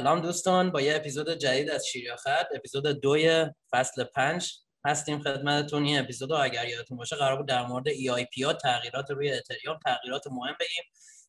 سلام 0.00 0.20
دوستان 0.20 0.70
با 0.70 0.80
یه 0.80 0.96
اپیزود 0.96 1.30
جدید 1.30 1.70
از 1.70 1.86
شیریاخت 1.86 2.26
اپیزود 2.54 2.86
دوی 2.86 3.46
فصل 3.70 4.04
پنج 4.04 4.52
هستیم 4.84 5.22
خدمتتون. 5.22 5.84
این 5.84 5.98
اپیزود 5.98 6.32
اگر 6.32 6.68
یادتون 6.68 6.96
باشه 6.96 7.16
قرار 7.16 7.36
بود 7.36 7.48
در 7.48 7.66
مورد 7.66 7.88
EIP 7.88 8.44
ها 8.44 8.52
تغییرات 8.52 9.10
روی 9.10 9.32
اتریوم 9.32 9.78
تغییرات 9.84 10.26
مهم 10.26 10.56
بگیم. 10.60 10.84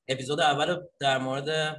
اپیزود 0.08 0.40
اول 0.40 0.78
در 1.00 1.18
مورد 1.18 1.78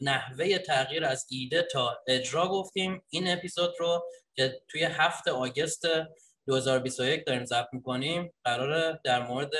نحوه 0.00 0.58
تغییر 0.58 1.04
از 1.04 1.26
ایده 1.30 1.62
تا 1.62 1.98
اجرا 2.06 2.48
گفتیم. 2.48 3.02
این 3.10 3.32
اپیزود 3.32 3.74
رو 3.78 4.04
که 4.36 4.62
توی 4.68 4.84
هفت 4.84 5.28
آگست 5.28 5.86
2021 6.46 7.26
داریم 7.26 7.44
ضبط 7.44 7.68
می‌کنیم 7.72 8.32
قرار 8.44 9.00
در 9.04 9.26
مورد 9.26 9.52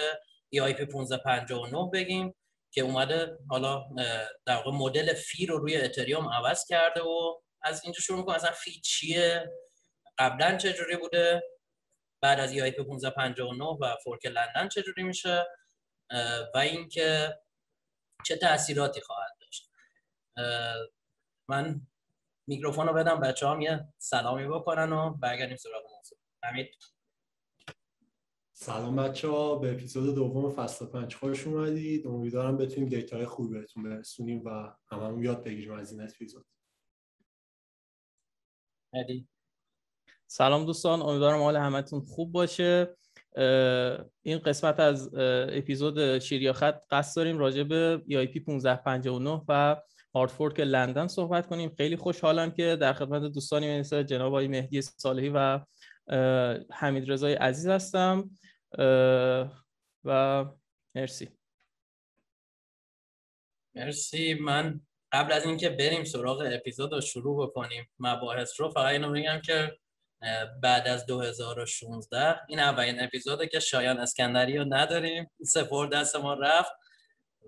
EIP 0.54 0.80
1559 0.80 1.90
بگیم. 1.92 2.34
که 2.70 2.80
اومده 2.80 3.38
حالا 3.48 3.84
در 4.46 4.56
واقع 4.56 4.70
مدل 4.70 5.14
فی 5.14 5.46
رو 5.46 5.58
روی 5.58 5.76
اتریوم 5.76 6.28
عوض 6.28 6.64
کرده 6.64 7.02
و 7.02 7.40
از 7.62 7.84
اینجا 7.84 8.00
شروع 8.00 8.18
می‌کنم 8.18 8.34
اصلا 8.34 8.52
فی 8.52 8.80
چیه؟ 8.80 9.50
قبلا 10.18 10.56
چجوری 10.56 10.96
بوده؟ 10.96 11.42
بعد 12.20 12.40
از 12.40 12.52
EIP 12.52 12.78
1559 12.78 13.64
و 13.64 13.96
فورک 14.04 14.26
لندن 14.26 14.68
چجوری 14.68 15.02
میشه؟ 15.02 15.46
و 16.54 16.58
اینکه 16.58 17.38
چه 18.26 18.36
تاثیراتی 18.36 19.00
خواهد 19.00 19.36
داشت. 19.40 19.70
من 21.48 21.80
میکروفون 22.46 22.86
رو 22.86 22.94
بدم 22.94 23.20
بچه 23.20 23.48
هم 23.48 23.60
یه 23.60 23.88
سلامی 23.98 24.48
بکنن 24.48 24.92
و 24.92 25.10
برگردیم 25.10 25.56
سراغ 25.56 25.82
موضوع. 25.96 26.18
حمید؟ 26.42 26.70
سلام 28.62 28.96
بچه 28.96 29.28
ها 29.28 29.56
به 29.56 29.72
اپیزود 29.72 30.14
دوم 30.14 30.50
فصل 30.50 30.86
پنج 30.86 31.14
خوش 31.14 31.46
اومدید. 31.46 32.06
امیدوارم 32.06 32.56
بتونیم 32.56 32.88
دیتای 32.88 33.26
خوبی 33.26 33.58
بهتون 33.58 33.82
برسونیم 33.82 34.42
و 34.44 34.72
هممون 34.86 35.24
یاد 35.24 35.44
بگیریم 35.44 35.72
از 35.72 35.92
این 35.92 36.02
اپیزود. 36.02 36.44
سلام 40.26 40.66
دوستان 40.66 41.02
امیدوارم 41.02 41.42
حال 41.42 41.56
همتون 41.56 42.00
خوب 42.00 42.32
باشه. 42.32 42.96
این 44.22 44.38
قسمت 44.38 44.80
از 44.80 45.10
اپیزود 45.48 46.18
شیریا 46.18 46.52
خط 46.52 46.84
قصد 46.90 47.16
داریم 47.16 47.38
راجع 47.38 47.62
به 47.62 48.02
EIP 48.08 48.48
1559 48.48 49.42
و 49.48 49.76
هاردفورک 50.14 50.60
لندن 50.60 51.06
صحبت 51.06 51.46
کنیم. 51.46 51.74
خیلی 51.76 51.96
خوشحالم 51.96 52.50
که 52.50 52.76
در 52.80 52.92
خدمت 52.92 53.32
دوستانی 53.32 53.80
مثل 53.80 54.02
جناب 54.02 54.26
آقای 54.26 54.48
مهدی 54.48 54.82
صالحی 54.82 55.32
و 55.34 55.60
حمید 56.72 57.10
رضای 57.10 57.34
عزیز 57.34 57.66
هستم. 57.66 58.30
و 60.04 60.44
مرسی. 60.94 61.28
مرسی. 63.74 64.34
من 64.34 64.80
قبل 65.12 65.32
از 65.32 65.44
اینکه 65.44 65.68
بریم 65.68 66.04
سراغ 66.04 66.48
اپیزود 66.52 66.92
رو 66.92 67.00
شروع 67.00 67.46
بکنیم 67.46 67.90
مباحث 67.98 68.60
رو 68.60 68.70
فقط 68.70 68.86
اینو 68.86 69.12
بگم 69.12 69.40
که 69.44 69.78
بعد 70.62 70.88
از 70.88 71.06
2016 71.06 72.40
این 72.48 72.58
اولین 72.60 73.02
اپیزوده 73.02 73.46
که 73.46 73.60
شایان 73.60 73.98
اسکندری 73.98 74.58
رو 74.58 74.64
نداریم. 74.68 75.30
سپور 75.46 75.88
دست 75.88 76.16
ما 76.16 76.34
رفت 76.34 76.72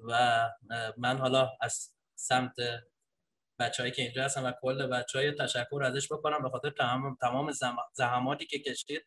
و 0.05 0.51
من 0.97 1.19
حالا 1.19 1.51
از 1.61 1.93
سمت 2.15 2.57
بچههایی 3.59 3.93
که 3.93 4.03
اینجا 4.03 4.25
هستن 4.25 4.43
و 4.43 4.53
کل 4.63 4.87
بچه 4.87 5.19
های 5.19 5.33
تشکر 5.33 5.83
ازش 5.85 6.13
بکنم. 6.13 6.43
به 6.43 6.51
خاطر 6.51 6.71
تمام 6.71 7.17
تمام 7.21 7.53
زحماتی 7.93 8.47
که 8.47 8.59
کشید 8.59 9.05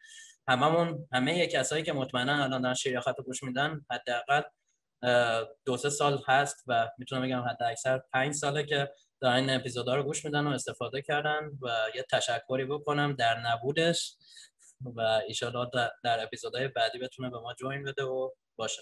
هممون 0.48 1.08
همه 1.12 1.48
کسایی 1.48 1.84
که 1.84 1.94
مطمئنا 1.94 2.44
الان 2.44 2.62
دارن 2.62 2.74
شیریا 2.74 3.02
خط 3.02 3.22
گوش 3.22 3.44
میدن 3.44 3.86
حداقل 3.92 4.42
دو 5.66 5.78
سه 5.78 5.90
سال 5.90 6.24
هست 6.28 6.64
و 6.68 6.90
می‌تونم 6.98 7.22
بگم 7.22 7.42
حد 7.42 7.64
اکثر 7.64 8.02
پنج 8.14 8.34
ساله 8.34 8.64
که 8.64 8.92
دارن 9.22 9.36
این 9.36 9.50
اپیزودا 9.50 9.96
رو 9.96 10.04
گوش 10.04 10.26
میدن 10.26 10.48
و 10.48 10.50
استفاده 10.50 11.02
کردن 11.02 11.52
و 11.62 11.88
یه 11.96 12.06
تشکری 12.12 12.66
بکنم 12.66 13.14
در 13.14 13.40
نبودش 13.40 14.16
و 14.96 15.02
ایشالا 15.02 15.66
در 16.04 16.24
اپیزودهای 16.24 16.68
بعدی 16.68 17.00
بتونه 17.00 17.30
به 17.30 17.40
ما 17.40 17.54
جوین 17.54 17.84
بده 17.84 18.04
و 18.04 18.32
باشه. 18.56 18.82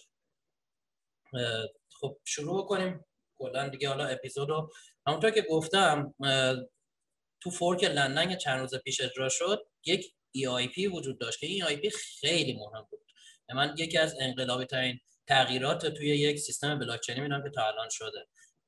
خب 1.99 2.17
شروع 2.25 2.67
کنیم. 2.67 3.05
کلا 3.37 3.69
دیگه 3.69 3.89
حالا 3.89 4.05
اپیزودو 4.05 4.69
همونطور 5.07 5.31
که 5.31 5.41
گفتم 5.41 6.13
تو 7.41 7.49
فورک 7.49 7.83
لندن 7.83 8.35
چند 8.35 8.59
روز 8.59 8.75
پیش 8.75 9.01
اجرا 9.01 9.29
شد 9.29 9.67
یک 9.85 10.13
EIP 10.37 10.93
وجود 10.93 11.19
داشت 11.19 11.39
که 11.39 11.47
این 11.47 11.65
EIP 11.65 11.93
خیلی 12.19 12.53
مهم 12.53 12.87
بود. 12.89 12.99
من 13.55 13.75
یکی 13.77 13.97
از 13.97 14.15
انقلابی 14.19 14.65
ترین 14.65 14.99
تغییرات 15.27 15.85
توی 15.85 16.07
یک 16.07 16.39
سیستم 16.39 16.79
بلاکچینی 16.79 17.19
می‌دونم 17.19 17.43
که 17.43 17.49
تا 17.49 17.67
الان 17.67 17.89
شده. 17.89 18.27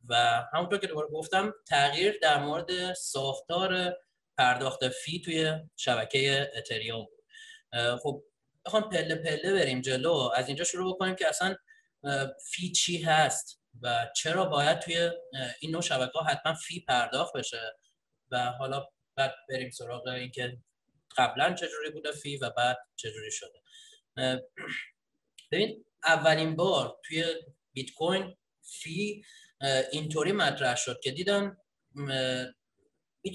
و 0.10 0.44
همونطور 0.54 0.80
که 0.80 0.88
دوباره 0.88 1.08
گفتم 1.08 1.54
تغییر 1.68 2.20
در 2.22 2.40
مورد 2.40 2.94
ساختار 2.94 3.94
پرداخت 4.38 4.90
فی 4.90 5.22
توی 5.22 5.54
شبکه 5.76 6.52
اتریوم 6.56 7.06
بود. 7.06 7.24
خب 8.00 8.24
بخوام 8.66 8.90
پله 8.90 9.16
پله 9.16 9.54
بریم 9.54 9.82
جلو. 9.82 10.32
از 10.36 10.48
اینجا 10.48 10.64
شروع 10.64 10.96
بکنیم 10.96 11.16
که 11.16 11.28
اصلا 11.28 11.56
فی 12.52 12.72
چی 12.72 12.98
هست 12.98 13.62
و 13.82 14.08
چرا 14.16 14.46
باید 14.46 14.80
توی 14.80 15.12
این 15.60 15.72
نوع 15.72 15.82
شبکه 15.82 16.20
ها 16.20 16.24
حتما 16.24 16.54
فی 16.54 16.80
پرداخت 16.80 17.34
بشه؟ 17.38 17.78
و 18.32 18.52
حالا 18.52 18.88
بعد 19.16 19.36
بریم 19.50 19.70
سراغ 19.70 20.08
اینکه 20.08 20.58
قبلا 21.18 21.54
چجوری 21.54 21.90
بوده 21.94 22.12
فی 22.12 22.38
و 22.38 22.50
بعد 22.50 22.78
چجوری 22.96 23.32
شده. 23.32 23.62
ببین 25.52 25.86
اولین 26.04 26.56
بار 26.56 26.98
توی 27.04 27.26
بیت 27.74 27.94
کوین 27.94 28.38
فی 28.62 29.24
اینطوری 29.92 30.32
مطرح 30.32 30.76
شد 30.76 31.00
که 31.04 31.12
دیدم 31.12 31.58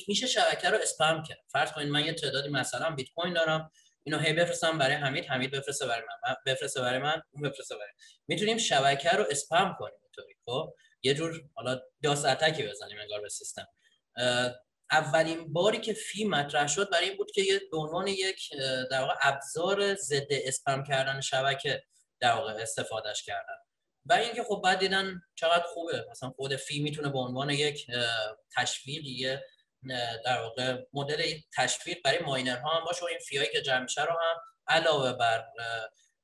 میشه 0.08 0.26
شبکه 0.26 0.70
رو 0.70 0.78
اسپم 0.82 1.22
کرد. 1.22 1.38
فرض 1.48 1.72
کنید 1.72 1.88
من 1.88 2.04
یه 2.04 2.12
تعدادی 2.12 2.48
مثلا 2.48 2.90
بیت 2.90 3.08
کوین 3.10 3.34
دارم 3.34 3.72
اینو 4.04 4.18
هی 4.18 4.32
بفرستم 4.32 4.78
برای 4.78 4.94
حمید 4.94 5.24
حمید 5.24 5.50
بفرسته 5.50 5.86
برای 5.86 6.02
من 6.02 6.34
بفرسته 6.46 6.80
برای 6.80 6.98
من 6.98 7.22
اون 7.30 7.50
بفرسته 7.50 7.74
برای 7.74 7.92
می‌تونیم 8.28 8.58
شبکه 8.58 9.10
رو 9.10 9.24
اسپم 9.30 9.76
کنیم 9.78 9.98
اینطوری 10.02 10.34
خب؟ 10.44 10.74
یه 11.02 11.14
جور 11.14 11.42
حالا 11.54 11.80
داس 12.02 12.24
اتکی 12.24 12.62
بزنیم 12.62 12.98
انگار 13.00 13.20
به 13.20 13.28
سیستم. 13.28 13.66
اولین 14.90 15.52
باری 15.52 15.80
که 15.80 15.92
فی 15.92 16.24
مطرح 16.24 16.66
شد 16.66 16.90
برای 16.90 17.08
این 17.08 17.16
بود 17.16 17.30
که 17.30 17.60
به 17.70 17.76
عنوان 17.76 18.06
یک 18.06 18.50
در 18.90 19.00
واقع 19.00 19.14
ابزار 19.22 19.94
ضد 19.94 20.26
اسپم 20.30 20.84
کردن 20.84 21.20
شبکه 21.20 21.82
در 22.20 22.32
واقع 22.32 22.52
استفادهش 22.52 23.22
کردن. 23.22 23.56
و 24.06 24.12
اینکه 24.12 24.42
خب 24.42 24.60
بعد 24.64 24.78
دیدن 24.78 25.22
چقدر 25.34 25.64
خوبه. 25.74 26.06
مثلا 26.10 26.30
خود 26.30 26.56
فی 26.56 26.80
می‌تونه 26.80 27.08
به 27.08 27.18
عنوان 27.18 27.50
یک 27.50 27.86
تشویقی 28.56 29.38
در 30.24 30.40
واقع 30.40 30.84
مدل 30.92 31.34
تشویق 31.56 31.98
برای 32.04 32.18
ماینرها 32.18 32.70
هم 32.70 32.84
باشه 32.84 33.04
و 33.04 33.08
این 33.08 33.18
فیایی 33.18 33.48
که 33.52 33.62
جمع 33.62 33.86
رو 33.96 34.12
هم 34.12 34.36
علاوه 34.66 35.12
بر 35.12 35.44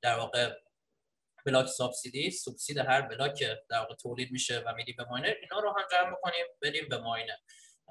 در 0.03 0.19
واقع 0.19 0.53
block 1.47 1.67
subsidy 1.67 2.31
سوبسید 2.31 2.78
هر 2.78 3.00
block 3.01 3.45
در 3.71 3.78
واقع 3.78 3.94
تولید 3.94 4.31
میشه 4.31 4.59
و 4.59 4.75
میدیم 4.75 4.94
به 4.98 5.04
miner 5.05 5.34
اینا 5.43 5.60
رو 5.60 5.71
هم 5.71 5.84
جمع 5.93 6.16
بکنیم 6.16 6.47
بدیم 6.62 6.88
به 6.88 6.98
miner. 6.99 7.37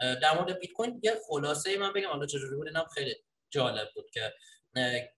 در 0.02 0.34
مورد 0.36 0.60
بیت 0.60 0.72
کوین 0.72 1.02
یه 1.04 1.16
خلاصه 1.28 1.78
من 1.78 1.94
بگم 1.94 2.10
حالا 2.10 2.26
چجوری 2.26 2.56
بود؟ 2.56 2.68
اینم 2.68 2.86
خیلی 2.94 3.16
جالب 3.50 3.88
بود 3.96 4.10
که 4.10 4.34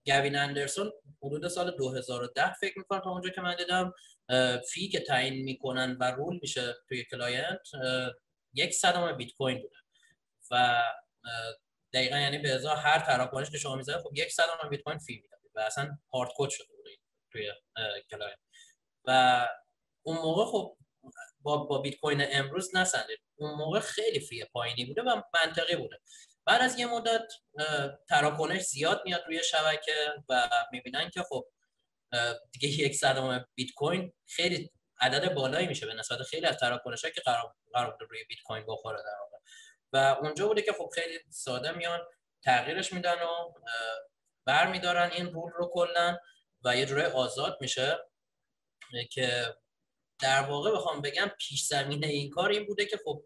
گوین 0.06 0.36
اندرسون 0.36 0.92
حدود 1.22 1.48
سال 1.48 1.76
2010 1.76 2.54
فکر 2.54 2.78
می‌کنم 2.78 3.00
تا 3.00 3.10
اونجا 3.10 3.30
که 3.30 3.40
من 3.40 3.56
دیدم 3.56 3.92
fee 4.72 4.88
که 4.88 5.00
تعیین 5.00 5.44
می‌کنن 5.44 5.96
و 6.00 6.04
rule 6.04 6.38
میشه 6.42 6.74
توی 6.88 7.04
client 7.04 7.68
یک 8.54 8.74
صدم 8.74 9.16
بیت 9.16 9.32
کوین 9.32 9.62
بوده. 9.62 9.76
و 10.50 10.82
دقیقا 11.92 12.18
یعنی 12.18 12.38
به 12.38 12.54
ازا 12.54 12.74
هر 12.74 12.98
تراکنش 12.98 13.50
که 13.50 13.58
شما 13.58 13.76
می‌زنید 13.76 14.00
خب 14.00 14.10
یک 14.14 14.32
صدم 14.32 14.68
بیت 14.70 14.82
کوین 14.82 14.98
fee 14.98 15.14
می‌دادید 15.14 15.50
و 15.54 15.60
اصلا 15.60 15.98
hard 16.12 16.30
code 16.36 16.48
شده 16.48 16.66
بود 16.76 16.86
توی 17.32 17.52
client. 18.10 18.38
و 19.04 19.48
اون 20.02 20.16
موقع 20.16 20.44
خب 20.44 20.76
با, 21.56 21.78
بیت 21.78 21.96
کوین 21.96 22.26
امروز 22.30 22.76
نسنجید 22.76 23.18
اون 23.36 23.54
موقع 23.54 23.80
خیلی 23.80 24.20
fee 24.20 24.44
پایینی 24.44 24.84
بوده 24.84 25.02
و 25.02 25.22
منطقی 25.34 25.76
بوده. 25.76 26.00
بعد 26.46 26.62
از 26.62 26.78
یه 26.78 26.86
مدت 26.86 27.32
تراکنش 28.08 28.62
زیاد 28.62 29.02
میاد 29.04 29.24
روی 29.26 29.42
شبکه 29.44 30.14
و 30.28 30.48
می‌بینن 30.72 31.10
که 31.10 31.22
خب 31.22 31.44
دیگه 32.52 32.68
یک 32.68 32.96
صدم 32.96 33.46
بیت 33.54 33.72
کوین 33.72 34.12
خیلی 34.26 34.70
عدد 35.00 35.34
بالایی 35.34 35.66
میشه 35.66 35.86
به 35.86 35.94
نسبت 35.94 36.22
خیلی 36.22 36.46
از 36.46 36.56
تراکنش 36.56 37.02
که 37.02 37.20
قرار 37.20 37.54
قرار 37.72 37.96
روی 38.10 38.24
بیت 38.24 38.38
کوین 38.44 38.64
بخوره 38.68 38.98
در 38.98 39.18
واقع. 39.20 39.38
و 39.92 40.20
اونجا 40.20 40.48
بوده 40.48 40.62
که 40.62 40.72
خب 40.72 40.90
خیلی 40.94 41.18
ساده 41.30 41.72
میان 41.72 42.00
تغییرش 42.44 42.92
میدن 42.92 43.14
و 43.14 43.52
بر 44.44 44.70
میدارن 44.70 45.10
این 45.10 45.32
رول 45.32 45.52
رو 45.52 45.70
کلا 45.74 46.18
و 46.64 46.76
یه 46.76 46.86
جوره 46.86 47.08
آزاد 47.08 47.58
میشه 47.60 47.98
که 49.10 49.56
در 50.20 50.42
واقع 50.42 50.72
بخوام 50.72 51.02
بگم 51.02 51.30
پیش 51.38 51.66
زمینه 51.66 52.06
این 52.06 52.30
کار 52.30 52.50
این 52.50 52.66
بوده 52.66 52.86
که 52.86 52.98
خب 53.04 53.24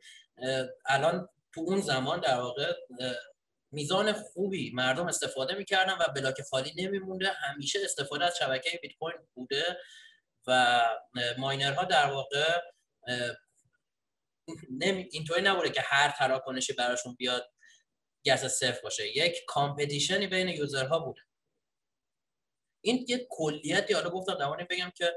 الان 0.86 1.28
تو 1.54 1.60
اون 1.60 1.80
زمان 1.80 2.20
در 2.20 2.40
واقع 2.40 2.74
میزان 3.72 4.12
خوبی 4.12 4.70
مردم 4.74 5.06
استفاده 5.06 5.54
می‌کردن 5.54 5.92
و 5.92 6.12
بلاک 6.16 6.42
خالی 6.42 6.72
نمیمونده. 6.76 7.28
همیشه 7.28 7.78
استفاده 7.84 8.24
از 8.24 8.36
شبکه 8.36 8.78
بیت 8.82 8.92
کوین 9.00 9.16
بوده 9.34 9.78
و 10.46 10.82
ماینرها 11.38 11.84
در 11.84 12.10
واقع 12.10 12.60
اینطوری 15.10 15.42
نبوده 15.42 15.70
که 15.70 15.80
هر 15.80 16.10
تراکنشی 16.18 16.72
براشون 16.72 17.14
بیاد 17.14 17.52
gas 18.26 18.44
صفر 18.44 18.80
باشه. 18.82 19.16
یک 19.16 19.36
competition 19.46 20.20
ی 20.20 20.26
بین 20.26 20.48
user 20.48 20.88
ها 20.88 20.98
بوده. 20.98 21.20
این 22.84 23.06
یه 23.08 23.26
کلیتی 23.30 23.94
حالا 23.94 24.10
گفتم 24.10 24.34
در 24.34 24.64
بگم 24.64 24.92
که 24.96 25.12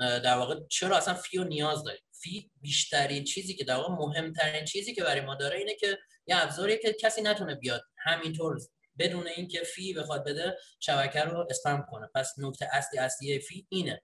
در 0.00 0.36
واقع 0.36 0.60
چرا 0.70 0.96
اصلا 0.96 1.14
فیو 1.14 1.44
نیاز 1.44 1.84
داریم؟ 1.84 2.00
fee 2.12 2.50
بیشترین 2.60 3.24
چیزی 3.24 3.54
که 3.54 3.64
در 3.64 3.76
واقع 3.76 3.94
مهمترین 3.94 4.64
چیزی 4.64 4.94
که 4.94 5.04
برای 5.04 5.20
ما 5.20 5.34
داره 5.34 5.58
اینه 5.58 5.74
که 5.74 5.98
یه 6.26 6.42
ابزاری 6.42 6.78
که 6.78 6.92
کسی 7.00 7.22
نتونه 7.22 7.54
بیاد. 7.54 7.82
همینطور 7.98 8.58
بدون 8.98 9.26
اینکه 9.36 9.58
fee 9.58 9.94
بخواد 9.94 10.24
بده 10.24 10.58
شبکه 10.80 11.20
رو 11.20 11.46
اسپم 11.50 11.86
کنه. 11.90 12.08
پس 12.14 12.34
نکته 12.38 12.68
اصلی 12.72 12.98
اصلی 12.98 13.38
fee 13.38 13.66
اینه. 13.68 14.02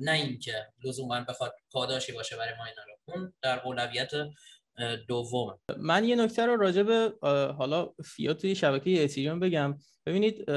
نه 0.00 0.12
اینکه 0.12 0.66
لزوما 0.84 1.20
بخواد 1.20 1.54
پاداشی 1.70 2.12
باشه 2.12 2.36
برای 2.36 2.54
ما 2.58 2.64
اینا 2.64 2.82
رو. 2.82 3.14
اون 3.14 3.32
در 3.42 3.60
اولویت 3.64 4.10
دوم 5.08 5.58
من 5.76 6.04
یه 6.04 6.16
نکته 6.16 6.46
رو 6.46 6.56
راجع 6.56 6.82
به 6.82 7.12
حالا 7.58 7.94
فیا 8.04 8.34
توی 8.34 8.54
شبکه 8.54 9.04
اتریوم 9.04 9.40
بگم. 9.40 9.78
ببینید 10.06 10.50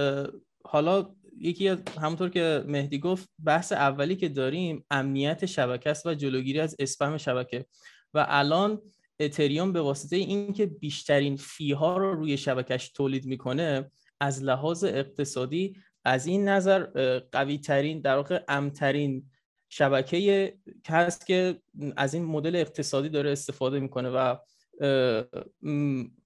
حالا 0.65 1.15
یکی 1.37 1.67
از 1.67 1.77
همونطور 2.01 2.29
که 2.29 2.63
مهدی 2.67 2.99
گفت 2.99 3.29
بحث 3.43 3.71
اولی 3.71 4.15
که 4.15 4.29
داریم 4.29 4.85
امنیت 4.91 5.45
شبکه 5.45 5.89
است 5.89 6.05
و 6.05 6.13
جلوگیری 6.13 6.59
از 6.59 6.75
اسپم 6.79 7.17
شبکه. 7.17 7.65
و 8.13 8.25
الان 8.29 8.81
اتریوم 9.19 9.73
به 9.73 9.81
واسطه 9.81 10.15
اینکه 10.15 10.65
بیشترین 10.65 11.35
فی 11.35 11.71
ها 11.71 11.97
رو 11.97 12.13
روی 12.13 12.37
شبکش 12.37 12.89
تولید 12.89 13.25
می‌کنه 13.25 13.91
از 14.19 14.43
لحاظ 14.43 14.83
اقتصادی 14.83 15.75
از 16.05 16.25
این 16.25 16.47
نظر 16.47 16.83
قوی 17.31 17.57
ترین 17.57 18.01
در 18.01 18.15
واقع 18.15 18.43
امترین 18.47 19.29
شبکه 19.69 20.53
هست 20.87 21.27
که 21.27 21.61
از 21.97 22.13
این 22.13 22.25
مدل 22.25 22.55
اقتصادی 22.55 23.09
داره 23.09 23.31
استفاده 23.31 23.79
می‌کنه 23.79 24.09
و 24.09 24.35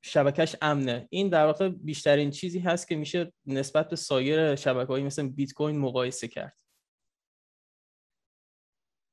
شبکش 0.02 0.56
امنه. 0.62 1.08
این 1.12 1.30
در 1.30 1.46
واقع 1.46 1.70
بیشترین 1.70 2.32
چیزی 2.32 2.60
هست 2.60 2.88
که 2.88 2.96
میشه 2.96 3.34
نسبت 3.46 3.90
به 3.90 3.96
سایر 3.96 4.56
شبکه 4.56 4.88
هایی 4.88 5.04
مثل 5.04 5.28
بیت 5.28 5.54
کوین 5.54 5.78
مقایسه 5.78 6.28
کرد. 6.28 6.58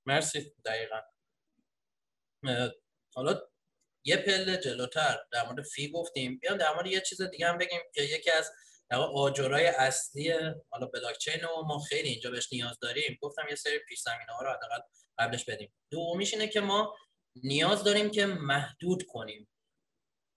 مرسی. 0.06 0.52
دقیقا. 0.64 1.00
حالا 3.14 3.40
یه 4.04 4.16
پله 4.16 4.56
جلوتر 4.56 5.18
در 5.32 5.46
مورد 5.46 5.62
فی 5.62 5.90
گفتیم. 5.90 6.38
بیام 6.38 6.58
در 6.58 6.74
مورد 6.74 6.86
یه 6.86 7.00
چیز 7.00 7.22
دیگه 7.22 7.48
هم 7.48 7.58
بگیم 7.58 7.80
که 7.94 8.02
یکی 8.02 8.30
از 8.30 8.52
آجرای 9.14 9.66
اصلی 9.66 10.32
حالا 10.70 10.86
بلاکچین 10.86 11.44
و 11.44 11.62
ما 11.62 11.78
خیلی 11.78 12.08
اینجا 12.08 12.30
بهش 12.30 12.52
نیاز 12.52 12.78
داریم. 12.78 13.18
گفتم 13.22 13.46
یه 13.50 13.56
سری 13.56 13.78
پیش 13.78 14.00
زمینه 14.00 14.32
ها 14.32 14.42
رو 14.42 14.50
حداقل 14.50 14.78
قبلش 15.18 15.44
بدیم. 15.44 15.74
دومیش 15.90 16.34
اینه 16.34 16.48
که 16.48 16.60
ما 16.60 16.96
نیاز 17.36 17.84
داریم 17.84 18.10
که 18.10 18.26
محدود 18.26 19.02
کنیم 19.02 19.48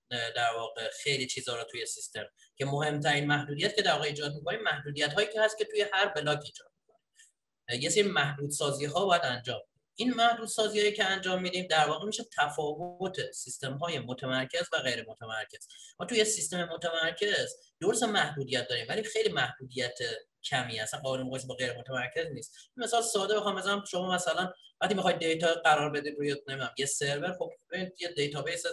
در 0.10 0.54
واقع 0.56 0.90
خیلی 0.90 1.28
چیزها 1.28 1.56
رو 1.56 1.64
توی 1.64 1.86
سیستم. 1.86 2.26
که 2.56 2.66
مهمترین 2.66 3.28
محدودیت 3.28 3.76
که 3.76 3.82
در 3.82 3.94
واقع 3.94 4.06
ایجاد 4.06 4.34
می‌کنیم 4.34 4.62
محدودیت 4.62 5.14
هایی 5.14 5.28
که 5.34 5.42
هست 5.42 5.58
که 5.58 5.66
توی 5.66 5.86
هر 5.94 6.08
بلاک 6.08 6.40
ایجاد 6.46 6.72
می‌کنیم. 6.80 7.84
یه 7.84 7.90
سری 7.90 8.04
محدود 8.04 8.50
سازی 8.52 8.86
ها 8.86 9.06
باید 9.06 9.22
انجام 9.26 9.62
این 9.96 10.14
محدود 10.14 10.48
سازی 10.48 10.92
که 10.92 11.06
انجام 11.06 11.42
میدیم 11.42 11.68
در 11.68 11.90
واقع 11.90 12.06
میشه 12.06 12.24
تفاوت 12.38 13.32
سیستم 13.32 13.74
های 13.74 14.00
متمرکز 14.00 14.70
و 14.74 14.78
غیر 14.78 15.06
متمرکز. 15.10 15.68
ما 16.00 16.06
توی 16.06 16.26
سیستم 16.26 16.64
متمرکز 16.64 17.56
درست 17.82 18.04
محدودیت 18.04 18.68
داریم 18.68 18.86
ولی 18.90 19.04
خیلی 19.04 19.30
محدودیت 19.30 19.98
کمی 20.44 20.80
اصلا 20.80 21.00
قابل 21.00 21.24
مقایسه 21.24 21.48
با 21.48 21.56
غیر 21.56 21.78
متمرکز 21.78 22.26
نیست. 22.32 22.56
مثال 22.78 23.02
ساده 23.02 23.36
بخوام 23.36 23.56
بزنم 23.56 23.84
شما 23.92 24.16
مثلا 24.16 24.54
وقتی 24.82 24.94
می‌خواید 24.94 25.18
data 25.18 25.54
قرار 25.54 25.90
بدید 25.90 26.16
روی 26.18 26.36
نمی‌دونم 26.48 26.74
یه 26.78 26.86
سرور 26.86 27.34
خب 27.40 27.52
یه 28.00 28.08
database 28.08 28.64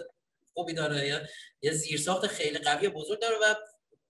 خوبی 0.53 0.73
داره 0.73 1.07
یا 1.07 1.21
یه 1.61 1.71
زیرساخت 1.71 2.27
خیلی 2.27 2.59
قوی 2.59 2.89
بزرگ 2.89 3.21
داره 3.21 3.35
و 3.41 3.55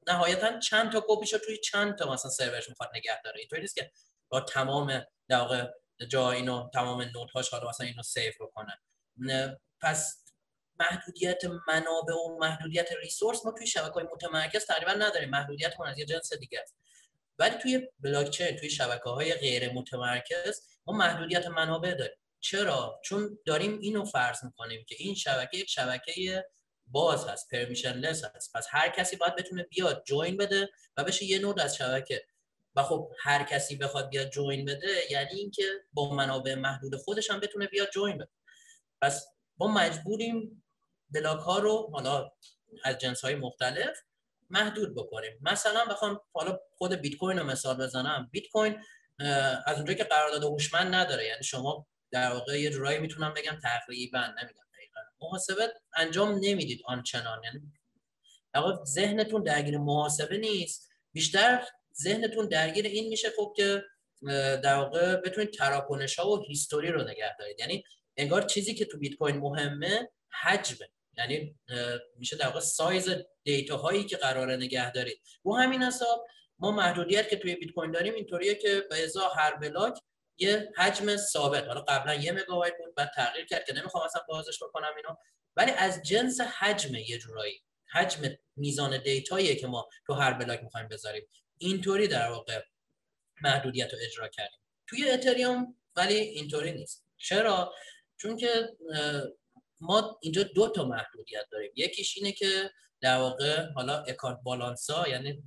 نهایتا 0.08 0.60
چند 0.60 0.92
تا 0.92 1.06
کپیشو 1.08 1.38
توی 1.38 1.58
چند 1.58 1.98
تا 1.98 2.14
مثلا 2.14 2.32
سرورش 2.32 2.70
می‌خواد 2.70 2.90
نگه 2.96 3.22
داره. 3.24 3.40
اینطوری 3.40 3.62
نیست 3.62 3.76
که 3.76 3.92
با 4.30 4.42
تمام 4.42 5.06
در 5.28 5.72
جا 6.08 6.32
اینو 6.32 6.70
تمام 6.74 7.02
node 7.02 7.29
هاش 7.29 7.50
حالا 7.50 7.70
مثلا 7.70 7.88
اینو 7.88 8.04
save 8.04 8.34
بکنه. 8.40 8.80
پس 9.82 10.24
محدودیت 10.80 11.42
منابع 11.68 12.14
و 12.14 12.38
محدودیت 12.40 12.90
ریسورس 13.02 13.46
ما 13.46 13.52
توی 13.52 13.68
شبکه 13.68 13.94
های 13.94 14.04
متمرکز 14.04 14.66
تقریبا 14.66 14.92
نداریم. 14.92 15.30
محدودیت 15.30 15.74
از 15.86 15.98
یه 15.98 16.06
جنس 16.06 16.34
دیگه 16.34 16.60
است. 16.60 16.76
ولی 17.40 17.56
توی 17.56 17.90
بلاکچین 18.00 18.56
توی 18.56 18.70
شبکه 18.70 19.10
های 19.10 19.34
غیر 19.34 19.74
متمرکز 19.74 20.62
ما 20.86 20.94
محدودیت 20.94 21.48
منابع 21.48 21.94
داریم. 21.94 22.18
چرا؟ 22.40 23.02
چون 23.04 23.40
داریم 23.46 23.80
اینو 23.80 24.06
فرض 24.06 24.44
می‌کنیم 24.44 24.86
که 24.88 24.96
این 25.00 25.16
شبکه 25.16 25.58
یک 25.58 25.70
شبکه 25.70 26.46
باز 26.88 27.28
هست 27.28 27.50
پرمیشن 27.52 27.94
لس 27.94 28.24
هست. 28.36 28.54
پس 28.56 28.68
هر 28.70 28.90
کسی 28.90 29.16
باید 29.16 29.36
بتونه 29.36 29.64
بیاد 29.64 30.04
جوین 30.06 30.38
بده 30.38 30.70
و 30.98 31.04
بشه 31.04 31.26
یه 31.26 31.40
نود 31.40 31.60
از 31.60 31.76
شبکه. 31.76 32.26
و 32.76 32.84
خب 32.84 33.12
هر 33.20 33.44
کسی 33.44 33.76
بخواد 33.76 34.10
بیاد 34.10 34.30
جوین 34.30 34.66
بده 34.66 35.12
یعنی 35.12 35.40
اینکه 35.40 35.64
با 35.94 36.14
منابع 36.14 36.56
محدود 36.56 36.96
خودش 36.96 37.32
هم 37.32 37.40
بتونه 37.40 37.68
بیاد 37.68 37.90
جوین 37.90 38.18
بده. 38.18 38.32
پس 39.02 39.28
ما 39.58 39.68
مجبوریم 39.68 40.64
بلاک 41.10 41.40
ها 41.40 41.60
رو 41.60 41.90
حالا 41.94 42.32
از 42.84 42.98
جنس 42.98 43.22
های 43.22 43.36
مختلف 43.36 43.98
محدود 44.50 44.96
بکنیم. 44.96 45.40
مثلا 45.42 45.86
بخوام 45.86 46.22
حالا 46.34 46.60
خود 46.78 46.94
بیت 46.94 47.18
کوین 47.18 47.40
رو 47.40 47.46
مثال 47.46 47.78
بزنم. 47.78 48.30
بیت 48.32 48.48
کوین 48.48 48.84
از 49.66 49.76
اونجایی 49.76 49.98
که 49.98 50.04
قرارداد 50.04 50.44
هوشمند 50.44 50.96
نداره 50.96 51.26
یعنی 51.26 51.44
شما 51.44 51.88
در 52.12 52.32
واقع 52.32 52.62
یه 52.62 52.70
جورایی 52.70 53.00
می‌تونم 53.00 53.34
بگم 53.34 53.60
تقریبا 53.64 54.20
نمیگم 54.20 54.64
دقیقا. 54.74 55.00
محاسبه 55.22 55.74
انجام 55.98 56.40
نمی‌دید 56.42 56.82
آنچنان. 56.86 57.42
یعنی 57.44 57.62
ذهنتون 58.86 59.44
درگیر 59.44 59.78
محاسبه 59.78 60.38
نیست. 60.38 60.92
بیشتر 61.12 61.68
ذهنتون 62.02 62.48
درگیر 62.48 62.86
این 62.86 63.10
میشه 63.10 63.30
خب 63.38 63.54
که 63.58 63.84
در 64.64 64.76
واقع 64.76 65.16
بتونید 65.16 65.54
تراکنش 65.54 66.20
ها 66.20 66.30
و 66.30 66.44
history 66.44 66.92
رو 66.92 67.04
نگه 67.04 67.36
دارید. 67.40 67.60
یعنی 67.60 67.84
انگار 68.18 68.42
چیزی 68.42 68.76
که 68.76 68.86
تو 68.86 68.98
بیت 68.98 69.16
کوین 69.16 69.38
مهمه 69.38 70.10
حجمه. 70.42 70.90
یعنی 71.18 71.56
میشه 72.18 72.36
در 72.36 72.46
واقع 72.46 72.60
size 72.60 73.10
data 73.44 73.78
هایی 73.78 74.04
که 74.04 74.18
قراره 74.18 74.56
نگه 74.56 74.92
دارید. 74.92 75.22
رو 75.44 75.58
همین 75.58 75.84
حساب 75.84 76.28
ما 76.60 76.72
محدودیت 76.72 77.30
که 77.30 77.36
توی 77.36 77.56
بیت 77.56 77.72
کوین 77.72 77.92
داریم 77.92 78.14
اینطوریه 78.14 78.56
که 78.56 78.84
به 78.90 79.04
ازا 79.04 79.30
هر 79.30 79.56
block 79.56 80.00
یه 80.38 80.72
حجم 80.78 81.16
ثابت. 81.16 81.68
حالا 81.68 81.82
قبلا 81.82 82.16
یه 82.16 82.32
مگابایت 82.32 82.74
بود 82.78 82.96
بعد 82.96 83.12
تغییر 83.16 83.46
کرد 83.46 83.66
که 83.66 83.74
نمی‌خوام 83.74 84.04
اصلا 84.04 84.22
بازش 84.28 84.64
بکنم 84.64 84.92
اینو. 84.98 85.16
ولی 85.56 85.72
از 85.72 86.02
جنس 86.04 86.42
حجم 86.42 86.96
یه 86.96 87.18
جورایی 87.18 87.64
حجم 87.92 88.22
میزان 88.56 88.98
data 88.98 89.31
ییه 89.31 89.56
که 89.56 89.68
ما 89.68 89.90
تو 90.08 90.14
هر 90.14 90.34
block 90.34 90.64
می‌خوایم 90.64 90.88
بذاریم. 90.88 91.28
اینطوری 91.64 92.08
در 92.08 92.30
واقع 92.30 92.62
محدودیت 93.42 93.94
رو 93.94 94.00
اجرا 94.02 94.28
کردیم. 94.28 94.60
توی 94.88 95.10
اتریوم 95.10 95.76
ولی 95.96 96.16
اینطوری 96.16 96.72
نیست. 96.72 97.06
چرا؟ 97.18 97.74
چون 98.18 98.38
که 98.38 98.70
ما 99.82 100.20
اینجا 100.22 100.44
دو 100.44 100.70
تا 100.70 100.86
محدودیت 100.86 101.46
داریم. 101.52 101.72
یکیش 101.76 102.18
اینه 102.18 102.32
که 102.32 102.72
در 103.02 103.18
واقع 103.18 103.72
حالا 103.72 104.04
account 104.04 104.40
balance 104.44 105.00
ا 105.00 105.08
یعنی 105.08 105.44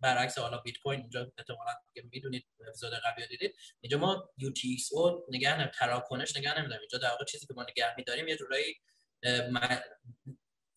برعکس 0.00 0.38
حالا 0.38 0.58
بیت 0.58 0.78
کوین 0.78 1.00
اینجا 1.00 1.32
احتمالاً 1.38 1.72
می‌دونید 2.10 2.46
اپیزود 2.68 2.92
قبلی 2.92 3.26
دیدید. 3.26 3.54
اینجا 3.80 3.98
ما 3.98 4.30
UTXO 4.40 5.24
نگه 5.28 5.60
نمی 5.60 5.70
تراکنش 5.70 6.36
نگه 6.36 6.58
نمیداریم. 6.58 6.80
اینجا 6.80 6.98
در 6.98 7.10
واقع 7.10 7.24
چیزی 7.24 7.46
که 7.46 7.54
ما 7.54 7.62
نگه 7.62 7.94
میداریم 7.96 8.28
یه 8.28 8.36
جورایی 8.36 8.74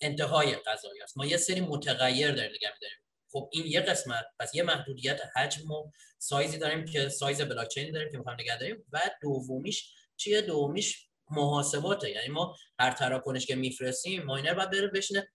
انتهای 0.01 0.55
قضیه 0.55 1.01
است. 1.01 1.17
ما 1.17 1.25
یه 1.25 1.37
سری 1.37 1.61
متغیر 1.61 2.31
داریم 2.31 2.51
نگه 2.51 2.73
میداریم. 2.73 2.97
خب 3.31 3.49
این 3.51 3.65
یه 3.65 3.81
قسمت 3.81 4.25
پس 4.39 4.55
یه 4.55 4.63
محدودیت 4.63 5.21
حجم 5.35 5.71
و 5.71 5.91
سایزی 6.17 6.57
داریم 6.57 6.85
که 6.85 7.09
size 7.09 7.41
blockchain 7.41 7.91
داریم 7.91 8.11
که 8.11 8.17
می‌خوایم 8.17 8.39
نگه 8.41 8.57
داریم 8.57 8.85
و 8.91 8.99
دومیش 9.21 9.93
چیه؟ 10.17 10.41
دومیش 10.41 11.07
محاسباته. 11.31 12.09
یعنی 12.09 12.27
ما 12.27 12.55
هر 12.79 12.91
تراکنش 12.91 13.45
که 13.45 13.55
میفرستیم 13.55 14.23
miner 14.23 14.53
باید 14.53 14.71
بره 14.71 14.87
بشینه. 14.87 15.27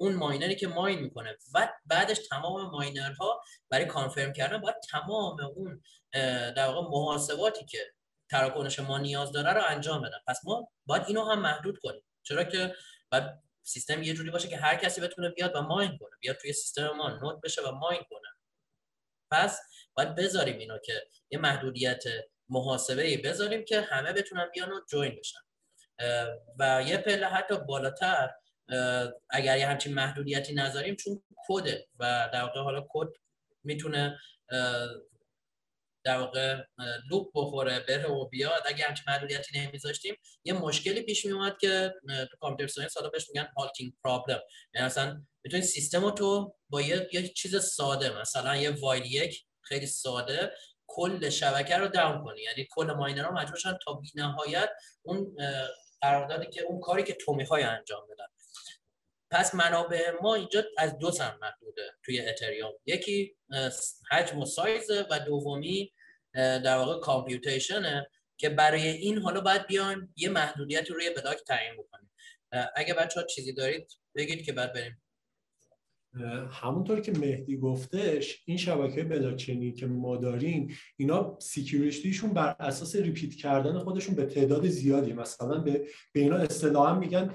اون 0.00 0.14
miner 0.14 0.49
ی 0.49 0.56
که 0.56 0.68
mine 0.68 0.98
می‌کنه 0.98 1.36
و 1.54 1.68
بعدش 1.86 2.18
تمام 2.30 2.70
miner 2.70 3.30
ها 3.30 3.42
برای 3.70 3.84
confirm 3.84 4.32
کردن 4.32 4.58
باید 4.58 4.76
تمام 4.90 5.40
اون 5.40 5.82
در 6.56 6.66
واقع 6.66 6.88
محاسباتی 6.88 7.64
که 7.64 7.78
تراکنش 8.30 8.78
ما 8.78 8.98
نیاز 8.98 9.32
داره 9.32 9.52
رو 9.52 9.62
انجام 9.68 10.02
بدن. 10.02 10.18
پس 10.26 10.40
ما 10.44 10.68
باید 10.86 11.02
اینو 11.06 11.24
هم 11.24 11.40
محدود 11.40 11.78
کنیم. 11.78 12.02
چرا 12.22 12.44
که 12.44 12.74
بعد 13.10 13.42
سیستم 13.68 14.02
یه 14.02 14.14
جوری 14.14 14.30
باشه 14.30 14.48
که 14.48 14.56
هر 14.56 14.76
کسی 14.76 15.00
بتونه 15.00 15.28
بیاد 15.28 15.56
و 15.56 15.62
ماین 15.62 15.98
کنه 15.98 16.10
بیاد 16.20 16.36
توی 16.36 16.52
سیستم 16.52 16.90
ما 16.90 17.08
نود 17.08 17.40
بشه 17.40 17.62
و 17.62 17.70
ماین 17.70 18.02
کنه. 18.10 18.28
پس 19.30 19.60
باید 19.94 20.14
بذاریم 20.14 20.58
اینو 20.58 20.78
که 20.78 21.06
یه 21.30 21.38
محدودیت 21.38 22.04
محاسبه 22.48 23.16
بذاریم 23.16 23.64
که 23.64 23.80
همه 23.80 24.12
بتونن 24.12 24.50
بیان 24.54 24.72
و 24.72 24.80
جوین 24.88 25.18
بشن. 25.18 25.38
و 26.58 26.82
یه 26.86 26.96
پله 26.96 27.26
حتی 27.26 27.56
بالاتر 27.56 28.30
اگر 29.30 29.58
یه 29.58 29.66
همچین 29.66 29.94
محدودیتی 29.94 30.54
نذاریم 30.54 30.96
چون 30.96 31.22
کده 31.48 31.88
و 31.98 32.30
در 32.32 32.42
واقع 32.42 32.60
حالا 32.60 32.86
کد 32.90 33.08
می‌تونه 33.64 34.18
در 36.08 36.18
واقع 36.18 36.56
لوپ 37.10 37.30
بخوره 37.34 37.80
بره 37.80 38.06
و 38.06 38.28
بیاد. 38.28 38.62
اگه 38.66 38.84
همچین 38.84 39.04
محدودیتی 39.08 39.60
نمیذاشتیم 39.60 40.16
یه 40.44 40.52
مشکلی 40.52 41.02
پیش 41.02 41.24
می 41.24 41.32
اومد 41.32 41.58
که 41.60 41.94
تو 42.30 42.36
computer 42.40 42.72
science 42.72 42.96
حالا 42.96 43.08
بهش 43.08 43.28
میگن 43.28 43.48
halting 43.56 43.92
problem 44.04 44.40
یعنی 44.74 44.86
مثلا 44.86 45.22
می‌تونی 45.44 45.62
سیستم 45.62 46.04
رو 46.04 46.10
تو 46.10 46.54
با 46.68 46.82
یه, 46.82 47.08
یه 47.12 47.28
چیز 47.28 47.56
ساده 47.56 48.20
مثلا 48.20 48.56
یه 48.56 48.70
while 48.70 49.06
یک 49.06 49.44
خیلی 49.60 49.86
ساده 49.86 50.52
کل 50.86 51.28
شبکه 51.28 51.76
رو 51.76 51.88
down 51.88 52.24
کنی. 52.24 52.42
یعنی 52.42 52.66
کل 52.70 52.92
miner 52.92 53.24
ها 53.24 53.30
مجبورشن 53.30 53.78
تا 53.84 53.92
بی 53.92 54.10
نهایت 54.14 54.70
اون 55.02 55.36
قراردادی 56.00 56.46
که 56.46 56.62
اون 56.62 56.80
کاری 56.80 57.02
که 57.02 57.14
تو 57.14 57.34
می‌خوای 57.34 57.62
انجام 57.62 58.02
بدن. 58.10 58.26
پس 59.30 59.54
منابع 59.54 60.10
ما 60.22 60.34
اینجا 60.34 60.64
از 60.78 60.98
دو 60.98 61.10
سمت 61.10 61.38
محدوده. 61.42 61.90
توی 62.04 62.20
اتریوم 62.20 62.72
یکی 62.86 63.36
حجم 64.10 64.38
و 64.38 64.46
سایز 64.46 64.90
و 65.10 65.18
دومی 65.18 65.92
در 66.38 66.76
واقع 66.76 67.00
computation 67.00 68.01
ه 68.01 68.10
که 68.36 68.48
برای 68.48 68.88
این 68.88 69.18
حالا 69.18 69.40
باید 69.40 69.66
بیایم 69.66 70.14
یه 70.16 70.28
محدودیت 70.28 70.90
روی 70.90 71.10
block 71.10 71.38
تعیین 71.46 71.74
بکنیم. 71.76 72.10
اگه 72.76 72.94
بچه 72.94 73.20
ها 73.20 73.26
چیزی 73.26 73.52
دارید 73.52 73.92
بگید 74.14 74.44
که 74.44 74.52
بعد 74.52 74.72
بریم. 74.72 75.02
همونطور 76.50 77.00
که 77.00 77.12
مهدی 77.12 77.56
گفتش 77.56 78.42
این 78.44 78.56
شبکه 78.56 79.04
بلاکچینی 79.04 79.72
که 79.72 79.86
ما 79.86 80.16
داریم 80.16 80.68
اینا 80.96 81.36
security 81.40 82.00
شون 82.00 82.30
بر 82.30 82.56
اساس 82.60 82.96
repeat 82.96 83.34
کردن 83.34 83.78
خودشون 83.78 84.14
به 84.14 84.24
تعداد 84.24 84.66
زیادی 84.66 85.12
مثلا 85.12 85.58
به, 85.58 85.86
به 86.12 86.20
اینا 86.20 86.36
اصطلاحا 86.36 86.98
میگن 86.98 87.30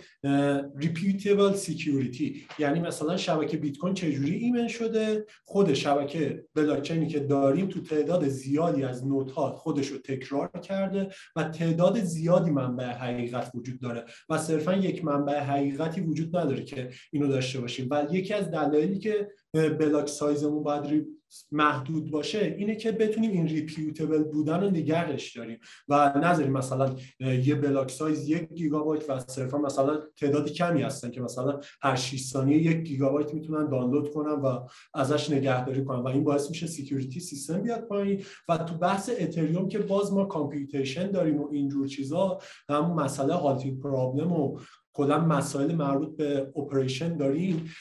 repeatable 0.77 1.53
security 1.53 2.45
یعنی 2.59 2.79
مثلا 2.79 3.17
شبکه 3.17 3.57
بیت 3.57 3.77
کوین 3.77 3.93
چجوری 3.93 4.35
ایمن 4.35 4.67
شده؟ 4.67 5.25
خود 5.43 5.73
شبکه 5.73 6.45
بلاکچینی 6.55 7.07
که 7.07 7.19
داریم 7.19 7.67
تو 7.67 7.81
تعداد 7.81 8.27
زیادی 8.27 8.83
از 8.83 9.07
node 9.07 9.42
ها 9.42 9.51
خودش 9.51 9.87
رو 9.87 9.97
تکرار 9.97 10.49
کرده 10.63 11.09
و 11.35 11.43
تعداد 11.43 11.99
زیادی 11.99 12.51
منبع 12.51 12.85
حقیقت 12.85 13.51
وجود 13.55 13.79
داره. 13.79 14.05
و 14.29 14.37
صرفا 14.37 14.73
یک 14.73 15.05
منبع 15.05 15.39
حقیقتی 15.39 16.01
وجود 16.01 16.37
نداره 16.37 16.63
که 16.63 16.89
اینو 17.11 17.27
داشته 17.27 17.59
باشیم. 17.59 17.87
و 17.91 18.05
یکی 18.11 18.33
از 18.33 18.53
دلایلی 18.73 18.99
که 18.99 19.31
block 19.53 20.09
size 20.09 20.40
مون 20.40 20.63
باید 20.63 21.07
محدود 21.51 22.11
باشه 22.11 22.55
اینه 22.57 22.75
که 22.75 22.91
بتونیم 22.91 23.31
این 23.31 23.47
repeatable 23.47 24.23
بودن 24.23 24.61
رو 24.61 24.69
نگهش 24.69 25.37
داریم. 25.37 25.59
و 25.87 26.13
نذاریم 26.23 26.51
مثلا 26.51 26.95
یه 27.19 27.55
block 27.55 27.91
size 27.91 28.29
یک 28.29 28.49
گیگابایت 28.53 29.09
و 29.09 29.19
صرفا 29.19 29.57
مثلا 29.57 30.01
تعدادی 30.17 30.53
کمی 30.53 30.81
هستن 30.81 31.11
که 31.11 31.21
مثلا 31.21 31.59
هر 31.81 31.95
6 31.95 32.21
ثانیه 32.21 32.57
یک 32.57 32.77
گیگابایت 32.77 33.33
می‌تونن 33.33 33.69
دانلود 33.69 34.13
کنن 34.13 34.41
و 34.41 34.59
ازش 34.93 35.29
نگهداری 35.29 35.83
کنن. 35.83 35.99
و 35.99 36.07
این 36.07 36.23
باعث 36.23 36.49
میشه 36.49 36.67
security 36.67 37.19
سیستم 37.19 37.61
بیاد 37.61 37.81
پایین. 37.81 38.23
و 38.49 38.57
تو 38.57 38.75
بحث 38.75 39.09
اتریوم 39.19 39.67
که 39.67 39.79
باز 39.79 40.13
ما 40.13 40.25
computation 40.25 41.11
داریم 41.11 41.41
و 41.41 41.49
اینجور 41.51 41.87
چیزا 41.87 42.39
هم 42.69 42.93
مسئله 42.93 43.33
halting 43.33 43.79
problem 43.79 44.31
و 44.31 44.59
کلا 44.93 45.19
مسائل 45.19 45.75
مربوط 45.75 46.17
به 46.17 46.51
operation 46.55 47.17
داریم. 47.17 47.71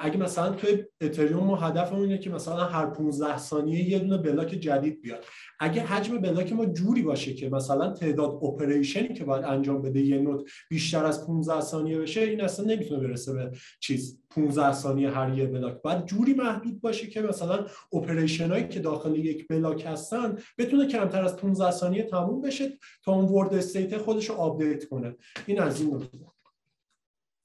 اگه 0.00 0.16
مثلا 0.16 0.50
توی 0.50 0.84
اتریوم 1.00 1.44
ما 1.44 1.56
هدفمون 1.56 2.02
اینه 2.02 2.18
که 2.18 2.30
مثلا 2.30 2.64
هر 2.64 2.86
15 2.86 3.38
ثانیه 3.38 3.90
یه 3.90 3.98
دونه 3.98 4.18
block 4.18 4.48
جدید 4.48 5.02
بیاد. 5.02 5.24
اگه 5.60 5.82
حجم 5.82 6.18
block 6.18 6.52
ما 6.52 6.66
جوری 6.66 7.02
باشه 7.02 7.34
که 7.34 7.48
مثلا 7.48 7.90
تعداد 7.90 8.30
operation 8.44 9.07
ی 9.07 9.14
که 9.14 9.24
باید 9.24 9.44
انجام 9.44 9.82
بده 9.82 10.00
یه 10.00 10.18
node 10.18 10.50
بیشتر 10.70 11.04
از 11.04 11.26
15 11.26 11.60
ثانیه 11.60 11.98
بشه 11.98 12.20
این 12.20 12.40
اصلا 12.40 12.66
نمی‌تونه 12.66 13.08
برسه 13.08 13.32
به 13.32 13.50
چیز 13.80 14.22
15 14.30 14.72
ثانیه 14.72 15.10
هر 15.10 15.38
یه 15.38 15.46
block 15.46 15.82
باید 15.82 16.04
جوری 16.04 16.34
محدود 16.34 16.80
باشه 16.80 17.06
که 17.06 17.22
مثلا 17.22 17.66
operation 17.92 18.50
هایی 18.50 18.68
که 18.68 18.80
داخل 18.80 19.16
یک 19.16 19.48
block 19.48 19.86
هستن 19.86 20.38
بتونه 20.58 20.86
کمتر 20.86 21.24
از 21.24 21.36
15 21.36 21.70
ثانیه 21.70 22.02
تموم 22.02 22.40
بشه 22.40 22.78
تا 23.04 23.12
اون 23.12 23.24
world 23.24 23.54
state 23.54 23.98
خودش 23.98 24.30
رو 24.30 24.34
آپدیت 24.34 24.84
کنه. 24.84 25.16
این 25.46 25.60
از 25.60 25.80
این 25.80 25.90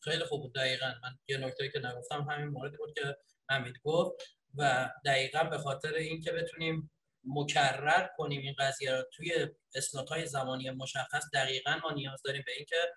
خیلی 0.07 0.23
خوب 0.23 0.41
بود 0.41 0.55
دقیقا. 0.55 0.93
من 1.03 1.17
یه 1.27 1.37
نکته 1.37 1.69
که 1.69 1.79
نگفتم 1.79 2.21
همین 2.21 2.47
موردی 2.47 2.77
بود 2.77 2.93
که 2.93 3.17
حمید 3.49 3.75
گفت 3.83 4.15
و 4.57 4.91
دقیقا 5.05 5.43
به 5.43 5.57
خاطر 5.57 5.93
اینکه 5.93 6.31
بتونیم 6.31 6.91
مکرر 7.23 8.09
کنیم 8.17 8.41
این 8.41 8.55
قضیه 8.59 8.91
رو 8.91 9.03
توی 9.13 9.47
slot 9.75 10.10
های 10.09 10.25
زمانی 10.25 10.69
مشخص 10.69 11.23
دقیقا 11.33 11.79
ما 11.83 11.91
نیاز 11.91 12.21
داریم 12.21 12.43
به 12.45 12.51
اینکه 12.51 12.93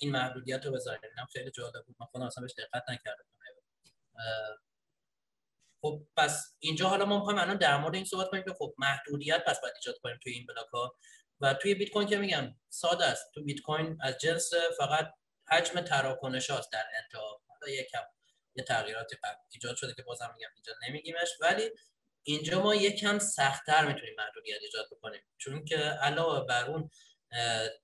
این 0.00 0.12
محدودیت 0.12 0.66
رو 0.66 0.72
بذاریم. 0.72 1.00
اینم 1.16 1.26
خیلی 1.32 1.50
جالب 1.50 1.84
بود. 1.86 1.96
من 2.00 2.06
خودم 2.06 2.26
اصلا 2.26 2.42
بهش 2.42 2.54
دقت 2.58 2.90
نکردم. 2.90 3.24
خب 5.82 6.02
پس 6.16 6.54
اینجا 6.58 6.88
حالا 6.88 7.04
ما 7.04 7.18
می‌خوایم 7.18 7.38
الان 7.38 7.56
در 7.56 7.76
مورد 7.76 7.94
این 7.94 8.04
صحبت 8.04 8.28
کنیم 8.28 8.42
که 8.42 8.52
خب 8.58 8.74
محدودیت 8.78 9.44
پس 9.46 9.60
باید 9.60 9.74
ایجاد 9.74 9.98
کنیم 9.98 10.18
توی 10.22 10.32
این 10.32 10.46
block 10.46 10.66
ها 10.72 10.96
و 11.40 11.54
توی 11.54 11.74
بیت 11.74 11.90
کوین 11.90 12.08
که 12.08 12.16
میگم 12.16 12.54
ساده 12.68 13.04
است. 13.04 13.30
تو 13.34 13.44
بیت 13.44 13.60
کوین 13.60 13.98
از 14.00 14.18
جنس 14.18 14.50
فقط 14.78 15.14
حجم 15.50 15.80
تراکنش 15.80 16.50
هاست 16.50 16.72
در 16.72 16.84
انتها 17.02 17.42
حالا 17.48 17.72
یکم 17.72 18.02
یه 18.54 18.64
تغییراتی 18.64 19.16
ایجاد 19.50 19.76
شده 19.76 19.94
که 19.94 20.02
بازم 20.02 20.34
میگم 20.36 20.50
اینجا 20.54 20.72
نمیگیمش 20.88 21.28
ولی 21.40 21.70
اینجا 22.22 22.62
ما 22.62 22.74
یکم 22.74 23.18
سختتر 23.18 23.86
می‌تونیم 23.86 24.14
محدودیت 24.18 24.62
ایجاد 24.62 24.86
بکنیم. 24.90 25.20
چون 25.38 25.64
که 25.64 25.76
علاوه 25.76 26.46
بر 26.46 26.64
اون 26.64 26.90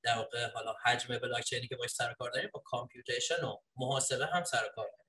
در 0.02 0.16
واقع 0.16 0.50
حالا 0.50 0.75
حجم 0.85 1.18
بلاک 1.18 1.44
چینی 1.44 1.68
که 1.68 1.76
باش 1.76 1.90
سر 1.90 2.12
کار 2.12 2.30
داریم 2.30 2.50
با 2.52 2.61
computation 2.61 3.45
و 3.44 3.56
محاسبه 3.76 4.26
هم 4.26 4.44
سر 4.44 4.68
کار 4.75 4.87
داریم. 4.87 5.04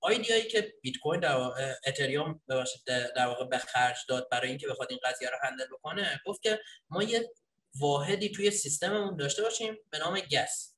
آیدیایی 0.00 0.48
که 0.48 0.74
بیت 0.82 0.96
کوین 1.02 1.20
در 1.20 1.36
واقع 1.36 1.74
اتریوم 1.86 2.42
در 2.88 3.26
واقع 3.26 3.44
به 3.44 3.58
خرج 3.58 3.96
داد 4.08 4.28
برای 4.28 4.48
اینکه 4.48 4.68
بخواد 4.68 4.90
این 4.90 5.00
قضیه 5.04 5.30
رو 5.30 5.38
هندل 5.42 5.66
بکنه 5.66 6.20
گفت 6.26 6.42
که 6.42 6.60
ما 6.90 7.02
یه 7.02 7.30
واحدی 7.80 8.28
توی 8.28 8.50
سیستممون 8.50 9.16
داشته 9.16 9.42
باشیم 9.42 9.78
به 9.90 9.98
نام 9.98 10.20
گس. 10.20 10.77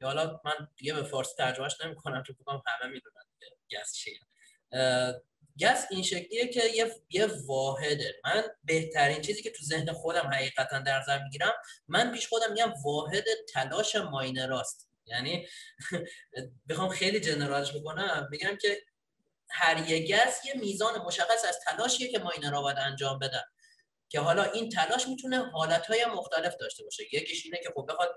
یا 0.00 0.08
حالا 0.08 0.40
من 0.44 0.68
دیگه 0.76 0.94
به 0.94 1.02
فارسی 1.02 1.34
ترجمهش 1.38 1.80
نمی‌کنم 1.84 2.22
چون 2.22 2.36
فکر 2.36 2.60
همه 2.66 2.92
می‌دونن 2.92 3.22
گس 3.70 3.94
چیه. 3.94 4.20
گس 5.60 5.86
این 5.90 6.02
شکلیه 6.02 6.48
که 6.48 6.64
یه, 6.74 6.94
یه 7.10 7.26
واحده. 7.46 8.14
من 8.24 8.44
بهترین 8.64 9.22
چیزی 9.22 9.42
که 9.42 9.50
تو 9.50 9.64
ذهن 9.64 9.92
خودم 9.92 10.30
حقیقتا 10.32 10.78
در 10.78 10.98
نظر 10.98 11.22
می‌گیرم 11.22 11.52
من 11.88 12.12
پیش 12.12 12.28
خودم 12.28 12.52
میگم 12.52 12.74
واحد 12.84 13.24
تلاش 13.52 13.96
ماینراست 13.96 14.88
یعنی 15.06 15.48
بخوام 16.68 16.88
خیلی 16.88 17.20
جنرالش 17.20 17.76
بکنم 17.76 18.28
میگم 18.30 18.56
که 18.56 18.82
هر 19.50 19.90
یه 19.90 20.16
گس 20.16 20.44
یه 20.44 20.54
میزان 20.60 20.98
مشخص 20.98 21.44
از 21.48 21.60
تلاشیه 21.66 22.08
که 22.08 22.18
ماینرها 22.18 22.62
باید 22.62 22.78
انجام 22.78 23.18
بدن. 23.18 23.42
که 24.08 24.20
حالا 24.20 24.42
این 24.42 24.68
تلاش 24.68 25.08
می‌تونه 25.08 25.50
حالتهای 25.50 26.04
مختلف 26.04 26.56
داشته 26.56 26.84
باشه. 26.84 27.04
یکیش 27.12 27.44
اینه 27.44 27.58
که 27.62 27.70
خب 27.74 27.86
بخواد 27.88 28.16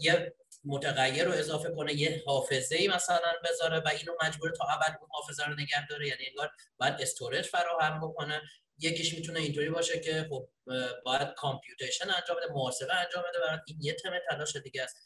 یه 0.00 0.34
متغیر 0.64 1.24
رو 1.24 1.32
اضافه 1.32 1.70
کنه 1.70 1.94
یه 1.94 2.22
حافظه 2.26 2.76
ای 2.76 2.88
مثلا 2.88 3.32
بذاره 3.44 3.80
و 3.80 3.88
اینو 3.88 4.12
مجبور 4.22 4.50
تا 4.50 4.64
ابد 4.64 4.98
اون 5.00 5.08
حافظه 5.12 5.44
رو 5.44 5.52
نگه 5.52 5.86
داره. 5.86 6.08
یعنی 6.08 6.26
انگار 6.28 6.50
باید 6.78 6.94
استورج 7.00 7.46
فراهم 7.46 8.00
بکنه. 8.08 8.42
یکیش 8.78 9.14
می‌تونه 9.14 9.40
اینطوری 9.40 9.70
باشه 9.70 10.00
که 10.00 10.26
خب 10.30 10.48
باید 11.04 11.28
کامپیوتیشن 11.36 12.10
انجام 12.10 12.36
بده 12.36 12.52
محاسبه 12.52 12.94
انجام 12.94 13.24
بده. 13.28 13.38
برای 13.38 13.58
این 13.66 13.78
یه 13.80 13.92
تم 13.92 14.10
تلاش 14.30 14.56
دیگه 14.56 14.82
است. 14.82 14.96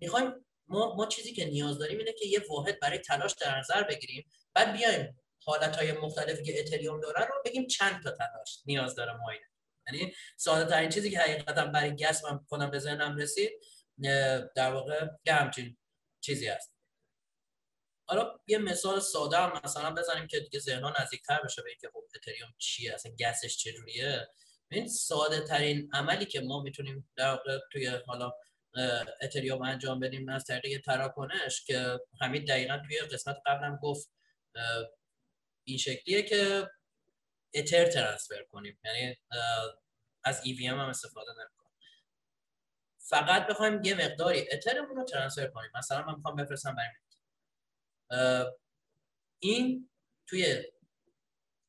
می‌خوایم 0.00 0.46
ما 0.68 0.94
ما 0.94 1.06
چیزی 1.06 1.32
که 1.32 1.44
نیاز 1.44 1.78
داریم 1.78 1.98
اینه 1.98 2.12
که 2.12 2.26
یه 2.26 2.40
واحد 2.48 2.80
برای 2.80 2.98
تلاش 2.98 3.32
در 3.32 3.58
نظر 3.58 3.82
بگیریم. 3.82 4.30
بعد 4.54 4.72
بیایم 4.72 5.18
حالت 5.44 5.76
های 5.76 5.92
مختلفی 5.92 6.42
که 6.42 6.60
اتریوم 6.60 7.00
داره 7.00 7.26
رو 7.26 7.34
بگیم 7.44 7.66
چند 7.66 8.02
تا 8.02 8.10
تلاش 8.10 8.62
نیاز 8.66 8.94
داره 8.94 9.12
ماینر 9.12 9.42
یعنی 9.86 10.14
ساده 10.36 10.70
ترین 10.70 10.90
چیزی 10.90 11.10
که 11.10 11.18
حقیقتا 11.18 11.66
برای 11.66 11.96
گس 11.96 12.24
من 12.24 12.40
کنم 12.48 12.70
به 12.70 12.78
ذهنم 12.78 13.16
رسید 13.16 13.50
در 14.56 14.72
واقع 14.72 15.06
یه 15.26 15.32
همچین 15.34 15.76
چیزی 16.20 16.48
هست. 16.48 16.72
حالا 18.08 18.38
یه 18.46 18.58
مثال 18.58 19.00
ساده 19.00 19.36
هم 19.36 19.60
مثلا 19.64 19.94
بزنیم 19.94 20.26
که 20.26 20.40
دیگه 20.40 20.58
ذهنها 20.58 20.94
نزدیکتر 21.00 21.40
بشه 21.44 21.62
به 21.62 21.68
اینکه 21.68 21.88
خب 21.88 22.04
اتریوم 22.14 22.54
چیه 22.58 22.94
اصلا 22.94 23.12
گسش 23.20 23.56
چجوریه. 23.56 24.28
این 24.70 24.88
ساده 24.88 25.40
ترین 25.40 25.90
عملی 25.92 26.26
که 26.26 26.40
ما 26.40 26.62
می‌تونیم 26.62 27.10
در 27.16 27.30
واقع 27.30 27.58
توی 27.72 27.86
حالا 27.86 28.32
اتریوم 29.20 29.62
انجام 29.62 30.00
بدیم 30.00 30.28
از 30.28 30.44
طریق 30.44 30.80
تراکنش 30.84 31.64
که 31.64 32.00
همین 32.20 32.44
دقیقا 32.44 32.82
توی 32.86 33.00
قسمت 33.00 33.36
قبلم 33.46 33.78
گفت 33.82 34.10
این 35.64 35.78
شکلیه 35.78 36.22
که 36.22 36.70
اتر 37.54 37.86
ترانسفر 37.86 38.42
کنیم. 38.42 38.78
یعنی 38.84 39.16
از 40.24 40.42
EVM 40.42 40.62
هم 40.62 40.78
استفاده 40.78 41.30
نکنیم. 41.30 41.61
فقط 43.02 43.46
بخوایم 43.46 43.84
یه 43.84 43.94
مقداری 43.94 44.48
اترمون 44.52 44.96
رو 44.96 45.04
ترانسفر 45.04 45.46
کنیم. 45.46 45.70
مثلا 45.74 46.02
من 46.02 46.14
می‌خوام 46.14 46.36
بفرستم 46.36 46.76
برای 46.76 46.90
این 49.38 49.90
توی 50.26 50.64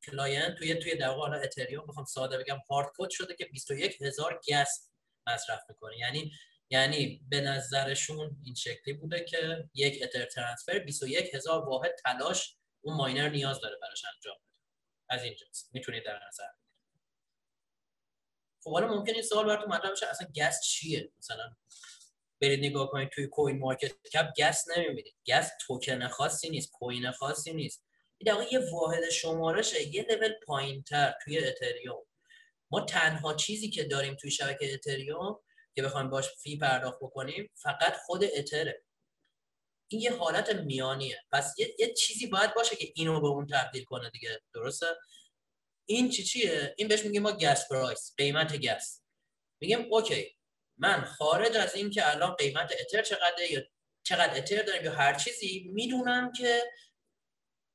client 0.06 0.54
توی 0.54 0.74
توی 0.74 0.96
در 0.96 1.08
واقع 1.08 1.40
اتریوم 1.42 1.86
بخوام 1.86 2.04
ساده 2.04 2.38
بگم 2.38 2.58
hard 2.70 2.92
code 2.98 3.10
شده 3.10 3.34
که 3.34 3.44
21 3.44 4.02
هزار 4.02 4.40
gas 4.48 4.90
مصرف 5.26 5.62
می‌کنه. 5.68 5.98
یعنی 5.98 6.32
یعنی 6.70 7.26
به 7.28 7.40
نظرشون 7.40 8.36
این 8.44 8.54
شکلی 8.54 8.94
بوده 8.94 9.24
که 9.24 9.68
یک 9.74 10.02
Ether 10.02 10.24
transfer 10.24 10.78
21 10.78 11.34
هزار 11.34 11.68
واحد 11.68 11.94
تلاش 12.04 12.56
اون 12.80 12.96
ماینر 12.96 13.28
نیاز 13.28 13.60
داره 13.60 13.76
براش 13.82 14.04
انجام 14.14 14.36
بده. 14.36 14.54
از 15.08 15.22
اینجاست. 15.24 15.70
می‌تونید 15.74 16.04
در 16.04 16.20
نظر 16.28 16.48
خب 18.64 18.72
حالا 18.72 18.88
ممکن 18.88 19.12
این 19.12 19.22
سوال 19.22 19.46
براتون 19.46 19.74
مطرح 19.74 19.90
بشه 19.92 20.06
اصلا 20.06 20.28
gas 20.36 20.60
چیه؟ 20.64 21.12
مثلا 21.18 21.56
برید 22.40 22.64
نگاه 22.64 22.90
کنید 22.90 23.08
توی 23.08 23.26
CoinMarketCap 23.26 24.32
gas 24.38 24.64
نمی‌بینید. 24.76 25.14
gas 25.28 25.50
توکن 25.66 26.08
خاصی 26.08 26.50
نیست 26.50 26.70
coin 26.72 27.10
خاصی 27.10 27.52
نیست. 27.52 27.84
این 28.18 28.34
یه 28.52 28.70
واحد 28.72 29.10
شمارشه 29.10 29.94
یه 29.94 30.06
لول 30.10 30.32
پایینتر 30.46 31.14
توی 31.24 31.38
اتریوم 31.38 32.06
ما 32.70 32.80
تنها 32.80 33.34
چیزی 33.34 33.70
که 33.70 33.84
داریم 33.84 34.14
توی 34.14 34.30
شبکه 34.30 34.74
اتریوم 34.74 35.40
که 35.74 35.82
بخوایم 35.82 36.10
باش 36.10 36.28
fee 36.28 36.58
پرداخت 36.58 36.98
بکنیم 37.00 37.50
فقط 37.54 37.96
خود 38.06 38.24
اتره 38.24 38.82
این 39.88 40.00
یه 40.00 40.16
حالت 40.16 40.50
میانیه. 40.50 41.22
پس 41.32 41.54
یه, 41.58 41.74
یه 41.78 41.94
چیزی 41.94 42.26
باید 42.26 42.54
باشه 42.54 42.76
که 42.76 42.92
اینو 42.94 43.20
به 43.20 43.26
اون 43.26 43.46
تبدیل 43.46 43.84
کنه 43.84 44.10
دیگه. 44.10 44.40
درسته؟ 44.54 44.86
این 45.86 46.10
چی 46.10 46.24
چیه؟ 46.24 46.74
این 46.78 46.88
بهش 46.88 47.04
میگیم 47.04 47.22
ما 47.22 47.32
gas 47.32 47.68
price 47.68 48.14
قیمت 48.16 48.56
gas 48.56 49.02
میگیم 49.60 49.86
اوکی 49.90 50.36
من 50.78 51.04
خارج 51.04 51.56
از 51.56 51.74
این 51.74 51.90
که 51.90 52.10
الان 52.10 52.34
قیمت 52.34 52.72
اتر 52.80 53.02
چقدره 53.02 53.52
یا 53.52 53.62
چقدر 54.02 54.36
اتر 54.36 54.62
داریم 54.62 54.84
یا 54.84 54.92
هر 54.92 55.14
چیزی 55.14 55.70
می‌دونم 55.72 56.32
که 56.32 56.62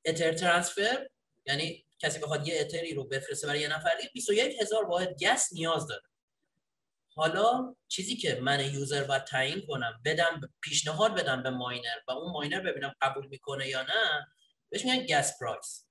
Ether 0.06 0.34
transfer 0.34 1.08
یعنی 1.46 1.86
کسی 2.00 2.20
بخواد 2.20 2.48
یه 2.48 2.62
اتری 2.62 2.94
رو 2.94 3.04
بفرسته 3.04 3.48
برای 3.48 3.60
یه 3.60 3.68
نفر 3.68 3.96
دیگه 3.98 4.10
21 4.14 4.62
هزار 4.62 4.86
واحد 4.86 5.24
gas 5.24 5.54
نیاز 5.54 5.88
داره. 5.88 6.02
حالا 7.16 7.76
چیزی 7.88 8.16
که 8.16 8.36
من 8.36 8.74
user 8.74 9.04
باید 9.04 9.24
تعیین 9.24 9.66
کنم 9.68 10.02
بدم 10.06 10.42
پیشنهاد 10.62 11.16
بدم 11.16 11.44
به 11.44 11.50
ماینر 11.50 11.98
و 12.08 12.12
اون 12.12 12.32
ماینر 12.32 12.60
ببینم 12.60 12.94
قبول 13.02 13.28
می‌کنه 13.28 13.68
یا 13.68 13.82
نه 13.82 14.28
بهش 14.70 14.86
میگن 14.86 15.06
gas 15.06 15.40
price 15.40 15.89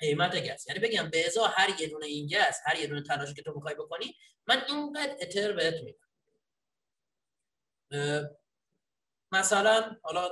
قیمت 0.00 0.36
gas 0.36 0.66
یعنی 0.66 0.80
بگم 0.80 1.10
به 1.10 1.26
ازا 1.26 1.46
هر 1.46 1.80
یه 1.80 1.88
دونه 1.88 2.06
این 2.06 2.26
gas 2.26 2.60
هر 2.64 2.76
یه 2.76 2.86
دونه 2.86 3.02
تلاشی 3.02 3.34
که 3.34 3.42
تو 3.42 3.52
می‌خوای 3.54 3.74
بکنی 3.74 4.16
من 4.46 4.62
اینقدر 4.68 5.16
اتر 5.20 5.52
بهت 5.52 5.74
میدم. 5.74 5.98
مثلا 9.32 9.96
حالا 10.02 10.30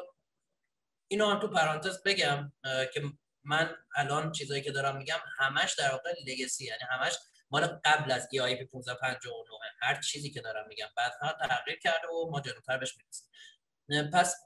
اینو 1.08 1.30
هم 1.30 1.40
تو 1.40 1.48
پرانتز 1.48 2.02
بگم 2.02 2.52
که 2.94 3.02
من 3.44 3.76
الان 3.96 4.32
چیزایی 4.32 4.62
که 4.62 4.72
دارم 4.72 4.96
میگم 4.96 5.18
همش 5.38 5.74
در 5.74 5.90
واقع 5.90 6.14
لگسی 6.26 6.64
یعنی 6.64 6.82
همش 6.90 7.18
مال 7.50 7.66
قبل 7.66 8.12
از 8.12 8.28
EIP 8.32 8.74
1559 8.74 9.58
هر 9.80 10.00
چیزی 10.00 10.30
که 10.30 10.40
دارم 10.40 10.68
میگم. 10.68 10.88
بعدها 10.96 11.32
تغییر 11.32 11.78
کرده 11.78 12.08
و 12.08 12.30
ما 12.30 12.40
جلوتر 12.40 12.78
بهش 12.78 12.94
می‌رسیم. 12.96 14.10
پس 14.10 14.36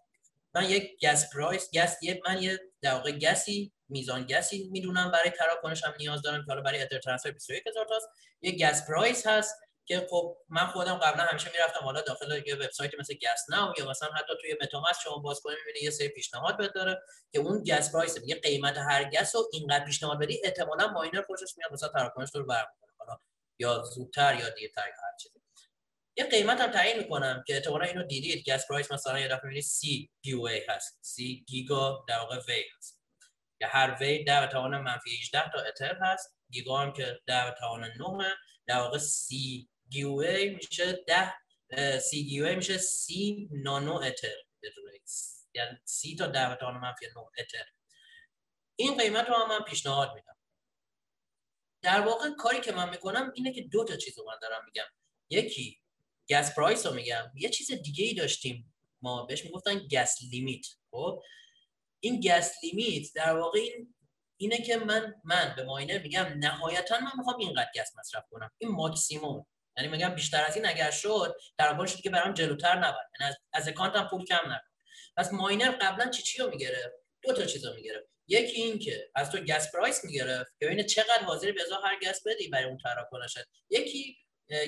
من 0.54 0.71
یک 0.71 1.06
گس 1.06 1.35
پرایس 1.35 1.71
گس 1.75 2.02
یه 2.02 2.21
من 2.28 2.42
یه 2.42 2.61
در 2.80 2.94
واقع 2.94 3.12
گسی 3.12 3.73
میزان 3.88 4.26
گسی 4.26 4.69
می‌دونم 4.73 5.11
برای 5.11 5.31
تراکنش 5.31 5.85
هم 5.85 5.95
نیاز 5.99 6.23
دارم 6.23 6.41
که 6.41 6.47
حالا 6.49 6.61
برای 6.61 6.83
اتر 6.83 6.99
ترانسفر 6.99 7.31
21000 7.31 7.87
تاست. 7.87 8.09
یه 8.41 8.53
گس 8.53 8.87
پرایس 8.87 9.26
هست 9.26 9.55
که 9.87 10.07
خب 10.11 10.37
من 10.49 10.67
خودم 10.67 10.95
قبلا 10.95 11.25
همیشه 11.25 11.50
می‌رفتم 11.53 11.81
حالا 11.85 12.00
داخل 12.00 12.43
یه 12.47 12.55
وبسایت 12.55 12.91
مثل 12.99 13.14
Gas 13.14 13.50
Now 13.50 13.75
یا 13.79 13.91
مثلا 13.91 14.09
حتی 14.09 14.33
توی 14.41 14.57
MetaMask 14.62 15.00
شما 15.05 15.19
باز 15.19 15.41
کنید 15.41 15.59
می‌بینید 15.59 15.83
یه 15.83 15.91
سری 15.91 16.09
پیشنهاد 16.09 16.57
بهت 16.57 16.73
داره 16.73 17.03
که 17.33 17.38
اون 17.38 17.62
gas 17.62 17.93
price 17.93 18.19
میگه 18.19 18.35
قیمت 18.35 18.79
هر 18.79 19.05
gas 19.04 19.35
رو 19.37 19.49
اینقدر 19.53 19.85
پیشنهاد 19.85 20.19
بدی 20.19 20.41
احتمالاً 20.45 20.88
ماینر 20.88 21.23
خوشش 21.23 21.55
میاد 21.57 21.73
مثلا 21.73 21.88
تراکنش 21.88 22.29
رو 22.35 22.47
برمی‌داره. 22.47 22.93
حالا 22.99 23.19
یا 23.59 23.83
زودتر 23.83 24.35
یا 24.41 24.49
دیرتر 24.49 24.83
هر 24.83 25.17
چیزی. 25.23 25.35
یه 26.17 26.25
قیمت 26.25 26.61
هم 26.61 26.71
تعیین 26.71 26.99
می‌کنم 26.99 27.45
که 27.47 27.55
احتمالاً 27.55 27.85
اینو 27.85 28.03
دیدید. 28.03 28.50
gas 28.50 28.69
price 28.69 28.93
مثلا 28.93 29.21
یه 29.21 29.26
دفعه 29.29 29.41
می‌بینید 29.43 29.64
سی 29.64 30.11
Gwei 30.23 30.49
هست. 30.69 30.99
سی 31.00 31.45
giga 31.49 32.04
در 32.09 32.19
واقع 32.19 32.37
Wei 32.49 32.64
هست. 32.79 32.94
که 33.58 33.66
هر 33.66 33.96
Wei 34.00 34.25
10 34.25 34.40
به 34.40 34.46
توان 34.46 34.78
منفی 34.78 35.16
18 35.20 35.50
تا 35.50 35.61
اتر 35.61 35.99
هست. 36.02 36.36
giga 36.50 36.78
هم 36.78 36.93
که 36.93 37.21
10 37.26 37.45
به 37.45 37.54
توان 37.58 37.84
9 37.84 38.34
در 38.67 38.78
واقع 38.78 38.99
سی 38.99 39.69
Gwei 39.89 40.17
میشه 40.54 41.04
10 41.69 41.99
سی 41.99 42.25
Gwei 42.25 42.56
میشه 42.56 42.78
سی 42.78 43.49
نانو 43.52 43.95
اتر. 43.95 44.34
یعنی 45.54 45.78
سی 45.84 46.17
تا 46.17 46.26
10 46.26 46.49
به 46.49 46.54
توان 46.54 46.75
منفی 46.75 47.06
9 47.06 47.19
اتر. 47.38 47.64
این 48.76 48.99
قیمت 48.99 49.28
رو 49.28 49.34
هم 49.34 49.49
من 49.49 49.60
پیشنهاد 49.60 50.14
میدم. 50.14 50.36
در 51.82 52.00
واقع 52.00 52.30
کاری 52.38 52.60
که 52.60 52.73
من 52.73 52.90
می‌کنم 52.90 53.32
اینه 53.34 53.52
که 53.52 53.62
دو 53.62 53.84
تا 53.84 53.97
چیز 53.97 54.19
رو 54.19 54.25
من 54.25 54.38
دارم 54.43 54.64
میگم. 54.64 54.86
یکی 55.30 55.80
gas 56.30 56.54
price 56.54 56.87
رو 56.86 56.95
میگم. 56.95 57.32
یه 57.34 57.49
چیز 57.49 57.73
دیگه 57.73 58.04
ای 58.04 58.14
داشتیم. 58.14 58.75
ما 59.02 59.26
بهش 59.26 59.45
می‌گفتن 59.45 59.78
gas 59.78 60.17
limit 60.30 60.67
خب؟ 60.90 61.23
این 62.04 62.21
gas 62.21 62.54
limit 62.63 63.15
در 63.14 63.36
واقع 63.36 63.58
این 63.58 63.95
اینه 64.36 64.58
که 64.58 64.76
من 64.76 65.14
من 65.25 65.54
به 65.56 65.62
ماینر 65.62 65.99
میگم 65.99 66.26
نهایتا 66.38 67.00
من 67.00 67.10
می‌خوام 67.19 67.36
اینقدر 67.38 67.71
gas 67.75 67.97
مصرف 67.99 68.25
کنم. 68.30 68.50
این 68.58 68.71
ماکسیموم. 68.71 69.47
یعنی 69.76 69.88
میگم 69.88 70.14
بیشتر 70.14 70.45
از 70.45 70.56
این 70.56 70.67
اگر 70.67 70.90
شد 70.90 71.36
در 71.58 71.86
شد 71.86 72.00
که 72.00 72.10
برام 72.10 72.34
جلوتر 72.34 72.75
نبر 72.78 73.00
یعنی 73.21 73.30
از, 73.32 73.36
از 73.52 73.69
اکانتم 73.69 74.08
پول 74.10 74.25
کم 74.25 74.52
نکن 74.52 74.69
پس 75.17 75.32
ماینر 75.32 75.71
قبلا 75.71 76.10
چی 76.10 76.23
چی 76.23 76.38
رو 76.38 76.50
می‌گرفت؟ 76.50 76.95
دو 77.23 77.32
تا 77.32 77.45
چیز 77.45 77.64
رو 77.64 77.75
می‌گرفت. 77.75 78.06
یکی 78.28 78.62
این 78.62 78.78
که 78.78 79.10
از 79.14 79.30
تو 79.30 79.38
gas 79.39 79.73
price 79.73 80.04
می‌گرفت 80.04 80.58
که 80.58 80.67
ببینه 80.67 80.84
چقدر 80.84 81.23
حاضر 81.25 81.52
به 81.52 81.60
هر 81.84 81.99
gas 82.02 82.26
بدی 82.26 82.49
برای 82.49 82.64
اون 82.64 82.78
تراکنشت 82.78 83.45
یکی 83.71 84.17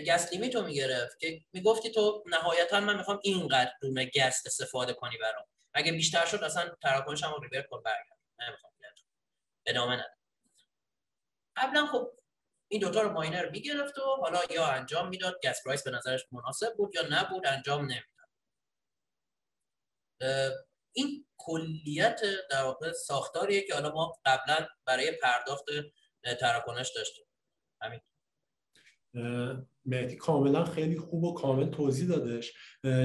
gas 0.07 0.33
limit 0.33 0.55
رو 0.55 0.63
می‌گرفت 0.63 1.19
که 1.19 1.41
می‌گفتی 1.53 1.91
تو 1.91 2.25
نهایتا 2.27 2.81
من 2.81 2.97
می‌خوام 2.97 3.21
اینقدر 3.23 3.73
دونه 3.81 4.11
gas 4.15 4.43
استفاده 4.47 4.93
کنی 4.93 5.17
برام. 5.19 5.45
اگه 5.77 5.93
بیشتر 5.93 6.27
شد 6.27 6.45
اصلا 6.45 6.75
تراکنش 6.83 7.23
هم 7.23 7.41
ریورت 7.41 7.69
کن 7.69 7.83
برگرد. 7.83 8.19
نمی‌خوام 8.39 8.73
ادامه 9.67 9.95
نده 9.95 10.17
قبلا 11.57 11.87
خب 11.87 12.13
این 12.69 12.81
دوتا 12.81 13.03
رو 13.03 13.13
ماینر 13.13 13.51
می‌گرفت 13.51 13.99
و 13.99 14.03
حالا 14.03 14.41
یا 14.51 14.67
انجام 14.67 15.09
می‌داد. 15.09 15.41
گس 15.45 15.65
پرایس 15.65 15.85
به 15.85 15.91
نظرش 15.91 16.27
مناسب 16.33 16.77
بود 16.77 16.95
یا 16.95 17.03
نبود 17.11 17.47
انجام 17.47 17.81
نمی‌داد. 17.81 18.07
این 20.93 21.27
کلیت 21.37 22.21
در 22.51 22.63
واقع 22.63 22.93
ساختاریه 22.93 23.63
که 23.67 23.75
حالا 23.75 23.91
ما 23.91 24.21
قبلا 24.25 24.69
برای 24.85 25.13
پرداخت 25.13 25.65
تراکنش 26.41 26.93
داشتیم. 26.97 27.27
همین. 27.83 28.01
مهدی 29.87 30.17
کاملا 30.17 30.65
خیلی 30.65 30.97
خوب 30.97 31.25
و 31.25 31.35
کامل 31.35 31.67
توضیح 31.67 32.09
دادش. 32.09 32.53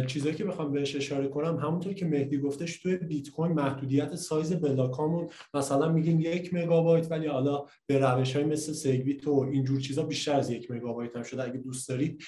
چیزایی 0.07 0.35
که 0.35 0.45
بخوام 0.45 0.71
بهش 0.71 0.95
اشاره 0.95 1.27
کنم 1.27 1.57
همونطور 1.57 1.93
که 1.93 2.05
مهدی 2.05 2.37
گفتش 2.37 2.79
توی 2.79 2.97
بیت 2.97 3.29
کوین 3.29 3.51
محدودیت 3.51 4.15
سایز 4.15 4.53
block 4.53 5.01
امون 5.01 5.29
مثلا 5.53 5.91
میگیم 5.91 6.19
یک 6.19 6.53
مگابایت 6.53 7.11
ولی 7.11 7.27
حالا 7.27 7.65
به 7.87 7.97
روش 7.97 8.35
های 8.35 8.45
مثل 8.45 8.73
SegWit 8.73 9.27
و 9.27 9.49
اینجور 9.51 9.79
چیزا 9.79 10.03
بیشتر 10.03 10.35
از 10.35 10.49
یک 10.49 10.71
مگابایت 10.71 11.15
هم 11.15 11.23
شده. 11.23 11.43
اگه 11.43 11.57
دوست 11.57 11.89
دارید 11.89 12.23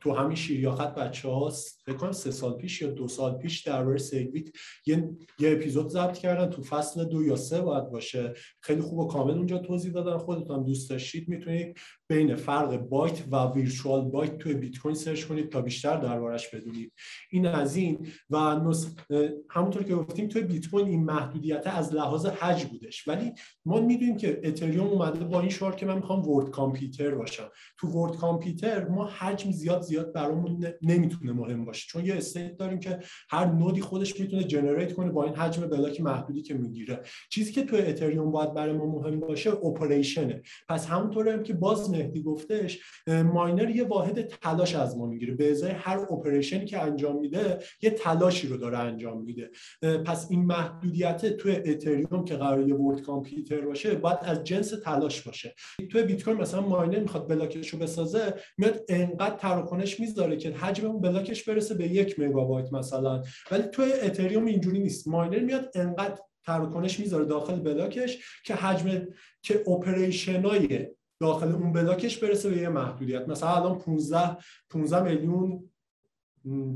تو 0.00 0.12
همین 0.12 0.36
شیر 0.36 0.65
یا 0.65 0.72
خط 0.72 0.94
بچه 0.94 1.28
ها 1.28 1.50
فکر 1.84 1.96
کنم 1.96 2.12
سه 2.12 2.30
سال 2.30 2.52
پیش 2.52 2.82
یا 2.82 2.90
دو 2.90 3.08
سال 3.08 3.38
پیش 3.38 3.62
درباره 3.62 3.98
SegWit 3.98 4.48
یه, 4.86 5.10
یه 5.38 5.52
اپیزود 5.52 5.88
ضبط 5.88 6.18
کردن 6.18 6.50
تو 6.50 6.62
فصل 6.62 7.04
دو 7.04 7.24
یا 7.24 7.36
سه 7.36 7.60
باید 7.60 7.90
باشه. 7.90 8.32
خیلی 8.60 8.80
خوب 8.80 8.98
و 8.98 9.06
کامل 9.06 9.34
اونجا 9.34 9.58
توضیح 9.58 9.92
دادن. 9.92 10.18
خودتون 10.18 10.64
دوست 10.64 10.90
داشتید 10.90 11.28
می‌تونید 11.28 11.78
بین 12.08 12.34
فرق 12.34 12.76
بایت 12.76 13.22
و 13.32 13.48
virtual 13.60 14.00
byte 14.00 14.38
توی 14.38 14.54
بیت 14.54 14.78
کوین 14.78 14.94
search 14.94 15.24
کنید 15.24 15.48
تا 15.48 15.60
بیشتر 15.60 15.96
دربارش 15.96 16.54
بدونید. 16.54 16.92
این 17.30 17.46
از 17.46 17.76
این 17.76 18.06
و 18.30 18.60
نس... 18.68 18.96
همونطور 19.50 19.82
که 19.82 19.94
گفتیم 19.94 20.28
توی 20.28 20.42
بیت 20.42 20.70
کوین 20.70 20.86
این 20.86 21.04
محدودیت 21.04 21.62
از 21.66 21.94
لحاظ 21.94 22.26
حجم 22.26 22.64
بودش. 22.64 23.08
ولی 23.08 23.32
ما 23.64 23.80
می‌دونیم 23.80 24.16
که 24.16 24.40
اتریوم 24.44 24.86
اومده 24.86 25.24
با 25.24 25.40
این 25.40 25.50
شعار 25.50 25.74
که 25.74 25.86
من 25.86 25.94
می‌خوام 25.94 26.28
world 26.28 26.50
computer 26.50 27.14
باشم. 27.14 27.48
تو 27.78 27.88
world 27.88 28.16
computer 28.16 28.88
ما 28.88 29.04
حجم 29.06 29.50
زیاد 29.50 29.82
زیاد 29.82 30.12
برامون 30.12 30.66
نمی‌تونه 30.82 31.32
مهم 31.32 31.64
باشه. 31.64 31.86
چون 31.88 32.04
یه 32.04 32.14
state 32.14 32.56
داریم 32.56 32.80
که 32.80 32.98
هر 33.30 33.46
node 33.46 33.73
ی 33.73 33.80
خودش 33.80 34.20
می‌تونه 34.20 34.44
generate 34.44 34.92
کنه 34.92 35.10
با 35.10 35.24
این 35.24 35.34
حجم 35.34 35.66
بلاک 35.66 36.00
محدودی 36.00 36.42
که 36.42 36.54
می‌گیره. 36.54 37.02
چیزی 37.30 37.52
که 37.52 37.62
تو 37.62 37.76
اتریوم 37.76 38.30
باید 38.30 38.54
برای 38.54 38.72
ما 38.72 38.86
مهم 38.86 39.20
باشه 39.20 39.50
operation 39.50 40.33
ه 40.33 40.42
پس 40.68 40.86
همونطور 40.86 41.28
هم 41.28 41.42
که 41.42 41.52
باز 41.52 41.90
مهدی 41.90 42.22
گفتش 42.22 42.78
ماینر 43.50 43.70
یه 43.70 43.84
واحد 43.84 44.20
تلاش 44.20 44.74
از 44.74 44.98
ما 44.98 45.06
می‌گیره. 45.06 45.34
به 45.34 45.50
ازای 45.50 45.70
هر 45.70 45.98
operation 45.98 46.57
ی 46.57 46.64
که 46.64 46.82
انجام 46.82 47.20
میده 47.20 47.58
یه 47.82 47.90
تلاشی 47.90 48.48
رو 48.48 48.56
داره 48.56 48.78
انجام 48.78 49.22
میده. 49.22 49.50
پس 50.06 50.26
این 50.30 50.44
محدودیت 50.44 51.36
توی 51.36 51.52
اتریوم 51.52 52.24
که 52.24 52.36
قرار 52.36 52.68
یه 52.68 52.74
world 52.74 53.02
computer 53.02 53.60
باشه 53.60 53.94
باید 53.94 54.18
از 54.22 54.44
جنس 54.44 54.70
تلاش 54.84 55.22
باشه. 55.22 55.54
توی 55.90 56.02
بیت 56.02 56.24
کوین 56.24 56.36
مثلا 56.36 56.60
ماینر 56.60 56.98
می‌خواد 56.98 57.28
بلاکش 57.28 57.68
رو 57.68 57.78
بسازه 57.78 58.34
میاد 58.58 58.84
انقدر 58.88 59.36
تراکنش 59.36 60.00
می‌ذاره 60.00 60.36
که 60.36 60.50
حجم 60.50 60.86
اون 60.86 61.00
بلاکش 61.00 61.44
برسه 61.44 61.74
به 61.74 61.86
یک 61.86 62.20
مگابایت 62.20 62.72
مثلا. 62.72 63.22
ولی 63.50 63.62
توی 63.62 63.92
اتریوم 63.92 64.44
اینجوری 64.44 64.78
نیست. 64.78 65.08
ماینر 65.08 65.38
میاد 65.38 65.70
انقدر 65.74 66.18
تراکنش 66.46 67.00
می‌ذاره 67.00 67.24
داخل 67.24 67.60
بلاکش 67.60 68.40
که 68.44 68.54
حجم 68.54 69.06
که 69.42 69.64
اپریشنای 69.68 70.86
داخل 71.20 71.48
اون 71.52 71.72
بلاکش 71.72 72.18
برسه 72.18 72.50
به 72.50 72.56
یه 72.56 72.68
محدودیت. 72.68 73.28
مثلا 73.28 73.56
الان 73.56 73.78
15 73.78 74.36
15 74.70 75.02
میلیون 75.02 75.70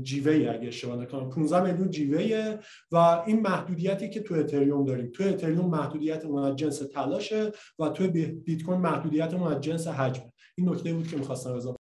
جیوه 0.01 0.31
ای 0.31 0.47
اگه 0.47 0.67
اشتباه 0.67 0.97
نکنم. 0.97 1.29
15 1.29 1.61
میلیون 1.61 1.89
جیوه 1.89 2.59
و 2.91 2.95
این 2.97 3.41
محدودیتی 3.41 4.09
که 4.09 4.19
تو 4.19 4.35
اتریوم 4.35 4.85
داریم. 4.85 5.11
تو 5.11 5.23
اتریوم 5.23 5.69
محدودیت 5.69 6.25
اون 6.25 6.43
از 6.43 6.55
جنس 6.55 6.79
تلاشه 6.79 7.51
و 7.79 7.89
تو 7.89 8.07
بیت 8.07 8.63
کوین 8.63 8.79
محدودیت 8.79 9.33
اون 9.33 9.53
از 9.53 9.61
جنس 9.61 9.87
حجم 9.87 10.31
این 10.55 10.69
نکته 10.69 10.93
بود 10.93 11.07
که 11.07 11.17
می‌خواستم 11.17 11.53
اضافه 11.53 11.77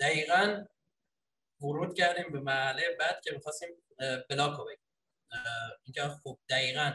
دقیقاً 0.00 0.64
ورود 1.60 1.94
کردیم 1.94 2.32
به 2.32 2.40
مرحله 2.40 2.82
بعد 2.98 3.20
که 3.24 3.32
می‌خواستیم 3.34 3.68
بلاک 4.30 4.58
رو 4.58 4.64
بگیم. 4.64 4.78
اینکه 5.82 6.02
خب 6.02 6.38
دقیقاً 6.48 6.92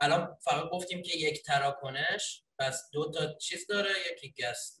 الان 0.00 0.36
فقط 0.40 0.70
گفتیم 0.70 1.02
که 1.02 1.18
یک 1.18 1.42
تراکنش 1.42 2.41
پس 2.58 2.90
دو 2.92 3.10
تا 3.10 3.34
چیز 3.34 3.66
داره 3.66 3.90
یکی 4.12 4.34
gas 4.38 4.80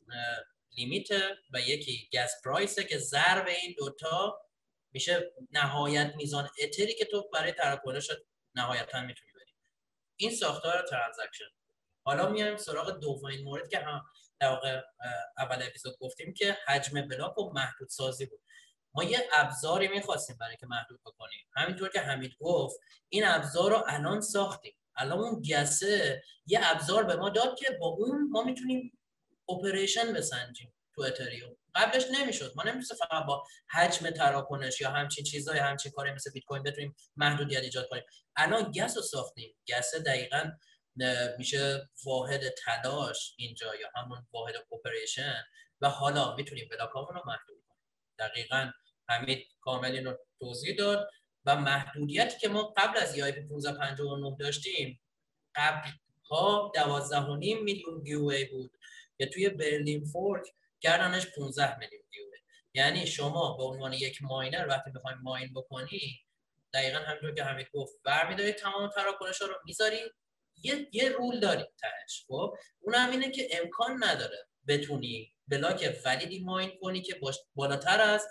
limit 0.76 1.08
و 1.52 1.60
یکی 1.60 2.10
gas 2.12 2.32
price 2.44 2.77
ه 2.77 2.84
که 2.84 2.98
ضرب 2.98 3.46
این 3.46 3.74
دوتا 3.78 4.40
میشه 4.92 5.32
نهایت 5.50 6.12
میزان 6.16 6.50
اتری 6.62 6.94
که 6.94 7.04
تو 7.04 7.30
برای 7.32 7.52
تراکنش 7.52 8.10
نهایتا 8.54 9.00
می‌تونی 9.00 9.32
بری. 9.32 9.54
این 10.16 10.34
ساختار 10.34 10.86
transaction 10.90 11.44
حالا 12.04 12.28
میایم 12.28 12.56
سراغ 12.56 12.90
دومین 13.00 13.44
مورد 13.44 13.68
که 13.68 13.78
هم 13.78 14.04
در 14.40 14.48
واقع 14.48 14.80
اول 15.38 15.62
اپیزود 15.62 15.98
گفتیم 16.00 16.34
که 16.34 16.58
حجم 16.66 17.08
بلاک 17.08 17.38
و 17.38 17.52
محدود 17.52 17.88
سازی 17.88 18.26
بود. 18.26 18.40
ما 18.94 19.04
یه 19.04 19.28
ابزاری 19.32 19.88
می‌خواستیم 19.88 20.36
برای 20.40 20.56
که 20.56 20.66
محدود 20.66 21.00
بکنیم. 21.00 21.46
همینطور 21.56 21.88
که 21.88 22.00
حمید 22.00 22.36
گفت 22.40 22.80
این 23.08 23.24
ابزار 23.24 23.70
رو 23.70 23.84
الان 23.86 24.20
ساختیم. 24.20 24.76
الان 24.96 25.18
اون 25.18 25.42
گسه 25.50 26.22
یه 26.46 26.60
ابزار 26.62 27.04
به 27.04 27.16
ما 27.16 27.28
داد 27.28 27.58
که 27.58 27.70
با 27.80 27.86
اون 27.86 28.28
ما 28.30 28.42
می‌تونیم 28.44 28.98
اپریشن 29.48 30.12
بسنجیم 30.12 30.74
تو 30.94 31.02
اتریوم 31.02 31.56
قبلش 31.74 32.04
نمی‌شد. 32.12 32.52
ما 32.56 32.62
نمیشه 32.62 32.94
فقط 32.94 33.26
با 33.26 33.44
حجم 33.70 34.10
تراکنش 34.10 34.80
یا 34.80 34.90
همچین 34.90 35.24
چیزای 35.24 35.58
همچین 35.58 35.92
کاری 35.92 36.10
مثل 36.10 36.30
بیت 36.30 36.44
کوین 36.44 36.62
بتونیم 36.62 36.94
محدودیت 37.16 37.60
ایجاد 37.60 37.88
کنیم. 37.88 38.02
الان 38.36 38.72
گس 38.72 38.96
رو 38.96 39.02
ساختیم. 39.02 39.56
گس 39.68 39.94
دقیقا 39.94 40.50
میشه 41.38 41.88
واحد 42.04 42.48
تلاش 42.48 43.34
اینجا 43.38 43.74
یا 43.74 43.88
همون 43.96 44.26
واحد 44.32 44.54
operation 44.72 45.44
و 45.80 45.88
حالا 45.88 46.36
می‌تونیم 46.36 46.68
بلاکامون 46.70 47.14
رو 47.14 47.22
محدود 47.26 47.62
کنیم. 47.68 47.80
دقیقا 48.18 48.70
حمید 49.08 49.48
کامل 49.60 50.04
رو 50.04 50.18
توضیح 50.38 50.76
داد. 50.76 51.10
و 51.46 51.56
محدودیتی 51.56 52.38
که 52.38 52.48
ما 52.48 52.62
قبل 52.76 52.98
از 52.98 53.14
EIP 53.16 53.36
1559 53.50 54.36
داشتیم 54.38 55.00
قبل 55.54 55.88
ها 56.30 56.72
12.5 56.76 57.62
میلیون 57.62 58.02
gwei 58.04 58.44
بود 58.44 58.70
که 59.18 59.26
توی 59.26 59.48
برلین 59.48 60.04
fork 60.04 60.46
کردنش 60.80 61.26
15 61.26 61.78
میلیون 61.78 62.02
gwei 62.12 62.36
یعنی 62.74 63.06
شما 63.06 63.56
به 63.56 63.62
عنوان 63.62 63.92
یک 63.92 64.22
ماینر 64.22 64.66
وقتی 64.68 64.90
بخواید 64.90 65.18
mine 65.22 65.52
بکنی 65.54 66.20
دقیقا 66.74 66.98
همینطور 66.98 67.34
که 67.34 67.44
حمید 67.44 67.66
گفت 67.74 67.94
برمیداری 68.04 68.52
تمام 68.52 68.90
تراکنش 68.90 69.42
ها 69.42 69.48
رو 69.48 69.54
می‌ذاری 69.64 69.98
یه, 70.62 70.88
یه 70.92 71.08
rule 71.08 71.40
داری 71.40 71.64
تهش 71.80 72.24
خب؟ 72.28 72.56
اونم 72.80 73.10
اینه 73.10 73.30
که 73.30 73.48
امکان 73.62 74.04
نداره 74.04 74.46
بتونی 74.68 75.32
بلاک 75.48 76.00
valid 76.04 76.44
ی 76.44 76.50
mine 76.50 76.72
کنی 76.80 77.02
که 77.02 77.20
بالاتر 77.54 78.00
از 78.00 78.26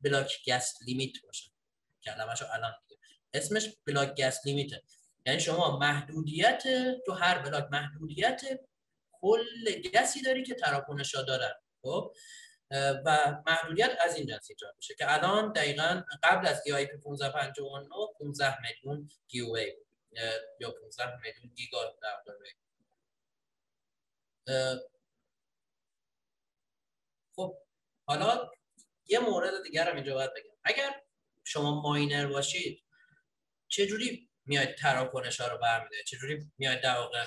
block 0.00 0.32
gas 0.48 0.82
limit 0.86 1.12
باشه. 1.24 1.50
کلمه‌شو 2.06 2.44
الان 2.52 2.74
دیگه. 2.88 3.00
اسمش 3.34 3.76
block 3.86 4.20
gas 4.20 4.46
limit. 4.46 4.70
یعنی 5.26 5.40
شما 5.40 5.78
محدودیت 5.78 6.62
تو 7.06 7.12
هر 7.12 7.38
بلاک 7.38 7.68
محدودیت 7.70 8.42
کل 9.12 9.82
gas 9.94 10.15
ی 10.15 10.22
داری 10.22 10.44
که 10.44 10.54
تراکنشا 10.54 11.22
دارن. 11.22 11.52
خب؟ 11.82 12.14
و 13.04 13.36
محدودیت 13.46 13.98
از 14.00 14.16
این 14.16 14.26
جنس 14.26 14.50
ایجاد 14.50 14.74
میشه 14.76 14.94
که 14.94 15.14
الان 15.14 15.52
دقیقا 15.52 16.02
قبل 16.22 16.46
از 16.46 16.62
EIP 16.66 17.06
1559 17.06 17.88
15 18.18 18.56
میلیون 18.60 19.10
گیوی 19.28 19.72
یا 20.60 20.70
15 20.70 21.20
میلیون 21.20 21.54
گیگا 21.54 21.96
در 22.02 22.22
خب 27.36 27.58
حالا 28.08 28.50
یه 29.04 29.18
مورد 29.18 29.62
دیگر 29.62 29.90
هم 29.90 29.96
اینجا 29.96 30.14
باید 30.14 30.30
بگم. 30.34 30.56
اگر 30.64 31.02
شما 31.46 31.80
ماینر 31.80 32.26
باشید 32.26 32.84
چجوری 33.68 34.30
میاید 34.44 34.74
تراکنش 34.74 35.40
ها 35.40 35.48
رو 35.48 35.58
برمیده 35.58 36.02
چجوری 36.06 36.50
میاید 36.58 36.80
در 36.80 36.98
واقع 36.98 37.24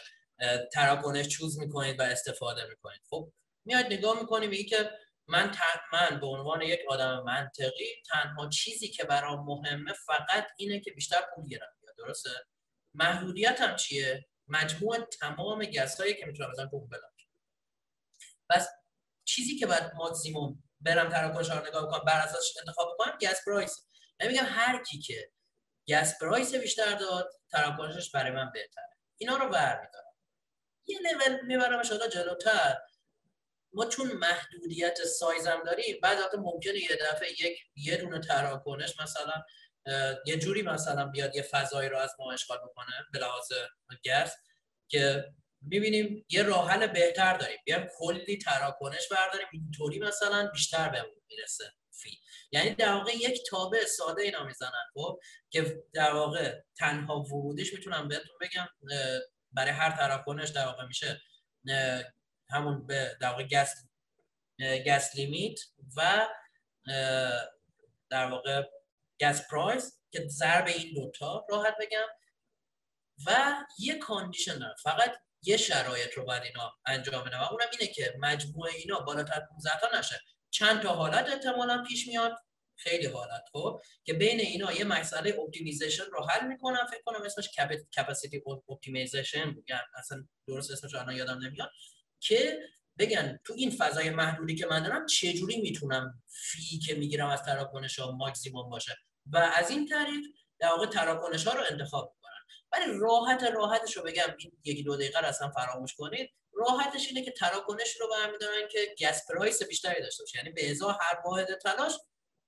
تراکنش 0.73 1.27
چوز 1.27 1.59
می‌کنید 1.59 1.99
و 1.99 2.03
استفاده 2.03 2.65
می‌کنید؟ 2.69 3.01
خب 3.09 3.31
میاد 3.65 3.85
نگاه 3.85 4.21
می‌کنید 4.21 4.49
میگه 4.49 4.63
که 4.63 4.91
من 5.27 5.55
من 5.93 6.19
به 6.19 6.27
عنوان 6.27 6.61
یک 6.61 6.79
آدم 6.89 7.23
منطقی 7.23 8.03
تنها 8.11 8.49
چیزی 8.49 8.87
که 8.87 9.03
برام 9.03 9.45
مهمه 9.45 9.93
فقط 9.93 10.47
اینه 10.57 10.79
که 10.79 10.91
بیشتر 10.91 11.21
پول 11.35 11.45
گیرم 11.45 11.67
بیاد 11.81 11.95
درسته؟ 11.97 12.29
محدودیت 12.93 13.61
هم 13.61 13.75
چیه؟ 13.75 14.25
مجموع 14.47 14.99
تمام 14.99 15.65
gas 15.65 15.99
هایی 15.99 16.13
که 16.13 16.25
می‌تونم 16.25 16.51
بزنم 16.51 16.69
پول 16.69 16.87
بدم. 16.87 17.11
پس 18.49 18.67
چیزی 19.25 19.57
که 19.57 19.67
باید 19.67 19.93
ماکسیموم 19.95 20.63
برم 20.81 21.09
تراکنش 21.09 21.49
رو 21.49 21.67
نگاه 21.67 21.89
کنم 21.91 22.05
بر 22.05 22.21
اساسش 22.21 22.57
انتخاب 22.59 22.95
کنم 22.97 23.17
gas 23.21 23.45
price. 23.45 23.88
میگم 24.27 24.45
هر 24.45 24.83
کی 24.83 24.99
که 24.99 25.31
gas 25.87 26.19
price 26.19 26.55
بیشتر 26.55 26.95
داد 26.95 27.29
تراکنشش 27.51 28.11
برای 28.11 28.31
من 28.31 28.51
بهتره. 28.53 28.97
اینا 29.17 29.37
رو 29.37 29.49
برمیدارم. 29.49 30.15
یه 30.87 30.99
لول 30.99 31.45
می‌برم 31.45 31.83
شده 31.83 32.09
جلوتر. 32.09 32.77
ما 33.73 33.85
چون 33.85 34.11
محدودیت 34.11 35.03
سایزم 35.03 35.63
داریم 35.65 35.99
بعد 36.03 36.19
وقت 36.19 36.35
ممکنه 36.35 36.77
یه 36.77 36.97
دفعه 37.01 37.31
یک 37.31 37.59
یه 37.75 37.97
دونه 37.97 38.19
تراکنش 38.19 38.99
مثلا 38.99 39.43
یه 40.25 40.37
جوری 40.37 40.61
مثلا 40.61 41.05
بیاد 41.05 41.35
یه 41.35 41.41
فضایی 41.41 41.89
رو 41.89 41.97
از 41.97 42.15
ما 42.19 42.31
اشغال 42.31 42.57
بکنه 42.57 42.93
به 43.13 43.19
لحاظ 43.19 43.51
گس 44.05 44.35
که 44.87 45.25
می‌بینیم 45.61 46.25
یه 46.29 46.43
راه 46.43 46.71
حل 46.71 46.87
بهتر 46.87 47.33
داریم. 47.37 47.57
بیایم 47.65 47.87
کلی 47.97 48.37
تراکنش 48.37 49.07
برداریم. 49.07 49.47
اینطوری 49.51 49.99
مثلا 49.99 50.47
بیشتر 50.53 50.89
بهمون 50.89 51.21
می‌رسه 51.27 51.73
فی 51.91 52.19
یعنی 52.51 52.75
در 52.75 52.93
واقع 52.93 53.15
یک 53.15 53.41
تابع 53.49 53.85
ساده 53.85 54.21
اینا 54.21 54.43
می‌زنن 54.43 54.85
خب؟ 54.93 55.19
که 55.49 55.83
در 55.93 56.13
واقع 56.13 56.61
تنها 56.77 57.19
ورودش 57.19 57.73
می‌تونم 57.73 58.07
بهتون 58.07 58.35
بگم 58.41 58.67
برای 59.51 59.71
هر 59.71 59.91
تراکنش 59.91 60.49
در 60.49 60.65
واقع 60.65 60.85
میشه 60.85 61.21
همون 62.49 62.87
به 62.87 63.17
در 63.21 63.29
واقع 63.29 63.43
gas 63.43 63.75
gas 64.87 65.15
limit 65.15 65.59
و 65.97 66.27
در 68.09 68.31
واقع 68.31 68.63
gas 69.21 69.47
price 69.47 69.99
که 70.11 70.27
ضرب 70.27 70.67
این 70.67 70.93
دوتا 70.93 71.45
راحت 71.49 71.75
بگم. 71.79 72.07
و 73.25 73.55
یه 73.79 73.97
condition 73.97 74.59
دارم 74.59 74.75
فقط 74.83 75.15
یه 75.41 75.57
شرایط 75.57 76.13
رو 76.13 76.25
باید 76.25 76.43
اینا 76.43 76.73
انجام 76.85 77.25
بدن 77.25 77.39
و 77.39 77.43
اونم 77.43 77.67
اینه 77.79 77.93
که 77.93 78.15
مجموعه 78.19 78.73
اینا 78.73 78.99
بالاتر 78.99 79.39
15 79.39 79.79
تا 79.79 79.99
نشه. 79.99 80.21
چند 80.51 80.81
تا 80.81 80.89
حالت 80.89 81.29
احتمالا 81.29 81.83
پیش 81.83 82.07
میاد. 82.07 82.35
خیلی 82.75 83.05
حالت 83.05 83.43
خب 83.51 83.81
که 84.03 84.13
بین 84.13 84.39
اینا 84.39 84.71
یه 84.71 84.83
مسئله 84.83 85.35
optimization 85.39 86.03
رو 86.11 86.25
حل 86.25 86.47
می‌کنم 86.47 86.87
فکر 86.91 87.01
کنم 87.05 87.21
اسمش 87.21 87.49
capacity 87.97 88.41
optimization 88.69 89.51
بگن 89.51 89.81
اصلا 89.95 90.25
درست 90.47 90.71
اسمش 90.71 90.95
الان 90.95 91.15
یادم 91.15 91.39
نمیاد. 91.45 91.71
که 92.19 92.59
بگن 92.97 93.39
تو 93.43 93.53
این 93.53 93.71
فضای 93.71 94.09
محدودی 94.09 94.55
که 94.55 94.65
من 94.65 94.83
دارم 94.83 95.05
چجوری 95.05 95.61
می‌تونم 95.61 96.23
fee 96.27 96.79
که 96.79 96.95
می‌گیرم 96.95 97.29
از 97.29 97.43
تراکنش 97.43 97.99
ها 97.99 98.11
ماکسیموم 98.11 98.69
باشه؟ 98.69 98.97
و 99.31 99.37
از 99.37 99.69
این 99.69 99.87
طریق 99.87 100.23
در 100.59 100.67
واقع 100.67 100.85
تراکنش 100.85 101.47
ها 101.47 101.53
رو 101.53 101.63
انتخاب 101.71 102.15
می‌کنن. 102.15 102.29
ولی 102.71 102.99
راحت 102.99 103.43
راحتش 103.43 103.97
رو 103.97 104.03
بگم 104.03 104.35
این 104.39 104.51
یکی 104.63 104.83
دو 104.83 104.95
دقیقه 104.95 105.27
اصلا 105.27 105.49
فراموش 105.49 105.95
کنید. 105.95 106.33
راحتش 106.59 107.07
اینه 107.07 107.25
که 107.25 107.31
تراکنش 107.31 107.95
رو 107.99 108.09
برمیدارن 108.09 108.67
که 108.71 108.95
gas 109.01 109.27
price 109.27 109.63
بیشتری 109.63 110.01
داشته 110.01 110.23
باشه. 110.23 110.37
یعنی 110.37 110.49
به 110.49 110.71
ازا 110.71 110.91
هر 110.91 111.21
واحد 111.25 111.55
تلاش 111.55 111.93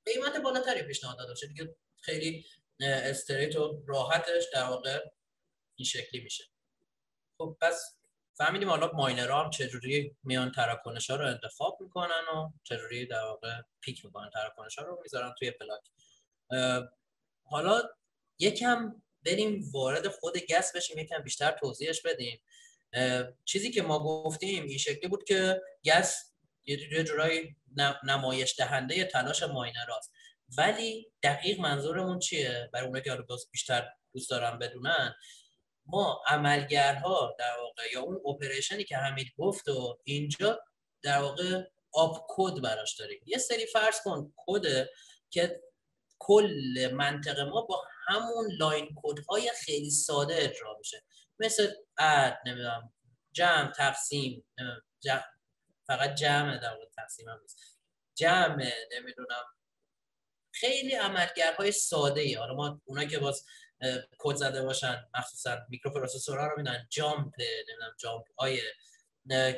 قیمت 0.06 0.38
بالاتری 0.38 0.84
پیشنهاد 0.84 1.17
داده 1.17 1.30
باشه. 1.30 1.47
دیگه 1.47 1.76
خیلی 2.02 2.45
استریت 2.80 3.56
و 3.56 3.84
راحتش 3.88 4.43
در 4.54 4.63
واقع 4.63 5.00
این 5.76 5.86
شکلی 5.86 6.21
میشه. 6.21 6.43
خب 7.38 7.58
پس 7.62 7.97
فهمیدیم 8.34 8.69
حالا 8.69 8.91
ماینرها 8.93 9.43
هم 9.43 9.50
چجوری 9.50 10.15
میان 10.24 10.52
تراکنش 10.52 11.10
ها 11.10 11.15
رو 11.15 11.28
انتخاب 11.28 11.78
می‌کنن 11.82 12.24
و 12.36 12.50
چجوری 12.63 13.06
در 13.06 13.24
واقع 13.24 13.62
پیک 13.82 14.06
می‌کنن 14.06 14.30
تراکنش 14.30 14.80
ها 14.80 14.86
رو 14.86 15.00
می‌ذارن 15.02 15.34
توی 15.39 15.52
پلاک. 15.52 15.82
حالا 17.43 17.82
یکم 18.39 19.02
بریم 19.26 19.71
وارد 19.74 20.08
خود 20.08 20.38
گس 20.38 20.76
بشیم 20.76 21.00
یکم 21.00 21.19
بیشتر 21.24 21.52
توضیحش 21.52 22.02
بدیم. 22.02 22.41
چیزی 23.46 23.72
که 23.72 23.82
ما 23.82 24.00
گفتیم 24.00 24.64
این 24.64 24.78
شکلی 24.78 25.08
بود 25.08 25.24
که 25.24 25.62
گس 25.86 26.34
یه 26.66 27.04
جورایی 27.04 27.56
نمایش 28.04 28.56
دهنده 28.58 29.06
تلاش 29.06 29.44
ماینر 29.44 29.90
هاست 29.90 30.12
ولی 30.58 31.12
دقیق 31.24 31.60
منظورمون 31.60 32.20
چیه؟ 32.20 32.70
برای 32.74 32.86
اونایی 32.86 33.04
که 33.04 33.18
بیشتر 33.52 33.90
دوست 34.14 34.30
دارم 34.30 34.60
بدونن 34.60 35.16
ما 35.86 36.24
عملگرها 36.28 37.36
در 37.40 37.58
واقع 37.62 37.84
یا 37.94 38.02
اون 38.02 38.22
operation 38.26 38.78
ی 38.78 38.84
که 38.84 38.98
حمید 38.98 39.28
گفت 39.38 39.68
و 39.68 39.98
اینجا 40.04 40.60
در 41.04 41.22
واقع 41.22 41.64
opcode 41.94 42.62
براش 42.62 43.00
داریم. 43.00 43.22
یه 43.26 43.38
سری 43.38 43.66
فرض 43.66 44.02
کن 44.04 44.34
کد 44.38 44.88
که 45.30 45.62
کل 46.20 46.92
منطق 46.94 47.40
ما 47.40 47.62
با 47.62 47.84
همون 48.08 48.52
line 48.60 48.90
کد 48.96 49.20
های 49.30 49.52
خیلی 49.66 49.92
ساده 49.92 50.36
اجرا 50.38 50.78
میشه. 50.78 51.04
مثل 51.42 51.74
add 51.98 52.38
نمی‌دونم 52.46 52.94
جمع 53.32 53.72
تقسیم 53.72 54.46
جمع 55.00 55.24
فقط 55.88 56.14
جمع 56.14 56.58
در 56.58 56.78
تقسیم 56.98 57.30
هم 57.30 57.40
نیست. 57.42 57.80
جمع 58.16 58.72
نمی‌دونم. 58.92 59.44
خیلی 60.54 60.96
عملگرهای 60.96 61.72
ساده 61.72 62.22
ای 62.22 62.34
حالا 62.34 62.54
ما 62.54 62.82
اونا 62.86 63.06
که 63.06 63.20
باز 63.20 63.46
کد 64.18 64.36
زده 64.36 64.64
باشن 64.64 65.10
مخصوصا 65.18 65.58
میکروپروسسورها 65.70 66.48
رو 66.48 66.58
میدن 66.58 66.88
jump 66.90 67.34
نمی‌دونم 67.40 67.96
jump 68.00 68.26
های 68.40 68.62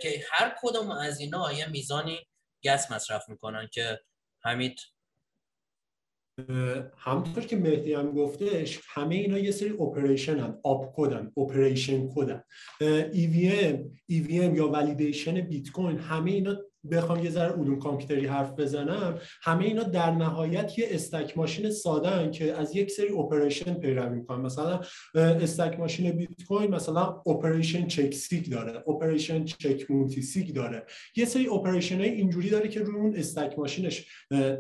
که 0.02 0.26
هر 0.32 0.56
کدوم 0.62 0.92
از 0.92 1.20
اینا 1.20 1.54
یه 1.54 1.66
میزانی 1.66 2.28
gas 2.64 2.92
مصرف 2.92 3.30
می‌کنن 3.30 3.68
که 3.68 4.00
حمید 4.44 4.80
همونطور 6.98 7.44
که 7.44 7.58
مهدی 7.58 7.94
هم 7.94 8.12
گفتش 8.12 8.80
همه 8.88 9.16
اینا 9.16 9.38
یه 9.38 9.52
سری 9.52 9.70
operation 9.70 10.40
هم 10.40 10.60
opcode 10.64 11.32
ن 11.38 11.45
operation 11.45 12.10
code 12.16 12.38
ن 12.38 12.44
EVM 13.14 13.78
EVM 14.12 14.58
یا 14.58 14.72
validation 14.72 15.42
بیت 15.42 15.72
کوین 15.72 15.98
همه 15.98 16.32
اینا 16.32 16.58
بخوام 16.92 17.24
یه 17.24 17.30
ذره 17.30 17.54
علوم 17.54 17.80
کامپیوتری 17.80 18.26
حرف 18.26 18.52
بزنم 18.52 19.18
همه 19.42 19.66
اینا 19.66 19.84
در 19.84 20.12
نهایت 20.12 20.80
یه 20.80 20.88
stack 20.92 21.38
machine 21.38 21.72
ساده 21.72 22.30
که 22.32 22.54
از 22.54 22.76
یک 22.76 22.92
سری 22.92 23.14
operation 23.14 23.74
پیروی 23.74 24.10
می‌کنن. 24.10 24.42
مثلا 24.42 24.80
stack 25.16 25.80
machine 25.80 26.12
بیت 26.12 26.30
کوین 26.48 26.72
مثلا 26.72 27.22
operation 27.28 27.88
check 27.88 28.14
sig 28.14 28.52
داره 28.52 28.84
operation 28.88 29.46
check 29.46 29.92
multisig 29.92 30.56
داره. 30.56 30.86
یه 31.16 31.26
سری 31.26 31.48
operation 31.48 32.00
های 32.00 32.10
اینجوری 32.10 32.50
داره 32.50 32.70
که 32.70 32.80
روی 32.80 32.96
اون 32.96 33.16
stack 33.16 33.60
machine 33.60 33.97
ش 33.97 34.08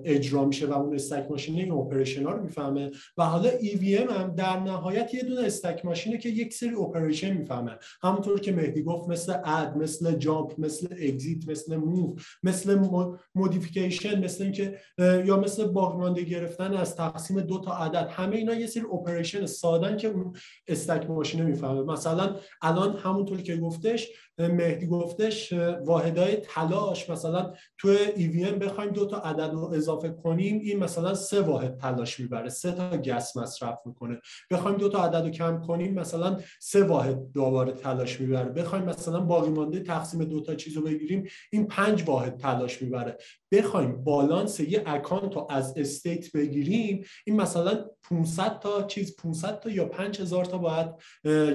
اجرا 0.06 0.46
میشه 0.46 0.68
و 0.68 0.74
اون 0.74 0.96
stack 0.96 1.26
machine 1.30 1.56
این 1.56 1.72
operation 1.72 2.24
ها 2.24 2.32
رو 2.32 2.44
می‌فهمه. 2.44 2.92
و 3.18 3.24
حالا 3.24 3.50
EVM 3.50 4.12
هم 4.12 4.36
در 4.36 4.60
نهایت 4.60 5.14
یه 5.14 5.22
دونه 5.22 5.42
stack 5.42 5.86
machine 5.86 6.14
ه 6.14 6.18
که 6.18 6.30
یک 6.30 6.54
سری 6.54 6.76
operation 6.76 7.38
می‌فهمه. 7.38 7.72
همونطور 8.04 8.40
که 8.40 8.52
مهدی 8.52 8.84
گفت 8.84 9.10
مثل 9.10 9.34
add 9.46 9.78
مثل 9.78 10.12
jump 10.12 10.60
مثل 10.60 10.88
exit 10.92 11.50
مثل 11.50 11.76
move 11.76 12.13
مثل 12.44 12.88
modification 13.36 14.24
مثل 14.24 14.44
اینکه 14.44 14.80
یا 14.98 15.38
مثل 15.38 15.66
باقیمانده 15.66 16.24
گرفتن 16.24 16.74
از 16.74 16.96
تقسیم 16.96 17.42
دو 17.42 17.60
تا 17.60 17.72
عدد. 17.72 18.10
همه 18.10 18.36
اینا 18.36 18.54
یه 18.54 18.68
سری 18.68 18.84
operation 18.94 19.46
سادن 19.46 19.98
که 19.98 20.08
اون 20.08 20.34
stack 20.68 21.10
machine 21.10 21.39
ه 21.39 21.44
می‌فهمه. 21.44 21.82
مثلا 21.82 22.36
الان 22.62 22.98
همونطور 22.98 23.42
که 23.42 23.58
گفتش 23.58 24.08
مهدی 24.40 24.88
گفتش 24.88 25.54
واحدهای 25.86 26.36
تلاش 26.36 27.10
مثلا 27.10 27.54
تو 27.78 27.96
EVM 27.96 28.54
بخوایم 28.62 28.92
دو 28.92 29.06
تا 29.06 29.18
عدد 29.18 29.52
رو 29.54 29.60
اضافه 29.74 30.10
کنیم 30.10 30.60
این 30.60 30.80
مثلا 30.80 31.14
سه 31.14 31.42
واحد 31.42 31.78
تلاش 31.78 32.20
می‌بره 32.20 32.50
سه 32.50 32.72
تا 32.72 32.98
gas 32.98 33.38
مصرف 33.38 33.80
می‌کنه. 33.86 34.20
بخوایم 34.52 34.78
دو 34.78 34.90
تا 34.90 35.04
عدد 35.04 35.26
رو 35.26 35.30
کم 35.30 35.62
کنیم 35.62 35.94
مثلا 35.94 36.40
سه 36.62 36.84
واحد 36.84 37.32
دوباره 37.34 37.72
تلاش 37.72 38.22
می‌بره. 38.22 38.50
بخوایم 38.50 38.86
مثلا 38.86 39.20
باقی 39.20 39.50
مانده 39.50 39.80
تقسیم 39.80 40.24
دو 40.24 40.42
تا 40.42 40.56
چیز 40.56 40.78
بگیریم 40.78 41.28
این 41.52 41.68
پنج 41.68 42.04
واحد 42.08 42.38
تلاش 42.38 42.82
می‌بره. 42.82 43.18
بخوایم 43.52 44.04
بالانس 44.04 44.60
یه 44.60 44.84
account 44.86 45.36
رو 45.36 45.48
از 45.50 45.78
state 45.78 46.32
بگیریم 46.32 47.06
این 47.26 47.36
مثلا 47.36 47.86
500 48.10 48.60
تا 48.60 48.84
چیز 48.84 49.16
500 49.16 49.60
تا 49.60 49.70
یا 49.70 49.86
5000 49.86 50.46
تا 50.46 50.58
باید 50.58 50.88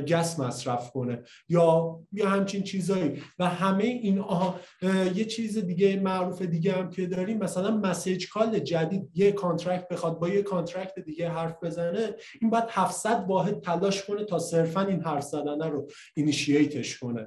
gas 0.09 0.41
مصرف 0.41 0.91
کنه. 0.91 1.23
یا 1.49 1.99
یا 2.13 2.29
همچین 2.29 2.63
چیزایی 2.69 3.23
و 3.39 3.49
همه 3.49 3.85
این 3.85 4.19
آها 4.19 4.61
یه 5.15 5.25
چیز 5.25 5.59
دیگه 5.59 6.01
معروف 6.01 6.43
دیگه 6.43 6.73
هم 6.73 6.91
که 6.91 7.07
داریم 7.07 7.39
مثلا 7.39 7.77
message 7.77 8.29
call 8.29 8.59
جدید 8.59 9.11
یه 9.15 9.33
contract 9.33 9.89
بخواد 9.89 10.19
با 10.19 10.29
یه 10.29 10.43
contract 10.43 10.99
دیگه 10.99 11.29
حرف 11.29 11.55
بزنه 11.63 12.15
این 12.41 12.51
باید 12.51 12.65
700 12.69 13.25
واحد 13.29 13.61
تلاش 13.61 14.05
کنه 14.05 14.25
تا 14.25 14.39
صرفا 14.39 14.81
این 14.81 15.01
حرف 15.01 15.23
زدن 15.23 15.71
رو 15.71 15.89
initiate 16.17 16.82
ش 16.82 16.99
کنه. 16.99 17.27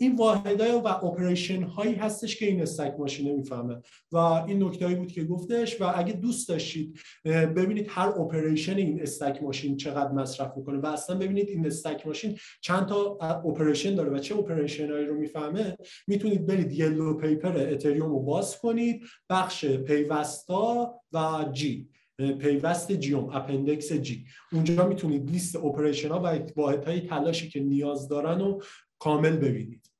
این 0.00 0.16
واحدهای 0.16 0.72
و 0.72 0.86
operation 0.86 1.62
هایی 1.62 1.94
هستش 1.94 2.36
که 2.36 2.46
این 2.46 2.62
stack 2.62 2.94
machine 2.98 3.28
ه 3.28 3.32
می‌فهمه. 3.32 3.82
و 4.12 4.16
این 4.16 4.62
نکته 4.62 4.88
بود 4.88 5.12
که 5.12 5.24
گفتش 5.24 5.80
و 5.80 5.92
اگه 5.96 6.12
دوست 6.12 6.48
داشتید 6.48 6.98
ببینید 7.24 7.86
هر 7.88 8.08
operation 8.08 8.76
این 8.76 9.02
stack 9.02 9.42
machine 9.42 9.76
چقدر 9.76 10.12
مصرف 10.12 10.52
می‌کنه 10.56 10.78
و 10.78 10.86
اصلا 10.86 11.18
ببینید 11.18 11.48
این 11.48 11.66
stack 11.66 12.06
machine 12.06 12.38
چند 12.60 12.86
تا 12.86 13.18
operation 13.20 13.94
داره 13.94 14.10
و 14.10 14.18
چه 14.18 14.36
operation 14.36 14.75
هایی 14.80 15.06
رو 15.06 15.14
می‌فهمه 15.14 15.76
می‌تونید 16.06 16.46
برید 16.46 16.72
yellow 16.72 17.14
paper 17.14 17.56
اتریوم 17.56 18.10
رو 18.10 18.20
باز 18.20 18.58
کنید 18.58 19.02
بخش 19.30 19.64
پیوستا 19.66 21.00
و 21.12 21.44
G 21.52 21.90
پیوست 22.16 22.92
G 22.92 23.07
اُم 23.07 23.36
appendix 23.36 23.92
G 23.92 24.26
اونجا 24.52 24.88
می‌تونید 24.88 25.30
لیست 25.30 25.56
operation 25.56 26.08
ها 26.08 26.20
و 26.20 26.26
واحد 26.56 26.84
های 26.84 27.00
تلاشی 27.00 27.48
که 27.48 27.60
نیاز 27.60 28.08
دارن 28.08 28.38
رو 28.38 28.62
کامل 28.98 29.36
ببینید. 29.36 29.90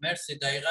مرسی. 0.00 0.34
دقیقا 0.34 0.70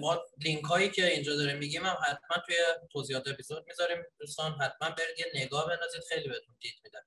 ما 0.00 0.20
لینک 0.44 0.64
هایی 0.64 0.90
که 0.90 1.06
اینجا 1.12 1.36
داریم 1.36 1.58
میگیم 1.58 1.82
هم 1.82 1.96
حتما 2.02 2.42
توی 2.46 2.54
توضیحات 2.92 3.28
اپیزود 3.28 3.64
می‌ذاریم. 3.66 3.96
دوستان 4.18 4.52
حتما 4.52 4.90
برید 4.90 5.18
یه 5.18 5.42
نگاه 5.44 5.68
بندازید 5.68 6.02
خیلی 6.08 6.28
بهتون 6.28 6.54
دید 6.60 6.74
میدن. 6.84 7.00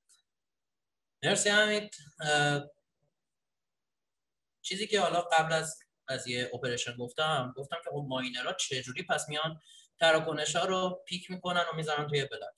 مرسی 1.23 1.49
حمید. 1.49 1.95
چیزی 4.65 4.87
که 4.87 4.99
حالا 4.99 5.21
قبل 5.21 5.53
از 5.53 5.79
قضیه 6.07 6.51
operation 6.53 6.97
گفتم 6.97 7.53
گفتم 7.57 7.77
که 7.83 7.89
اون 7.89 8.07
miner 8.07 8.46
ها 8.46 8.53
چجوری 8.53 9.03
پس 9.03 9.29
میان 9.29 9.59
تراکنش 9.99 10.55
ها 10.55 10.65
رو 10.65 11.03
pick 11.07 11.31
می‌کنن 11.31 11.65
و 11.73 11.75
می‌ذارن 11.75 12.07
توی 12.07 12.25
block. 12.25 12.53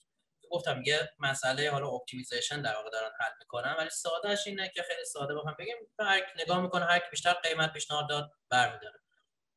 گفتم 0.50 0.82
یه 0.86 1.10
مسئله 1.18 1.70
حالا 1.70 1.88
optimization 1.88 2.62
در 2.62 2.74
واقع 2.74 2.90
دارن 2.90 3.10
حل 3.20 3.32
می‌کنن 3.40 3.74
ولی 3.78 3.90
سادهش 3.90 4.46
اینه 4.46 4.72
که 4.74 4.82
خیلی 4.82 5.04
ساده 5.04 5.34
بخوام 5.34 5.56
بگیم 5.58 5.76
هر 5.98 6.22
نگاه 6.38 6.60
می‌کنه 6.60 6.84
هر 6.84 6.98
کی 6.98 7.04
بیشتر 7.10 7.32
قیمت 7.32 7.72
پیشنهاد 7.72 8.08
داد 8.08 8.30
برمیداره. 8.48 9.00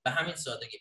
به 0.04 0.12
همین 0.12 0.36
سادگی. 0.36 0.78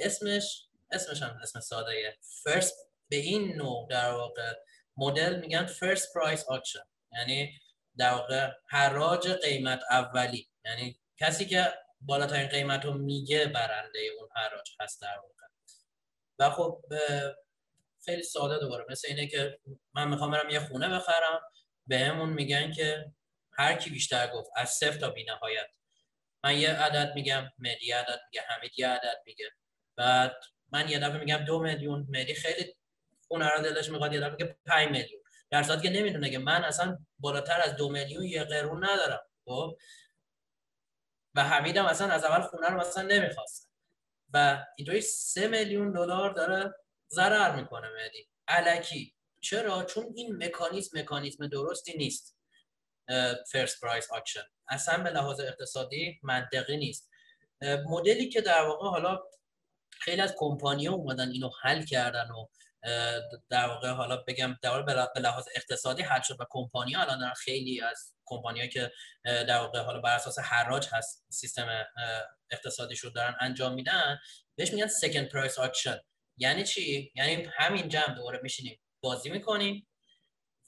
اسمش 0.00 0.68
اسمش 0.90 1.22
هم 1.22 1.38
اسم 1.42 1.60
ساده 1.60 2.18
first 2.42 2.76
به 3.08 3.16
این 3.16 3.56
نوع 3.56 3.88
در 3.90 4.10
واقع 4.10 4.54
مدل 4.96 5.40
میگن 5.40 5.66
first 5.66 6.14
price 6.14 6.44
auction 6.48 6.84
یعنی 7.12 7.60
در 7.98 8.12
واقع 8.12 8.50
حراج 8.66 9.28
قیمت 9.28 9.82
اولی. 9.90 10.48
یعنی 10.64 11.00
کسی 11.16 11.46
که 11.46 11.72
بالاترین 12.00 12.48
قیمت 12.48 12.84
رو 12.84 12.92
میگه 12.92 13.46
برنده 13.46 13.98
اون 14.18 14.28
حراج 14.36 14.70
هست 14.80 15.02
در 15.02 15.16
واقع. 15.16 15.34
و 16.38 16.50
خب 16.50 16.84
خیلی 18.04 18.22
ساده 18.22 18.58
دوباره. 18.58 18.84
مثل 18.88 19.08
اینه 19.08 19.26
که 19.26 19.58
من 19.94 20.08
می‌خوام 20.08 20.30
برم 20.30 20.50
یه 20.50 20.60
خونه 20.60 20.88
بخرم 20.88 21.40
بهمون 21.86 22.28
میگن 22.28 22.72
که 22.72 23.12
هر 23.52 23.74
کی 23.74 23.90
بیشتر 23.90 24.26
گفت 24.26 24.50
از 24.56 24.70
صفر 24.70 24.98
تا 24.98 25.10
بی 25.10 25.24
نهایت. 25.24 25.66
من 26.44 26.58
یه 26.58 26.70
عدد 26.70 27.12
میگم 27.14 27.52
مدی 27.58 27.92
عدد 27.92 28.20
میگه 28.32 28.46
حمید 28.48 28.72
یه 28.76 28.88
عدد 28.88 29.22
میگه. 29.26 29.50
بعد 29.96 30.36
من 30.72 30.88
یه 30.88 30.98
دفعه 30.98 31.18
میگم 31.18 31.36
دو 31.36 31.60
میلیون 31.62 32.06
مدی 32.10 32.34
خیلی 32.34 32.74
خونه 33.28 33.48
رو 33.48 33.62
دلش 33.62 33.88
می‌خواد 33.88 34.12
یه 34.12 34.20
دفعه 34.20 34.32
میگه 34.32 34.56
5 34.66 34.88
میلیون. 34.88 35.17
در 35.50 35.62
صورتی 35.62 35.82
که 35.82 35.90
نمی‌دونه 35.90 36.30
که 36.30 36.38
من 36.38 36.64
اصلا 36.64 36.98
بالاتر 37.18 37.60
از 37.60 37.76
دو 37.76 37.88
میلیون 37.88 38.24
یه 38.24 38.44
قرون 38.44 38.84
ندارم 38.84 39.20
خب؟ 39.44 39.76
و 41.34 41.44
حمیدم 41.44 41.84
اصلا 41.84 42.12
از 42.12 42.24
اول 42.24 42.42
خونه 42.42 42.68
رو 42.68 42.80
مثلا 42.80 43.02
نمی‌خواست. 43.02 43.70
و 44.34 44.64
اینطوری 44.76 45.00
سه 45.00 45.48
میلیون 45.48 45.92
دلار 45.92 46.32
داره 46.32 46.74
ضرر 47.10 47.56
می‌کنه 47.56 47.88
مهدی 47.88 48.28
الکی 48.48 49.14
چرا؟ 49.40 49.84
چون 49.84 50.12
این 50.14 50.44
مکانیزم 50.44 50.98
مکانیزم 50.98 51.46
درستی 51.46 51.96
نیست. 51.96 52.38
first 53.52 53.80
price 53.80 54.12
auction 54.12 54.44
اصلا 54.68 55.02
به 55.02 55.10
لحاظ 55.10 55.40
اقتصادی 55.40 56.20
منطقی 56.22 56.76
نیست. 56.76 57.10
مدلی 57.86 58.28
که 58.28 58.40
در 58.40 58.62
واقع 58.62 58.88
حالا 58.88 59.22
خیلی 59.90 60.20
از 60.20 60.34
کمپانی‌ها 60.38 60.94
اومدن 60.94 61.28
اینو 61.28 61.50
حل 61.62 61.84
کردن 61.84 62.30
و 62.30 62.46
در 63.50 63.66
واقع 63.66 63.90
حالا 63.90 64.16
بگم 64.16 64.56
در 64.62 64.70
واقع 64.70 64.82
به 65.14 65.20
لحاظ 65.20 65.44
اقتصادی 65.54 66.02
حل 66.02 66.20
شد 66.22 66.36
و 66.40 66.44
کمپانی 66.50 66.92
ها 66.92 67.02
الان 67.02 67.18
دارن 67.18 67.34
خیلی 67.34 67.80
از 67.80 68.14
کمپانی 68.24 68.68
که 68.68 68.92
در 69.24 69.58
واقع 69.58 69.80
حالا 69.80 70.00
بر 70.00 70.14
اساس 70.14 70.38
حراج 70.38 70.88
هست 70.92 71.26
سیستم 71.30 71.86
اقتصادی 72.50 72.96
شد 72.96 73.12
دارن 73.12 73.36
انجام 73.40 73.74
میدن 73.74 74.18
بهش 74.58 74.72
میگن 74.72 74.86
second 74.86 75.28
price 75.28 75.58
auction 75.58 76.00
یعنی 76.36 76.64
چی؟ 76.64 77.12
یعنی 77.14 77.48
همین 77.58 77.88
جمع 77.88 78.14
دوباره 78.14 78.40
میشینیم 78.42 78.80
بازی 79.00 79.30
می‌کنیم 79.30 79.88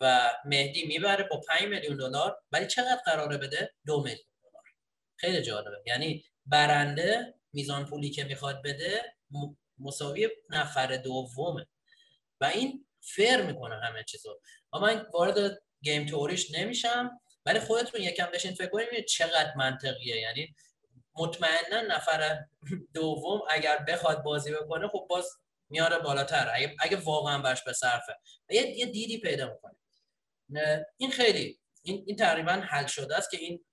و 0.01 0.33
مهدی 0.45 0.87
می‌بره 0.87 1.25
با 1.25 1.41
5 1.49 1.63
میلیون 1.63 1.97
دلار 1.97 2.43
ولی 2.53 2.67
چقدر 2.67 3.01
قراره 3.07 3.39
بده؟ 3.39 3.75
دو 3.87 4.03
میلیون 4.03 4.27
دلار. 4.43 4.63
خیلی 5.17 5.43
جالبه. 5.43 5.83
یعنی 5.87 6.25
برنده 6.47 7.35
میزان 7.53 7.87
پولی 7.87 8.11
که 8.11 8.25
می‌خواد 8.25 8.63
بده 8.65 9.17
مساوی 9.79 10.29
نفر 10.51 10.97
دومه. 10.97 11.67
و 12.41 12.45
این 12.45 12.87
فرق 13.01 13.43
می‌کنه 13.43 13.81
همه 13.81 14.05
چیزو. 14.05 14.41
اما 14.73 14.87
من 14.87 15.07
وارد 15.15 15.63
گیم 15.83 16.07
توریش 16.07 16.51
نمیشم 16.51 17.21
ولی 17.47 17.61
خودتون 17.61 18.01
یکم 18.01 18.27
بشین 18.27 18.55
فکر 18.55 18.69
کنید 18.69 19.05
چقدر 19.05 19.55
منطقیه. 19.57 20.17
یعنی 20.17 20.55
مطمئنا 21.15 21.81
نفر 21.81 22.45
دوم 22.95 23.41
اگر 23.51 23.79
بخواد 23.79 24.23
بازی 24.23 24.53
بکنه 24.53 24.89
خب 24.89 25.07
باز 25.11 25.27
میاره 25.71 25.99
بالاتر. 25.99 26.51
اگه, 26.55 26.77
اگه 26.81 26.97
واقعا 26.97 27.39
برش 27.39 27.65
به 27.65 27.73
صرفه. 27.73 28.17
یه, 28.51 28.67
یه 28.67 28.87
دیدی 28.87 29.19
پیدا 29.19 29.53
می‌کنه. 29.53 29.77
این 30.97 31.11
خیلی 31.11 31.61
این, 31.83 32.05
این 32.07 32.17
تقریبا 32.17 32.53
حل 32.53 32.87
شده 32.87 33.17
است 33.17 33.31
که 33.31 33.37
این 33.37 33.65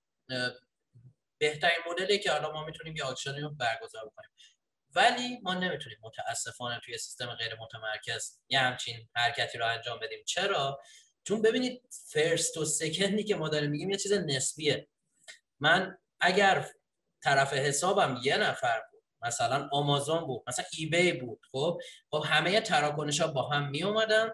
بهترین 1.38 1.78
مدلی 1.90 2.18
که 2.18 2.30
حالا 2.32 2.52
ما 2.52 2.64
می‌تونیم 2.64 2.96
یه 2.96 3.04
آکشنی 3.04 3.40
رو 3.40 3.50
برگزار 3.50 4.06
بکنیم 4.06 4.30
ولی 4.94 5.38
ما 5.42 5.54
نمی‌تونیم 5.54 5.98
متاسفانه 6.02 6.80
توی 6.84 6.98
سیستم 6.98 7.26
غیر 7.26 7.54
متمرکز 7.60 8.38
یه 8.48 8.58
همچین 8.58 9.08
حرکتی 9.14 9.58
رو 9.58 9.66
انجام 9.66 9.98
بدیم. 9.98 10.24
چرا؟ 10.26 10.80
چون 11.24 11.42
ببینید 11.42 11.82
first 11.90 12.56
و 12.56 12.64
second 12.64 13.15
ی 13.15 13.24
که 13.24 13.36
ما 13.36 13.48
داریم 13.48 13.70
میگیم 13.70 13.90
یه 13.90 13.96
چیز 13.96 14.12
نسبیه. 14.12 14.88
من 15.60 15.98
اگر 16.20 16.70
طرف 17.22 17.52
حسابم 17.52 18.20
یه 18.22 18.36
نفر 18.36 18.82
بود 18.90 19.02
مثلا 19.22 19.68
آمازون 19.72 20.26
بود 20.26 20.42
مثلا 20.46 20.64
eBay 20.72 21.12
بود 21.12 21.40
خب؟ 21.52 21.80
خب 22.10 22.24
همه 22.26 22.60
تراکنش 22.60 23.20
ها 23.20 23.26
با 23.26 23.48
هم 23.48 23.70
می 23.70 23.82
اومدن 23.82 24.30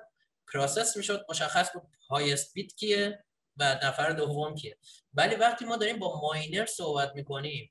process 0.53 0.97
می‌شد 0.97 1.27
مشخص 1.31 1.73
بود 1.73 1.83
highest 2.11 2.55
bid 2.55 2.75
کیه 2.75 3.25
و 3.57 3.81
نفر 3.83 4.11
دوم 4.11 4.55
کیه. 4.55 4.79
ولی 5.15 5.35
وقتی 5.35 5.65
ما 5.65 5.77
داریم 5.77 5.99
با 5.99 6.21
miner 6.21 6.67
صحبت 6.67 7.13
می‌کنیم 7.15 7.71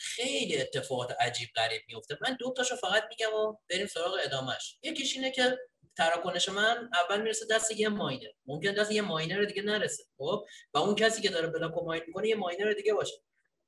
خیلی 0.00 0.60
اتفاقات 0.60 1.12
عجیب 1.20 1.48
غریب 1.56 1.82
میفته 1.88 2.18
من 2.20 2.36
دو 2.40 2.52
تاشو 2.56 2.76
فقط 2.76 3.04
میگم 3.10 3.34
و 3.34 3.56
بریم 3.70 3.86
سراغ 3.86 4.18
ادامش 4.24 4.78
یکیش 4.82 5.16
اینه 5.16 5.30
که 5.30 5.58
تراکنش 5.96 6.48
من 6.48 6.90
اول 6.94 7.22
می‌رسه 7.22 7.46
دست 7.50 7.70
یه 7.70 7.88
miner. 7.88 8.30
ممکن 8.46 8.72
دست 8.72 8.92
یه 8.92 9.02
miner 9.02 9.44
دیگه 9.44 9.62
نرسه 9.62 10.04
خب؟ 10.18 10.44
و 10.74 10.78
اون 10.78 10.94
کسی 10.94 11.22
که 11.22 11.28
داره 11.28 11.48
block 11.48 11.72
mine 11.84 12.02
می‌کنه 12.06 12.28
یه 12.28 12.34
miner 12.34 12.72
دیگه 12.72 12.94
باشه. 12.94 13.14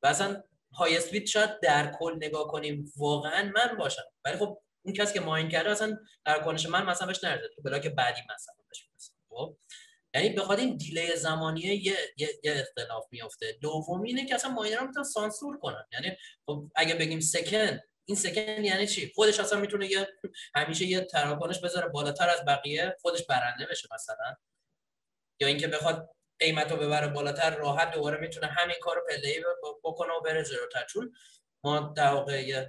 و 0.03 0.07
اصلا 0.07 0.43
highest 0.75 0.97
bid 0.97 1.27
شاید 1.27 1.61
در 1.61 1.93
کل 1.99 2.17
نگاه 2.17 2.49
کنیم 2.49 2.93
واقعا 2.97 3.53
من 3.55 3.77
باشم. 3.79 4.03
ولی 4.25 4.37
خب 4.37 4.59
اون 4.83 4.95
کسی 4.95 5.15
که 5.15 5.21
mine 5.21 5.49
کرده 5.49 5.71
اصلا 5.71 5.99
تراکنش 6.25 6.67
من 6.67 6.87
مثلا 6.87 7.07
بهش 7.07 7.25
نرسه. 7.25 7.49
تو 7.57 7.63
block 7.63 7.87
بعدی 7.87 8.21
مثلا 8.21 8.55
بهش 8.69 8.91
خب؟ 9.29 9.57
یعنی 10.15 10.29
بخواد 10.29 10.59
این 10.59 10.77
delay 10.77 11.17
زمانی 11.17 11.61
یه, 11.61 11.99
یه, 12.17 12.29
یه 12.45 12.53
اختلاف 12.61 13.05
میفته 13.11 13.59
دومی 13.61 14.09
اینه 14.09 14.27
که 14.27 14.35
اصلا 14.35 14.51
miner 14.51 14.81
ها 14.81 14.87
می‌تونن 14.87 15.05
سانسور 15.05 15.59
کنن. 15.59 15.85
یعنی 15.93 16.17
خب 16.47 16.71
اگه 16.75 16.95
بگیم 16.95 17.21
second 17.21 17.83
این 18.05 18.17
second 18.17 18.65
یعنی 18.65 18.87
چی؟ 18.87 19.13
خودش 19.15 19.41
اصلا 19.41 19.61
می‌تونه 19.61 19.87
یه 19.87 20.09
همیشه 20.55 20.85
یه 20.85 21.01
تراکنش 21.01 21.61
بذاره 21.61 21.89
بالاتر 21.89 22.29
از 22.29 22.45
بقیه 22.45 22.97
خودش 23.01 23.27
برنده 23.27 23.67
بشه 23.67 23.89
مثلا. 23.95 24.37
یا 25.41 25.49
اینکه 25.49 25.69
بخواد 25.69 26.17
قیمت 26.39 26.73
رو 26.73 26.77
ببره 26.77 27.09
بالاتر 27.09 27.57
راحت 27.57 27.91
دوباره 27.91 28.21
می‌تونه 28.21 28.47
همین 28.47 28.77
کار 28.81 28.97
رو 28.97 29.03
play 29.09 29.45
بکنه 29.85 30.13
و 30.13 30.21
بره 30.21 30.45
جلوتر 30.45 30.85
چون 30.85 31.15
ما 31.65 31.93
در 31.97 32.13
واقع 32.13 32.67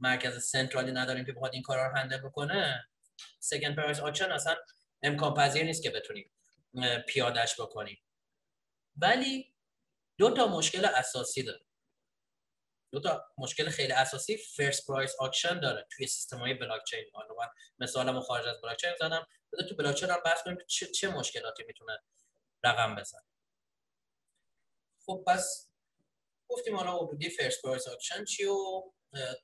مرکز 0.00 0.44
central 0.44 0.86
ی 0.86 0.92
نداریم 0.92 1.24
که 1.24 1.32
بخواد 1.32 1.54
این 1.54 1.62
کارا 1.62 1.86
رو 1.86 1.96
handle 1.96 2.18
بکنه. 2.18 2.88
second 3.40 3.76
price 3.76 4.00
auction 4.00 4.32
اصلا 4.32 4.56
امکان 5.02 5.34
پذیر 5.34 5.64
نیست 5.64 5.82
که 5.82 5.90
بتونیم 5.90 6.30
پیادش 7.08 7.60
بکنیم. 7.60 8.02
ولی 8.96 9.54
دو 10.18 10.30
تا 10.34 10.46
مشکل 10.46 10.84
اساسی 10.84 11.42
داره. 11.42 11.66
دو 12.92 13.00
تا 13.00 13.24
مشکل 13.38 13.70
خیلی 13.70 13.92
اساسی 13.92 14.36
first 14.36 14.86
price 14.86 15.14
auction 15.18 15.60
داره. 15.60 15.86
توی 15.90 16.06
سیستم 16.06 16.38
های 16.38 16.54
بلاک 16.54 16.84
چین 16.84 17.04
حالا 17.12 17.34
من 17.34 17.48
مثالمو 17.78 18.20
خارج 18.20 18.46
از 18.46 18.60
بلاک 18.60 18.76
چین 18.76 18.94
زدم. 19.00 19.26
بده 19.52 19.68
تو 19.68 19.76
بلاک 19.76 19.94
چین 19.94 20.10
هم 20.10 20.20
بحث 20.24 20.42
کنیم 20.42 20.58
چه, 20.66 20.86
چه 20.86 21.08
مشکلاتی 21.08 21.64
می‌تونه 21.64 21.98
رقم 22.64 22.94
بزنه 22.94 23.20
خب 25.06 25.24
پس 25.26 25.70
گفتیم 26.48 26.76
حالا 26.76 27.04
ورودی 27.04 27.30
first 27.30 27.62
price 27.62 27.88
auction 27.88 28.24
چی 28.24 28.44
و 28.44 28.82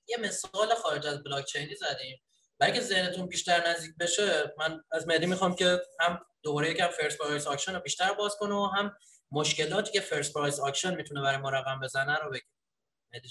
یه 0.08 0.16
مثال 0.16 0.74
خارج 0.74 1.06
از 1.06 1.22
بلاک 1.22 1.44
چینی 1.44 1.74
زدیم. 1.74 2.22
و 2.60 2.64
اگه 2.64 2.80
ذهنتون 2.80 3.26
بیشتر 3.26 3.68
نزدیک 3.68 3.96
بشه 4.00 4.54
من 4.58 4.84
از 4.92 5.06
مهدی 5.06 5.26
می‌خوام 5.26 5.54
که 5.56 5.82
هم 6.00 6.26
دوباره 6.42 6.70
یکم 6.70 6.88
first 6.88 7.18
price 7.18 7.46
auction 7.46 7.74
رو 7.74 7.80
بیشتر 7.80 8.12
باز 8.12 8.36
کنه 8.36 8.54
و 8.54 8.66
هم 8.66 8.96
مشکلاتی 9.32 9.92
که 9.92 10.00
first 10.00 10.34
price 10.34 10.60
auction 10.60 10.96
می‌تونه 10.96 11.22
برای 11.22 11.36
ما 11.36 11.50
رقم 11.50 11.80
بزنه 11.80 12.18
رو 12.18 12.36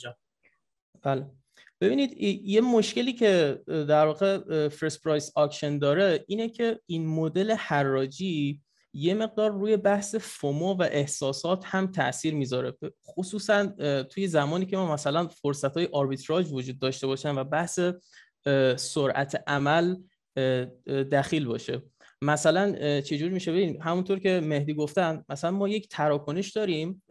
جان. 0.01 0.15
بله. 1.01 1.31
ببینید 1.81 2.17
یه 2.43 2.61
مشکلی 2.61 3.13
که 3.13 3.61
در 3.67 4.05
واقع 4.05 4.69
first 4.69 5.03
price 5.03 5.31
auction 5.35 5.77
داره 5.77 6.25
اینه 6.27 6.49
که 6.49 6.79
این 6.85 7.07
مدل 7.07 7.51
حراجی 7.51 8.61
یه 8.93 9.13
مقدار 9.13 9.51
روی 9.51 9.77
بحث 9.77 10.15
FOMO 10.15 10.73
و 10.73 10.81
احساسات 10.91 11.65
هم 11.65 11.91
تاثیر 11.91 12.33
می‌ذاره. 12.33 12.77
خصوصا 13.05 13.67
توی 14.03 14.27
زمانی 14.27 14.65
که 14.65 14.77
ما 14.77 14.93
مثلا 14.93 15.27
فرصت 15.27 15.77
های 15.77 15.89
arbitrage 15.91 16.51
وجود 16.51 16.79
داشته 16.79 17.07
باشن 17.07 17.37
و 17.37 17.43
بحث 17.43 17.79
سرعت 18.75 19.43
عمل 19.47 19.95
دخیل 21.11 21.45
باشه. 21.45 21.81
مثلا 22.23 23.01
چجور 23.01 23.29
میشه؟ 23.29 23.51
ببین 23.51 23.81
همونطور 23.81 24.19
که 24.19 24.41
مهدی 24.43 24.73
گفتن 24.73 25.23
مثلا 25.29 25.51
ما 25.51 25.69
یک 25.69 25.87
تراکنش 25.89 26.51
داریم 26.51 27.03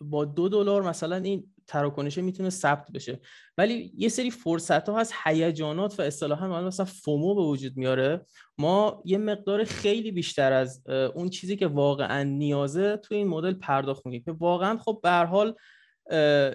با 0.00 0.24
دو 0.24 0.48
دلار 0.48 0.82
مثلا 0.82 1.16
این 1.16 1.54
تراکنش 1.66 2.18
می‌تونه 2.18 2.50
ثبت 2.50 2.92
بشه. 2.92 3.20
ولی 3.58 3.92
یه 3.96 4.08
سری 4.08 4.30
فرصت 4.30 4.88
ها 4.88 5.00
هست 5.00 5.14
هیجانات 5.24 6.00
و 6.00 6.02
اصطلاحا 6.02 6.66
مثلا 6.66 6.86
فومو 6.86 7.34
به 7.34 7.42
وجود 7.42 7.76
میاره. 7.76 8.20
ما 8.58 9.02
یه 9.04 9.18
مقدار 9.18 9.64
خیلی 9.64 10.12
بیشتر 10.12 10.52
از 10.52 10.82
اون 11.14 11.28
چیزی 11.28 11.56
که 11.56 11.66
واقعا 11.66 12.22
نیازه 12.22 12.96
تو 12.96 13.14
این 13.14 13.28
مدل 13.28 13.54
پرداخت 13.54 14.06
می‌کنیم. 14.06 14.22
که 14.24 14.32
واقعا 14.32 14.78
خب 14.78 15.00
به 15.02 15.10
حال 15.10 15.54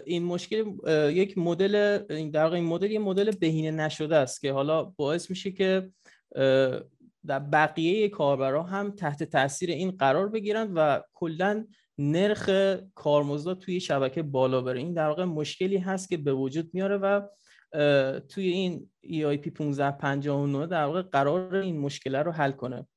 این 0.06 0.24
مشکل 0.24 0.66
یک 1.12 1.38
مدل 1.38 1.98
در 2.30 2.54
این 2.54 2.66
مدل 2.66 2.92
یه 2.92 3.00
مدل 3.00 3.32
بهینه 3.32 3.72
نشده 3.72 4.16
است 4.16 4.42
که 4.42 4.54
حالا 4.54 4.84
باعث 4.84 5.30
میشه 5.30 5.52
که 5.52 5.90
در 7.28 7.40
بقیه 7.40 8.10
کاربرا 8.10 8.64
هم 8.64 8.92
تحت 8.92 9.24
تاثیر 9.24 9.70
این 9.70 9.92
قرار 9.92 10.30
بگیرن 10.30 10.74
و 10.74 11.02
کلا 11.14 11.66
نرخ 11.98 12.50
کارمزد 12.96 13.54
توی 13.54 13.80
شبکه 13.80 14.24
بالا 14.24 14.62
بره. 14.62 14.80
این 14.80 14.94
در 14.94 15.08
واقع 15.08 15.24
مشکلی 15.24 15.78
هست 15.78 16.10
که 16.10 16.18
به 16.18 16.34
وجود 16.34 16.70
میاره 16.74 16.98
و 16.98 17.22
توی 18.20 18.48
این 18.48 18.90
EIP 19.06 19.62
1559 19.62 20.68
در 20.68 20.86
واقع 20.86 21.02
قرار 21.02 21.56
این 21.56 21.80
مشکل 21.80 22.16
رو 22.16 22.32
حل 22.32 22.52
کنه. 22.52 22.88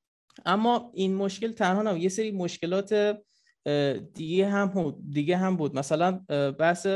اما 0.46 0.92
این 0.94 1.14
مشکل 1.14 1.52
تنها 1.52 1.82
نه 1.82 2.00
یه 2.00 2.08
سری 2.08 2.30
مشکلات 2.30 3.18
دیگه 4.14 4.48
هم 4.48 4.96
دیگه 5.10 5.36
هم 5.36 5.56
بود. 5.56 5.76
مثلا 5.76 6.12
بحث 6.58 6.86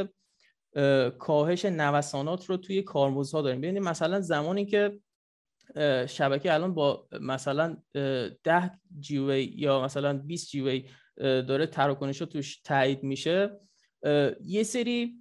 کاهش 1.19 1.64
نوسانات 1.64 2.45
رو 2.45 2.57
توی 2.57 2.83
کارمزدها 2.83 3.43
داریم. 3.43 3.61
ببینید 3.61 3.83
مثلا 3.83 4.21
زمانی 4.21 4.66
که 4.66 5.01
شبکه 6.09 6.54
الان 6.54 6.74
با 6.74 7.09
مثلا 7.20 7.76
10 7.94 8.70
جیوی 9.00 9.44
یا 9.44 9.83
مثلا 9.83 10.18
20 10.18 10.50
جیوی 10.50 10.88
داره 11.16 11.66
تراکنش 11.66 12.18
توش 12.18 12.61
تایید 12.61 13.02
میشه. 13.02 13.61
یه 14.44 14.62
سری 14.62 15.16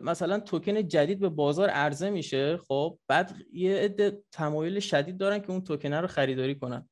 مثلا 0.00 0.40
توکن 0.40 0.88
جدید 0.88 1.20
به 1.20 1.28
بازار 1.28 1.68
عرضه 1.68 2.10
میشه. 2.10 2.56
خب 2.56 2.98
بعد 3.08 3.36
یه 3.52 3.76
عده 3.76 4.22
تمایل 4.32 4.80
شدید 4.80 5.16
دارن 5.16 5.38
که 5.38 5.50
اون 5.50 5.64
توکن 5.64 5.94
رو 5.94 6.06
خریداری 6.06 6.54
کنن. 6.54 6.88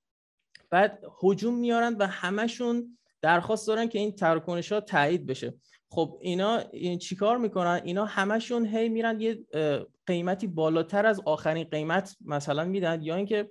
بعد 0.70 1.04
هجوم 1.22 1.54
میارن 1.54 1.94
و 1.94 2.06
همشون 2.06 2.98
درخواست 3.22 3.68
دارن 3.68 3.88
که 3.88 3.98
این 3.98 4.12
تراکنش 4.12 4.72
ها 4.72 4.80
تایید 4.80 5.26
بشه. 5.26 5.54
خب 5.94 6.18
اینا 6.20 6.58
این 6.72 6.98
چیکار 6.98 7.38
می‌کنن؟ 7.38 7.80
اینا 7.84 8.04
همشون 8.04 8.66
هی 8.66 8.88
میرن 8.88 9.20
یه 9.20 9.38
قیمتی 10.06 10.46
بالاتر 10.46 11.06
از 11.06 11.20
آخرین 11.24 11.64
قیمت 11.64 12.16
مثلا 12.24 12.64
میدن 12.64 13.02
یا 13.02 13.16
اینکه 13.16 13.50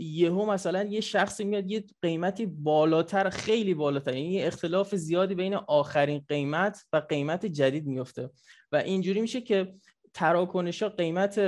یهو 0.00 0.46
مثلا 0.46 0.82
یه 0.82 1.00
شخصی 1.00 1.44
میاد 1.44 1.70
یه 1.70 1.84
قیمتی 2.02 2.46
بالاتر 2.46 3.30
خیلی 3.30 3.74
بالاتر 3.74 4.14
یعنی 4.14 4.32
یه 4.32 4.46
اختلاف 4.46 4.94
زیادی 4.94 5.34
بین 5.34 5.54
آخرین 5.54 6.24
قیمت 6.28 6.84
و 6.92 6.96
قیمت 6.96 7.46
جدید 7.46 7.86
میفته 7.86 8.30
و 8.72 8.76
اینجوری 8.76 9.20
میشه 9.20 9.40
که 9.40 9.74
تراکنش 10.14 10.82
قیمت 10.82 11.38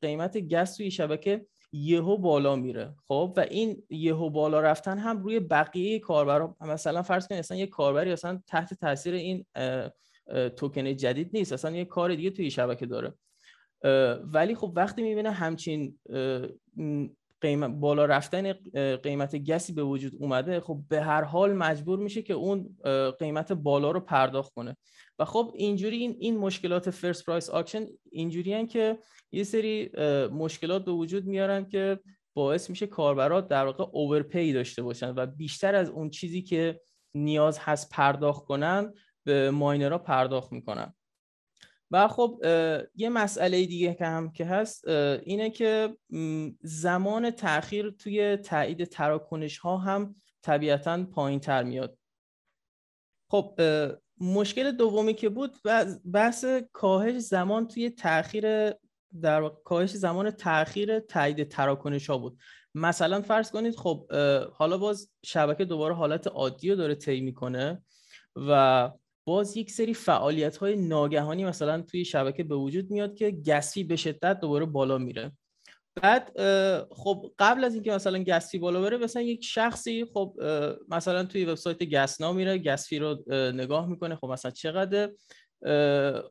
قیمت 0.00 0.38
گس 0.38 0.76
توی 0.76 0.90
شبکه 0.90 1.46
یهو 1.72 2.16
بالا 2.16 2.56
میره 2.56 2.94
خب؟ 3.08 3.34
و 3.36 3.40
این 3.40 3.82
یهو 3.90 4.30
بالا 4.30 4.60
رفتن 4.60 4.98
هم 4.98 5.22
روی 5.22 5.40
بقیه 5.40 5.98
کاربرا. 5.98 6.56
مثلا 6.60 7.02
فرض 7.02 7.28
کنید 7.28 7.38
اصلا 7.38 7.56
یه 7.56 7.66
کاربری 7.66 8.12
اصلا 8.12 8.42
تحت 8.46 8.74
تاثیر 8.74 9.14
این 9.14 9.44
توکن 10.56 10.96
جدید 10.96 11.30
نیست 11.32 11.52
اصلا 11.52 11.70
یه 11.70 11.84
کار 11.84 12.14
دیگه 12.14 12.30
توی 12.30 12.50
شبکه 12.50 12.86
داره. 12.86 13.14
ولی 14.24 14.54
خب 14.54 14.72
وقتی 14.76 15.02
می‌بینه 15.02 15.30
همچین 15.30 15.98
قیمت 17.40 17.70
بالا 17.70 18.04
رفتن 18.04 18.52
قیمت 18.96 19.36
gas 19.36 19.63
ی 19.63 19.72
به 19.72 19.82
وجود 19.82 20.12
اومده 20.20 20.60
خب 20.60 20.80
به 20.88 21.02
هر 21.02 21.22
حال 21.22 21.52
مجبور 21.52 21.98
میشه 21.98 22.22
که 22.22 22.34
اون 22.34 22.76
قیمت 23.18 23.52
بالا 23.52 23.90
رو 23.90 24.00
پرداخت 24.00 24.54
کنه. 24.54 24.76
و 25.18 25.24
خب 25.24 25.52
اینجوری 25.54 25.96
این 25.96 26.16
این 26.18 26.38
مشکلات 26.38 26.90
first 26.90 27.26
price 27.26 27.50
auction 27.50 27.86
اینجوری 28.12 28.66
که 28.66 28.98
یه 29.32 29.44
سری 29.44 29.90
مشکلات 30.32 30.84
به 30.84 30.92
وجود 30.92 31.24
میارن 31.24 31.68
که 31.68 32.00
باعث 32.34 32.70
میشه 32.70 32.86
کاربرا 32.86 33.48
در 33.48 33.66
واقع 33.66 33.84
overpay 33.92 34.52
داشته 34.52 34.82
باشن 34.82 35.14
و 35.16 35.26
بیشتر 35.26 35.74
از 35.74 35.90
اون 35.90 36.10
چیزی 36.10 36.42
که 36.42 36.80
نیاز 37.14 37.58
هست 37.58 37.90
پرداخت 37.90 38.44
کنن 38.44 38.94
به 39.24 39.50
ماینرها 39.50 39.98
پرداخت 39.98 40.52
می‌کنن. 40.52 40.94
و 41.90 42.08
خب 42.08 42.40
یه 42.94 43.08
مسئله 43.08 43.66
دیگه 43.66 43.94
که 43.94 44.04
هم 44.04 44.32
که 44.32 44.44
هست 44.44 44.88
اینه 44.88 45.50
که 45.50 45.96
زمان 46.62 47.30
تاخیر 47.30 47.90
توی 47.90 48.36
تایید 48.36 48.84
تراکنش 48.84 49.58
ها 49.58 49.76
هم 49.76 50.14
طبیعتا 50.42 51.04
پایین 51.04 51.40
تر 51.40 51.62
میاد. 51.62 51.98
خب 53.30 53.60
مشکل 54.20 54.72
دومی 54.72 55.14
که 55.14 55.28
بود 55.28 55.56
بحث 56.12 56.44
کاهش 56.72 57.18
زمان 57.18 57.68
توی 57.68 57.90
تاخیر 57.90 58.72
در 59.22 59.50
کاهش 59.64 59.90
زمان 59.90 60.30
تاخیر 60.30 60.98
تایید 60.98 61.48
تراکنش 61.48 62.10
ها 62.10 62.18
بود. 62.18 62.38
مثلا 62.74 63.22
فرض 63.22 63.50
کنید 63.50 63.76
خب 63.76 64.12
حالا 64.52 64.78
باز 64.78 65.10
شبکه 65.24 65.64
دوباره 65.64 65.94
حالت 65.94 66.26
عادی 66.26 66.70
رو 66.70 66.76
داره 66.76 66.94
طی 66.94 67.20
می‌کنه 67.20 67.82
و 68.36 68.90
باز 69.24 69.56
یک 69.56 69.70
سری 69.70 69.94
فعالیت 69.94 70.56
های 70.56 70.76
ناگهانی 70.76 71.44
مثلا 71.44 71.82
توی 71.82 72.04
شبکه 72.04 72.44
به 72.44 72.56
وجود 72.56 72.90
میاد 72.90 73.14
که 73.14 73.30
گسی 73.30 73.84
به 73.84 73.96
شدت 73.96 74.40
دوباره 74.40 74.66
بالا 74.66 74.98
میره. 74.98 75.32
بعد 76.02 76.32
خب 76.90 77.32
قبل 77.38 77.64
از 77.64 77.74
اینکه 77.74 77.92
مثلا 77.92 78.22
گسی 78.22 78.58
بالا 78.58 78.80
بره 78.80 78.96
مثلا 78.96 79.22
یک 79.22 79.44
شخصی 79.44 80.04
خب 80.04 80.36
مثلا 80.88 81.24
توی 81.24 81.44
وبسایت 81.44 81.84
گسنا 81.84 82.32
میره 82.32 82.58
گسفی 82.58 82.98
رو 82.98 83.22
نگاه 83.54 83.86
می‌کنه 83.86 84.16
خب 84.16 84.26
مثلا 84.26 84.50
چقدر 84.50 85.10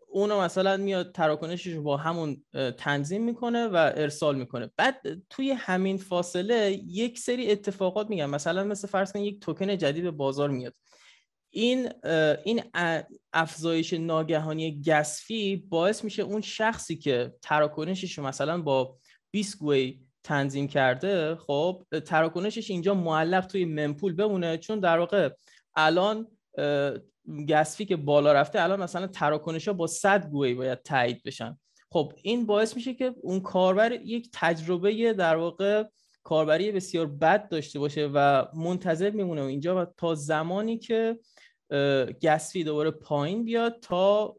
اونو 0.10 0.42
مثلا 0.42 0.78
میاد 0.78 1.12
تراکنشش 1.12 1.68
رو 1.68 1.84
با 1.84 1.98
همون 1.98 2.44
تنظیم 2.78 3.24
می‌کنه 3.24 3.68
و 3.68 3.76
ارسال 3.96 4.36
می‌کنه. 4.36 4.72
بعد 4.78 5.02
توی 5.30 5.52
همین 5.52 5.98
فاصله 5.98 6.72
یک 6.88 7.20
سری 7.20 7.52
اتفاقات 7.52 8.10
میگن 8.10 8.26
مثلا 8.26 8.64
مثل 8.64 8.88
فرض 8.88 9.12
کنید 9.12 9.34
یک 9.34 9.40
توکن 9.40 9.78
جدید 9.78 10.04
به 10.04 10.12
بازار 10.12 10.50
میاد. 10.50 10.74
این 11.54 11.90
این 12.44 12.64
افزایش 13.34 13.94
ناگهانی 13.94 14.82
گسفی 14.82 15.56
باعث 15.56 16.04
میشه 16.04 16.24
اون 16.24 16.42
شخصی 16.42 16.98
که 16.98 17.34
تراکنشش 17.42 18.18
رو 18.18 18.24
مثلا 18.26 18.62
با 18.62 18.98
20 19.32 19.58
گوی 19.58 20.00
تنظیم 20.24 20.68
کرده 20.68 21.36
خب 21.36 21.84
تراکنشش 22.06 22.72
اینجا 22.72 22.94
معلق 22.94 23.46
توی 23.46 23.66
ممپول 23.66 24.14
بمونه. 24.14 24.58
چون 24.58 24.80
در 24.80 25.00
واقع 25.00 25.30
الان 25.76 26.28
گسفی 27.50 27.86
که 27.86 27.96
بالا 27.96 28.34
رفته 28.34 28.62
الان 28.62 28.84
مثلا 28.84 29.08
تراکنش 29.08 29.68
ها 29.68 29.74
با 29.74 29.88
100 29.88 30.30
گوی 30.30 30.54
باید 30.54 30.82
تایید 30.82 31.24
بشن. 31.24 31.58
خب 31.92 32.14
این 32.24 32.46
باعث 32.46 32.76
میشه 32.76 32.94
که 32.94 33.16
اون 33.22 33.40
کاربر 33.40 33.92
یک 33.92 34.30
تجربه 34.34 35.14
در 35.14 35.36
واقع 35.36 35.84
کاربری 36.24 36.72
بسیار 36.72 37.06
بد 37.06 37.50
داشته 37.50 37.80
باشه 37.80 38.10
و 38.14 38.46
منتظر 38.54 39.10
میمونه 39.10 39.42
اینجا 39.42 39.82
و 39.82 39.86
تا 39.98 40.16
زمانی 40.16 40.78
که 40.78 41.20
گسفی 42.24 42.64
دوباره 42.64 42.92
پایین 42.92 43.44
بیاد 43.44 43.80
تا 43.82 44.36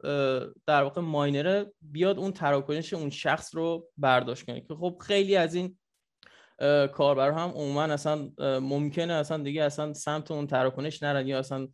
در 0.66 0.83
واقع 0.83 1.01
ماینره 1.01 1.72
بیاد 1.80 2.18
اون 2.18 2.33
تراکنش 2.33 2.93
اون 2.93 3.11
شخص 3.11 3.55
رو 3.55 3.89
برداشت 3.97 4.47
کنه. 4.47 4.61
که 4.61 4.74
خب 4.74 4.97
خیلی 5.01 5.37
از 5.37 5.55
این 5.55 5.78
کاربر 6.93 7.30
هم 7.30 7.49
عموما 7.49 7.83
اصلا 7.83 8.30
ممکنه 8.61 9.12
اصلا 9.12 9.43
دیگه 9.43 9.62
اصلا 9.62 9.93
سمت 9.93 10.30
اون 10.30 10.47
تراکنش 10.47 11.03
نرن 11.03 11.26
یا 11.26 11.39
اصلا 11.39 11.68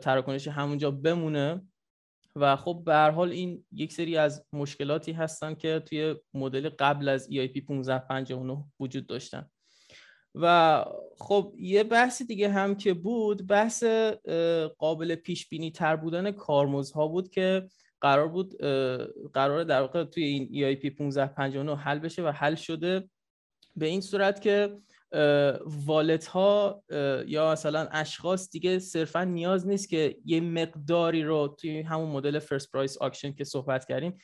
تراکنش 0.00 0.48
همونجا 0.48 0.90
بمونه. 0.90 1.62
و 2.36 2.56
خب 2.56 2.82
به 2.86 2.94
هر 2.94 3.10
حال 3.10 3.30
این 3.30 3.64
یک 3.72 3.92
سری 3.92 4.16
از 4.16 4.46
مشکلاتی 4.52 5.12
هستن 5.12 5.54
که 5.54 5.82
توی 5.86 6.16
مدل 6.34 6.68
قبل 6.68 7.08
از 7.08 7.28
EIP 7.30 7.70
1559 7.70 8.64
وجود 8.80 9.06
داشتن. 9.06 9.50
و 10.34 10.84
خب 11.18 11.54
یه 11.58 11.84
بحث 11.84 12.22
دیگه 12.22 12.48
هم 12.48 12.74
که 12.74 12.94
بود 12.94 13.46
بحث 13.46 13.84
قابل 14.78 15.14
پیش 15.14 15.48
بینی 15.48 15.70
تر 15.70 15.96
بودن 15.96 16.30
کارمزدها 16.30 17.08
بود 17.08 17.30
که 17.30 17.68
قرار 18.00 18.28
بود 18.28 18.56
قرار 19.32 19.64
در 19.64 19.80
واقع 19.80 20.04
توی 20.04 20.24
این 20.24 20.46
EIP 20.46 20.84
1559 20.84 21.76
حل 21.76 21.98
بشه 21.98 22.22
و 22.22 22.28
حل 22.28 22.54
شده. 22.54 23.10
به 23.76 23.86
این 23.86 24.00
صورت 24.00 24.40
که 24.40 24.78
wallet 25.86 26.26
ها 26.26 26.82
یا 27.26 27.52
مثلا 27.52 27.88
اشخاص 27.92 28.50
دیگه 28.50 28.78
صرفا 28.78 29.24
نیاز 29.24 29.66
نیست 29.66 29.88
که 29.88 30.16
یه 30.24 30.40
مقداری 30.40 31.22
رو 31.22 31.56
توی 31.60 31.80
همون 31.80 32.10
مدل 32.10 32.38
first 32.38 32.72
price 32.72 32.98
auction 32.98 33.32
که 33.32 33.44
صحبت 33.44 33.86
کردیم 33.86 34.18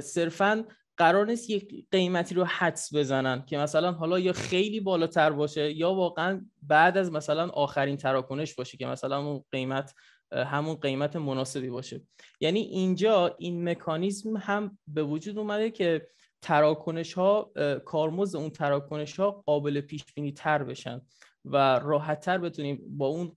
صرفا 0.00 0.64
قرار 0.96 1.26
نیست 1.26 1.50
یک 1.50 1.86
قیمتی 1.90 2.34
رو 2.34 2.44
حدس 2.44 2.94
بزنن 2.94 3.44
که 3.46 3.58
مثلا 3.58 3.92
حالا 3.92 4.18
یا 4.18 4.32
خیلی 4.32 4.80
بالاتر 4.80 5.30
باشه 5.30 5.72
یا 5.72 5.92
واقعا 5.92 6.46
بعد 6.62 6.98
از 6.98 7.12
مثلا 7.12 7.48
آخرین 7.48 7.96
تراکنش 7.96 8.54
باشه 8.54 8.76
که 8.76 8.86
مثلا 8.86 9.18
اون 9.18 9.44
قیمت 9.52 9.94
همون 10.32 10.74
قیمت 10.74 11.16
مناسبی 11.16 11.70
باشه. 11.70 12.02
یعنی 12.40 12.60
اینجا 12.60 13.36
این 13.38 13.68
مکانیزم 13.68 14.36
هم 14.36 14.78
به 14.86 15.02
وجود 15.02 15.38
اومده 15.38 15.70
که 15.70 16.08
تراکنش 16.46 17.12
ها 17.12 17.52
کارمزد 17.84 18.36
اون 18.36 18.50
تراکنش 18.50 19.20
ها 19.20 19.30
قابل 19.30 19.80
پیش 19.80 20.04
بینی 20.14 20.32
تر 20.32 20.64
بشن 20.64 21.00
و 21.44 21.56
راحت 21.78 22.20
تر 22.20 22.38
بتونیم 22.38 22.82
با 22.88 23.06
اون 23.06 23.36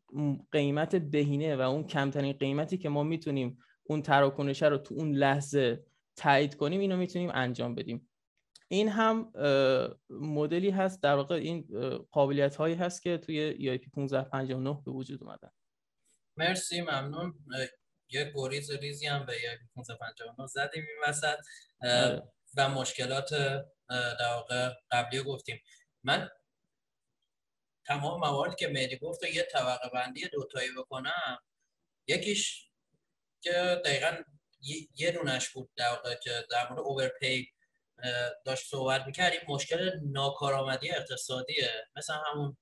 قیمت 0.51 0.95
بهینه 0.95 1.55
و 1.55 1.61
اون 1.61 1.83
کمترین 1.83 2.33
قیمتی 2.33 2.77
که 2.77 2.89
ما 2.89 3.03
می‌تونیم 3.03 3.59
اون 3.83 4.01
تراکنش 4.01 4.63
رو 4.63 4.77
تو 4.77 4.95
اون 4.95 5.11
لحظه 5.11 5.85
تایید 6.15 6.55
کنیم 6.55 6.79
اینو 6.79 6.97
می‌تونیم 6.97 7.31
انجام 7.33 7.75
بدیم. 7.75 8.09
این 8.67 8.89
هم 8.89 9.31
مدلی 10.09 10.69
هست 10.69 11.03
در 11.03 11.15
واقع 11.15 11.35
این 11.35 11.67
قابلیت 12.11 12.55
هایی 12.55 12.75
هست 12.75 13.01
که 13.01 13.17
توی 13.17 13.53
EIP 13.53 13.97
1559 13.97 14.81
به 14.85 14.91
وجود 14.91 15.23
اومدن. 15.23 15.51
مرسی 16.37 16.81
ممنون. 16.81 17.33
یک 18.09 18.27
گریز 18.35 18.71
ریزی 18.71 19.07
هم 19.07 19.25
به 19.25 19.33
EIP 19.33 19.79
1559 19.79 20.47
زدیم 20.47 20.83
این 20.83 21.09
وسط. 21.09 21.37
و 22.57 22.69
مشکلات 22.69 23.29
در 23.89 24.33
واقع 24.33 24.69
قبلی 24.91 25.23
گفتیم. 25.23 25.63
من 26.03 26.29
تمام 27.85 28.19
موارد 28.19 28.55
که 28.55 28.67
مهدی 28.67 28.97
گفت 28.97 29.23
یه 29.23 29.43
طبقه 29.43 29.89
بندی 29.89 30.27
دوتایی 30.27 30.69
بکنم 30.77 31.39
یکیش 32.07 32.69
که 33.41 33.81
دقیقا 33.85 34.17
یه 34.95 35.11
دونش 35.11 35.49
بود 35.49 35.71
در 35.75 35.89
واقع 35.89 36.15
که 36.15 36.45
در 36.51 36.69
مورد 36.69 36.79
اوورپی 36.79 37.53
داشت 38.45 38.67
صحبت 38.67 39.05
می‌کردیم 39.05 39.39
مشکل 39.47 39.99
ناکارآمدی 40.03 40.91
اقتصادیه. 40.91 41.87
مثل 41.95 42.13
همون 42.13 42.57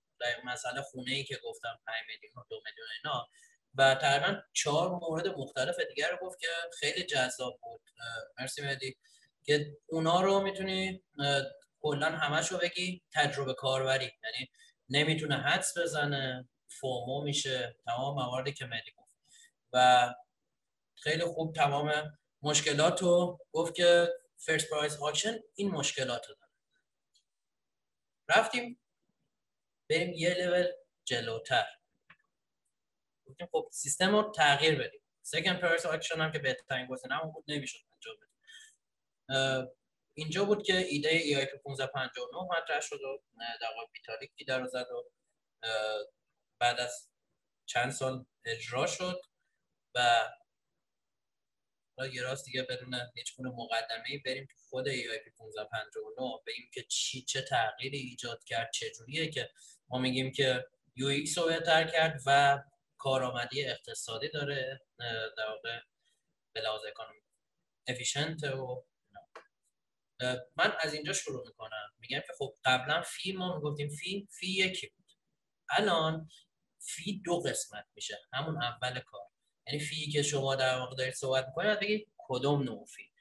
مسئله 0.46 0.82
خونه 0.82 1.12
ای 1.12 1.24
که 1.24 1.40
گفتم 1.44 1.80
5 1.88 1.96
میلیون 2.08 2.34
و 2.38 2.44
2 2.50 2.62
میلیون 2.66 2.88
اینا. 3.04 3.28
و 3.76 3.96
تقریبا 3.96 4.42
چهار 4.54 4.90
مورد 4.90 5.28
مختلف 5.28 5.80
دیگر 5.80 6.12
رو 6.12 6.18
گفت 6.22 6.40
که 6.40 6.48
خیلی 6.80 7.04
جذاب 7.04 7.60
بود. 7.62 7.82
مرسی 8.40 8.62
مهدی. 8.62 8.98
که 9.48 9.78
اونا 9.88 10.22
رو 10.22 10.40
می‌تونی 10.40 11.04
کلا 11.82 12.10
همش 12.12 12.52
رو 12.52 12.58
بگی 12.58 13.04
تجربه 13.14 13.54
کاربری. 13.54 14.12
یعنی 14.24 14.50
نمی‌تونه 14.90 15.36
حدس 15.38 15.78
بزنه 15.78 16.50
FOMO 16.68 17.22
میشه. 17.24 17.78
تمام 17.86 18.16
مواردی 18.16 18.54
که 18.54 18.66
مهدی 18.66 18.92
گفت. 18.92 19.16
و 19.74 20.10
خیلی 20.96 21.26
خوب 21.26 21.56
تمام 21.56 22.18
مشکلات 22.42 23.02
رو 23.02 23.40
گفت 23.52 23.76
که 23.76 24.10
first 24.38 24.70
price 24.70 24.98
auction 25.02 25.40
این 25.56 25.72
مشکلات 25.72 26.28
رو 26.30 26.36
داره. 26.36 26.52
رفتیم 28.30 28.80
بریم 29.90 30.14
یه 30.14 30.34
لول 30.34 30.68
جلوتر. 31.06 31.66
گفتیم 33.26 33.48
خب 33.52 33.70
سیستم 33.72 34.16
رو 34.16 34.32
تغییر 34.36 34.76
بدیم. 34.80 35.02
second 35.22 35.60
price 35.60 35.86
auction 35.86 36.22
هم 36.22 36.32
که 36.32 36.40
بهترین 36.40 36.88
گزینه 36.88 37.22
بود 37.34 37.44
نمی‌شد. 37.48 37.87
اینجا 40.14 40.46
بود 40.46 40.64
که 40.64 40.78
ایده 40.78 41.10
EIP 41.10 41.42
1559 41.42 42.38
مطرح 42.58 42.82
شد 42.82 43.02
و 43.04 43.20
در 43.62 43.68
واقع 43.78 43.92
ویتالیک 43.94 44.32
ایده 44.36 44.58
رو 44.58 44.68
زد 44.68 44.88
و 44.92 45.04
بعد 46.60 46.80
از 46.80 47.10
چند 47.66 47.92
سال 47.92 48.26
اجرا 48.46 48.88
شد 48.88 49.22
و 49.96 50.30
یه 52.14 52.22
راست 52.22 52.46
دیگه 52.46 52.64
بدون 52.64 52.96
هیچ 53.16 53.36
گونه 53.36 53.50
مقدمه 53.50 54.04
ای 54.10 54.18
بریم 54.18 54.46
تو 54.46 54.58
خود 54.70 54.88
EIP 54.88 55.18
1559 55.18 56.40
بگیم 56.48 56.70
که 56.74 56.84
چی 56.84 57.22
چه 57.22 57.42
تغییری 57.42 57.98
ایجاد 57.98 58.44
کرد 58.44 58.72
چه 58.72 58.90
جوریه 58.90 59.30
که 59.30 59.50
ما 59.90 59.98
میگیم 60.00 60.32
که 60.32 60.68
UX 60.96 61.38
رو 61.38 61.46
بهتر 61.46 61.88
کرد 61.88 62.22
و 62.26 62.64
کارآمدی 62.98 63.66
اقتصادی 63.66 64.30
داره 64.30 64.82
در 65.38 65.50
واقع 65.50 65.80
به 66.54 66.62
لحاظ 66.62 66.82
economy 66.86 67.20
efficient 67.88 68.44
و 68.44 68.86
من 70.56 70.74
از 70.80 70.94
اینجا 70.94 71.14
شروع 71.14 71.48
می‌کنم. 71.48 71.94
میگم 72.00 72.20
که 72.20 72.34
خب 72.38 72.54
قبلا 72.66 73.02
fee 73.02 73.32
ما 73.32 73.56
می‌گفتیم 73.56 73.90
fee 73.90 74.28
fee 74.32 74.48
یکی 74.48 74.88
بود. 74.88 75.06
الان 75.70 76.30
fee 76.80 77.22
دو 77.26 77.40
قسمت 77.40 77.86
میشه 77.96 78.20
همون 78.34 78.64
اول 78.64 79.00
کار. 79.00 79.28
یعنی 79.68 79.80
fee 79.80 80.12
که 80.12 80.24
شما 80.24 80.56
در 80.56 80.80
واقع 80.80 80.96
دارید 80.96 81.14
صحبت 81.14 81.46
می‌کنید 81.48 81.80
بگید 81.80 82.08
کدوم 82.18 82.64
نوع 82.64 82.86
fee؟ 82.86 83.12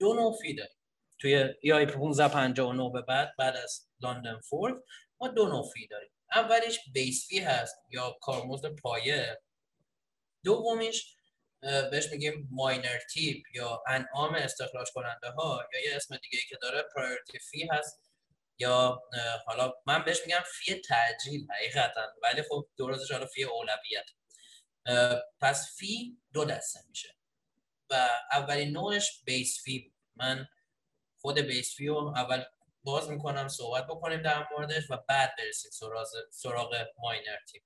دو 0.00 0.14
نوع 0.14 0.36
fee 0.42 0.54
داریم. 0.54 0.76
توی 1.18 1.34
EIP 1.60 1.70
1559 1.70 2.90
به 2.92 3.02
بعد 3.02 3.34
بعد 3.38 3.56
از 3.56 3.88
London 4.00 4.40
fork 4.40 4.82
ما 5.20 5.28
دو 5.28 5.48
نوع 5.48 5.70
fee 5.72 5.86
داریم. 5.86 6.10
اولیش 6.32 6.78
base 6.92 7.28
fee 7.28 7.38
هست 7.38 7.76
یا 7.90 8.18
کارمزد 8.20 8.74
پایه. 8.74 9.42
دومیش 10.44 11.16
بهش 11.62 12.10
میگیم 12.12 12.48
miner 12.50 12.98
tip 12.98 13.42
یا 13.54 13.82
انعام 13.86 14.34
استخراج 14.34 14.90
کننده 14.90 15.30
ها 15.30 15.68
یا 15.72 15.90
یه 15.90 15.96
اسم 15.96 16.16
دیگه 16.16 16.38
ای 16.38 16.44
که 16.48 16.58
داره 16.62 16.84
priority 16.94 17.38
fee 17.38 17.68
هست 17.72 18.02
یا 18.58 19.02
حالا 19.46 19.72
من 19.86 20.04
بهش 20.04 20.20
میگم 20.26 20.42
fee 20.46 20.74
تعجیل 20.74 21.46
حقیقتا 21.50 22.06
ولی 22.22 22.42
خب 22.42 22.68
درستش 22.78 23.10
حالا 23.12 23.26
fee 23.26 23.44
اولویت. 23.44 24.06
پس 25.40 25.76
fee 25.76 26.18
دو 26.32 26.44
دسته 26.44 26.80
میشه 26.88 27.16
و 27.90 28.08
اولین 28.32 28.70
نوعش 28.72 29.22
base 29.24 29.62
fee 29.62 29.78
بود. 29.78 29.92
من 30.16 30.48
خود 31.20 31.38
base 31.38 31.76
fee 31.76 31.86
رو 31.86 32.12
اول 32.16 32.44
باز 32.84 33.10
می‌کنم 33.10 33.48
صحبت 33.48 33.86
بکنیم 33.86 34.22
در 34.22 34.48
موردش 34.50 34.90
و 34.90 34.96
بعد 35.08 35.34
برسیم 35.38 35.70
سراغ, 35.70 36.06
سراغ 36.30 36.86
miner 36.98 37.38
tip. 37.52 37.62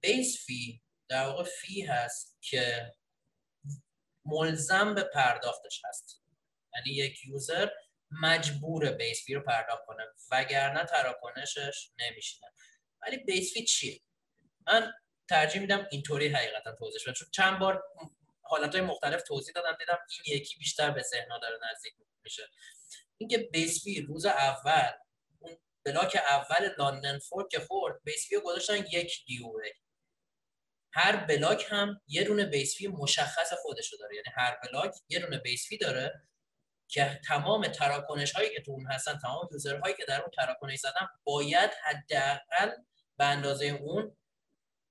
base 0.00 0.44
fee 0.46 0.82
در 1.08 1.26
واقع 1.26 1.44
fee 1.44 1.82
هست 1.82 2.38
که 2.40 2.92
ملزم 4.24 4.94
به 4.94 5.02
پرداختش 5.02 5.82
هست. 5.84 6.22
یعنی 6.74 6.96
یک 6.96 7.26
user 7.26 7.68
مجبور 8.10 8.92
base 8.92 9.24
fee 9.24 9.34
رو 9.34 9.40
پرداخت 9.40 9.86
کنه 9.86 10.04
وگرنه 10.30 10.84
تراکنشش 10.84 11.90
نمیشینه. 11.98 12.52
ولی 13.02 13.16
base 13.16 13.52
fee 13.52 13.64
چیه؟ 13.64 14.00
من 14.66 14.92
ترجیح 15.28 15.60
میدم 15.60 15.86
اینطوری 15.90 16.28
حقیقتا 16.28 16.72
توضیحش 16.72 16.98
بدم 17.00 17.12
چون 17.12 17.28
چند 17.32 17.58
بار 17.58 17.84
حالت 18.42 18.76
مختلف 18.76 19.22
توضیح 19.22 19.52
دادم 19.54 19.76
دیدم 19.78 19.98
این 20.24 20.36
یکی 20.36 20.58
بیشتر 20.58 20.90
به 20.90 21.02
ذهن 21.02 21.28
داره 21.42 21.58
نزدیک 21.72 21.94
میشه. 22.24 22.42
اینکه 23.18 23.38
base 23.38 23.84
fee 23.84 24.00
روز 24.00 24.26
اول 24.26 24.92
اون 25.38 25.56
بلاک 25.84 26.16
اول 26.16 26.74
London 26.78 27.18
fork 27.18 27.48
که 27.48 27.60
خورد 27.60 28.00
base 28.04 28.28
fee 28.28 28.36
گذاشتن 28.44 28.86
یک 28.92 29.24
گیووی 29.26 29.74
هر 30.96 31.16
بلاک 31.16 31.66
هم 31.70 32.00
یه 32.08 32.24
دونه 32.24 32.44
base 32.44 32.76
fee 32.76 32.86
مشخص 32.86 33.52
خودش 33.62 33.92
رو 33.92 33.98
داره. 33.98 34.16
یعنی 34.16 34.28
هر 34.34 34.56
بلاک 34.62 34.94
یه 35.08 35.18
دونه 35.18 35.38
base 35.38 35.68
fee 35.68 35.78
داره 35.78 36.22
که 36.88 37.20
تمام 37.28 37.68
تراکنش 37.68 38.32
هایی 38.32 38.50
که 38.54 38.60
تو 38.60 38.72
اون 38.72 38.86
هستن 38.86 39.18
تمام 39.18 39.48
user 39.52 39.78
هایی 39.78 39.94
که 39.94 40.04
در 40.08 40.20
اون 40.20 40.30
تراکنش 40.30 40.78
زدن 40.78 41.08
باید 41.24 41.70
حداقل 41.84 42.70
به 43.16 43.24
اندازه 43.24 43.66
اون 43.66 44.16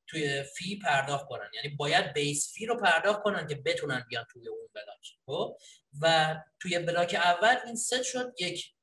توی 0.08 0.44
fee 0.44 0.80
پرداخت 0.80 1.26
کنن. 1.26 1.52
یعنی 1.54 1.70
باید 1.70 2.14
base 2.14 2.54
fee 2.54 2.66
رو 2.66 2.80
پرداخت 2.80 3.24
کنن 3.24 3.48
که 3.48 3.56
بتونن 3.56 4.06
بیان 4.10 4.26
توی 4.32 4.48
اون 4.48 4.70
بلاک. 4.74 5.18
خب؟ 5.26 5.58
و 6.02 6.36
توی 6.60 6.80
بلاک 6.80 7.16
اول 7.16 7.56
این 7.66 7.76
ست 7.76 8.04
شد 8.04 8.34
یک 8.40 8.74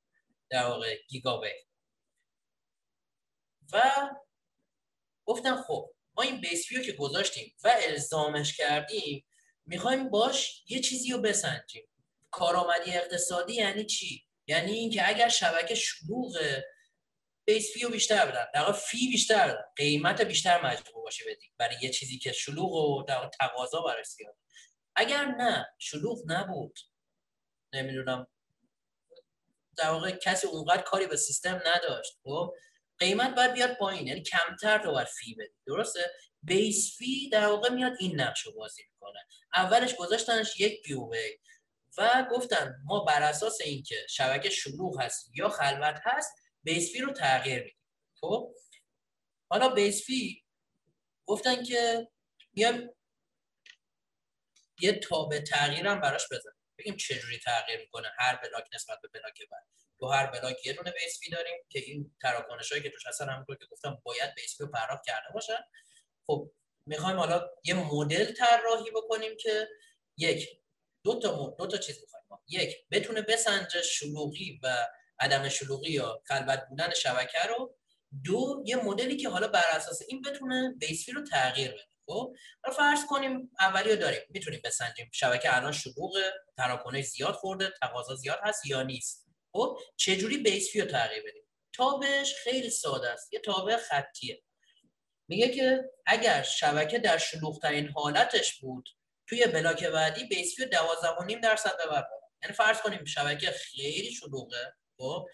در 0.51 0.65
واقع 0.65 0.97
گیگابیت 1.09 1.53
و 3.73 3.83
گفتن 5.25 5.63
خب 5.63 5.95
ما 6.15 6.23
این 6.23 6.41
base 6.41 6.67
fee 6.67 6.77
رو 6.77 6.83
که 6.83 6.93
گذاشتیم 6.93 7.55
و 7.65 7.77
الزامش 7.89 8.57
کردیم 8.57 9.25
می‌خوایم 9.67 10.11
باش 10.11 10.65
یه 10.69 10.81
چیزی 10.81 11.13
رو 11.13 11.19
بسنجیم. 11.19 11.89
کارآمدی 12.31 12.91
اقتصادی 12.91 13.55
یعنی 13.55 13.87
چی؟ 13.87 14.27
یعنی 14.47 14.73
اینکه 14.73 15.09
اگر 15.09 15.29
شبکه 15.29 15.75
شلوغ 15.75 16.63
base 17.45 17.73
fee 17.73 17.81
رو 17.81 17.91
بیشتر 17.91 18.27
بدن 18.27 18.47
در 18.55 18.73
fee 18.73 19.09
بیشتر 19.09 19.49
بدن 19.49 19.65
قیمت 19.77 20.23
بیشتر 20.23 20.67
مجبور 20.67 21.03
باشه 21.03 21.25
بدی 21.25 21.53
برای 21.59 21.77
یه 21.83 21.91
چیزی 21.91 22.19
که 22.19 22.33
شلوغ 22.33 22.73
و 22.73 23.03
در 23.03 23.31
تقاضا 23.41 23.81
براش 23.81 24.07
زیاد 24.07 24.37
اگر 24.97 25.25
نه 25.25 25.67
شلوغ 25.79 26.19
نبود. 26.27 26.79
نمی‌دونم. 27.73 28.27
در 29.77 29.91
واقع 29.91 30.11
کسی 30.11 30.47
اونقدر 30.47 30.83
کاری 30.83 31.07
به 31.07 31.17
سیستم 31.17 31.63
نداشت 31.67 32.13
خب؟ 32.25 32.55
قیمت 33.03 33.35
باید 33.35 33.53
بیاد 33.53 33.77
پایین 33.77 34.07
یعنی 34.07 34.23
کمتر 34.23 34.79
تو 34.79 34.93
باید 34.93 35.09
فی 35.09 35.35
بدی. 35.35 35.55
درسته؟ 35.67 36.11
بیس 36.43 36.97
فی 36.97 37.29
در 37.29 37.47
واقع 37.47 37.69
میاد 37.69 37.93
این 37.99 38.21
نقش 38.21 38.41
رو 38.41 38.53
بازی 38.53 38.83
می‌کنه. 38.93 39.21
اولش 39.55 39.97
گذاشتنش 39.97 40.61
یک 40.61 40.87
گیووی 40.87 41.39
و 41.99 42.27
گفتن 42.31 42.75
ما 42.85 43.05
بر 43.05 43.23
اساس 43.23 43.61
اینکه 43.61 44.07
شبکه 44.09 44.51
شلوغ 44.51 45.03
هست 45.03 45.31
یا 45.35 45.49
خلوت 45.49 46.01
هست 46.05 46.33
بیس 46.63 46.93
فی 46.93 46.99
رو 46.99 47.13
تغییر 47.13 47.59
میدیم. 47.59 47.79
خب؟ 48.21 48.55
حالا 49.51 49.69
بیس 49.69 50.07
فی 50.07 50.45
گفتن 51.27 51.63
که 51.65 52.09
بیایم 52.53 52.91
یه 54.81 54.93
تابع 54.93 55.41
تغییرم 55.41 56.01
براش 56.01 56.25
بزنیم. 56.27 56.57
بگیم 56.79 56.97
چجوری 56.97 57.39
تغییر 57.39 57.81
می‌کنه؟ 57.81 58.09
هر 58.19 58.37
بلاک 58.37 58.65
نسبت 58.75 59.01
به 59.03 59.09
بلاک 59.09 59.39
بعد. 59.51 59.67
تو 60.03 60.09
هر 60.09 60.27
بلاک 60.27 60.67
یه 60.67 60.73
دونه 60.73 60.91
بیس 60.91 61.21
فی 61.21 61.31
داریم 61.31 61.57
که 61.69 61.79
این 61.79 62.17
تراکنش 62.23 62.73
هایی 62.73 62.83
که 62.83 62.91
توش 62.91 63.07
هستن 63.07 63.29
همونطور 63.29 63.57
که 63.57 63.67
گفتم 63.67 64.03
باید 64.03 64.35
بیس 64.35 64.57
فی 64.57 64.65
رو 64.65 64.71
پرداخت 64.71 65.07
کرده 65.07 65.29
باشن. 65.35 65.59
خب 66.27 66.51
می‌خوایم 66.87 67.17
حالا 67.17 67.51
یه 67.65 67.75
مدل 67.75 68.33
طراحی 68.33 68.91
بکنیم 68.91 69.37
که 69.37 69.69
یک 70.17 70.49
دو 71.05 71.19
تا 71.19 71.57
دو 71.59 71.67
تا 71.67 71.77
چیز 71.77 72.01
می‌خوایم. 72.01 72.43
یک 72.49 72.77
بتونه 72.91 73.23
بسنجه 73.23 73.83
شلوغی 73.83 74.61
و 74.63 74.87
عدم 75.19 75.49
شلوغی 75.49 75.91
یا 75.91 76.23
خلوت 76.27 76.67
بودن 76.69 76.91
شبکه 76.91 77.43
رو. 77.49 77.77
دو 78.25 78.63
یه 78.67 78.77
مدلی 78.77 79.17
که 79.17 79.29
حالا 79.29 79.49
بر 79.49 79.65
اساس 79.73 80.03
این 80.09 80.23
بتونه 80.23 80.75
بیس 80.79 81.05
فی 81.05 81.13
رو 81.13 81.25
تغییر 81.25 81.71
بده. 81.73 81.83
خب 82.07 82.35
فرض 82.77 83.07
کنیم 83.09 83.51
اولی 83.61 83.91
رو 83.91 83.97
داریم. 83.97 84.21
می‌تونیم 84.29 84.61
بسنجیم. 84.65 85.11
شبکه 85.13 85.57
الان 85.57 85.73
شلوغ 85.73 86.19
تراکنش 86.57 87.05
زیاد 87.05 87.35
خورده 87.35 87.73
تقاضا 87.83 88.15
زیاد 88.15 88.39
هست 88.43 88.67
یا 88.67 88.83
نیست؟ 88.83 89.32
خب 89.53 89.79
چجوری 89.97 90.39
بیس 90.39 90.73
فی 90.73 90.81
رو 90.81 90.87
تغییر 90.87 91.23
بدیم؟ 91.23 91.43
تابش 91.73 92.35
خیلی 92.35 92.71
ساده 92.71 93.11
است. 93.11 93.33
یه 93.33 93.41
تابع 93.41 93.77
خطیه. 93.77 94.43
میگه 95.29 95.49
که 95.49 95.91
اگر 96.07 96.43
شبکه 96.43 96.99
در 96.99 97.19
شلوغترین 97.19 97.89
حالتش 97.89 98.61
بود 98.61 98.89
توی 99.27 99.47
بلاک 99.47 99.85
بعدی 99.85 100.25
بیس 100.25 100.57
فی 100.57 100.67
12.5 100.67 101.41
درصد 101.43 101.75
ببر 101.85 102.05
یعنی 102.43 102.55
فرض 102.55 102.81
کنیم 102.81 103.05
شبکه 103.05 103.51
خیلی 103.51 104.13
شلوغه. 104.13 104.75
خب 104.97 105.29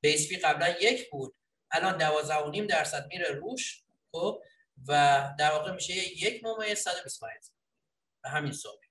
بیس 0.00 0.28
فی 0.28 0.36
قبلا 0.36 0.68
یک 0.68 1.10
بود 1.10 1.34
الان 1.70 2.22
12.5 2.54 2.66
درصد 2.68 3.06
میره 3.06 3.30
روش. 3.30 3.82
خب 4.12 4.42
و 4.88 5.24
در 5.38 5.50
واقع 5.50 5.72
میشه 5.72 5.94
یک 5.94 6.44
ممیز 6.44 6.78
125 6.78 7.32
به 8.22 8.28
همین 8.28 8.52
صورت 8.52 8.87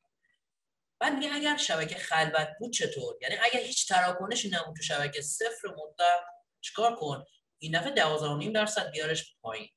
بعد 1.00 1.14
میگه 1.14 1.34
اگر 1.34 1.58
شبکه 1.58 1.96
خلوت 1.96 2.50
بود 2.60 2.74
چطور؟ 2.74 3.18
یعنی 3.22 3.36
اگر 3.36 3.60
هیچ 3.60 3.88
تراکنشی 3.88 4.50
نبود 4.50 4.76
تو 4.76 4.84
شبکه 4.84 5.22
صفر 5.22 5.68
مطلق 5.68 6.20
چیکار 6.62 6.96
کن؟ 6.96 7.26
این 7.60 7.80
دفعه 7.80 7.96
12.5 8.44 8.54
درصد 8.56 8.92
بیارش 8.92 9.36
پایین. 9.42 9.70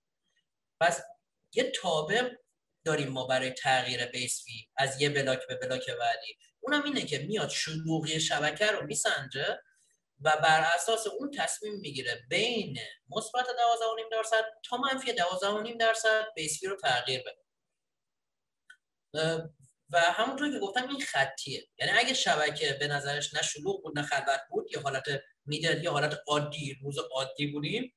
پس 0.80 1.02
یه 1.54 1.70
تابع 1.70 2.30
داریم 2.84 3.08
ما 3.08 3.26
برای 3.26 3.50
تغییر 3.50 4.06
بیس 4.06 4.44
فی 4.44 4.68
از 4.76 5.00
یه 5.00 5.08
بلاک 5.08 5.46
به 5.48 5.54
بلاک 5.54 5.90
بعدی. 5.90 6.38
اونم 6.60 6.84
اینه 6.84 7.02
که 7.02 7.18
میاد 7.18 7.48
شلوغی 7.48 8.20
شبکه 8.20 8.66
رو 8.66 8.86
میسنجه 8.86 9.58
و 10.20 10.36
بر 10.42 10.60
اساس 10.74 11.06
اون 11.06 11.30
تصمیم 11.30 11.74
می‌گیره 11.74 12.22
بین 12.30 12.78
مثبت 13.08 13.46
12.5 13.46 13.50
درصد 14.12 14.44
تا 14.68 14.76
منفی 14.76 15.12
12.5 15.12 15.76
درصد 15.80 16.26
بیس 16.34 16.60
فی 16.60 16.66
رو 16.66 16.76
تغییر 16.76 17.22
بده. 17.22 17.40
و 19.91 20.01
همونطور 20.01 20.51
که 20.53 20.59
گفتم 20.59 20.88
این 20.88 21.01
خطیه. 21.01 21.68
یعنی 21.78 21.93
اگه 21.99 22.14
شبکه 22.14 22.76
به 22.80 22.86
نظرش 22.86 23.34
نه 23.34 23.43
شلوغ 23.43 23.82
بود 23.82 23.99
نه 23.99 24.05
خلوت 24.05 24.41
بود 24.51 24.72
یا 24.72 24.80
حالت 24.80 25.05
میدل 25.47 25.84
یا 25.84 25.93
حالت 25.93 26.20
عادی 26.26 26.78
روز 26.82 26.99
عادی 26.99 27.47
بودیم 27.47 27.95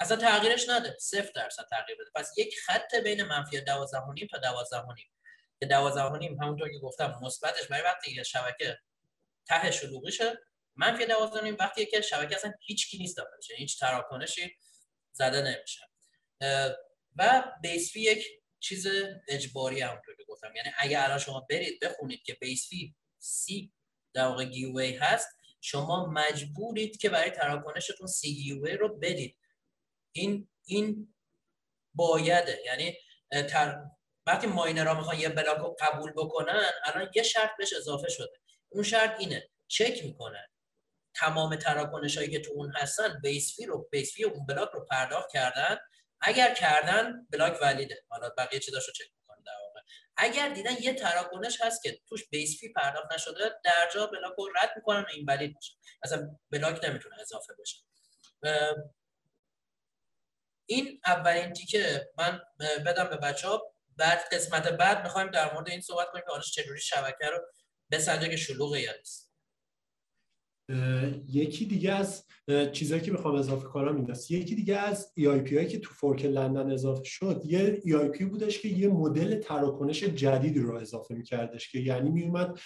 اصلا 0.00 0.16
تغییرش 0.16 0.68
نده. 0.68 0.96
صفر 1.00 1.30
درصد 1.34 1.66
تغییر 1.70 1.98
بده. 1.98 2.10
پس 2.14 2.38
یک 2.38 2.60
خط 2.66 2.94
بین 2.94 3.22
منفی 3.22 3.60
12.5 3.60 3.64
تا 4.30 4.38
12.5 4.38 5.02
که 5.60 5.66
12.5 5.66 6.42
همونطور 6.42 6.68
که 6.68 6.78
گفتم 6.78 7.18
مثبتش 7.22 7.68
برای 7.68 7.82
وقتی 7.82 8.14
که 8.14 8.22
شبکه 8.22 8.78
ته 9.46 9.70
شلوغیشه 9.70 10.38
منفی 10.76 11.06
12.5 11.06 11.60
وقتی 11.60 11.86
که 11.86 12.00
شبکه 12.00 12.36
اصلا 12.36 12.52
هیچ 12.60 12.90
کی 12.90 12.98
نیست 12.98 13.16
داخلش 13.16 13.50
یعنی 13.50 13.60
هیچ 13.60 13.80
تراکنشی 13.80 14.56
زده 15.12 15.42
نمیشه. 15.42 15.80
و 17.16 17.44
base 17.62 17.92
fee 17.92 18.00
یک 18.00 18.43
چیز 18.64 18.86
اجباری 19.28 19.80
همونطور 19.80 20.16
که 20.16 20.24
گفتم. 20.28 20.56
یعنی 20.56 20.68
اگر 20.78 21.04
الان 21.04 21.18
شما 21.18 21.46
برید 21.50 21.80
بخونید 21.80 22.22
که 22.22 22.34
base 22.34 22.68
fee 22.68 22.94
سی 23.18 23.72
در 24.14 24.26
واقع 24.26 24.44
Gwei 24.44 24.96
هست 24.96 25.28
شما 25.60 26.06
مجبورید 26.06 26.96
که 26.96 27.08
برای 27.08 27.30
تراکنشتون 27.30 28.06
سی 28.06 28.34
Gwei 28.34 28.72
رو 28.72 28.98
بدید. 28.98 29.36
این 30.12 30.48
این 30.64 31.14
بایده. 31.94 32.60
یعنی 32.66 32.98
تر... 33.48 33.84
وقتی 34.26 34.46
ماینرها 34.46 34.94
می‌خوان 34.94 35.18
یه 35.18 35.28
بلاک 35.28 35.58
رو 35.58 35.76
قبول 35.80 36.12
بکنن 36.12 36.70
الان 36.84 37.10
یه 37.14 37.22
شرط 37.22 37.50
بهش 37.58 37.72
اضافه 37.72 38.08
شده. 38.08 38.32
اون 38.68 38.82
شرط 38.82 39.20
اینه 39.20 39.50
چک 39.68 40.04
می‌کنن 40.04 40.46
تمام 41.14 41.56
تراکنش 41.56 42.16
هایی 42.16 42.30
که 42.30 42.40
تو 42.40 42.52
اون 42.54 42.72
هستن 42.76 43.20
base 43.22 43.56
fee 43.56 43.66
رو 43.66 43.88
base 43.92 44.14
fee 44.14 44.24
اون 44.24 44.46
بلاک 44.46 44.70
رو 44.70 44.86
پرداخت 44.90 45.30
کردن. 45.32 45.78
اگر 46.26 46.54
کردن 46.54 47.26
بلاک 47.30 47.58
valid 47.62 47.92
ه. 47.92 48.04
حالا 48.08 48.28
بقیه 48.38 48.60
چیزاشو 48.60 48.92
چک 48.92 49.06
می‌کنه 49.20 49.42
در 49.46 49.52
واقع. 49.66 49.80
اگر 50.16 50.48
دیدن 50.48 50.76
یه 50.80 50.94
تراکنش 50.94 51.60
هست 51.60 51.82
که 51.82 52.00
توش 52.08 52.28
base 52.28 52.60
fee 52.60 52.72
پرداخت 52.72 53.12
نشده 53.14 53.60
در 53.64 53.90
جا 53.94 54.06
بلاک 54.06 54.34
رو 54.38 54.52
رد 54.62 54.72
می‌کنن 54.76 55.00
و 55.00 55.06
invalid 55.12 55.56
میشه. 55.56 55.72
اصلا 56.02 56.36
بلاک 56.50 56.84
نمی‌تونه 56.84 57.20
اضافه 57.20 57.54
بشه. 57.60 57.78
این 60.66 61.00
اولین 61.06 61.52
تیکه. 61.52 62.10
من 62.18 62.40
بدم 62.86 63.04
به 63.04 63.16
بچه 63.16 63.48
ها 63.48 63.74
بعد 63.96 64.34
قسمت 64.34 64.68
بعد 64.68 65.02
می‌خوایم 65.02 65.30
در 65.30 65.54
مورد 65.54 65.68
این 65.68 65.80
صحبت 65.80 66.08
کنیم 66.10 66.24
که 66.24 66.32
آنش 66.32 66.52
چجوری 66.52 66.80
شبکه 66.80 67.26
رو 67.26 67.40
بسنجه 67.90 68.28
که 68.28 68.36
شلوغه 68.36 68.80
یا 68.80 68.96
نیست. 68.96 69.23
یکی 71.28 71.64
دیگه 71.64 71.92
از 71.92 72.24
چیزایی 72.72 73.02
که 73.02 73.12
می‌خوام 73.12 73.34
اضافه 73.34 73.64
کنم 73.64 73.96
این 73.96 74.10
است. 74.10 74.30
یکی 74.30 74.54
دیگه 74.54 74.76
از 74.76 75.12
EIP 75.20 75.52
هایی 75.52 75.66
که 75.66 75.78
تو 75.78 75.94
fork 75.94 76.24
لندن 76.24 76.70
اضافه 76.70 77.04
شد 77.04 77.42
یه 77.44 77.82
EIP 77.86 78.22
بودش 78.22 78.60
که 78.60 78.68
یه 78.68 78.88
مدل 78.88 79.38
تراکنش 79.40 80.04
جدید 80.04 80.58
رو 80.58 80.76
اضافه 80.76 81.14
میکردش 81.14 81.72
که 81.72 81.78
یعنی 81.78 82.10
میومد 82.10 82.58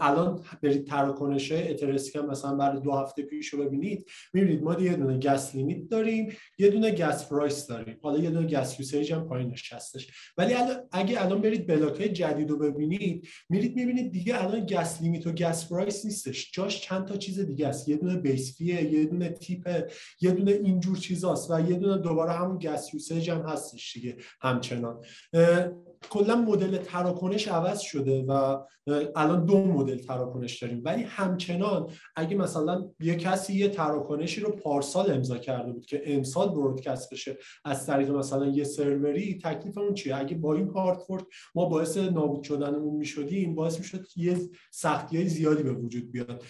الان 0.00 0.44
برید 0.62 0.86
تراکنش 0.86 1.52
اتراسکن 1.52 2.26
مثلا 2.26 2.54
برای 2.54 2.80
دو 2.80 2.92
هفته 2.92 3.22
پیش 3.22 3.48
رو 3.48 3.64
ببینید 3.64 4.06
می‌بینید 4.32 4.62
ما 4.62 4.80
یه 4.80 4.96
دونه 4.96 5.18
gas 5.18 5.54
limit 5.54 5.88
داریم 5.88 6.32
یه 6.58 6.68
دونه 6.68 6.90
gas 6.90 7.28
price 7.28 7.66
داریم. 7.66 7.98
حالا 8.02 8.18
یه 8.18 8.30
دونه 8.30 8.46
gas 8.46 8.80
usage 8.80 9.12
هم 9.12 9.28
پایینش 9.28 9.72
هستش 9.72 10.10
ولی 10.38 10.54
اگه 10.92 11.24
الان 11.24 11.40
برید 11.40 11.66
بلاک 11.66 12.00
های 12.00 12.08
جدید 12.08 12.50
رو 12.50 12.58
ببینید 12.58 13.26
میرید 13.48 13.76
می‌بینید 13.76 14.12
دیگه 14.12 14.44
الان 14.44 14.66
gas 14.66 15.02
limit 15.02 15.26
و 15.26 15.32
gas 15.32 15.68
price 15.68 16.04
نیستش. 16.04 16.50
جاش 16.52 16.80
چند 16.80 17.04
تا 17.04 17.16
دیگه 17.44 17.68
است. 17.68 17.88
یه 17.88 17.96
دونه 17.96 18.16
base 18.16 18.60
یه 18.60 19.04
دونه 19.04 19.28
tip 19.28 19.90
یه 20.20 20.30
دونه 20.30 20.52
اینجور 20.52 20.96
چیزاست 20.96 21.50
و 21.50 21.70
یه 21.70 21.76
دونه 21.76 21.98
دوباره 21.98 22.32
همون 22.32 22.58
gas 22.58 22.94
usage 22.94 23.30
هم 23.30 23.40
هستش 23.40 23.92
دیگه 23.92 24.16
همچنان. 24.40 25.04
کلا 26.10 26.36
مدل 26.36 26.76
تراکنش 26.76 27.48
عوض 27.48 27.80
شده 27.80 28.22
و 28.28 28.58
الان 29.16 29.44
دو 29.44 29.64
مدل 29.64 29.98
تراکنش 29.98 30.62
داریم. 30.62 30.82
ولی 30.84 31.02
همچنان 31.02 31.90
اگه 32.16 32.36
مثلا 32.36 32.90
یه 33.00 33.14
کسی 33.14 33.54
یه 33.54 33.68
تراکنشی 33.68 34.40
رو 34.40 34.50
پارسال 34.50 35.10
امضا 35.10 35.38
کرده 35.38 35.72
بود 35.72 35.86
که 35.86 36.02
امسال 36.04 36.48
broadcast 36.48 37.12
بشه 37.12 37.38
از 37.64 37.86
طریق 37.86 38.10
مثلا 38.10 38.46
یه 38.46 38.64
سروری 38.64 39.38
تکلیفمون 39.44 39.94
چیه؟ 39.94 40.16
اگه 40.16 40.36
با 40.36 40.54
این 40.54 40.68
هارد 40.68 40.98
ما 41.54 41.64
باعث 41.64 41.96
نابود 41.96 42.42
شدنمون 42.42 42.96
می‌شدیم 42.96 43.54
باعث 43.54 43.78
می‌شد 43.78 44.06
یه 44.16 44.38
سختی 44.70 45.16
های 45.16 45.28
زیادی 45.28 45.62
به 45.62 45.72
وجود 45.72 46.12
بیاد. 46.12 46.42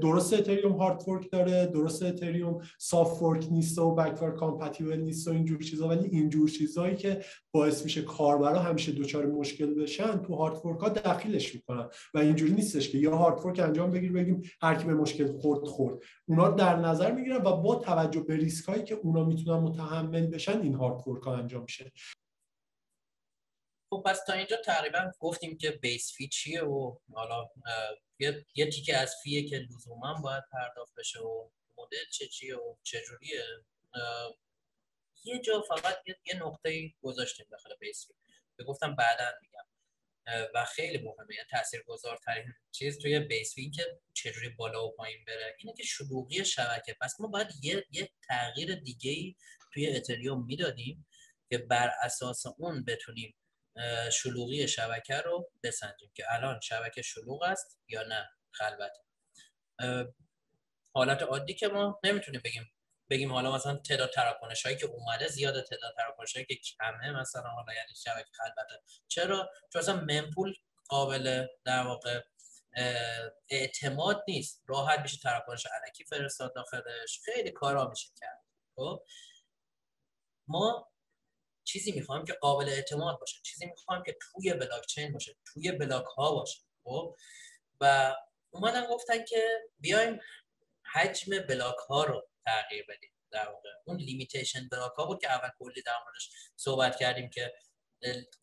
درست 0.00 0.32
اتریوم 0.32 0.72
hard 0.72 1.00
fork 1.00 1.30
داره 1.32 1.66
درست 1.66 2.02
اتریوم 2.02 2.58
soft 2.78 3.18
fork 3.18 3.46
نیست 3.50 3.78
و 3.78 3.94
backward 3.94 4.36
compatible 4.36 4.96
نیست 4.96 5.28
و 5.28 5.30
اینجور 5.30 5.62
چیزا 5.62 5.88
ولی 5.88 6.08
اینجور 6.08 6.48
چیزایی 6.48 6.96
که 6.96 7.20
باعث 7.52 7.84
میشه 7.84 8.02
کاربرا 8.02 8.60
همیشه 8.80 9.02
دچار 9.02 9.26
مشکل 9.26 9.74
بشن 9.74 10.22
تو 10.22 10.34
hard 10.34 10.54
fork 10.54 10.80
ها 10.80 10.88
دخیلش 10.88 11.54
می‌کنن. 11.54 11.90
و 12.14 12.18
اینجوری 12.18 12.52
نیستش 12.52 12.88
که 12.88 12.98
یه 12.98 13.10
hard 13.10 13.38
fork 13.38 13.58
انجام 13.58 13.90
بگیر 13.90 14.12
بگیم 14.12 14.50
هر 14.62 14.74
کی 14.74 14.84
به 14.84 14.94
مشکل 14.94 15.38
خورد 15.38 15.68
خورد. 15.68 16.02
اونا 16.28 16.48
در 16.50 16.76
نظر 16.76 17.12
می‌گیرن 17.12 17.36
و 17.36 17.56
با 17.56 17.74
توجه 17.74 18.20
به 18.20 18.36
ریسک 18.36 18.68
هایی 18.68 18.84
که 18.84 18.94
اونا 18.94 19.24
می‌تونن 19.24 19.60
متحمل 19.60 20.26
بشن 20.26 20.60
این 20.60 20.74
hard 20.74 20.98
fork 21.00 21.22
ها 21.22 21.36
انجام 21.36 21.62
میشه. 21.62 21.92
خب 23.92 24.02
پس 24.06 24.24
تا 24.24 24.32
اینجا 24.32 24.56
تقریبا 24.64 25.12
گفتیم 25.18 25.58
که 25.58 25.70
base 25.70 26.12
fee 26.12 26.28
چیه 26.28 26.62
و 26.62 26.96
حالا 27.12 27.48
یه, 28.18 28.46
یه 28.54 28.70
تیکه 28.70 28.96
از 28.96 29.14
fee 29.22 29.41
ـه 29.41 29.48
که 29.48 29.56
لزوما 29.56 30.20
باید 30.22 30.44
پرداخت 30.52 30.94
بشه 30.98 31.20
و 31.20 31.48
مدل 31.78 32.04
چه 32.12 32.26
چیه 32.26 32.56
و 32.56 32.74
چجوریه 32.82 33.42
یه 35.24 35.38
جا 35.38 35.60
فقط 35.68 35.96
یه, 36.06 36.42
نقطه 36.42 36.94
گذاشتیم 37.02 37.46
داخل 37.50 37.70
base 37.80 38.06
fee 38.06 38.14
که 38.60 38.64
گفتم 38.64 38.94
بعدا 38.94 39.24
میگم. 39.42 39.64
و 40.54 40.64
خیلی 40.64 40.98
مهمه 40.98 41.34
یعنی 41.34 41.48
تاثیرگذارترین 41.50 42.54
چیز 42.72 42.98
توی 42.98 43.18
base 43.18 43.54
fee 43.54 43.70
که 43.70 44.00
چجوری 44.14 44.48
بالا 44.48 44.86
و 44.86 44.96
پایین 44.96 45.24
بره. 45.26 45.56
اینه 45.58 45.72
که 45.76 45.82
شلوغی 45.82 46.44
شبکه. 46.44 46.96
پس 47.00 47.20
ما 47.20 47.26
باید 47.26 47.48
یه, 47.62 47.86
یه 47.90 48.10
تغییر 48.28 48.74
دیگه 48.74 49.10
ای 49.10 49.36
توی 49.72 49.96
اتریوم 49.96 50.46
می‌دادیم 50.46 51.06
که 51.50 51.58
بر 51.58 51.90
اساس 52.02 52.46
اون 52.58 52.84
بتونیم 52.84 53.34
شلوغی 54.12 54.68
شبکه 54.68 55.16
رو 55.16 55.50
بسنجیم 55.62 56.10
که 56.14 56.24
الان 56.34 56.60
شبکه 56.60 57.02
شلوغ 57.02 57.42
است 57.42 57.80
یا 57.88 58.02
نه؟ 58.02 58.28
خلوت 58.50 58.92
حالت 60.92 61.22
عادی 61.22 61.54
که 61.54 61.68
ما 61.68 62.00
نمی‌تونیم 62.04 62.40
بگیم 62.44 62.72
بگیم 63.10 63.32
حالا 63.32 63.52
مثلا 63.54 63.76
تعداد 63.76 64.10
تراکنش 64.10 64.62
هایی 64.66 64.76
که 64.76 64.86
اومده 64.86 65.28
زیاده 65.28 65.62
تعداد 65.62 65.94
تراکنش 65.96 66.34
هایی 66.34 66.46
که 66.46 66.56
کمه 66.56 67.20
مثلا 67.20 67.42
حالا 67.50 67.74
یعنی 67.74 67.94
شبکه 68.04 68.30
خلوته 68.32 68.82
چرا؟ 69.08 69.50
چون 69.72 69.82
مثلا 69.82 70.00
منپول 70.00 70.54
قابل 70.88 71.46
در 71.64 71.82
واقع 71.86 72.22
اعتماد 73.50 74.24
نیست. 74.28 74.62
راحت 74.66 75.00
میشه 75.00 75.18
تراکنش 75.18 75.66
علکی 75.66 76.04
فرستاد 76.04 76.54
داخلش. 76.54 77.20
خیلی 77.24 77.50
کارا 77.50 77.88
میشه 77.88 78.08
کرد. 78.20 78.44
خب؟ 78.76 79.02
ما 80.48 80.90
چیزی 81.64 81.92
می‌خوایم 81.92 82.24
که 82.24 82.32
قابل 82.32 82.68
اعتماد 82.68 83.20
باشه. 83.20 83.40
چیزی 83.42 83.66
می‌خوایم 83.66 84.02
که 84.02 84.16
توی 84.20 84.54
بلاک 84.54 84.86
چین 84.86 85.12
باشه 85.12 85.36
توی 85.44 85.72
بلاک 85.72 86.04
ها 86.04 86.34
باشه. 86.34 86.60
خب؟ 86.84 87.16
و 87.80 88.14
اومدن 88.50 88.86
گفتن 88.86 89.24
که 89.24 89.48
بیایم 89.78 90.20
حجم 90.92 91.38
بلاک 91.38 91.76
ها 91.76 92.04
رو 92.04 92.29
تغییر 92.44 92.84
بدیم. 92.88 93.10
در 93.30 93.48
واقع 93.48 93.68
اون 93.84 93.96
limitation 93.96 94.68
بلاک 94.68 94.92
ها 94.92 95.06
بود 95.06 95.20
که 95.20 95.30
اول 95.30 95.50
کلی 95.58 95.82
در 95.82 95.96
موردش 96.04 96.30
صحبت 96.56 96.96
کردیم 96.96 97.30
که 97.30 97.52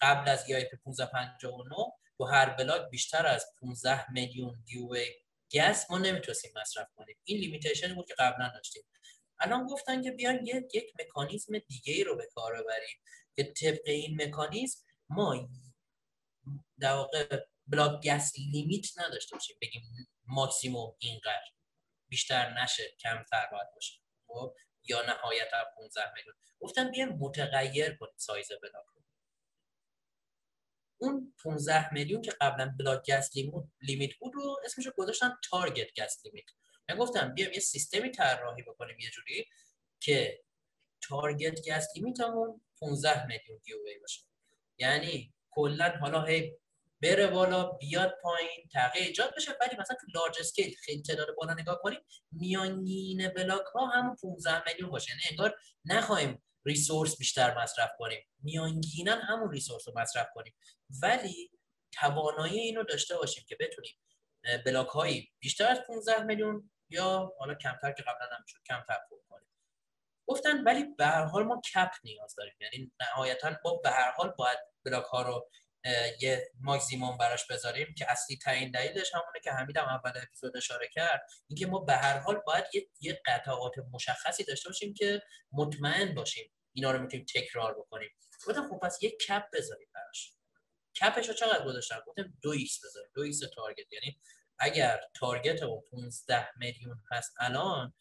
قبل 0.02 0.30
از 0.30 0.46
EIP 0.46 0.78
1559 0.88 1.76
تو 2.18 2.26
هر 2.26 2.50
بلاک 2.50 2.90
بیشتر 2.90 3.26
از 3.28 3.46
15 3.62 4.12
میلیون 4.12 4.64
دیوی 4.66 5.06
gas 5.54 5.92
ما 5.92 5.98
نمی‌تونستیم 5.98 6.52
مصرف 6.56 6.88
کنیم. 6.96 7.18
این 7.24 7.40
limitation 7.40 7.96
بود 7.96 8.08
که 8.08 8.16
قبلا 8.20 8.52
داشتیم. 8.56 8.84
الان 9.40 9.68
گفتن 9.68 10.02
که 10.02 10.12
بیان 10.12 10.46
یک 10.46 10.76
یک 10.76 10.94
مکانیزم 11.00 11.60
دیگه 11.60 11.94
ای 11.94 12.04
رو 12.04 12.16
به 12.16 12.28
کار 12.36 12.64
ببریم 12.64 12.98
که 13.36 13.44
طبق 13.44 13.82
این 13.86 14.22
مکانیزم 14.22 14.80
ما 15.10 15.50
در 16.80 16.94
واقع 16.94 17.46
block 17.68 18.08
gas 18.08 18.34
limit 18.52 19.00
نداشته 19.00 19.36
باشیم. 19.36 19.58
بگیم 19.62 19.84
ماکسیموم 20.26 20.96
اینقدر. 21.00 21.52
بیشتر 22.10 22.64
نشه 22.64 22.96
کمتر 23.00 23.48
باید 23.52 23.68
باشه. 23.76 24.00
خب؟ 24.28 24.56
یا 24.84 25.02
نهایت 25.02 25.50
15 25.78 26.02
میلیون. 26.16 26.36
گفتن 26.60 26.92
بیان 26.92 27.10
متغیر 27.10 27.96
کنیم 27.96 28.14
سایز 28.18 28.52
بلاک 28.52 28.86
رو. 28.94 29.04
اون 30.98 31.34
15 31.44 31.94
میلیون 31.94 32.22
که 32.22 32.32
قبلا 32.42 32.76
block 32.80 33.12
gas 33.12 33.32
limit 33.82 34.16
بود 34.16 34.34
رو 34.36 34.58
اسمش 34.66 34.86
رو 34.86 34.92
گذاشتن 34.98 35.38
target 35.50 36.02
gas 36.02 36.26
limit. 36.26 36.46
من 36.90 36.96
گفتم 36.96 37.34
بیایم 37.34 37.54
یه 37.54 37.60
سیستمی 37.60 38.12
طراحی 38.12 38.64
بکنیم 38.64 39.00
یه 39.00 39.10
جوری 39.10 39.46
که 40.00 40.44
target 41.02 41.70
gas 41.70 41.88
limit 41.96 42.37
مون 42.37 42.62
15 42.80 43.26
میلیون 43.26 43.60
gwei 43.66 44.00
باشه. 44.00 44.22
یعنی 44.78 45.34
کلا 45.50 45.90
حالا 46.02 46.24
هی 46.24 46.58
بره 47.02 47.28
بالا 47.28 47.64
بیاد 47.64 48.18
پایین 48.22 48.68
تغییر 48.74 49.08
ایجاد 49.08 49.36
بشه. 49.36 49.52
ولی 49.62 49.78
مثلا 49.80 49.98
تو 50.02 50.08
large 50.16 50.36
scale 50.40 50.76
خیلی 50.86 51.02
تعداد 51.02 51.36
بالا 51.36 51.54
نگاه 51.54 51.80
کنیم 51.82 52.00
میانگین 52.32 53.28
بلاک 53.30 53.66
ها 53.66 53.86
همون 53.86 54.16
15 54.16 54.64
میلیون 54.68 54.90
باشه. 54.90 55.12
یعنی 55.12 55.22
انگار 55.30 55.60
نخواهیم 55.86 56.44
resource 56.66 57.18
بیشتر 57.18 57.58
مصرف 57.58 57.90
کنیم. 57.98 58.28
میانگینا 58.44 59.16
همون 59.16 59.52
resource 59.52 59.88
رو 59.88 59.94
مصرف 60.00 60.28
کنیم. 60.34 60.54
ولی 61.04 61.52
توانایی 61.92 62.60
اینو 62.60 62.84
داشته 62.84 63.18
باشیم 63.18 63.44
که 63.48 63.58
بتونیم 63.60 63.96
بلاک 64.66 64.88
هایی 64.88 65.32
بیشتر 65.40 65.68
از 65.68 65.80
15 65.88 66.24
میلیون 66.24 66.72
یا 66.90 67.34
حالا 67.40 67.56
کمتر 67.56 67.92
که 67.92 68.04
قبلا 68.04 68.36
هم 68.36 68.44
شد 68.48 68.60
کمتر 68.68 68.98
پر 69.10 69.18
کنیم. 69.30 69.48
گفتن 70.28 70.64
ولی 70.64 70.84
به 70.84 71.06
هر 71.06 71.26
حال 71.26 71.44
ما 71.44 71.62
کپ 71.74 71.92
نیاز 72.04 72.36
داریم. 72.36 72.54
یعنی 72.60 72.92
نهایتا 73.00 73.56
ما 73.66 73.74
به 73.84 73.90
هر 73.90 74.12
حال 74.12 74.30
باید 74.38 74.58
بلاک 74.86 75.06
ها 75.06 75.22
رو 75.22 75.50
یه 76.20 76.52
ماکسیموم 76.62 77.18
براش 77.18 77.48
بذاریم 77.48 77.94
که 77.98 78.12
اصلی 78.12 78.38
ترین 78.38 78.72
دلیلش 78.72 79.14
همونه 79.14 79.40
که 79.44 79.52
حمید 79.52 79.78
هم 79.78 79.86
اول 79.86 80.12
اپیزود 80.24 80.58
اشاره 80.58 80.88
کرد 80.94 81.30
اینکه 81.48 81.68
ما 81.68 81.80
به 81.80 81.94
هر 81.94 82.18
حال 82.18 82.42
باید 82.48 82.66
یه, 82.74 82.88
یه 83.02 83.22
قطعات 83.26 83.74
مشخصی 83.94 84.44
داشته 84.44 84.70
باشیم 84.70 84.94
که 84.94 85.22
مطمئن 85.52 86.14
باشیم 86.14 86.52
اینا 86.74 86.92
رو 86.92 87.02
می‌تونیم 87.02 87.26
تکرار 87.36 87.74
بکنیم. 87.74 88.10
گفتم 88.48 88.70
خب 88.70 88.80
پس 88.80 89.04
یه 89.04 89.12
cap 89.12 89.44
بذاریم 89.54 89.88
براش. 89.94 90.34
cap 91.02 91.17
ش 91.17 91.28
رو 91.28 91.34
چقدر 91.34 91.66
گذاشتم؟ 91.66 92.04
گفتم 92.08 92.34
دو 92.42 92.50
x 92.50 92.86
بذاریم 92.86 93.10
دو 93.16 93.22
x 93.22 93.40
target. 93.56 93.94
یعنی 93.94 94.20
اگر 94.60 95.00
target 95.14 95.64
اون 95.64 95.84
15 95.92 96.48
میلیون 96.58 97.04
هست 97.12 97.34
الان 97.40 97.94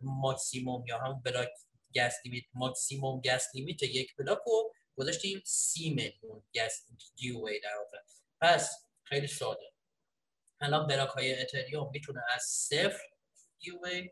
ماکسیموم 0.00 0.86
یا 0.86 0.98
هم 0.98 1.22
block 1.24 1.48
gas 1.94 2.14
limit 2.24 2.44
ماکسیموم 2.54 3.20
gas 3.20 3.48
limit 3.54 3.82
یک 3.82 4.16
بلاک 4.16 4.38
رو 4.46 4.72
گذاشتیم 4.96 5.42
30 5.44 5.90
میلیون 5.90 6.44
gas 6.54 6.86
gwei 7.16 7.60
در 7.60 7.76
واقع. 7.76 7.98
پس 8.40 8.86
خیلی 9.04 9.26
ساده. 9.26 9.72
الان 10.60 10.86
بلاک 10.86 11.08
های 11.08 11.42
اتریوم 11.42 11.90
می‌تونه 11.92 12.20
از 12.34 12.42
صفر 12.42 13.02
gwei 13.58 14.10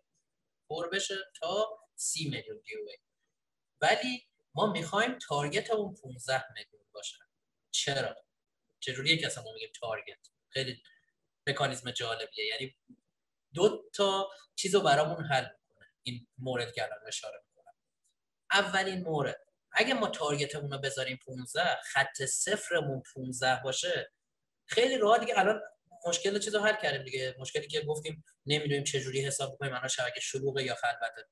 پر 0.68 0.89
بشه 0.89 1.14
تا 1.41 1.78
30 1.95 2.28
میلیون 2.28 2.59
گیووی 2.59 2.97
ولی 3.81 4.26
ما 4.55 4.72
می‌خوایم 4.72 5.18
تارگت 5.18 5.70
اون 5.70 5.95
15 5.95 6.53
میلیون 6.53 6.83
باشه 6.93 7.18
چرا؟ 7.70 8.16
چجوریه 8.81 9.16
که 9.16 9.26
اصلا 9.26 9.45
ما 9.45 9.53
میگیم 9.53 9.70
تارگت 9.81 10.31
خیلی 10.49 10.83
مکانیزم 11.47 11.91
جالبیه. 11.91 12.47
یعنی 12.47 12.76
دو 13.55 13.91
تا 13.95 14.31
چیز 14.55 14.74
رو 14.74 14.81
برامون 14.81 15.24
حل 15.24 15.45
می‌کنه. 15.45 15.87
این 16.03 16.26
مورد 16.39 16.72
که 16.72 16.85
الان 16.85 16.99
اشاره 17.07 17.43
می‌کنم. 17.49 17.74
اولین 18.53 19.03
مورد. 19.03 19.50
اگه 19.73 19.95
ما 19.95 20.09
تارگتمون 20.09 20.71
رو 20.71 20.79
بذاریم 20.79 21.18
15 21.27 21.77
خط 21.83 22.25
صفرمون 22.25 23.03
15 23.14 23.61
باشه 23.64 24.12
خیلی 24.66 24.99
راحت 24.99 25.21
دیگه 25.21 25.39
الان 25.39 25.61
مشکل 26.07 26.39
چیزو 26.39 26.61
حل 26.61 26.77
کردیم 26.83 27.03
دیگه. 27.03 27.35
مشکلی 27.39 27.66
که 27.66 27.81
گفتیم 27.81 28.25
نمی‌دونیم 28.47 28.85
چه 28.85 29.01
جوری 29.01 29.21
حساب 29.27 29.57
کنیم 29.59 29.75
الان 29.75 29.89
شبکه 29.89 30.21
شلوغه 30.21 30.62
یا 30.62 30.75
خلوته 30.75 31.29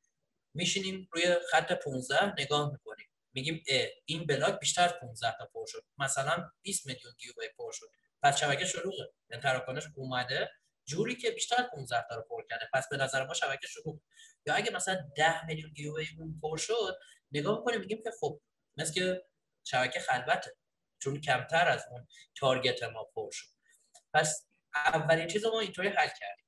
میشینیم 0.54 1.08
روی 1.12 1.36
خط 1.50 1.72
15 1.72 2.34
نگاه 2.38 2.72
می‌کنیم. 2.72 3.06
میگیم 3.32 3.62
این 4.04 4.26
بلاک 4.26 4.60
بیشتر 4.60 4.84
از 4.84 4.94
15 5.00 5.34
تا 5.38 5.46
پر 5.54 5.66
شد. 5.66 5.84
مثلا 5.98 6.50
20 6.62 6.86
میلیون 6.86 7.14
گیگابایت 7.18 7.50
پر 7.58 7.72
شد. 7.72 7.90
پس 8.22 8.40
شبکه 8.40 8.64
شلوغه. 8.64 9.12
یعنی 9.30 9.42
تراکنش 9.42 9.84
اومده. 9.94 10.50
جوری 10.84 11.16
که 11.16 11.30
بیشتر 11.30 11.56
از 11.58 11.66
15 11.72 12.04
تا 12.08 12.16
رو 12.16 12.22
پر 12.22 12.44
کرده. 12.50 12.68
پس 12.72 12.88
به 12.90 12.96
نظر 12.96 13.26
ما 13.26 13.34
شبکه 13.34 13.66
شلوغ 13.66 14.00
یا 14.46 14.54
اگه 14.54 14.72
مثلا 14.72 15.10
10 15.16 15.46
میلیون 15.46 15.72
گیگابایت 15.72 16.08
پر 16.42 16.56
شد 16.56 16.98
نگاه 17.32 17.58
می‌کنیم 17.58 17.80
میگیم 17.80 18.02
که 18.02 18.10
خب 18.20 18.40
مثل 18.76 18.92
که 18.92 19.24
شبکه 19.64 20.00
خلوته 20.00 20.56
چون 21.02 21.20
کمتر 21.20 21.68
از 21.68 21.86
اون 21.90 22.06
تارگت 22.36 22.82
ما 22.82 23.04
پر 23.04 23.30
شد. 23.32 23.48
پس 24.14 24.46
اولین 24.74 25.26
چیز 25.26 25.44
ما 25.44 25.60
اینطوری 25.60 25.88
حل 25.88 26.08
کردیم. 26.08 26.44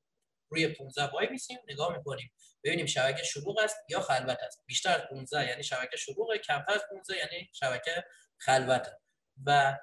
روی 0.49 0.69
15 0.69 1.05
وای 1.05 1.29
میسیم 1.29 1.59
نگاه 1.69 1.97
می‌کنیم 1.97 2.33
ببینیم 2.65 2.87
شبکه 2.87 3.23
شلوغ 3.23 3.59
است 3.59 3.77
یا 3.89 4.01
خلوت 4.01 4.39
است. 4.43 4.63
بیشتر 4.67 4.95
از 4.95 5.03
15 5.11 5.49
یعنی 5.49 5.63
شبکه 5.63 5.97
شلوغه 5.97 6.39
کمتر 6.39 6.73
از 6.73 6.83
15 6.91 7.17
یعنی 7.17 7.51
شبکه 7.53 8.05
خلوته 8.39 8.99
و 9.47 9.79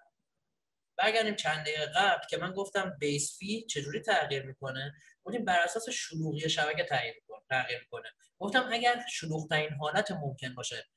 برگردیم 0.98 1.36
چند 1.36 1.62
دقیقه 1.62 1.86
قبل 1.86 2.28
که 2.30 2.38
من 2.38 2.54
گفتم 2.54 2.98
بیس 3.00 3.38
فی 3.38 3.66
چجوری 3.66 4.02
تغییر 4.02 4.44
می‌کنه؟ 4.44 4.94
گفتیم 5.28 5.46
بر 5.46 5.60
اساس 5.60 5.90
شلوغی 5.90 6.50
شبکه 6.50 6.84
تغییر 6.84 7.14
می‌کنه 7.16 7.42
تغییر 7.50 7.80
می‌کنه 7.80 8.10
گفتم 8.40 8.70
اگر 8.72 9.06
شلوغ 9.12 9.50
ترین 9.50 9.70
حالت 9.70 10.12
ممکن 10.12 10.56
باشه 10.56 10.88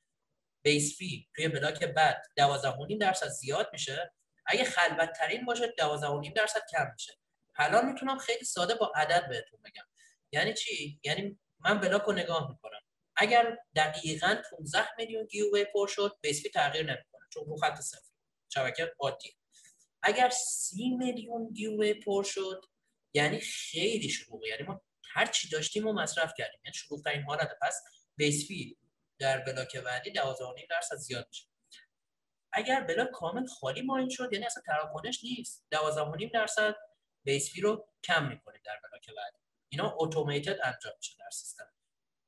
base 0.63 0.97
fee 0.97 1.27
توی 1.35 1.47
بلاک 1.47 1.83
بعد 1.83 2.23
12.5 2.39 2.97
درصد 3.01 3.27
زیاد 3.27 3.69
میشه. 3.73 4.13
اگه 4.45 4.63
خلوت 4.63 5.11
ترین 5.17 5.45
باشه 5.45 5.67
12.5 5.67 6.33
درصد 6.35 6.61
کم 6.71 6.91
میشه. 6.93 7.13
حالا 7.53 7.81
می‌تونم 7.81 8.17
خیلی 8.17 8.45
ساده 8.45 8.75
با 8.75 8.91
عدد 8.95 9.29
بهتون 9.29 9.59
بگم. 9.61 9.83
یعنی 10.31 10.53
چی؟ 10.53 10.99
یعنی 11.03 11.39
من 11.59 11.79
بلاک 11.79 12.01
رو 12.01 12.13
نگاه 12.13 12.49
می‌کنم. 12.51 12.81
اگر 13.15 13.57
دقیقا 13.75 14.35
15 14.51 14.79
میلیون 14.97 15.25
gwei 15.25 15.65
پر 15.65 15.87
شد 15.87 16.17
base 16.21 16.43
fee 16.43 16.49
تغییر 16.49 16.85
نمی‌کنه 16.85 17.25
چون 17.33 17.43
رو 17.45 17.57
خط 17.57 17.81
صفر. 17.81 18.11
شبکه 18.49 18.93
عادی. 18.99 19.35
اگر 20.03 20.29
30 20.29 20.89
میلیون 20.89 21.53
gwei 21.53 21.93
پر 21.93 22.23
شد 22.23 22.65
یعنی 23.13 23.39
خیلی 23.39 24.09
شلوغه. 24.09 24.47
یعنی 24.47 24.63
ما 24.63 24.81
هر 25.13 25.25
چی 25.25 25.49
داشتیم 25.49 25.87
و 25.87 25.93
مصرف 25.93 26.33
کردیم. 26.37 26.61
یعنی 26.65 26.73
شلوغ 26.73 27.03
ترین 27.03 27.23
حالت 27.23 27.49
پس 27.61 27.83
base 28.15 28.47
fee 28.47 28.77
در 29.19 29.39
بلاک 29.39 29.77
بعدی 29.77 30.11
12.5 30.11 30.67
درصد 30.69 30.95
زیاد 30.95 31.27
میشه. 31.27 31.47
اگر 32.53 32.81
بلاک 32.81 33.11
کامل 33.11 33.45
خالی 33.45 33.81
mine 33.81 34.09
شد 34.09 34.29
یعنی 34.33 34.45
اصلا 34.45 34.63
تراکنش 34.65 35.23
نیست. 35.23 35.65
12.5 35.75 36.31
درصد 36.33 36.75
base 37.23 37.53
fee 37.53 37.61
رو 37.61 37.87
کم 38.03 38.29
می‌کنیم 38.29 38.61
در 38.65 38.79
بلاک 38.83 39.07
بعدی. 39.07 39.37
اینا 39.69 39.95
automated 39.99 40.59
انجام 40.63 40.93
میشه 40.97 41.15
در 41.19 41.29
سیستم. 41.31 41.73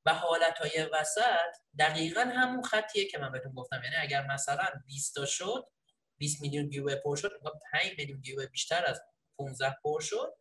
و 0.06 0.14
حالت 0.14 0.58
های 0.58 0.90
وسط 0.94 1.56
دقیقا 1.80 2.22
همون 2.22 2.64
خطیه 2.64 3.06
که 3.06 3.18
من 3.18 3.32
بهتون 3.32 3.54
گفتم. 3.54 3.82
یعنی 3.84 3.96
اگر 3.96 4.28
مثلا 4.28 4.66
20 4.88 5.16
تا 5.16 5.26
شد 5.26 5.68
20 6.18 6.42
میلیون 6.42 6.70
gwei 6.70 6.96
پر 6.96 7.16
شد 7.16 7.32
5 7.72 7.92
میلیون 7.98 8.22
gwei 8.22 8.46
بیشتر 8.46 8.86
از 8.86 9.02
15 9.38 9.78
پر 9.84 10.00
شد 10.02 10.38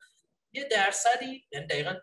یه 0.52 0.64
درصدی 0.64 1.46
یعنی 1.52 1.66
دقیقا 1.66 1.96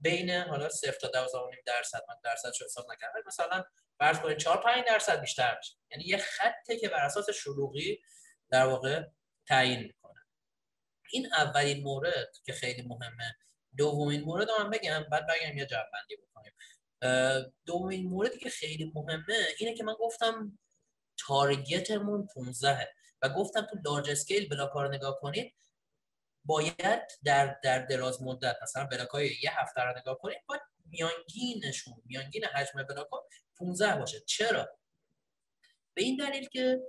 بین 0.00 0.30
حالا 0.30 0.68
0 0.68 0.92
تا 0.92 1.08
12.5 1.08 1.62
درصد 1.66 2.02
من 2.08 2.14
درصد 2.24 2.52
شو 2.52 2.64
حساب 2.64 2.92
نکردم 2.92 3.22
مثلا 3.26 3.64
فرض 3.98 4.18
کنید 4.18 4.38
4 4.38 4.62
5 4.62 4.84
درصد 4.86 5.20
بیشتر 5.20 5.58
میشه. 5.58 5.74
یعنی 5.90 6.04
یه 6.04 6.16
خطه 6.16 6.76
که 6.76 6.88
بر 6.88 7.04
اساس 7.04 7.30
شلوغی 7.30 8.02
در 8.50 8.66
واقع 8.66 9.02
تعیین 9.46 9.80
می‌کنه. 9.80 10.20
این 11.10 11.34
اولین 11.34 11.82
مورد 11.82 12.36
که 12.44 12.52
خیلی 12.52 12.82
مهمه. 12.82 13.36
دومین 13.76 14.20
مورد 14.20 14.48
هم 14.58 14.70
بگم 14.70 15.06
بعد 15.10 15.26
بگم 15.26 15.56
یه 15.58 15.66
جوابندی 15.66 16.16
بکنیم. 16.16 16.52
دومین 17.66 18.08
موردی 18.08 18.38
که 18.38 18.50
خیلی 18.50 18.92
مهمه 18.94 19.46
اینه 19.58 19.74
که 19.74 19.84
من 19.84 19.94
گفتم 19.94 20.58
تارگتمون 21.26 22.26
15 22.34 22.88
و 23.22 23.28
گفتم 23.28 23.66
تو 23.66 23.78
large 23.84 24.10
scale 24.10 24.48
بلاک 24.48 24.70
رو 24.70 24.88
نگاه 24.88 25.20
کنید 25.20 25.54
باید 26.44 27.02
در 27.24 27.58
در 27.62 27.78
دراز 27.78 28.22
مدت 28.22 28.56
مثلا 28.62 28.86
بلاک 28.86 29.08
های 29.08 29.36
یه 29.42 29.60
هفته 29.60 29.82
رو 29.82 29.98
نگاه 29.98 30.18
کنید 30.18 30.38
باید 30.46 30.62
میانگینشون 30.84 32.02
میانگین 32.04 32.44
حجم 32.44 32.82
بلاک 32.82 33.08
ها 33.08 33.28
15 33.58 33.96
باشه. 33.96 34.20
چرا؟ 34.20 34.78
به 35.94 36.02
این 36.02 36.16
دلیل 36.16 36.48
که 36.48 36.80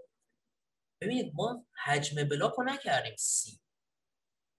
ببینید 1.01 1.32
ما 1.36 1.68
حجم 1.86 2.30
بلاک 2.30 2.54
رو 2.54 2.64
نکردیم 2.64 3.16
سی. 3.18 3.60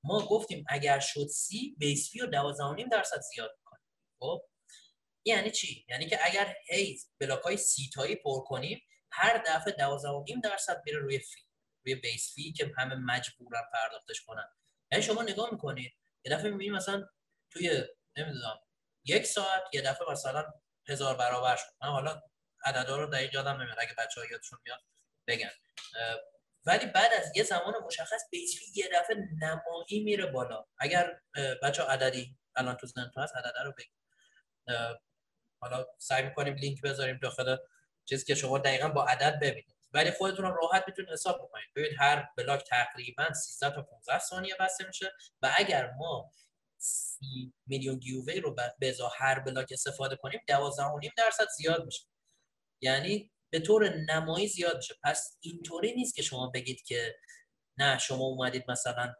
ما 0.05 0.27
گفتیم 0.27 0.65
اگر 0.69 0.99
شد 0.99 1.27
سی 1.27 1.77
base 1.79 2.11
fee 2.11 2.19
رو 2.19 2.53
12.5 2.77 2.89
درصد 2.93 3.21
زیاد 3.21 3.59
کنیم 3.65 3.85
خب؟ 4.19 4.43
یعنی 5.25 5.51
چی؟ 5.51 5.87
یعنی 5.89 6.07
که 6.07 6.19
اگر 6.23 6.55
هی 6.69 6.99
بلاک 7.21 7.41
های 7.41 7.57
سی 7.57 7.91
تایی 7.95 8.17
پر 8.17 8.45
کنیم 8.45 8.83
هر 9.11 9.43
دفعه 9.47 9.73
12.5 9.73 10.41
درصد 10.45 10.83
میره 10.87 10.99
روی 10.99 11.19
فی 11.19 11.41
روی 11.85 11.95
بیس 11.95 12.35
فی 12.35 12.53
که 12.53 12.73
همه 12.79 12.95
مجبورن 12.95 13.63
پرداختش 13.73 14.21
کنن. 14.21 14.49
یعنی 14.95 15.07
شما 15.07 15.23
نگاه 15.23 15.49
می‌کنید 15.53 15.93
یه 16.25 16.33
دفعه 16.37 16.51
می‌بینید 16.51 16.73
مثلا 16.75 17.09
توی 17.51 17.85
نمی‌دونم 18.17 18.61
یک 19.05 19.27
ساعت 19.27 19.63
یه 19.73 19.83
دفعه 19.83 20.11
مثلا 20.11 20.53
هزار 20.89 21.17
برابر 21.17 21.57
شد. 21.57 21.67
من 21.83 21.89
حالا 21.89 22.23
عددا 22.65 22.97
رو 22.97 23.07
دقیق 23.07 23.35
یادم 23.35 23.63
نمیاد 23.63 23.77
اگه 23.81 23.95
بچه‌ها 23.99 24.27
یادشون 24.27 24.59
میاد 24.65 24.81
بگن. 25.27 25.51
ولی 26.65 26.87
بعد 26.87 27.13
از 27.13 27.37
یه 27.37 27.43
زمان 27.43 27.75
مشخص 27.85 28.31
فی 28.31 28.47
یه 28.75 28.89
دفعه 28.95 29.17
نمایی 29.43 30.05
میره 30.05 30.27
بالا. 30.27 30.65
اگر 30.79 31.21
بچه 31.63 31.83
عددی 31.83 32.37
الان 32.57 32.77
تو 32.77 32.87
زنتو 32.87 33.21
هست 33.21 33.37
عدد 33.37 33.55
رو 33.65 33.73
بگید. 33.73 33.99
حالا 35.61 35.87
سعی 35.99 36.23
می‌کنیم 36.23 36.55
لینک 36.55 36.83
بذاریم 36.83 37.19
داخل 37.23 37.57
چیزی 38.05 38.25
که 38.25 38.35
شما 38.35 38.59
دقیقا 38.59 38.89
با 38.89 39.05
عدد 39.05 39.39
ببینید. 39.41 39.74
ولی 39.95 40.11
خودتون 40.11 40.45
راحت 40.45 40.85
می‌تونید 40.87 41.11
حساب 41.11 41.39
بکنید. 41.43 41.69
ببینید 41.77 41.97
هر 41.99 42.29
بلاک 42.37 42.65
تقریبا 42.65 43.33
13 43.33 43.75
تا 43.75 43.83
15 43.83 44.19
ثانیه 44.19 44.55
بسته 44.61 44.87
میشه 44.87 45.13
و 45.43 45.55
اگر 45.57 45.91
ما 45.91 46.31
30 46.79 47.55
میلیون 47.67 47.99
gwei 47.99 48.41
رو 48.41 48.55
به 48.55 48.95
هر 49.19 49.41
بلاک 49.41 49.69
استفاده 49.73 50.17
کنیم 50.17 50.41
12.5 50.49 51.11
درصد 51.17 51.47
زیاد 51.57 51.85
میشه. 51.85 52.03
یعنی 52.83 53.31
به 53.53 53.61
طور 53.61 53.89
نمایی 53.89 54.49
زیاد 54.49 54.77
میشه. 54.77 54.95
پس 55.03 55.39
اینطوری 55.41 55.95
نیست 55.95 56.15
که 56.15 56.23
شما 56.23 56.51
بگید 56.51 56.83
که 56.83 57.17
نه 57.79 57.99
شما 57.99 58.25
اومدید 58.25 58.65
مثلا 58.71 59.15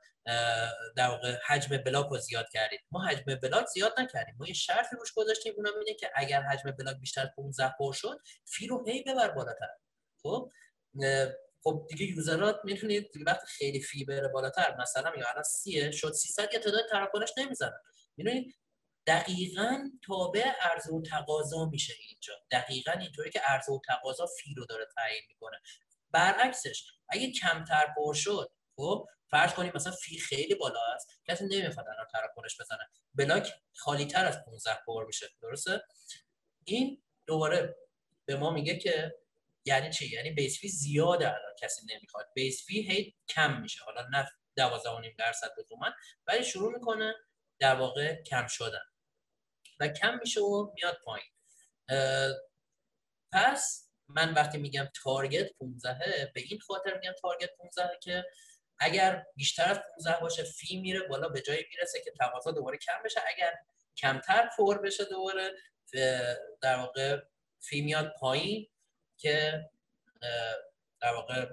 در 0.97 1.09
واقع 1.09 1.39
حجم 1.47 1.77
بلاک 1.77 2.07
رو 2.07 2.19
زیاد 2.19 2.49
کردید. 2.53 2.81
ما 2.91 3.05
حجم 3.07 3.35
بلاک 3.35 3.67
زیاد 3.67 4.01
نکردیم. 4.01 4.35
ما 4.39 4.47
یه 4.47 4.55
شرطی 4.55 4.97
روش 4.97 5.13
گذاشتیم. 5.13 5.55
اونم 5.57 5.79
اینه 5.79 5.95
که 5.95 6.11
اگر 6.15 6.43
حجم 6.43 6.71
بلاک 6.71 6.97
بیشتر 6.97 7.23
از 7.23 7.29
15 7.37 7.75
پر 7.79 7.93
شد 7.93 8.19
فی 8.45 8.67
رو 8.67 8.85
هی 8.87 9.03
ببر 9.03 9.31
بالاتر. 9.31 9.69
خب؟ 10.23 10.51
خب 11.63 11.87
دیگه 11.89 12.07
یوزرات 12.07 12.61
می‌تونید 12.65 13.11
دیگه 13.13 13.25
وقتی 13.25 13.47
خیلی 13.47 13.81
فی 13.81 14.05
بره 14.05 14.29
بالاتر 14.29 14.77
مثلا 14.81 15.13
یا 15.17 15.29
الان 15.31 15.43
30 15.43 15.93
شد 15.93 16.13
300 16.13 16.49
یا 16.53 16.61
تعداد 16.61 16.89
تراکنش 16.91 17.33
نمی‌زنن 17.39 17.81
می‌دونید 18.17 18.55
دقیقا 19.07 19.91
تابع 20.07 20.53
عرضه 20.61 20.93
و 20.95 21.03
تقاضا 21.03 21.65
میشه 21.65 21.95
اینجا. 22.09 22.35
دقیقا 22.51 22.93
اینطوری 22.93 23.31
که 23.31 23.41
عرضه 23.41 23.73
و 23.73 23.81
تقاضا 23.89 24.27
فی 24.27 24.55
رو 24.55 24.67
داره 24.67 24.87
تعیین 24.97 25.23
می‌کنه. 25.29 25.57
برعکسش 26.11 26.87
اگه 27.09 27.33
کمتر 27.33 27.95
پر 27.97 28.15
شد 28.15 28.53
خب 28.77 29.07
فرض 29.31 29.53
کنیم 29.55 29.73
مثلا 29.75 29.93
فی 29.93 30.19
خیلی 30.19 30.55
بالا 30.55 30.81
است 30.95 31.09
کسی 31.29 31.45
نمی‌خواد 31.45 31.87
الان 31.89 32.07
تراکنش 32.13 32.61
بزنه. 32.61 32.89
بلاک 33.15 33.53
خالی 33.77 34.07
تر 34.07 34.27
از 34.27 34.45
15 34.45 34.79
پر 34.87 35.07
میشه 35.07 35.27
درسته؟ 35.43 35.83
این 36.65 37.03
دوباره 37.27 37.77
به 38.25 38.37
ما 38.37 38.51
میگه 38.51 38.79
که 38.79 39.24
یعنی 39.65 39.93
چی؟ 39.93 40.11
یعنی 40.11 40.31
بیس 40.31 40.61
فی 40.61 40.69
زیاده 40.69 41.27
الان 41.29 41.55
کسی 41.61 41.87
نمی‌خواد. 41.95 42.29
بیس 42.35 42.67
فی 42.67 42.83
هی 42.83 43.15
کم 43.29 43.61
میشه. 43.61 43.85
حالا 43.85 44.09
نه 44.13 44.29
12.5 44.61 45.15
درصد 45.19 45.51
لزوما 45.59 45.91
ولی 46.27 46.45
شروع 46.45 46.73
می‌کنه 46.73 47.15
در 47.59 47.75
واقع 47.75 48.23
کم 48.23 48.47
شدن. 48.47 48.85
و 49.81 49.89
کم 49.89 50.19
میشه 50.19 50.41
و 50.41 50.73
میاد 50.75 50.99
پایین. 51.05 51.31
پس 53.33 53.91
من 54.09 54.35
وقتی 54.35 54.59
میگم 54.59 54.89
تارگت 55.03 55.53
15 55.59 56.31
به 56.35 56.41
این 56.41 56.61
خاطر 56.61 56.99
میگم 56.99 57.13
تارگت 57.21 57.51
15 57.59 57.99
که 58.03 58.25
اگر 58.79 59.25
بیشتر 59.37 59.71
از 59.71 59.81
15 59.97 60.21
باشه 60.21 60.43
فی 60.43 60.81
میره 60.81 61.01
بالا 61.09 61.29
به 61.29 61.41
جایی 61.41 61.65
می‌رسه 61.71 62.01
که 62.05 62.13
تقاضا 62.21 62.51
دوباره 62.51 62.79
کم 62.79 63.03
بشه. 63.05 63.21
اگر 63.29 63.55
کمتر 63.97 64.51
پر 64.57 64.79
بشه 64.79 65.05
دوباره. 65.05 65.53
در 66.63 66.77
واقع 66.77 67.21
fee 67.61 67.81
میاد 67.81 68.13
پایین. 68.21 68.71
که 69.25 69.71
در 71.01 71.15
واقع 71.15 71.51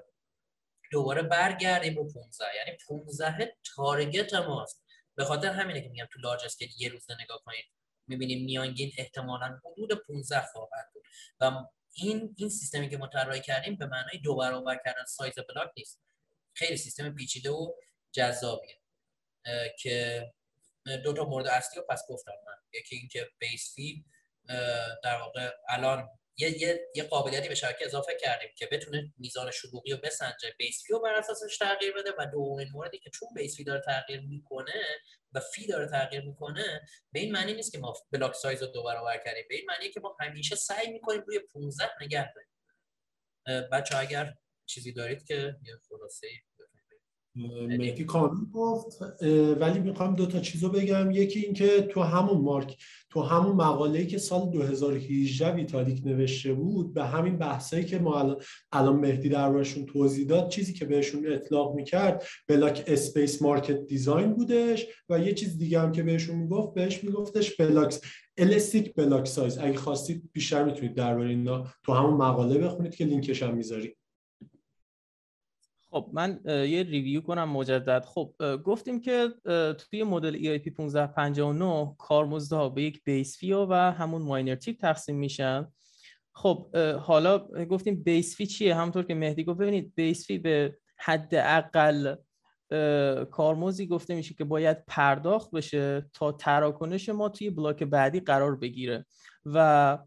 دوباره 0.90 1.22
برگردیم 1.22 1.96
رو 1.96 2.12
15 2.12 2.44
یعنی 2.56 2.78
15 2.88 3.56
target 3.76 4.34
ماست. 4.34 4.82
به 5.14 5.24
خاطر 5.24 5.48
همینه 5.48 5.80
که 5.82 5.88
میگم 5.88 6.08
تو 6.12 6.18
large 6.18 6.44
scale 6.44 6.70
یه 6.78 6.88
روز 6.88 7.06
نگاه 7.20 7.42
کنید 7.44 7.64
می‌بینیم 8.06 8.44
میانگین 8.44 8.92
احتمالا 8.98 9.60
حدود 9.64 9.92
15 9.92 10.40
خواهد 10.40 10.90
بود. 10.92 11.04
و 11.40 11.52
این 11.94 12.34
این 12.38 12.48
سیستمی 12.48 12.90
که 12.90 12.96
ما 12.96 13.06
طراحی 13.06 13.40
کردیم 13.40 13.76
به 13.76 13.86
معنای 13.86 14.18
دو 14.18 14.36
برابر 14.36 14.80
کردن 14.84 15.04
سایز 15.04 15.34
بلاک 15.34 15.70
نیست. 15.76 16.00
خیلی 16.54 16.76
سیستم 16.76 17.14
پیچیده 17.14 17.50
و 17.50 17.72
جذابیه. 18.12 18.78
که 19.78 20.26
دو 21.04 21.12
تا 21.12 21.24
مورد 21.24 21.46
اصلی 21.46 21.76
رو 21.80 21.86
پس 21.88 22.02
گفتم 22.08 22.32
من. 22.46 22.56
یکی 22.72 22.96
اینکه 22.96 23.30
base 23.38 23.74
fee 23.74 24.04
در 25.02 25.16
واقع 25.20 25.50
الان 25.68 26.08
یه, 26.36 26.62
یه،, 26.62 26.80
یه 26.94 27.04
قابلیتی 27.04 27.48
به 27.48 27.54
شبکه 27.54 27.84
اضافه 27.84 28.16
کردیم 28.20 28.48
که 28.56 28.68
بتونه 28.72 29.12
میزان 29.18 29.50
شلوغی 29.50 29.90
رو 29.92 29.98
بسنجه 29.98 30.54
base 30.58 30.82
fee 30.86 30.92
رو 30.92 31.00
بر 31.00 31.14
اساسش 31.14 31.58
تغییر 31.58 31.92
بده 31.92 32.12
و 32.18 32.26
دومین 32.26 32.68
موردی 32.72 32.98
که 32.98 33.10
چون 33.10 33.28
base 33.36 33.56
fee 33.56 33.64
داره 33.64 33.80
تغییر 33.80 34.20
می‌کنه 34.20 34.82
و 35.32 35.40
fee 35.40 35.66
داره 35.66 35.88
تغییر 35.88 36.24
می‌کنه 36.24 36.80
به 37.12 37.20
این 37.20 37.32
معنی 37.32 37.54
نیست 37.54 37.72
که 37.72 37.78
ما 37.78 37.94
block 38.12 38.34
size 38.34 38.62
رو 38.62 38.68
دو 38.68 38.82
برابر 38.82 39.18
کردیم. 39.24 39.44
به 39.48 39.54
این 39.54 39.64
معنی 39.68 39.90
که 39.90 40.00
ما 40.00 40.16
همیشه 40.20 40.56
سعی 40.56 40.92
می‌کنیم 40.92 41.20
روی 41.26 41.38
15 41.38 41.90
نگه 42.00 42.32
داریم. 42.34 43.68
بچه 43.72 43.96
اگر 43.98 44.34
چیزی 44.66 44.92
دارید 44.92 45.26
که 45.26 45.34
یه 45.62 45.76
خلاصه 45.88 46.28
مهدی 47.36 48.04
کامل 48.04 48.44
گفت 48.52 49.02
ولی 49.60 49.78
می‌خوام 49.78 50.14
دو 50.14 50.26
تا 50.26 50.40
چیزو 50.40 50.68
بگم. 50.68 51.10
یکی 51.10 51.40
اینکه 51.40 51.82
تو 51.82 52.02
همون 52.02 52.40
مارک 52.40 52.76
تو 53.10 53.22
همون 53.22 53.56
مقاله‌ای 53.56 54.06
که 54.06 54.18
سال 54.18 54.50
2018 54.50 55.54
ویتالیک 55.54 56.06
نوشته 56.06 56.52
بود 56.52 56.94
به 56.94 57.04
همین 57.04 57.38
بحثایی 57.38 57.84
که 57.84 57.98
ما 57.98 58.36
الان, 58.72 58.96
مهدی 58.96 59.28
دربارشون 59.28 59.86
توضیح 59.86 60.26
داد 60.26 60.48
چیزی 60.48 60.72
که 60.72 60.84
بهشون 60.84 61.32
اطلاق 61.32 61.74
می‌کرد 61.74 62.24
block 62.48 62.84
space 62.86 63.42
market 63.42 63.86
design 63.86 64.32
بودش 64.32 64.86
و 65.08 65.18
یه 65.18 65.32
چیز 65.32 65.58
دیگه 65.58 65.80
هم 65.80 65.92
که 65.92 66.02
بهشون 66.02 66.36
می‌گفت 66.36 66.74
بهش 66.74 67.04
میگفتش 67.04 67.56
بلاکس 67.56 68.00
elastic 68.38 68.94
block 68.94 69.26
size 69.26 69.58
اگه 69.58 69.76
خواستید 69.76 70.30
بیشتر 70.32 70.64
می‌تونید 70.64 70.94
درباره 70.94 71.28
اینا 71.28 71.64
تو 71.82 71.92
همون 71.92 72.14
مقاله 72.14 72.58
بخونید 72.58 72.94
که 72.94 73.04
لینکش 73.04 73.42
هم 73.42 73.54
می‌ذاریم. 73.54 73.94
خب 75.92 76.10
من 76.12 76.40
یه 76.46 76.82
review 76.82 77.20
کنم 77.20 77.48
مجدد. 77.48 78.04
خب 78.04 78.34
گفتیم 78.64 79.00
که 79.00 79.28
توی 79.78 80.02
مدل 80.02 80.58
EIP 80.58 80.80
1559 80.80 81.94
کارمزدها 81.98 82.68
به 82.68 82.82
یک 82.82 83.04
base 83.04 83.38
fee 83.38 83.52
و 83.52 83.74
همون 83.74 84.22
miner 84.22 84.54
tip 84.54 84.80
تقسیم 84.80 85.16
میشن. 85.16 85.68
خب 86.34 86.76
حالا 87.00 87.38
گفتیم 87.64 88.02
base 88.02 88.36
fee 88.36 88.46
چیه؟ 88.46 88.74
همونطور 88.74 89.04
که 89.04 89.14
مهدی 89.14 89.44
گفت 89.44 89.58
ببینید 89.58 89.92
base 89.94 90.26
fee 90.26 90.38
به 90.38 90.76
حد 90.96 91.28
اقل 91.32 92.14
کارمزدی 93.24 93.86
گفته 93.86 94.14
میشه 94.14 94.34
که 94.34 94.44
باید 94.44 94.84
پرداخت 94.86 95.50
بشه 95.50 96.06
تا 96.12 96.32
تراکنش 96.32 97.08
ما 97.08 97.28
توی 97.28 97.50
بلاک 97.50 97.82
بعدی 97.82 98.20
قرار 98.20 98.56
بگیره. 98.56 99.04
و 99.44 99.98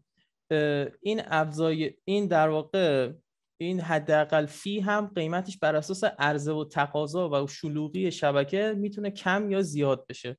این 1.00 1.22
افزای 1.26 1.94
این 2.04 2.26
در 2.26 2.48
واقع 2.48 3.12
این 3.58 3.80
حداقل 3.80 4.46
فی 4.46 4.80
هم 4.80 5.10
قیمتش 5.14 5.58
بر 5.58 5.76
اساس 5.76 6.04
عرضه 6.04 6.52
و 6.52 6.64
تقاضا 6.64 7.44
و 7.44 7.46
شلوغی 7.46 8.12
شبکه 8.12 8.74
می‌تونه 8.76 9.10
کم 9.10 9.50
یا 9.50 9.62
زیاد 9.62 10.06
بشه. 10.06 10.38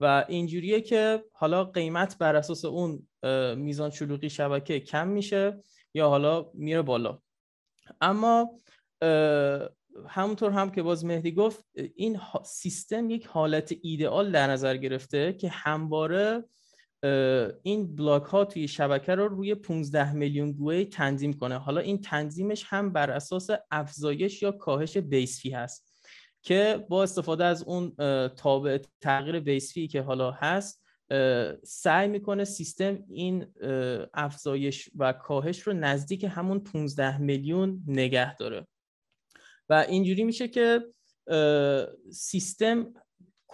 و 0.00 0.24
اینجوریه 0.28 0.80
که 0.80 1.24
حالا 1.32 1.64
قیمت 1.64 2.18
بر 2.18 2.36
اساس 2.36 2.64
اون 2.64 3.08
میزان 3.56 3.90
شلوغی 3.90 4.30
شبکه 4.30 4.80
کم 4.80 5.08
میشه 5.08 5.62
یا 5.94 6.08
حالا 6.08 6.50
میره 6.54 6.82
بالا. 6.82 7.18
اما 8.00 8.60
همونطور 10.08 10.50
هم 10.50 10.70
که 10.70 10.82
باز 10.82 11.04
مهدی 11.04 11.32
گفت 11.32 11.64
این 11.94 12.20
سیستم 12.44 13.10
یک 13.10 13.26
حالت 13.26 13.74
ایدئال 13.82 14.32
در 14.32 14.46
نظر 14.46 14.76
گرفته 14.76 15.32
که 15.32 15.48
همواره 15.48 16.44
این 17.62 17.96
بلاک 17.96 18.22
ها 18.22 18.44
توی 18.44 18.68
شبکه 18.68 19.14
رو 19.14 19.28
روی 19.28 19.54
15 19.54 20.12
میلیون 20.12 20.52
گوه 20.52 20.84
تنظیم 20.84 21.32
کنه. 21.32 21.58
حالا 21.58 21.80
این 21.80 22.00
تنظیمش 22.00 22.64
هم 22.66 22.92
بر 22.92 23.10
اساس 23.10 23.50
افزایش 23.70 24.42
یا 24.42 24.52
کاهش 24.52 24.96
بیس 24.96 25.40
فی 25.40 25.50
هست 25.50 25.94
که 26.42 26.86
با 26.88 27.02
استفاده 27.02 27.44
از 27.44 27.62
اون 27.62 27.92
تابع 28.28 28.78
تغییر 29.00 29.40
بیس 29.40 29.72
فی 29.72 29.88
که 29.88 30.02
حالا 30.02 30.30
هست 30.30 30.84
سعی 31.64 32.08
می‌کنه 32.08 32.44
سیستم 32.44 32.98
این 33.08 33.46
افزایش 34.14 34.90
و 34.96 35.12
کاهش 35.12 35.60
رو 35.60 35.72
نزدیک 35.72 36.26
همون 36.30 36.58
15 36.58 37.18
میلیون 37.18 37.82
نگه 37.86 38.36
داره. 38.36 38.66
و 39.68 39.74
اینجوری 39.88 40.24
میشه 40.24 40.48
که 40.48 40.80
سیستم 42.12 42.94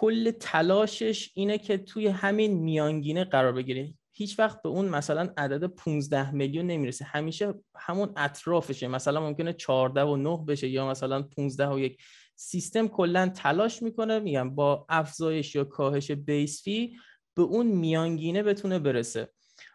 کل 0.00 0.30
تلاشش 0.30 1.30
اینه 1.34 1.58
که 1.58 1.78
توی 1.78 2.06
همین 2.06 2.54
میانگینه 2.54 3.24
قرار 3.24 3.52
بگیره. 3.52 3.94
هیچ 4.12 4.38
وقت 4.38 4.62
به 4.62 4.68
اون 4.68 4.88
مثلا 4.88 5.32
عدد 5.36 5.64
15 5.64 6.30
میلیون 6.30 6.66
نمی‌رسه. 6.66 7.04
همیشه 7.04 7.54
همون 7.76 8.12
اطرافشه. 8.16 8.88
مثلا 8.88 9.20
ممکنه 9.20 9.52
14 9.52 10.02
و 10.02 10.16
9 10.16 10.44
بشه 10.48 10.68
یا 10.68 10.88
مثلا 10.88 11.22
15 11.22 11.68
و 11.68 11.78
یک. 11.78 11.98
سیستم 12.36 12.88
کلا 12.88 13.28
تلاش 13.28 13.82
می‌کنه 13.82 14.18
میگم 14.18 14.54
با 14.54 14.86
افزایش 14.88 15.54
یا 15.54 15.64
کاهش 15.64 16.10
بیس 16.10 16.62
فی 16.62 16.96
به 17.36 17.42
اون 17.42 17.66
میانگینه 17.66 18.42
بتونه 18.42 18.78
برسه. 18.78 19.28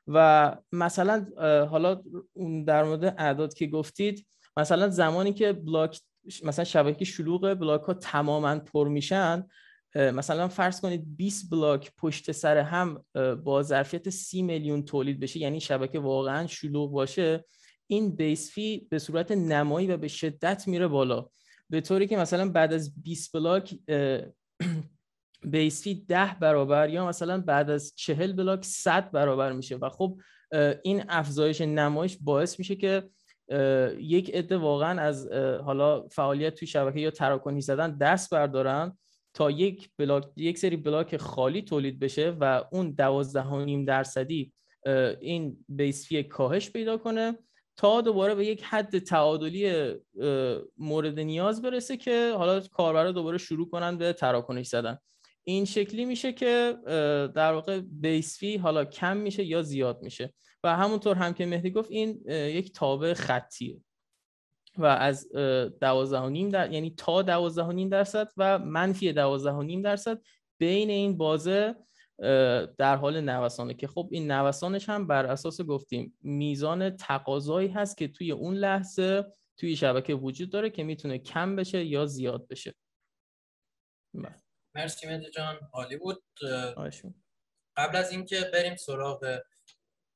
و 0.08 0.58
مثلا 0.72 1.26
حالا 1.72 2.02
در 2.68 2.84
مورد 2.84 3.16
اعداد 3.18 3.54
که 3.54 3.68
گفتید 3.68 4.28
مثلا 4.58 4.90
زمانی 4.90 5.34
که 5.34 5.54
بلاک 5.54 6.00
مثلا 6.44 6.66
شبکه 6.66 7.06
شلوغ 7.06 7.54
بلاک 7.54 7.82
ها 7.82 7.94
تماما 7.94 8.60
پر 8.60 8.88
میشن 8.88 9.48
مثلا 9.96 10.48
فرض 10.48 10.82
کنید 10.82 11.18
20 11.18 11.50
بلاک 11.50 11.91
پشت 11.98 12.32
سر 12.32 12.58
هم 12.58 13.06
با 13.43 13.64
ظرفیت 13.64 14.10
30 14.10 14.41
میلیون 14.41 14.86
تولید 14.86 15.20
بشه 15.20 15.39
یعنی 15.39 15.60
شبکه 15.60 16.00
واقعا 16.00 16.48
شلوغ 16.48 16.91
باشه 16.91 17.46
این 17.88 18.16
base 18.16 18.52
fee 18.52 18.88
به 18.89 19.00
صورت 19.00 19.32
نمایی 19.32 19.88
و 19.88 19.98
به 19.98 20.08
شدت 20.08 20.68
میره 20.68 20.88
بالا. 20.88 21.30
به 21.70 21.82
طوری 21.82 22.08
که 22.08 22.18
مثلا 22.18 22.50
بعد 22.50 22.74
از 22.74 23.02
20 23.04 23.32
بلاک 23.32 23.76
base 25.52 25.84
fee 25.84 26.06
10 26.08 26.36
برابر 26.41 26.89
یا 26.89 27.08
مثلا 27.08 27.41
بعد 27.41 27.70
از 27.70 27.93
40 27.96 28.34
بلاک 28.34 28.66
100 28.66 29.12
برابر 29.12 29.52
میشه. 29.52 29.76
و 29.76 29.89
خب 29.89 30.20
این 30.84 31.04
افزایش 31.10 31.62
نماییش 31.62 32.18
باعث 32.22 32.60
میشه 32.60 32.76
که 32.76 33.10
یک 34.00 34.36
عده 34.36 34.58
واقعا 34.58 35.02
از 35.02 35.28
حالا 35.66 36.08
فعالیت 36.08 36.56
توی 36.56 36.68
شبکه 36.68 37.00
یا 37.00 37.12
تراکنی 37.12 37.62
زدن 37.62 37.98
دست 37.98 38.30
بردارن. 38.30 38.98
تا 39.36 39.52
یک 39.52 39.90
بلاک 39.98 40.24
یک 40.38 40.58
سری 40.58 40.76
بلاک 40.76 41.18
خالی 41.18 41.62
تولید 41.62 42.00
بشه 42.00 42.38
و 42.40 42.64
اون 42.72 42.92
دوازده 42.92 43.84
درصدی 43.86 44.54
این 45.22 45.66
بیس 45.70 46.08
فی 46.08 46.24
کاهش 46.24 46.70
پیدا 46.70 46.98
کنه 46.98 47.38
تا 47.78 48.02
دوباره 48.02 48.36
به 48.36 48.46
یک 48.46 48.64
حد 48.64 49.00
تعادلی 49.00 49.94
مورد 50.78 51.20
نیاز 51.20 51.62
برسه 51.62 51.98
که 51.98 52.34
حالا 52.38 52.60
کاربرا 52.60 53.12
دوباره 53.12 53.38
شروع 53.38 53.70
کنن 53.70 53.98
به 53.98 54.14
تراکنش 54.14 54.68
زدن. 54.68 54.98
این 55.44 55.66
شکلی 55.66 56.06
میشه 56.06 56.34
که 56.34 56.78
در 57.36 57.54
واقع 57.54 57.80
بیس 57.80 58.38
فی 58.38 58.58
حالا 58.58 58.86
کم 58.86 59.18
میشه 59.18 59.44
یا 59.44 59.62
زیاد 59.62 60.02
میشه. 60.02 60.34
و 60.64 60.76
همونطور 60.76 61.16
هم 61.16 61.34
که 61.34 61.46
مهدی 61.46 61.72
گفت 61.72 61.92
این 61.92 62.24
یک 62.30 62.74
تابع 62.74 63.14
خطیه. 63.14 63.82
و 64.78 64.86
از 64.86 65.32
دوازده 65.82 66.20
و 66.20 66.30
نیم 66.30 66.50
در... 66.50 66.72
یعنی 66.72 66.96
تا 66.98 67.22
دوازده 67.22 67.64
و 67.64 67.72
نیم 67.72 67.90
درصد 67.90 68.32
و 68.38 68.60
منفی 68.60 69.14
دوازده 69.14 69.52
و 69.52 69.62
نیم 69.62 69.82
درصد 69.82 70.22
بین 70.58 70.90
این 70.90 71.18
بازه 71.18 71.76
در 72.78 72.96
حال 72.96 73.22
نوسانه 73.22 73.74
که 73.74 73.88
خب 73.88 74.10
این 74.12 74.32
نوسانش 74.32 74.90
هم 74.90 75.08
بر 75.08 75.26
اساس 75.26 75.62
گفتیم 75.62 76.18
میزان 76.22 76.98
تقاضایی 76.98 77.68
هست 77.68 77.98
که 77.98 78.08
توی 78.08 78.32
اون 78.32 78.56
لحظه 78.56 79.26
توی 79.58 79.76
شبکه 79.76 80.14
وجود 80.14 80.50
داره 80.50 80.70
که 80.70 80.84
می‌تونه 80.84 81.18
کم 81.18 81.56
بشه 81.56 81.86
یا 81.86 82.06
زیاد 82.06 82.48
بشه. 82.48 82.74
بله. 84.14 84.36
مرسی 84.76 85.08
مهدی 85.08 85.32
جان 85.32 85.60
عالی 85.74 85.98
بود. 85.98 86.24
قبل 87.78 87.96
از 87.96 88.12
اینکه 88.12 88.50
بریم 88.54 88.76
سراغ 88.76 89.40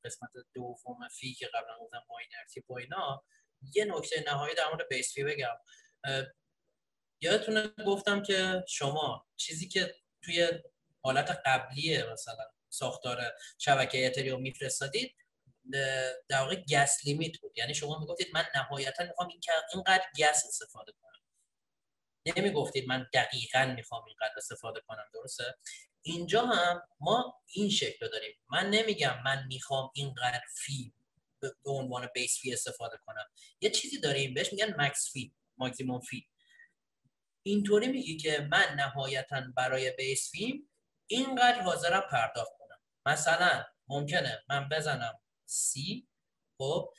قسمت 0.06 0.32
دوم 0.54 1.08
فی 1.12 1.34
که 1.34 1.48
قبلا 1.54 1.78
گفتم 1.82 2.02
ماینرتی 2.10 2.64
و 2.70 2.74
اینا 2.74 3.24
یه 3.76 3.86
نکته 3.86 4.24
نهایی 4.28 4.56
در 4.56 4.68
مورد 4.68 4.88
بیس 4.90 5.14
فی 5.14 5.24
بگم 5.24 5.56
یادتونه 7.22 7.68
گفتم 7.88 8.24
که 8.24 8.64
شما 8.68 9.28
چیزی 9.36 9.68
که 9.68 9.96
توی 10.22 10.50
حالت 11.02 11.42
قبلی 11.46 12.04
مثلا 12.04 12.44
ساختار 12.70 13.34
شبکه 13.58 14.08
اتریوم 14.08 14.42
میفرستادید 14.42 15.16
در 16.28 16.42
واقع 16.42 16.56
گس 16.56 16.98
لیمیت 17.06 17.38
بود. 17.38 17.58
یعنی 17.58 17.74
شما 17.74 18.00
می‌گفتید 18.00 18.28
من 18.34 18.46
نهایتا 18.56 19.04
می‌خوام 19.04 19.28
این 19.28 19.42
اینقدر 19.74 20.06
گس 20.20 20.46
استفاده 20.46 20.92
کنم. 20.92 21.22
نمی‌گفتید 22.26 22.88
من 22.88 23.08
دقیقا 23.14 23.74
می‌خوام 23.76 24.06
اینقدر 24.06 24.34
استفاده 24.38 24.82
کنم 24.88 25.06
درسته؟ 25.14 25.56
اینجا 26.02 26.42
هم 26.42 26.88
ما 27.00 27.42
این 27.54 27.70
شکل 27.70 28.08
داریم. 28.08 28.40
من 28.50 28.70
نمیگم 28.70 29.22
من 29.26 29.46
می‌خوام 29.48 29.92
اینقدر 29.96 30.42
fee 30.56 30.94
به 31.42 31.56
عنوان 31.66 32.10
base 32.14 32.40
fee 32.40 32.54
استفاده 32.54 32.98
کنم. 33.06 33.26
یه 33.62 33.70
چیزی 33.70 34.00
داریم 34.00 34.34
بهش 34.34 34.54
میگن 34.54 34.74
max 34.78 35.12
fee 35.12 35.34
maximum 35.58 36.00
fee. 36.00 36.28
اینطوری 37.44 37.88
میگی 37.88 38.18
که 38.18 38.48
من 38.52 38.76
نهایتا 38.76 39.42
برای 39.56 39.92
base 39.92 40.32
fee 40.32 40.70
اینقدر 41.08 41.62
حاضرم 41.62 42.04
پرداخت 42.12 42.52
کنم. 42.60 42.80
مثلا 43.06 43.66
ممکنه 43.88 44.44
من 44.50 44.70
بزنم 44.70 45.20
سی 45.46 46.08
خب 46.58 46.94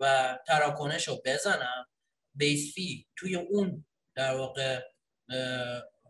و 0.00 0.38
تراکنش 0.46 1.08
رو 1.08 1.22
بزنم 1.24 1.86
base 2.34 2.74
fee 2.74 3.08
توی 3.16 3.36
اون 3.36 3.86
در 4.14 4.34
واقع 4.34 4.80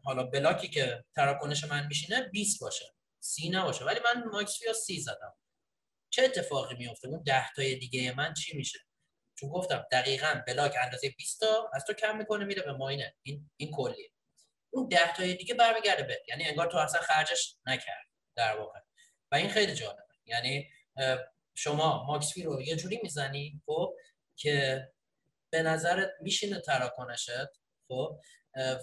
حالا 0.04 0.22
بلاکی 0.22 0.68
که 0.68 1.04
تراکنش 1.14 1.64
من 1.64 1.86
میشینه 1.86 2.22
20 2.22 2.60
باشه. 2.60 2.94
سی 3.20 3.48
نباشه. 3.48 3.84
ولی 3.84 4.00
من 4.04 4.24
ماکس 4.24 4.58
فی 4.58 4.74
30 4.74 5.00
زدم. 5.00 5.34
چه 6.14 6.24
اتفاقی 6.24 6.74
میفته 6.74 7.08
اون 7.08 7.22
10 7.22 7.52
تای 7.56 7.76
دیگه 7.76 8.14
من 8.14 8.34
چی 8.34 8.56
میشه؟ 8.56 8.78
چون 9.38 9.48
گفتم 9.48 9.86
دقیقا 9.92 10.42
بلاک 10.46 10.74
اندازه 10.82 11.10
20 11.18 11.40
تا 11.40 11.70
از 11.72 11.84
تو 11.84 11.92
کم 11.92 12.16
می‌کنه 12.18 12.44
میره 12.44 12.62
به 12.62 12.72
ماینه 12.72 13.14
این 13.22 13.50
این 13.56 13.70
کلیه. 13.70 14.10
اون 14.70 14.88
10 14.88 15.12
تای 15.16 15.34
دیگه 15.34 15.54
برمیگرده 15.54 16.02
به 16.02 16.22
یعنی 16.28 16.44
انگار 16.44 16.66
تو 16.66 16.78
اصلا 16.78 17.00
خرجش 17.00 17.56
نکرد 17.66 18.06
در 18.36 18.56
واقع. 18.56 18.80
و 19.32 19.34
این 19.34 19.48
خیلی 19.48 19.74
جالبه. 19.74 20.02
یعنی 20.26 20.70
شما 21.54 22.04
ماکس 22.04 22.32
فی 22.32 22.42
رو 22.42 22.62
یه 22.62 22.76
جوری 22.76 23.00
می‌زنی 23.02 23.62
خب 23.66 23.94
که 24.36 24.88
به 25.52 25.62
نظرت 25.62 26.10
میشینه 26.20 26.60
تراکنشت 26.60 27.48
خب 27.88 28.20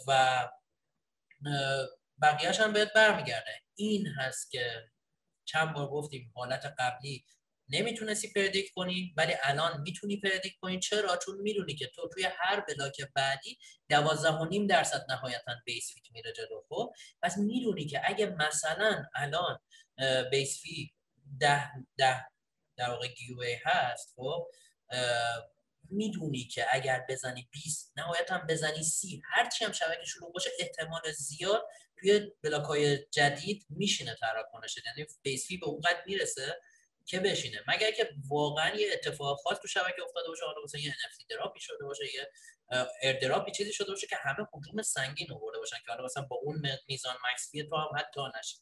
و 0.07 0.49
بقیهش 2.21 2.59
هم 2.59 2.73
بهت 2.73 2.93
برمیگرده. 2.93 3.61
این 3.75 4.07
هست 4.07 4.51
که 4.51 4.90
چند 5.51 5.73
بار 5.73 5.87
گفتیم 5.87 6.31
حالت 6.35 6.65
قبلی 6.79 7.25
نمی‌تونستی 7.69 8.33
predict 8.33 8.73
کنی 8.73 9.13
ولی 9.17 9.33
الان 9.43 9.81
می‌تونی 9.81 10.17
predict 10.17 10.57
کنی. 10.61 10.79
چرا؟ 10.79 11.17
چون 11.17 11.41
می‌دونی 11.41 11.75
که 11.75 11.87
تو 11.95 12.09
توی 12.13 12.27
هر 12.37 12.59
بلاک 12.59 13.01
بعدی 13.15 13.57
نیم 14.49 14.67
درصد 14.67 15.05
نهایتا 15.09 15.51
base 15.65 15.93
fee 15.93 16.01
ت 16.01 16.03
میره 16.11 16.33
جلو 16.33 16.61
خب؟ 16.69 16.93
پس 17.21 17.37
می‌دونی 17.37 17.85
که 17.85 18.01
اگه 18.03 18.25
مثلا 18.25 19.03
الان 19.15 19.59
base 20.31 20.61
fee 20.61 20.93
ده, 21.39 21.71
ده 21.97 22.25
در 22.77 22.89
واقع 22.89 23.07
گیوی 23.07 23.57
هست 23.63 24.13
خب؟ 24.15 24.47
می‌دونی 25.89 26.43
که 26.43 26.65
اگر 26.71 27.05
بزنی 27.09 27.49
20 27.51 27.93
نهایتا 27.97 28.41
بزنی 28.49 28.83
30 28.83 29.21
هرچی 29.25 29.65
هم 29.65 29.71
شبکه 29.71 30.05
شروع 30.05 30.31
باشه 30.31 30.49
احتمال 30.59 31.11
زیاد 31.11 31.67
توی 32.01 32.31
بلاک 32.43 32.63
های 32.63 32.97
جدید 33.11 33.65
میشینه 33.69 34.15
تراکنش 34.15 34.77
یعنی 34.85 35.07
بیس 35.21 35.47
فی 35.47 35.57
به 35.57 35.65
اونقدر 35.65 36.03
می‌رسه 36.05 36.61
که 37.05 37.19
بشینه. 37.19 37.63
مگر 37.67 37.91
که 37.91 38.09
واقعا 38.29 38.75
یه 38.75 38.93
اتفاق 38.93 39.39
خاص 39.39 39.59
تو 39.59 39.67
شبکه 39.67 40.03
افتاده 40.03 40.27
باشه 40.27 40.45
حالا 40.45 40.61
مثلا 40.63 40.81
یه 40.81 40.91
NFT 40.91 41.25
دراپی 41.29 41.59
شده 41.59 41.85
باشه 41.85 42.03
یه 42.15 42.31
ایردراپی 43.01 43.51
چیزی 43.51 43.73
شده 43.73 43.91
باشه 43.91 44.07
که 44.07 44.15
همه 44.15 44.47
هجوم 44.53 44.81
سنگین 44.81 45.31
آورده 45.31 45.59
باشن 45.59 45.77
که 45.85 45.91
حالا 45.91 46.05
مثلا 46.05 46.23
با 46.23 46.35
اون 46.35 46.61
میزان 46.87 47.15
مکس 47.31 47.51
فی 47.51 47.63
تو 47.63 47.75
هم 47.75 47.89
حتی 47.97 48.21
نشه. 48.39 48.57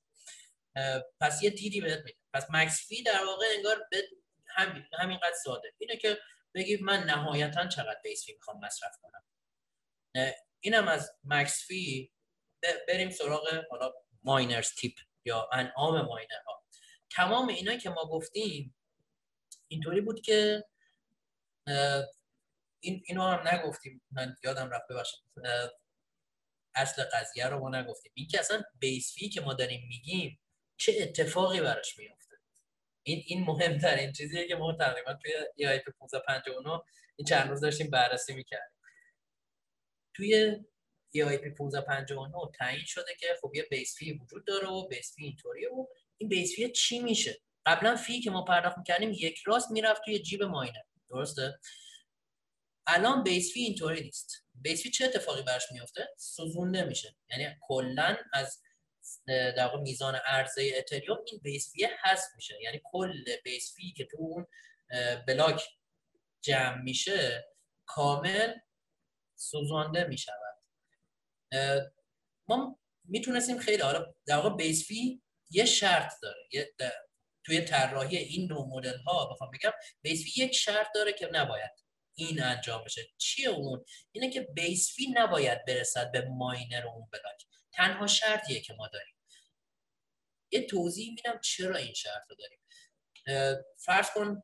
پس 1.21 1.43
یه 1.43 1.49
دیدی 1.49 1.81
بهت 1.81 1.99
میده 1.99 2.17
پس 2.33 2.45
مکس 2.49 2.87
فی 2.87 3.03
در 3.03 3.25
واقع 3.25 3.45
انگار 3.57 3.87
به 3.91 4.03
همین 4.47 4.83
همینقدر 4.99 5.35
ساده. 5.43 5.73
اینه 5.77 5.97
که 5.97 6.17
بگی 6.53 6.77
من 6.77 7.03
نهایتا 7.03 7.67
چقدر 7.67 7.99
بیس 8.03 8.25
فی 8.25 8.33
می‌خوام 8.33 8.65
مصرف 8.65 8.97
کنم. 9.01 9.23
اینم 10.59 10.87
از 10.87 11.11
مکس 11.23 11.65
فی 11.67 12.11
بریم 12.88 13.10
سراغ 13.10 13.66
حالا 13.70 13.93
ماینرز 14.24 14.74
تیپ 14.76 14.93
یا 15.26 15.49
انعام 15.53 16.01
ماینر 16.01 16.41
ها 16.47 16.64
تمام 17.10 17.47
اینا 17.47 17.78
که 17.78 17.89
ما 17.89 18.05
گفتیم 18.05 18.76
اینطوری 19.68 20.01
بود 20.01 20.22
که 20.22 20.66
این 22.80 23.03
اینو 23.05 23.24
هم 23.24 23.47
نگفتیم. 23.47 24.01
من 24.12 24.36
یادم 24.43 24.70
رفت 24.70 24.88
ببخشید. 24.89 25.24
اصل 26.76 27.03
قضیه 27.03 27.47
رو 27.47 27.60
ما 27.60 27.70
نگفتیم. 27.70 28.12
این 28.16 28.28
که 28.28 28.39
اصلا 28.39 28.64
base 28.80 29.13
fee 29.13 29.30
که 29.30 29.41
ما 29.41 29.53
داریم 29.53 29.88
میگیم 29.88 30.39
چه 30.78 30.93
اتفاقی 31.01 31.62
براش 31.62 31.97
میفته 31.97 32.36
این 33.03 33.24
این 33.28 33.43
مهمترین 33.43 34.14
چیزیه 34.14 34.47
که 34.47 34.55
ما 34.55 34.74
تقریبا 34.74 35.14
توی 35.14 35.32
EIP 35.55 35.91
1559 35.91 36.82
این 37.16 37.26
چند 37.26 37.49
روز 37.49 37.62
داشتیم 37.62 37.89
بررسی 37.89 38.34
می‌کردیم. 38.34 38.80
توی 40.14 40.57
EIP 41.11 41.49
1559 41.49 42.51
تعیین 42.60 42.86
شده 42.86 43.16
که 43.20 43.28
خب 43.41 43.51
یه 43.55 43.64
base 43.63 43.95
fee 43.97 44.13
وجود 44.14 44.45
داره 44.45 44.68
و 44.68 44.88
base 44.88 45.15
fee 45.15 45.24
اینطوریه 45.24 45.70
و 45.70 45.88
این 46.18 46.30
base 46.30 46.55
fee 46.55 46.72
چی 46.72 46.99
میشه؟ 46.99 47.41
قبلا 47.66 47.95
fee 47.95 48.22
که 48.22 48.32
ما 48.32 48.43
پرداخت 48.43 48.78
می‌کردیم 48.78 49.12
یک 49.14 49.39
راست 49.45 49.72
می‌رفت 49.72 50.01
توی 50.05 50.20
جیب 50.20 50.43
ماینر. 50.43 50.82
درسته؟ 51.10 51.60
الان 52.88 53.24
base 53.24 53.53
fee 53.53 53.59
اینطوری 53.60 54.01
نیست. 54.01 54.45
base 54.53 54.84
fee 54.84 54.89
چه 54.89 55.05
اتفاقی 55.05 55.41
براش 55.41 55.72
میفته 55.72 56.07
سوزونده 56.18 56.84
میشه. 56.84 57.16
یعنی 57.30 57.55
کلا 57.62 58.18
از 58.34 58.62
در 59.28 59.66
واقع 59.66 59.80
میزان 59.80 60.16
عرضه 60.16 60.72
اتریوم 60.78 61.18
این 61.32 61.41
base 61.43 61.72
fee 61.72 61.86
حذف 62.03 62.26
میشه. 62.36 62.62
یعنی 62.62 62.82
کل 62.84 63.24
base 63.43 63.74
fee 63.76 63.93
که 63.93 64.05
تو 64.05 64.18
اون 64.20 64.47
بلاک 65.28 65.64
جمع 66.41 66.82
میشه 66.82 67.47
کامل 67.86 68.53
سوزانده 69.36 70.03
می‌شود. 70.03 70.49
ما 72.47 72.80
می‌تونستیم 73.04 73.60
خیلی 73.60 73.82
حالا 73.82 74.14
در 74.26 74.36
واقع 74.36 74.56
base 74.55 74.88
fee 74.88 75.22
یه 75.50 75.66
شرط 75.66 76.14
داره. 76.22 76.47
یه 76.52 76.74
توی 77.43 77.62
طراحی 77.62 78.18
این 78.18 78.47
نوع 78.52 78.68
مدل 78.68 78.97
ها 78.97 79.26
بخوام 79.34 79.52
بگم 79.52 79.72
base 80.01 80.24
fee 80.24 80.43
یک 80.43 80.56
شرط 80.56 80.88
داره 80.95 81.14
که 81.14 81.30
نباید 81.32 81.72
این 82.16 82.43
انجام 82.43 82.84
بشه. 82.84 83.02
چیه 83.18 83.50
اون؟ 83.50 83.86
اینه 84.12 84.30
که 84.30 84.41
base 84.41 84.93
fee 84.95 85.07
نباید 85.14 85.66
برسد 85.66 86.12
به 86.12 86.26
ماینر 86.30 86.88
اون 86.88 87.10
بلاک. 87.12 87.45
تنها 87.72 88.08
شرطیه 88.08 88.62
که 88.62 88.74
ما 88.74 88.88
داریم. 88.88 89.16
یه 90.52 90.68
توضیح 90.68 91.14
میدم 91.14 91.39
چرا 91.43 91.76
این 91.76 91.93
شرط 91.93 92.24
رو 92.30 92.36
داریم. 92.36 92.60
فرض 93.78 94.10
کن 94.12 94.43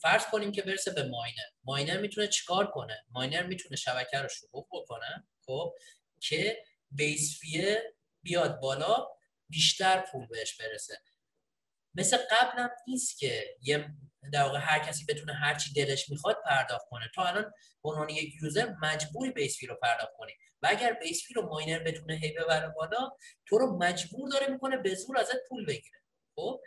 فرض 0.00 0.26
کنیم 0.26 0.52
که 0.52 0.62
برسه 0.62 0.90
به 0.90 1.02
ماینر. 1.02 1.48
ماینر 1.64 2.00
می‌تونه 2.00 2.28
چیکار 2.28 2.70
کنه؟ 2.70 3.04
ماینر 3.10 3.42
می‌تونه 3.42 3.76
شبکه 3.76 4.18
رو 4.18 4.28
شلوغ 4.28 4.68
بکنه 4.72 5.28
خب؟ 5.46 5.74
که 6.20 6.64
base 6.90 7.40
fee 7.40 7.80
ه 7.80 7.94
بیاد 8.22 8.60
بالا 8.60 9.08
بیشتر 9.48 10.04
پول 10.12 10.26
بهش 10.26 10.56
برسه. 10.60 10.98
مثل 11.94 12.16
قبلم 12.30 12.70
نیست 12.86 13.18
که 13.18 13.56
یه 13.62 13.88
در 14.32 14.42
واقع 14.42 14.58
هر 14.58 14.78
کسی 14.78 15.04
بتونه 15.04 15.34
هر 15.34 15.54
چی 15.54 15.72
دلش 15.72 16.10
می‌خواد 16.10 16.36
پرداخت 16.44 16.86
کنه. 16.90 17.10
تو 17.14 17.20
الان 17.20 17.52
به 17.82 17.88
عنوان 17.90 18.08
یک 18.08 18.34
user 18.42 18.74
مجبوری 18.82 19.30
base 19.30 19.58
fee 19.58 19.66
رو 19.66 19.74
پرداخت 19.82 20.12
کنی. 20.16 20.32
و 20.62 20.66
اگر 20.70 20.92
base 20.92 21.26
fee 21.26 21.34
رو 21.34 21.48
ماینر 21.48 21.78
بتونه 21.78 22.14
هی 22.14 22.32
ببره 22.32 22.68
بالا 22.68 23.10
تو 23.46 23.58
رو 23.58 23.78
مجبور 23.78 24.30
داره 24.30 24.46
می‌کنه 24.46 24.76
به 24.76 24.94
زور 24.94 25.18
ازت 25.18 25.48
پول 25.48 25.66
بگیره. 25.66 26.00
خب؟ 26.36 26.60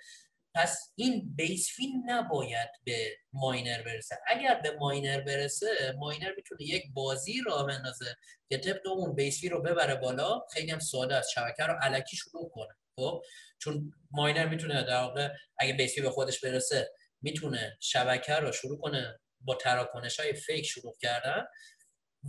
پس 0.56 0.94
این 0.96 1.36
base 1.36 1.70
fee 1.76 1.88
نباید 2.06 2.70
به 2.84 3.18
ماینر 3.34 3.82
برسه. 3.82 4.18
اگر 4.28 4.60
به 4.64 4.72
ماینر 4.72 5.22
برسه 5.22 5.94
ماینر 5.98 6.34
می‌تونه 6.36 6.62
یک 6.62 6.84
بازی 6.94 7.42
رو 7.42 7.66
بندازه 7.66 8.16
که 8.50 8.58
طبق 8.58 8.88
اون 8.88 9.16
base 9.16 9.42
fee 9.42 9.50
رو 9.50 9.62
ببره 9.62 9.96
بالا 9.96 10.40
خیلی 10.54 10.72
هم 10.72 10.80
ساده 10.80 11.16
است. 11.16 11.30
شبکه 11.30 11.64
رو 11.64 11.74
الکی 11.82 12.18
شلوغ 12.18 12.50
کنه. 12.50 12.76
خب؟ 12.96 13.24
چون 13.60 13.94
ماینر 14.12 14.46
می‌تونه 14.46 14.84
در 14.84 15.02
واقع 15.02 15.30
اگه 15.58 15.74
base 15.74 15.96
fee 15.96 16.02
به 16.02 16.10
خودش 16.10 16.40
برسه 16.40 16.92
می‌تونه 17.22 17.78
شبکه 17.80 18.36
رو 18.36 18.52
شلوغ 18.52 18.82
کنه 18.82 19.20
با 19.42 19.56
تراکنش 19.56 20.20
های 20.20 20.34
fake 20.34 20.66
شلوغ 20.66 20.98
کردن 21.02 21.46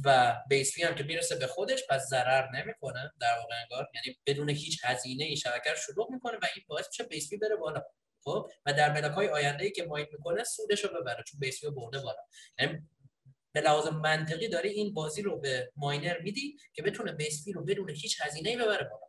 و 0.04 0.36
base 0.48 0.74
fee 0.74 0.82
هم 0.82 0.94
که 0.94 1.04
می‌رسه 1.04 1.36
به 1.36 1.46
خودش 1.46 1.82
پس 1.90 2.06
ضرر 2.06 2.48
نمی‌کنه. 2.50 3.12
در 3.20 3.38
واقع 3.38 3.54
انگار 3.62 3.88
یعنی 3.94 4.18
بدون 4.26 4.50
هیچ 4.50 4.80
هزینه 4.84 5.24
این 5.24 5.36
شبکه 5.36 5.70
رو 5.70 5.76
شلوغ 5.76 6.08
می‌کنه 6.12 6.36
و 6.36 6.46
این 6.54 6.64
باعث 6.68 6.86
میشه 6.86 7.04
base 7.04 7.28
fee 7.28 7.36
بره 7.36 7.56
بالا. 7.56 7.82
خب 8.24 8.50
و 8.66 8.72
در 8.72 8.90
بلاک 8.90 9.12
های 9.12 9.28
آینده 9.28 9.64
ای 9.64 9.70
که 9.70 9.84
mine 9.84 10.06
می‌کنه 10.12 10.44
سودش 10.44 10.84
رو 10.84 11.00
ببره 11.00 11.24
چون 11.26 11.40
base 11.40 11.60
fee 11.60 11.70
برده 11.70 11.98
بالا. 11.98 12.22
یعنی 12.58 12.88
به 13.52 13.60
لحاظ 13.60 13.86
منطقی 13.86 14.48
داری 14.48 14.68
این 14.68 14.94
بازی 14.94 15.22
رو 15.22 15.40
به 15.40 15.72
ماینر 15.76 16.18
میدی 16.18 16.56
که 16.72 16.82
بتونه 16.82 17.12
base 17.12 17.44
رو 17.54 17.64
بدون 17.64 17.90
هیچ 17.90 18.20
هزینه 18.20 18.50
ای 18.50 18.56
ببره 18.56 18.88
بالا. 18.90 19.06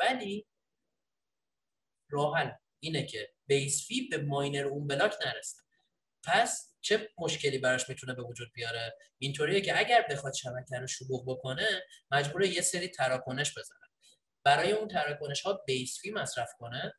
ولی 0.00 0.46
راه 2.10 2.58
اینه 2.80 3.06
که 3.06 3.32
base 3.46 3.86
fee 3.86 4.08
به 4.08 4.18
ماینر 4.18 4.66
اون 4.66 4.86
بلاک 4.86 5.14
نرسه. 5.26 5.62
پس 6.24 6.74
چه 6.80 7.08
مشکلی 7.18 7.58
براش 7.58 7.88
می‌تونه 7.88 8.14
به 8.14 8.22
وجود 8.22 8.52
بیاره؟ 8.54 8.96
اینطوریه 9.18 9.60
که 9.60 9.78
اگر 9.78 10.06
بخواد 10.10 10.34
شبکه 10.34 10.76
رو 10.76 10.86
شلوغ 10.86 11.24
بکنه 11.26 11.68
مجبوره 12.10 12.48
یه 12.48 12.60
سری 12.60 12.88
تراکنش 12.88 13.58
بزنه. 13.58 13.78
برای 14.44 14.72
اون 14.72 14.88
تراکنش 14.88 15.42
ها 15.42 15.62
base 15.66 16.00
fee 16.00 16.10
مصرف 16.10 16.50
کنه 16.58 16.94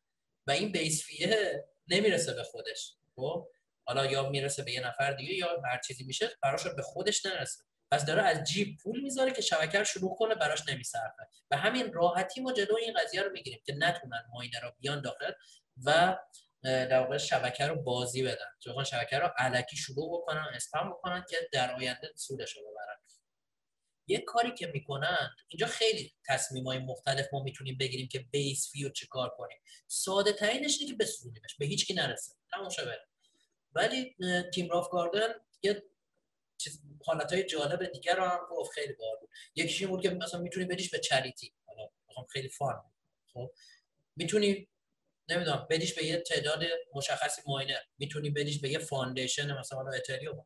و 0.48 0.52
این 0.52 0.72
base 0.72 1.04
fee 1.04 1.50
ه 1.50 1.66
نمی‌رسه 1.88 2.34
به 2.34 2.44
خودش 2.44 2.96
خب؟ 3.16 3.48
حالا 3.86 4.06
یا 4.06 4.30
می‌رسه 4.30 4.64
به 4.64 4.72
یه 4.72 4.88
نفر 4.88 5.14
دیگه 5.14 5.34
یا 5.34 5.62
هر 5.66 5.80
چیزی 5.88 6.04
میشه 6.04 6.30
براش 6.44 6.68
به 6.68 6.82
خودش 6.82 7.26
نرسه. 7.26 7.64
پس 7.91 8.06
داره 8.06 8.22
از 8.22 8.44
جیب 8.44 8.78
پول 8.84 9.02
می‌ذاره 9.02 9.32
که 9.32 9.41
شبکه 9.41 9.78
رو 9.78 9.84
شلوغ 9.84 10.16
کنه 10.16 10.36
براش 10.36 10.70
نمیصرفه. 10.70 11.28
و 11.52 11.58
همین 11.58 11.94
راحتی 11.94 12.41
ما 12.41 12.54
جلوی 12.54 12.82
این 12.82 12.94
قضیه 12.94 13.22
رو 13.22 13.32
می‌گیریم 13.32 13.62
که 13.66 13.74
نتونن 13.78 14.26
ماینر 14.34 14.60
رو 14.62 14.72
بیان 14.80 15.02
داخل 15.02 15.32
و 15.86 16.18
در 16.64 17.00
واقع 17.00 17.18
شبکه 17.18 17.68
رو 17.68 17.76
بازی 17.76 18.24
بدن. 18.24 18.46
چون 18.60 18.84
شبکه 18.84 19.20
رو 19.20 19.30
علکی 19.38 19.78
شروع 19.78 20.22
بکنن 20.22 20.48
اسپم 20.56 20.89
بکنن 20.89 21.26
که 21.30 21.38
در 21.52 21.76
آینده 21.76 22.12
سودش 22.16 22.56
رو 22.56 22.64
یه 24.08 24.20
کاری 24.20 24.54
که 24.54 24.68
می‌کنن 24.68 25.30
اینجا 25.47 25.68
خیلی 25.68 26.14
تصمیم 26.28 26.68
های 26.68 26.80
مختلف 26.80 27.26
ما 27.34 27.43
می‌تونیم 27.43 27.78
بگیریم 27.78 28.08
که 28.08 28.20
بیس 28.20 28.72
فی 28.72 28.84
رو 28.84 28.89
چیکار 28.89 29.30
کنیم. 29.30 29.58
ساده 29.88 30.34
ترینش 30.34 30.78
اینه 30.80 30.91
که 30.91 30.97
بسونیمش 30.97 31.56
به 31.60 31.66
هیچ 31.66 31.88
کی 31.88 31.93
نرسه. 31.93 32.34
تمام 32.51 32.70
بره 32.78 33.08
ولی 33.74 34.16
تیم 34.54 34.70
راف 34.70 34.89
گاردن 34.89 35.34
یه 35.64 35.84
حالت 37.06 37.34
های 37.34 37.43
جالب 37.43 37.91
دیگر 37.91 38.16
رو 38.16 38.24
هم 38.24 38.39
گفت 38.51 38.72
خیلی 38.72 38.93
بار 38.93 39.18
بود. 39.18 39.30
یکیش 39.56 39.84
بود 39.84 40.01
که 40.01 40.10
مثلا 40.10 40.39
می‌تونی 40.39 40.66
بدیش 40.66 40.89
به 40.89 40.99
چریتی. 40.99 41.54
حالا 41.66 41.89
خیلی 42.30 42.49
فان 42.49 42.84
خب 43.34 43.51
می‌تونی 44.16 44.68
نمی‌دونم 45.30 45.68
بدیش 45.70 45.93
به 45.93 46.06
یه 46.06 46.18
تعداد 46.18 46.64
مشخصی 46.93 47.41
ماینر. 47.47 47.80
می‌تونی 47.97 48.30
بدیش 48.30 48.60
به 48.60 48.70
یه 48.70 48.80
فاندیشن 48.80 49.60
مثلا 49.60 49.91
اتریوم 49.95 50.45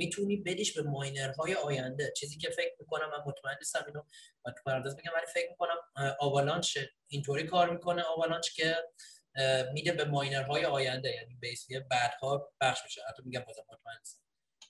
می‌تونی 0.00 0.36
بدیش 0.36 0.78
به 0.78 0.82
ماینرهای 0.82 1.54
آینده. 1.54 2.12
چیزی 2.16 2.38
که 2.38 2.50
فکر 2.50 2.74
می‌کنم 2.80 3.10
من 3.10 3.18
مطمئن 3.26 3.56
نیستم 3.58 3.84
اینو 3.86 4.02
من 4.46 4.52
تو 4.52 4.62
پرانتز 4.66 4.96
میگم 4.96 5.12
ولی 5.16 5.26
فکر 5.34 5.50
می‌کنم 5.50 5.76
آوالانچ 6.20 6.78
اینطوری 7.08 7.46
کار 7.46 7.70
می‌کنه 7.70 8.02
آوالانچ 8.02 8.50
که 8.50 8.76
میده 9.72 9.92
به 9.92 10.04
ماینرهای 10.04 10.64
آینده. 10.64 11.10
یعنی 11.10 11.34
بیسیه 11.34 11.80
بعدها 11.80 12.52
بخش 12.60 12.80
میشه. 12.84 13.02
حتی 13.08 13.22
میگم 13.24 13.40
بازم 13.40 13.62
مطمئن 13.72 13.98
نیستم 13.98 14.22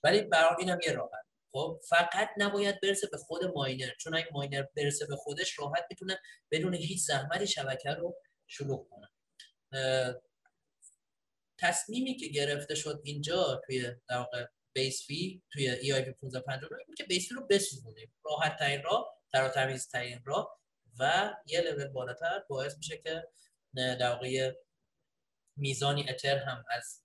ولی 0.03 0.21
برای 0.21 0.55
اینم 0.59 0.79
یه 0.85 0.91
راحت. 0.91 1.25
خب 1.51 1.81
فقط 1.89 2.29
نباید 2.37 2.81
برسه 2.81 3.07
به 3.11 3.17
خود 3.17 3.45
ماینر. 3.55 3.91
چون 3.99 4.15
اگه 4.15 4.27
ماینر 4.31 4.65
برسه 4.75 5.05
به 5.05 5.15
خودش 5.15 5.59
راحت 5.59 5.85
می‌تونه 5.89 6.19
بدون 6.51 6.73
هیچ 6.73 7.01
زحمتی 7.01 7.47
شبکه 7.47 7.89
رو 7.89 8.17
شلوغ 8.47 8.89
کنه. 8.89 9.09
تصمیمی 11.59 12.17
که 12.17 12.27
گرفته 12.27 12.75
شد 12.75 13.01
اینجا 13.03 13.61
توی 13.65 13.91
در 14.09 14.27
base 14.73 15.05
fee 15.05 15.43
توی 15.53 15.69
EIP 15.69 16.09
1559 16.09 16.83
بود 16.87 16.97
که 16.97 17.03
base 17.03 17.29
fee 17.29 17.35
رو 17.35 17.47
بسوزونیم 17.47 18.13
راحت 18.25 18.59
ترین 18.59 18.83
راه 18.83 19.21
تمیز 19.53 19.87
ترین 19.87 20.21
راه 20.25 20.59
و 20.99 21.33
یه 21.45 21.61
لول 21.61 21.87
بالاتر 21.87 22.43
باعث 22.49 22.77
میشه 22.77 22.97
که 22.97 23.27
در 23.73 24.09
واقع 24.09 24.53
میزانی 25.55 26.09
اتر 26.09 26.37
هم 26.37 26.65
از 26.69 27.01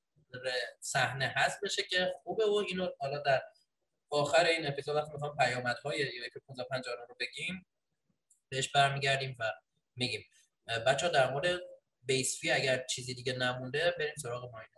صحنه 0.80 1.32
هست 1.36 1.60
بشه 1.62 1.82
که 1.82 2.14
خوبه 2.22 2.46
و 2.46 2.64
اینو 2.68 2.88
حالا 2.98 3.18
در 3.18 3.42
آخر 4.10 4.44
این 4.44 4.66
اپیزود 4.66 4.96
وقتی 4.96 5.12
می‌خوام 5.12 5.36
پیامدهای 5.36 6.02
EIP 6.02 6.40
1559 6.40 7.06
رو 7.08 7.16
بگیم 7.20 7.66
بهش 8.48 8.68
برمیگردیم 8.68 9.36
و 9.38 9.52
میگیم. 9.96 10.24
بچه‌ها 10.86 11.08
در 11.08 11.32
مورد 11.32 11.60
base 12.02 12.40
fee 12.40 12.50
اگر 12.50 12.86
چیزی 12.86 13.14
دیگه 13.14 13.32
نمونده 13.32 13.94
بریم 13.98 14.14
سراغ 14.22 14.52
ماینر. 14.52 14.76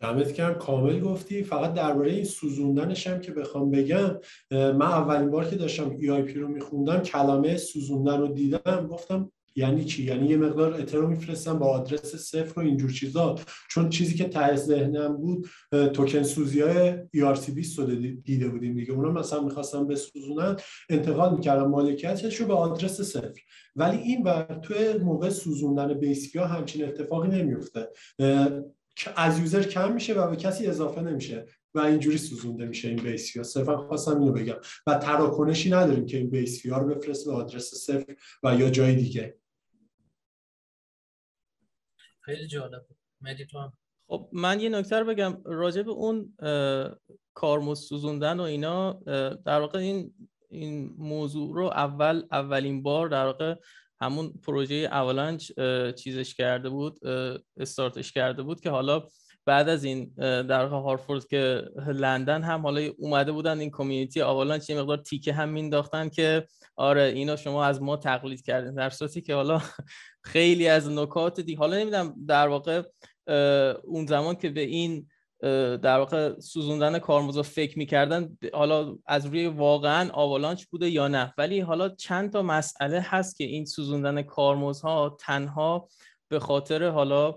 دمت 0.00 0.32
گرم 0.32 0.52
کامل 0.52 1.00
گفتی. 1.00 1.42
فقط 1.42 1.74
درباره 1.74 2.12
این 2.12 2.24
سوزوندنش 2.24 3.06
هم 3.06 3.20
که 3.20 3.32
بخوام 3.32 3.70
بگم 3.70 4.18
من 4.50 4.82
اولین 4.82 5.30
بار 5.30 5.44
که 5.44 5.56
داشتم 5.56 5.96
EIP 5.98 6.38
رو 6.38 6.48
میخوندم 6.48 6.98
کلمه 6.98 7.56
سوزوندن 7.56 8.20
رو 8.20 8.28
دیدم. 8.28 8.86
گفتم 8.90 9.30
یعنی 9.56 9.84
چی؟ 9.84 10.04
یعنی 10.04 10.26
یه 10.26 10.36
مقدار 10.36 10.74
اتر 10.74 10.98
رو 10.98 11.08
میفرستم 11.08 11.58
با 11.58 11.66
آدرس 11.66 12.16
صفر 12.16 12.60
و 12.60 12.62
اینجور 12.62 12.90
چیزا. 12.90 13.34
چون 13.70 13.88
چیزی 13.88 14.14
که 14.14 14.24
ته 14.24 14.56
ذهنم 14.56 15.16
بود 15.16 15.46
توکن 15.92 16.22
سوزی 16.22 16.60
های 16.60 16.92
ERC20 17.16 17.78
رو 17.78 17.86
دیده 18.24 18.48
بودیم 18.48 18.74
دیگه. 18.74 18.92
اونا 18.92 19.12
مثلا 19.12 19.40
می‌خواستم 19.40 19.86
بسوزونن. 19.86 20.56
انتقال 20.90 21.34
می‌کردم 21.34 21.66
مالکیتش 21.66 22.36
رو 22.36 22.46
به 22.46 22.54
آدرس 22.54 23.00
صفر. 23.00 23.40
ولی 23.76 23.96
این 23.96 24.22
بر 24.22 24.58
توی 24.62 24.92
موقع 24.92 25.28
سوزوندن 25.28 25.94
بیسکی 25.94 26.38
ها 26.38 26.46
همچین 26.46 26.84
اتفاقی 26.84 27.28
نمیفته 27.28 27.88
از 29.16 29.38
یوزر 29.38 29.62
کم 29.62 29.92
میشه 29.92 30.14
و 30.14 30.30
به 30.30 30.36
کسی 30.36 30.66
اضافه 30.66 31.00
نمیشه 31.00 31.46
و 31.74 31.80
اینجوری 31.80 32.18
سوزونده 32.18 32.66
میشه 32.66 32.88
این 32.88 33.02
بیس 33.02 33.36
ها 33.36 33.42
صرفا 33.42 33.76
خواستم 33.76 34.20
اینو 34.20 34.32
بگم. 34.32 34.56
و 34.86 34.94
تراکنشی 34.94 35.70
نداریم 35.70 36.06
که 36.06 36.16
این 36.16 36.30
بیس 36.30 36.66
ها 36.66 36.78
رو 36.78 36.94
بفرست 36.94 37.26
به 37.26 37.32
آدرس 37.32 37.74
صفر 37.74 38.16
و 38.42 38.54
یا 38.54 38.70
جای 38.70 38.94
دیگه. 38.94 39.38
خیلی 42.20 42.46
جالب. 42.46 42.86
خب 44.06 44.30
من 44.32 44.60
یه 44.60 44.68
نکته 44.68 44.98
رو 44.98 45.06
بگم. 45.06 45.42
راجع 45.44 45.82
به 45.82 45.90
اون 45.90 46.34
کارمز 47.34 47.80
سوزوندن 47.80 48.40
و 48.40 48.42
اینا 48.42 48.92
در 49.44 49.60
واقع 49.60 49.78
این 49.78 50.14
این 50.50 50.94
موضوع 50.98 51.54
رو 51.54 51.64
اول 51.64 52.22
اولین 52.30 52.82
بار 52.82 53.08
در 53.08 53.26
واقع 53.26 53.54
همون 54.04 54.32
پروژه 54.46 54.74
اولانچ 54.74 55.52
چیزش 55.96 56.34
کرده 56.34 56.68
بود 56.68 56.98
استارتش 57.56 58.12
کرده 58.12 58.42
بود 58.42 58.60
که 58.60 58.70
حالا 58.70 59.02
بعد 59.46 59.68
از 59.68 59.84
این 59.84 60.12
در 60.42 60.66
هارفورد 60.66 61.26
که 61.26 61.62
لندن 61.86 62.42
هم 62.42 62.60
حالا 62.60 62.90
اومده 62.98 63.32
بودن 63.32 63.58
این 63.58 63.70
کمیونیتی 63.70 64.20
آوالانچ 64.22 64.70
یه 64.70 64.80
مقدار 64.80 64.96
تیکه 64.96 65.32
هم 65.32 65.48
مینداختن 65.48 66.08
که 66.08 66.46
آره 66.76 67.02
اینا 67.02 67.36
شما 67.36 67.64
از 67.64 67.82
ما 67.82 67.96
تقلید 67.96 68.42
کردین. 68.42 68.74
در 68.74 68.90
صورتی 68.90 69.20
که 69.20 69.34
حالا 69.34 69.62
خیلی 70.32 70.68
از 70.68 70.90
نکات 70.90 71.40
دی 71.40 71.54
حالا 71.54 71.76
نمی‌دونم 71.76 72.14
در 72.28 72.48
واقع 72.48 72.82
اون 73.84 74.06
زمان 74.06 74.34
که 74.34 74.50
به 74.50 74.60
این 74.60 75.08
در 75.82 75.98
واقع 75.98 76.40
سوزوندن 76.40 76.98
کارمزا 76.98 77.42
فکر 77.42 77.78
می‌کردن 77.78 78.38
حالا 78.52 78.96
از 79.06 79.26
روی 79.26 79.46
واقعا 79.46 80.10
آوالانچ 80.12 80.64
بوده 80.64 80.90
یا 80.90 81.08
نه. 81.08 81.34
ولی 81.38 81.60
حالا 81.60 81.88
چند 81.88 82.32
تا 82.32 82.42
مسئله 82.42 83.00
هست 83.00 83.36
که 83.36 83.44
این 83.44 83.64
سوزوندن 83.64 84.22
کارمزها 84.22 85.16
تنها 85.20 85.88
به 86.28 86.38
خاطر 86.38 86.88
حالا 86.88 87.34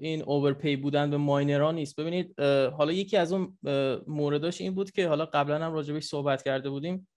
این 0.00 0.22
اوورپی 0.22 0.76
بودن 0.76 1.10
به 1.10 1.16
ماینران 1.16 1.74
نیست. 1.74 2.00
ببینید 2.00 2.40
حالا 2.78 2.92
یکی 2.92 3.16
از 3.16 3.32
اون 3.32 3.58
مورداش 4.06 4.60
این 4.60 4.74
بود 4.74 4.90
که 4.90 5.08
حالا 5.08 5.26
قبلا 5.26 5.64
هم 5.64 5.72
راجبش 5.72 6.04
صحبت 6.04 6.42
کرده 6.42 6.70
بودیم. 6.70 7.08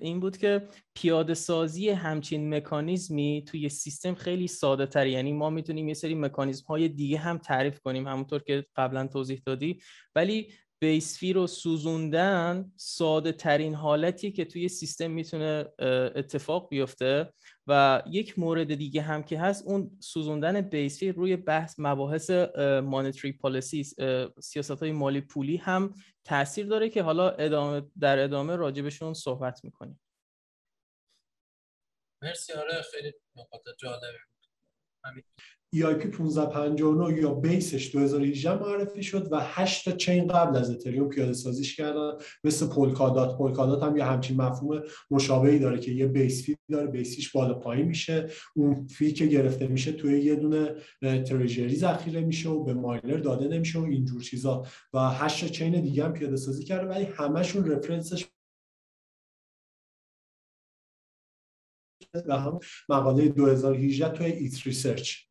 این 0.00 0.20
بود 0.20 0.36
که 0.36 0.68
پیاده 0.94 1.34
سازی 1.34 1.88
همچین 1.88 2.54
مکانیزمی 2.54 3.44
توی 3.48 3.68
سیستم 3.68 4.14
خیلی 4.14 4.48
ساده 4.48 4.86
تر 4.86 5.06
یعنی 5.06 5.32
ما 5.32 5.50
می‌تونیم 5.50 5.88
یه 5.88 5.94
سری 5.94 6.14
مکانیزم 6.14 6.66
های 6.66 6.88
دیگه 6.88 7.18
هم 7.18 7.38
تعریف 7.38 7.80
کنیم 7.80 8.08
همونطور 8.08 8.42
که 8.42 8.64
قبلا 8.76 9.06
توضیح 9.06 9.42
دادی. 9.46 9.80
ولی 10.14 10.52
بیسفی 10.82 11.32
رو 11.32 11.46
سوزوندن 11.46 12.72
ساده 12.76 13.32
ترین 13.32 13.74
حالتی 13.74 14.32
که 14.32 14.44
توی 14.44 14.68
سیستم 14.68 15.10
می‌تونه 15.10 15.64
اتفاق 16.16 16.68
بیفته. 16.68 17.32
و 17.70 18.02
یک 18.06 18.38
مورد 18.38 18.74
دیگه 18.74 19.02
هم 19.02 19.22
که 19.22 19.40
هست 19.40 19.66
اون 19.66 19.98
سوزوندن 20.00 20.60
بیسفی 20.60 21.12
روی 21.12 21.36
بحث 21.36 21.74
مباحث 21.78 22.30
مانیتری 22.84 23.32
پالیسی 23.32 23.84
سیاست 24.40 24.70
های 24.70 24.92
مالی 24.92 25.20
پولی 25.20 25.56
هم 25.56 25.94
تاثیر 26.24 26.66
داره 26.66 26.88
که 26.88 27.02
حالا 27.02 27.30
ادامه 27.30 27.82
در 28.00 28.18
ادامه 28.18 28.56
راجبشون 28.56 29.14
صحبت 29.14 29.64
می‌کنیم. 29.64 30.00
مرسی 32.22 32.52
آره 32.52 32.82
خیلی 32.82 33.12
نکات 33.36 33.62
جالبه 33.78 34.18
EIP 35.74 36.04
1559 36.04 37.20
یا 37.20 37.34
بیسش 37.34 37.92
2018 37.92 38.62
معرفی 38.62 39.02
شد 39.02 39.28
و 39.32 39.40
8 39.40 39.84
تا 39.84 39.96
چین 39.96 40.26
قبل 40.26 40.56
از 40.56 40.70
اتریوم 40.70 41.08
پیاده 41.08 41.32
سازیش 41.32 41.76
کردن. 41.76 42.12
مثل 42.44 42.66
Polkadot. 42.66 43.38
Polkadot 43.38 43.82
هم 43.82 43.96
یه 43.96 44.04
همچین 44.04 44.36
مفهوم 44.36 44.82
مشابهی 45.10 45.58
داره 45.58 45.78
که 45.78 45.90
یه 45.90 46.06
base 46.06 46.44
fee 46.44 46.56
داره 46.70 46.86
بیسیش 46.86 47.32
بالا 47.32 47.54
پایین 47.54 47.86
میشه. 47.86 48.28
اون 48.56 48.86
fee 48.86 49.12
که 49.12 49.26
گرفته 49.26 49.66
میشه 49.66 49.92
توی 49.92 50.20
یه 50.20 50.34
دونه 50.34 50.74
treasury 51.00 51.76
ذخیره 51.76 52.20
میشه 52.20 52.48
و 52.48 52.64
به 52.64 52.74
ماینر 52.74 53.16
داده 53.16 53.48
نمیشه 53.48 53.78
و 53.78 53.82
اینجور 53.82 54.22
چیزا. 54.22 54.66
و 54.92 54.98
8 54.98 55.46
chain 55.46 55.80
دیگه 55.80 56.04
هم 56.04 56.12
پیاده 56.12 56.36
سازی 56.36 56.64
کرده 56.64 56.88
ولی 56.88 57.04
همشون 57.04 57.70
reference 57.70 58.16
ش 58.16 58.26
و 62.26 62.38
هم 62.38 62.58
مقاله 62.88 63.28
2018 63.28 64.08
توی 64.08 64.26
eth 64.26 64.66
research. 64.66 65.29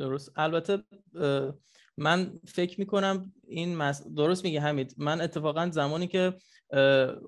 درست. 0.00 0.32
البته 0.36 0.78
من 1.96 2.40
فکر 2.46 2.80
می‌کنم 2.80 3.32
این 3.48 3.76
مس... 3.76 4.06
درست 4.16 4.44
میگه 4.44 4.60
حمید. 4.60 4.94
من 4.98 5.20
اتفاقا 5.20 5.70
زمانی 5.72 6.06
که 6.06 6.34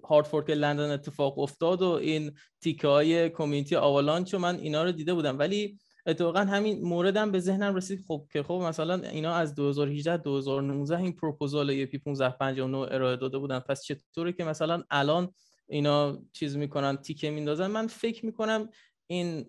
hard 0.05 0.27
fork 0.27 0.51
لندن 0.51 0.91
اتفاق 0.91 1.39
افتاد 1.39 1.83
و 1.83 1.89
این 1.89 2.33
تیکه 2.61 2.89
های 2.89 3.31
community 3.31 3.77
Avalanche 3.77 4.35
من 4.35 4.57
اینا 4.57 4.85
رو 4.85 4.93
دیده 4.93 5.15
بودم. 5.15 5.39
ولی 5.39 5.79
اتفاقا 6.07 6.41
همین 6.41 6.85
موردم 6.85 7.33
به 7.33 7.39
ذهنم 7.41 7.75
رسید. 7.75 8.05
خب 8.09 8.27
که 8.33 8.43
خب 8.43 8.55
مثلا 8.55 8.95
اینا 8.95 9.35
از 9.35 9.55
2018 9.55 10.17
2019 10.17 10.99
این 10.99 11.13
proposal 11.13 11.85
EIP 11.85 11.99
1559 12.07 12.79
ارائه 12.79 13.17
داده 13.17 13.39
بودن. 13.39 13.59
پس 13.59 13.83
چطوره 13.85 14.33
که 14.33 14.45
مثلا 14.45 14.83
الان 14.91 15.35
اینا 15.69 16.19
چیز 16.33 16.57
می‌کنن 16.57 16.97
تیکه 16.97 17.31
میندازن؟ 17.31 17.67
من 17.67 17.87
فکر 17.87 18.27
می‌کنم 18.27 18.69
این 19.13 19.43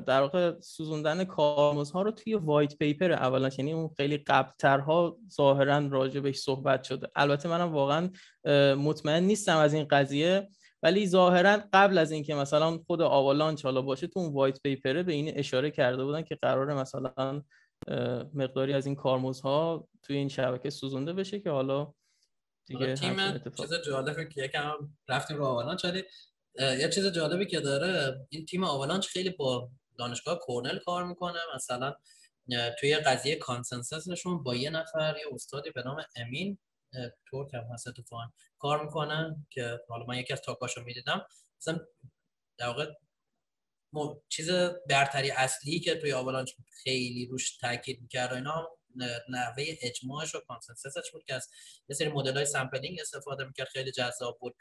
در 0.00 0.20
واقع 0.20 0.60
سوزوندن 0.60 1.24
کارمزها 1.24 2.02
رو 2.02 2.10
توی 2.10 2.34
وایت 2.34 2.78
پیپر 2.78 3.12
اولا 3.12 3.48
یعنی 3.58 3.72
اون 3.72 3.90
خیلی 3.96 4.18
قبلترها 4.18 5.16
ظاهرا 5.32 5.78
راجع 5.78 6.32
صحبت 6.32 6.82
شده. 6.82 7.08
البته 7.16 7.48
منم 7.48 7.72
واقعا 7.72 8.10
مطمئن 8.74 9.22
نیستم 9.22 9.56
از 9.56 9.74
این 9.74 9.84
قضیه 9.84 10.48
ولی 10.82 11.06
ظاهرا 11.06 11.58
قبل 11.72 11.98
از 11.98 12.12
اینکه 12.12 12.34
مثلا 12.34 12.78
خود 12.78 13.02
آوالانچ 13.02 13.64
حالا 13.64 13.82
باشه 13.82 14.06
تو 14.06 14.20
اون 14.20 14.32
وایت 14.32 14.62
پیپره 14.62 15.02
به 15.02 15.12
این 15.12 15.38
اشاره 15.38 15.70
کرده 15.70 16.04
بودن 16.04 16.22
که 16.22 16.34
قراره 16.34 16.74
مثلا 16.74 17.42
مقداری 18.34 18.72
از 18.72 18.86
این 18.86 18.94
کارمزها 18.94 19.88
توی 20.02 20.16
این 20.16 20.28
شبکه 20.28 20.70
سوزونده 20.70 21.12
بشه 21.12 21.40
که 21.40 21.50
حالا 21.50 21.92
دیگه 22.66 22.94
تیم 22.94 23.16
چیز 23.38 23.74
جالبه 23.86 24.28
که 24.28 24.44
یکم 24.44 24.72
رفتیم 25.08 25.36
رو 25.36 25.44
Avalanche 25.44 25.84
ولی 25.84 26.02
یه 26.60 26.88
چیز 26.88 27.06
جالبی 27.06 27.46
که 27.46 27.60
داره 27.60 28.20
این 28.28 28.46
تیم 28.46 28.64
Avalanche 28.64 29.06
خیلی 29.06 29.30
با 29.30 29.70
دانشگاه 29.98 30.38
کورنل 30.38 30.78
کار 30.78 31.04
می‌کنه. 31.04 31.38
مثلا 31.54 31.94
توی 32.80 32.96
قضیه 32.96 33.36
consensus 33.36 34.09
شون 34.09 34.42
با 34.42 34.54
یه 34.54 34.70
نفر 34.70 35.16
یه 35.18 35.34
استادی 35.34 35.70
به 35.70 35.82
نام 35.82 36.04
امین 36.16 36.58
ترک 37.30 37.54
هم 37.54 37.64
هست 37.72 37.88
اتفاقا 37.88 38.22
کار 38.58 38.84
می‌کنن 38.84 39.46
که 39.50 39.80
حالا 39.88 40.06
من 40.06 40.18
یکی 40.18 40.32
از 40.32 40.40
talk 40.40 40.61
هاشو 40.61 40.82
می‌دیدم. 40.82 41.26
مثلا 41.60 41.78
در 42.58 42.66
واقع 42.66 42.92
چیز 44.28 44.50
برتری 44.88 45.30
اصلی 45.30 45.80
که 45.80 45.94
توی 45.94 46.12
Avalanche 46.12 46.52
خیلی 46.82 47.26
روش 47.26 47.56
تاکید 47.56 48.00
می‌کرد 48.02 48.32
اینا 48.32 48.68
نحوه 49.28 49.64
اجماعش 49.82 50.34
و 50.34 50.40
consensus 50.40 50.97
ش 50.97 51.10
بود 51.12 51.24
که 51.24 51.34
از 51.34 51.48
یه 51.88 51.96
سری 51.96 52.08
مدل 52.08 52.36
های 52.36 52.46
sampling 52.46 53.00
استفاده 53.00 53.44
می‌کرد 53.44 53.68
خیلی 53.68 53.92
جذاب 53.92 54.38
بود. 54.40 54.56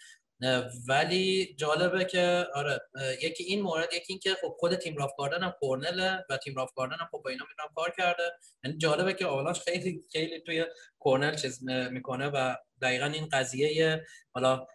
ولی 0.88 1.56
جالبه 1.58 2.06
که 2.06 2.48
آره 2.54 2.80
یکی 3.22 3.44
این 3.44 3.62
مورد 3.62 3.94
یکی 3.94 4.06
این 4.14 4.20
که 4.20 4.36
خب 4.42 4.56
خود 4.60 4.76
تیم 4.76 4.98
راف 4.98 5.12
گاردن 5.18 5.44
هم 5.44 5.54
کورنله 5.60 6.26
و 6.30 6.38
تیم 6.38 6.56
راف 6.56 6.74
گاردن 6.76 6.96
هم 6.96 7.08
خب 7.12 7.22
با 7.24 7.30
اینا 7.30 7.46
می‌تونم 7.50 7.70
کار 7.76 7.94
کرده. 7.98 8.32
یعنی 8.64 8.78
جالبه 8.78 9.14
که 9.14 9.26
Avalanche 9.26 9.60
خیلی 9.60 10.02
خیلی 10.12 10.42
توی 10.42 10.66
کورنل 11.00 11.36
چیز 11.36 11.64
می‌کنه 11.70 12.28
و 12.28 12.56
دقیقا 12.82 13.06
این 13.06 13.30
قضیه 13.32 14.06
حالا 14.34 14.68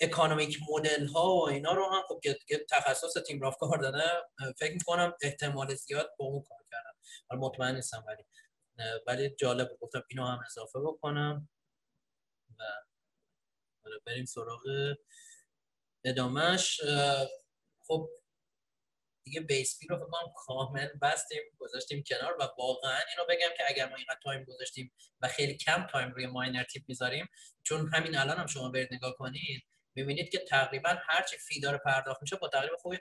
economic 0.00 0.58
model 0.70 1.06
ها 1.06 1.34
و 1.36 1.48
اینا 1.48 1.72
رو 1.72 1.84
هم 1.92 2.02
خب 2.08 2.20
که 2.48 2.66
تخصص 2.70 3.22
تیم 3.26 3.40
راف 3.40 3.56
گاردنه 3.60 4.10
فکر 4.58 4.72
می‌کنم 4.72 5.14
احتمال 5.22 5.74
زیاد 5.74 6.10
با 6.18 6.26
اون 6.26 6.42
کار 6.42 6.58
کردن. 6.72 6.90
حالا 7.28 7.40
مطمئن 7.40 7.74
نیستم 7.74 8.04
ولی 8.06 8.24
ولی 9.06 9.30
جالب 9.30 9.70
گفتم 9.80 10.02
اینو 10.10 10.24
هم 10.24 10.40
اضافه 10.46 10.78
بکنم 10.80 11.48
و 12.58 12.62
بریم 14.06 14.24
سراغ 14.24 14.62
ادامهش 16.04 16.80
خب 17.86 18.08
دیگه 19.24 19.40
base 19.40 19.66
fee 19.66 19.86
رو 19.86 19.96
فکر 19.96 20.32
کامل 20.46 20.88
بستیم 21.02 21.42
گذاشتیم 21.58 22.04
کنار 22.06 22.36
و 22.40 22.48
واقعا 22.58 22.98
اینو 23.10 23.24
بگم 23.28 23.56
که 23.56 23.64
اگر 23.68 23.88
ما 23.88 23.96
اینقدر 23.96 24.18
time 24.22 24.44
گذاشتیم 24.44 24.92
و 25.20 25.28
خیلی 25.28 25.56
کم 25.56 25.86
time 25.86 26.10
روی 26.10 26.26
miner 26.26 26.64
tip 26.64 26.82
می‌ذاریم 26.88 27.28
چون 27.62 27.90
همین 27.94 28.16
الان 28.16 28.36
هم 28.36 28.46
شما 28.46 28.68
برید 28.68 28.94
نگاه 28.94 29.16
کنید 29.16 29.62
می‌بینید 29.94 30.30
که 30.30 30.38
تقریبا 30.38 30.96
هرچی 31.08 31.36
fee 31.36 31.60
داره 31.60 31.78
پرداخت 31.78 32.22
میشه 32.22 32.36
با 32.36 32.48
تقریبا 32.48 32.76
خوبی. 32.76 32.98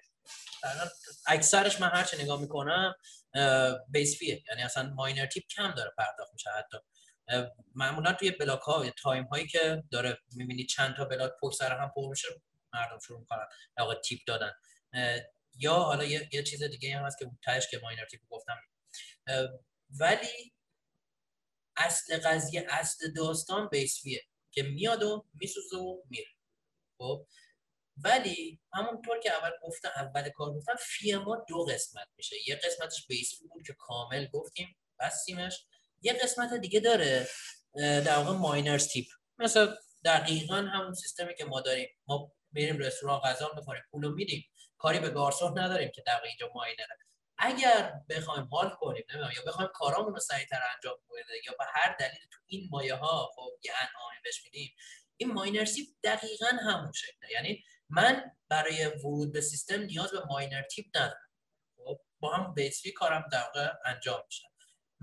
اکثرش 1.27 1.81
من 1.81 1.89
هرچی 1.89 2.17
نگاه 2.17 2.41
می‌کنم 2.41 2.95
base 3.89 4.19
fee 4.19 4.37
ه 4.37 4.43
یعنی 4.49 4.61
اصلا 4.61 4.93
miner 4.93 5.25
tip 5.25 5.43
کم 5.47 5.71
داره 5.71 5.91
پرداخت 5.97 6.33
میشه 6.33 6.49
حتی. 6.49 6.77
معمولا 7.75 8.13
توی 8.13 8.31
block 8.31 8.61
ها 8.61 8.89
time 8.89 9.23
هایی 9.23 9.47
که 9.47 9.83
داره 9.91 10.17
می‌بینید 10.31 10.67
چند 10.67 10.95
تا 10.95 11.05
block 11.05 11.31
پشت 11.41 11.57
سر 11.57 11.79
هم 11.79 11.91
پر 11.95 12.09
میشه 12.09 12.27
مردم 12.73 12.99
شروع 12.99 13.19
می‌کنن 13.19 13.45
آقا 13.77 13.95
tip 13.95 14.19
دادن. 14.27 14.51
یا 15.57 15.73
حالا 15.73 16.03
یه, 16.03 16.29
یه 16.33 16.43
چیز 16.43 16.63
دیگه 16.63 16.97
هم 16.97 17.05
هست 17.05 17.19
که 17.19 17.31
تهش 17.43 17.67
که 17.71 17.79
miner 17.83 18.05
tip 18.05 18.21
گفتم. 18.29 18.57
ولی 19.89 20.53
اصل 21.77 22.17
قضیه 22.17 22.65
اصل 22.69 23.11
داستان 23.11 23.67
base 23.67 24.01
fee 24.01 24.18
ه 24.18 24.23
که 24.51 24.63
میاد 24.63 25.03
و 25.03 25.25
میسوزه 25.33 25.77
و 25.77 26.01
میره. 26.09 26.27
خب؟ 26.97 27.27
ولی 27.97 28.59
همونطور 28.73 29.19
که 29.19 29.31
اول 29.31 29.51
گفتم 29.61 29.91
اول 29.95 30.29
کار 30.29 30.53
گفتم 30.53 30.75
فی 30.79 31.15
ما 31.15 31.45
دو 31.47 31.65
قسمت 31.65 32.07
میشه. 32.17 32.35
یه 32.47 32.55
قسمتش 32.55 33.07
بیس 33.07 33.39
بود 33.39 33.67
که 33.67 33.75
کامل 33.79 34.27
گفتیم 34.27 34.77
بستیمش. 34.99 35.65
یه 36.05 36.13
قسمت 36.13 36.53
دیگه 36.53 36.79
داره 36.79 37.27
در 37.75 38.17
واقع 38.17 38.31
ماینرز 38.31 38.87
تیپ. 38.87 39.05
مثلا 39.37 39.75
دقیقا 40.05 40.55
همون 40.55 40.93
سیستمی 40.93 41.35
که 41.35 41.45
ما 41.45 41.61
داریم. 41.61 41.89
ما 42.07 42.31
میریم 42.51 42.77
رستوران 42.77 43.19
غذا 43.19 43.51
می‌خوریم 43.55 43.83
پولو 43.91 44.11
میدیم. 44.15 44.45
کاری 44.77 44.99
به 44.99 45.09
گارسون 45.09 45.59
نداریم 45.59 45.91
که 45.95 46.03
در 46.05 46.23
اینجا 46.23 46.51
ماینره. 46.55 46.97
اگر 47.37 47.93
بخوایم 48.09 48.47
حال 48.51 48.69
کنیم 48.69 49.03
نمی‌دونم 49.09 49.31
یا 49.35 49.41
بخوایم 49.47 49.69
کارامون 49.73 50.13
رو 50.13 50.19
سریعتر 50.19 50.61
انجام 50.75 50.97
بدیم 51.09 51.41
یا 51.45 51.53
به 51.59 51.65
هر 51.73 51.95
دلیل 51.99 52.19
تو 52.31 52.39
این 52.45 52.67
مایه 52.71 52.95
ها 52.95 53.31
خب 53.35 53.49
یه 53.63 53.71
انعامی 53.71 54.17
بهش 54.23 54.43
میدیم 54.43 54.75
این 55.17 55.33
ماینر 55.33 55.65
تیپ 55.65 55.87
دقیقا 56.03 56.47
همون 56.47 56.91
شکله. 56.91 57.31
یعنی 57.31 57.63
من 57.89 58.31
برای 58.49 58.85
ورود 58.85 59.33
به 59.33 59.41
سیستم 59.41 59.81
نیاز 59.81 60.11
به 60.11 60.25
ماینر 60.25 60.61
تیپ 60.61 60.85
ندارم. 60.95 61.29
خب 61.85 62.01
با 62.19 62.33
هم 62.33 62.53
بیسفی 62.53 62.91
کارم 62.91 63.25
در 63.31 63.77
انجام 63.85 64.23
میشه. 64.25 64.43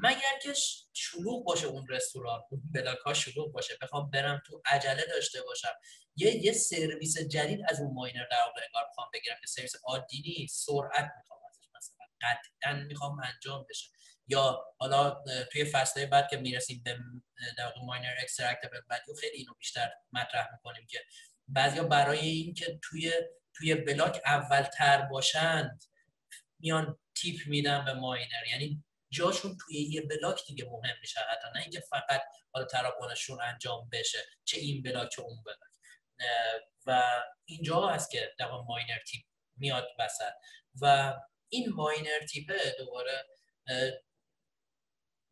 مگر 0.02 0.38
که 0.42 0.52
شلوغ 0.92 1.44
باشه 1.44 1.66
اون 1.66 1.86
رستوران 1.88 2.42
اون 2.50 2.62
بلاک 2.74 2.98
ها 2.98 3.14
شلوغ 3.14 3.52
باشه. 3.52 3.74
بخوام 3.82 4.10
برم 4.10 4.42
تو 4.46 4.62
عجله 4.66 5.04
داشته 5.14 5.42
باشم. 5.42 5.72
یه 6.16 6.36
یه 6.36 6.52
سرویس 6.52 7.18
جدید 7.18 7.60
از 7.68 7.80
اون 7.80 7.94
ماینر 7.94 8.26
در 8.30 8.42
واقع 8.46 8.60
انگار 8.66 8.84
بخوام 8.90 9.08
بگیرم 9.14 9.36
که 9.40 9.46
سرویس 9.46 9.72
عادی 9.84 10.22
نیست. 10.26 10.66
سرعت 10.66 11.12
می‌خوام 11.18 11.40
ازش 11.50 11.68
مثلا. 11.76 12.06
قطعا 12.20 12.84
می‌خوام 12.84 13.20
انجام 13.20 13.66
بشه. 13.70 13.90
یا 14.26 14.64
حالا 14.78 15.22
توی 15.52 15.64
فصل 15.64 16.06
بعد 16.06 16.28
که 16.30 16.36
می‌رسیم 16.36 16.82
به 16.84 16.98
در 17.58 17.64
واقع 17.64 17.80
miner 17.80 18.14
extractable 18.20 18.80
value 18.88 19.02
خیلی 19.20 19.36
اینو 19.36 19.54
بیشتر 19.58 19.90
مطرح 20.12 20.48
می‌کنیم 20.52 20.86
که 20.86 21.04
بعضیا 21.48 21.84
برای 21.84 22.28
اینکه 22.28 22.80
توی 22.82 23.12
توی 23.54 23.74
block 23.74 24.20
اول‌تر 24.24 25.02
باشند 25.02 25.84
میان 26.58 26.98
tip 27.14 27.46
میدن 27.46 27.84
به 27.84 27.92
ماینر. 27.92 28.46
یعنی 28.50 28.84
جاشون 29.12 29.56
توی 29.60 29.76
یه 29.76 30.01
block 30.00 30.46
دیگه 30.47 30.64
مهم 30.64 30.97
میشه 31.01 31.20
حتی 31.20 31.48
نه 31.55 31.60
اینکه 31.62 31.80
فقط 31.80 32.22
حالا 32.52 32.66
تراکنششون 32.66 33.40
انجام 33.43 33.89
بشه 33.93 34.18
چه 34.44 34.59
این 34.59 34.82
block 34.82 35.09
چه 35.09 35.22
اون 35.22 35.43
block. 35.42 35.59
و 36.86 37.22
اینجا 37.44 37.86
هست 37.86 38.10
که 38.10 38.34
در 38.39 38.51
miner 38.50 38.98
tip 38.98 39.24
میاد 39.56 39.89
وسط. 39.98 40.32
و 40.80 41.14
این 41.48 41.68
miner 41.68 42.26
tip 42.30 42.65
ه 42.65 42.76
دوباره 42.78 43.26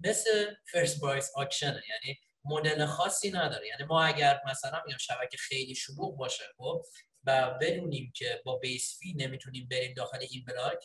مثل 0.01 0.55
first 0.73 1.01
price 1.01 1.31
auction 1.35 1.77
ه 1.77 1.83
یعنی 1.89 2.19
مدل 2.45 2.87
خاصی 2.87 3.31
نداره. 3.31 3.67
یعنی 3.67 3.85
ما 3.85 4.05
اگر 4.05 4.41
مثلا 4.47 4.83
میگم 4.87 4.99
شبکه 4.99 5.37
خیلی 5.37 5.75
شلوغ 5.75 6.17
باشه 6.17 6.45
خب 6.57 6.83
و 7.25 7.51
بدونیم 7.61 8.13
که 8.17 8.43
با 8.45 8.57
base 8.57 8.99
fee 8.99 9.15
نمی‌تونیم 9.17 9.69
بریم 9.69 9.95
داخل 9.95 10.19
این 10.31 10.45
block 10.45 10.85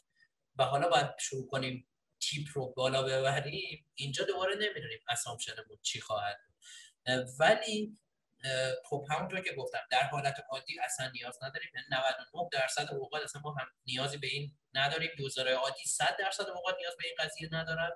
و 0.56 0.64
حالا 0.64 0.90
باید 0.90 1.10
شروع 1.20 1.48
کنیم 1.48 1.88
tip 2.30 2.48
رو 2.54 2.74
بالا 2.74 3.04
ببریم 3.04 3.86
اینجا 3.96 4.26
دوباره 4.26 4.56
نمی‌دونیم 4.56 5.00
assumption 5.10 5.62
مون 5.62 5.78
چی 5.82 6.02
خواهد 6.02 6.38
ولی 7.40 7.98
خب 8.86 9.06
همونطور 9.10 9.42
که 9.42 9.54
گفتم 9.54 9.80
در 9.92 10.04
حالت 10.04 10.44
عادی 10.50 10.80
اصلا 10.80 11.10
نیاز 11.10 11.44
نداریم. 11.44 11.70
99 11.92 12.28
یعنی 12.34 12.50
درصد 12.52 12.94
اوقات 12.94 13.24
اصلا 13.24 13.42
ما 13.42 13.54
هم 13.54 13.68
نیازی 13.86 14.18
به 14.18 14.28
این 14.28 14.58
نداریم. 14.74 15.10
user 15.20 15.43
های 15.43 15.54
عادی 15.54 15.84
100 15.86 16.18
درصد 16.20 16.50
اوقات 16.50 16.76
نیاز 16.80 16.94
به 16.98 17.08
این 17.08 17.16
قضیه 17.20 17.50
ندارن. 17.52 17.92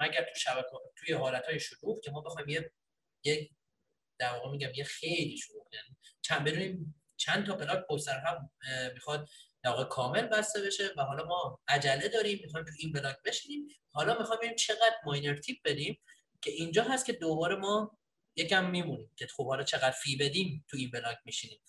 مگر 0.00 0.22
تو 0.22 0.34
شبکه 0.34 0.68
توی 0.96 1.14
حالت 1.14 1.46
های 1.46 1.60
شلوغ 1.60 2.00
که 2.00 2.10
ما 2.10 2.20
بخوایم 2.20 2.48
یه 2.48 2.72
یک 3.24 3.50
در 4.18 4.32
واقع 4.32 4.50
میگم 4.50 4.74
یه 4.74 4.84
خیلی 4.84 5.36
شلوغ 5.36 5.68
یعنی 5.72 5.96
چند 6.22 6.44
بدونیم 6.44 7.02
چند 7.16 7.46
تا 7.46 7.56
block 7.56 7.86
پشت 7.86 8.08
هم 8.08 8.50
می‌خواد 8.94 9.28
واقع 9.70 9.84
کامل 9.84 10.26
بسته 10.26 10.60
بشه 10.60 10.90
و 10.96 11.02
حالا 11.02 11.24
ما 11.24 11.60
عجله 11.68 12.08
داریم 12.08 12.40
می‌خوایم 12.44 12.66
تو 12.66 12.72
این 12.78 12.92
block 12.92 13.16
بشینیم. 13.24 13.68
حالا 13.92 14.18
می‌خوایم 14.18 14.38
ببینیم 14.38 14.56
چقدر 14.56 14.94
miner 15.04 15.36
tip 15.36 15.58
بدیم 15.64 15.98
که 16.40 16.50
اینجا 16.50 16.82
هست 16.82 17.06
که 17.06 17.12
دوباره 17.12 17.56
ما 17.56 17.98
یکم 18.36 18.70
میمونیم 18.70 19.10
که 19.16 19.26
خب 19.26 19.46
حالا 19.46 19.62
چقدر 19.62 19.90
fee 19.90 20.16
بدیم 20.16 20.64
تو 20.68 20.76
این 20.76 20.90
block 20.90 21.18
میشینیم. 21.24 21.60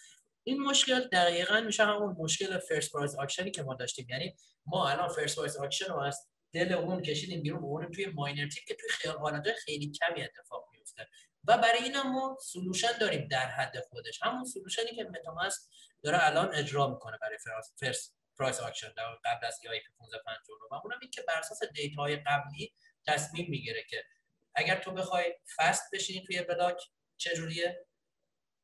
این 0.43 0.61
مشکل 0.61 0.99
دقیقا 0.99 1.61
میشه 1.61 1.85
همون 1.85 2.15
مشکل 2.19 2.59
first 2.59 2.91
price 2.91 3.15
auction 3.15 3.47
ی 3.47 3.51
که 3.51 3.63
ما 3.63 3.73
داشتیم. 3.75 4.07
یعنی 4.09 4.35
ما 4.65 4.89
الان 4.89 5.09
first 5.09 5.35
price 5.35 5.57
auction 5.57 5.85
رو 5.85 5.99
از 5.99 6.27
دل 6.53 6.73
اون 6.73 7.01
کشیدیم 7.01 7.41
بیرون 7.41 7.63
اون 7.63 7.91
توی 7.91 8.05
miner 8.05 8.47
tip 8.49 8.63
که 8.67 8.75
توی 8.75 8.89
خیال 8.89 9.53
خیلی 9.65 9.91
کمی 9.91 10.23
اتفاق 10.23 10.69
میفته 10.71 11.07
و 11.47 11.57
برای 11.57 11.83
این 11.83 12.01
ما 12.01 12.37
solution 12.41 12.97
داریم 13.01 13.27
در 13.27 13.45
حد 13.45 13.79
خودش. 13.89 14.19
همون 14.21 14.45
solution 14.45 14.90
ی 14.90 14.95
که 14.95 15.03
MetaMask 15.03 15.61
داره 16.03 16.25
الان 16.25 16.55
اجرا 16.55 16.87
می‌کنه 16.87 17.17
برای 17.21 17.37
first 17.79 18.15
price 18.39 18.59
auction 18.59 18.89
قبل 19.25 19.45
از 19.45 19.59
EIP 19.63 19.89
1559 20.03 20.67
و 20.71 20.73
اونم 20.83 20.97
این 21.01 21.11
که 21.11 21.21
بر 21.21 21.39
اساس 21.39 21.59
های 21.97 22.15
قبلی 22.15 22.73
تصمیم 23.07 23.49
می‌گیره 23.49 23.83
که 23.89 24.03
اگر 24.55 24.79
تو 24.79 24.91
بخوای 24.91 25.35
fast 25.55 25.83
بشینی 25.93 26.25
توی 26.25 26.41
block 26.41 26.77
چجوریه 27.17 27.85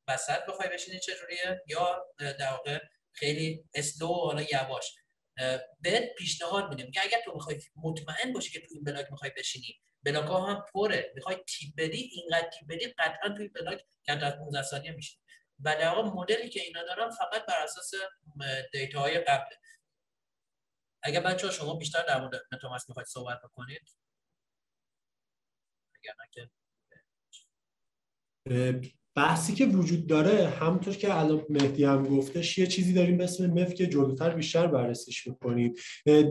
وسط 0.08 0.46
بخوای 0.46 0.70
بشینی 0.70 1.00
چجوریه 1.00 1.64
یا 1.68 2.06
در 2.18 2.52
واقع 2.52 2.80
خیلی 3.12 3.64
slow 3.74 4.08
حالا 4.08 4.42
یواش. 4.42 4.96
به 5.80 6.14
پیشنهاد 6.18 6.70
میدیم 6.70 6.92
که 6.92 7.02
اگر 7.04 7.22
تو 7.26 7.34
می‌خوای 7.34 7.62
مطمئن 7.76 8.34
باشی 8.34 8.52
که 8.52 8.60
تو 8.60 8.68
این 8.72 8.84
بلاک 8.84 9.12
می‌خوای 9.12 9.32
بشینی 9.38 9.80
بلاک 10.04 10.26
ها 10.26 10.46
هم 10.46 10.66
پره. 10.74 11.12
می‌خوای 11.16 11.38
tip 11.48 11.76
بدی 11.78 11.98
اینقدر 11.98 12.50
tip 12.50 12.70
بدی 12.70 12.88
قطعا 12.88 13.36
توی 13.38 13.48
بلاک 13.48 13.86
کمتر 14.08 14.26
از 14.26 14.34
15 14.38 14.64
ثانیه 14.64 14.92
میشین 14.92 15.20
و 15.64 15.76
در 15.76 15.96
واقع 15.96 16.10
مدلی 16.10 16.50
که 16.50 16.62
اینا 16.62 16.84
دارن 16.84 17.10
فقط 17.10 17.46
بر 17.46 17.64
اساس 17.64 17.92
دیتا 18.74 19.00
های 19.00 19.20
قبله. 19.20 19.58
اگر 21.04 21.22
بچه 21.22 21.52
شما 21.52 21.74
بیشتر 21.74 22.02
در 22.08 22.22
مورد 22.22 22.42
MetaMask 22.52 22.90
می‌خواید 22.90 23.08
صحبت 23.08 23.42
بکنید. 23.44 23.96
بحثی 29.16 29.54
که 29.54 29.66
وجود 29.66 30.08
داره 30.08 30.48
همونطور 30.50 30.96
که 30.96 31.18
الان 31.18 31.46
مهدی 31.50 31.84
هم 31.84 32.18
گفتش 32.18 32.58
یه 32.58 32.68
چیزی 32.68 32.94
داریم 32.94 33.18
به 33.18 33.24
اسم 33.24 33.48
مف 33.48 33.74
که 33.74 33.88
جلوتر 33.88 34.30
بیشتر 34.30 34.68
بررسیش 34.68 35.28
می‌کنیم. 35.28 35.76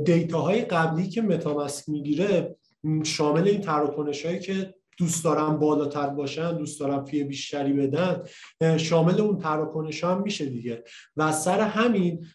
دیتاهای 0.04 0.64
قبلی 0.64 1.08
که 1.08 1.22
متاماسک 1.22 1.88
می‌گیره 1.88 2.56
شامل 3.04 3.48
این 3.48 3.60
تراکنش 3.60 4.26
هایی 4.26 4.38
که 4.38 4.74
دوست 4.98 5.24
دارم 5.24 5.58
بالاتر 5.58 6.06
باشن 6.06 6.56
دوست 6.56 6.80
دارم 6.80 7.04
فی 7.04 7.24
بیشتری 7.24 7.72
بدن 7.72 8.22
شامل 8.76 9.20
اون 9.20 9.38
تراکنش 9.38 10.04
هم 10.04 10.22
میشه 10.22 10.46
دیگه. 10.46 10.84
و 11.16 11.32
سر 11.32 11.60
همین 11.60 12.26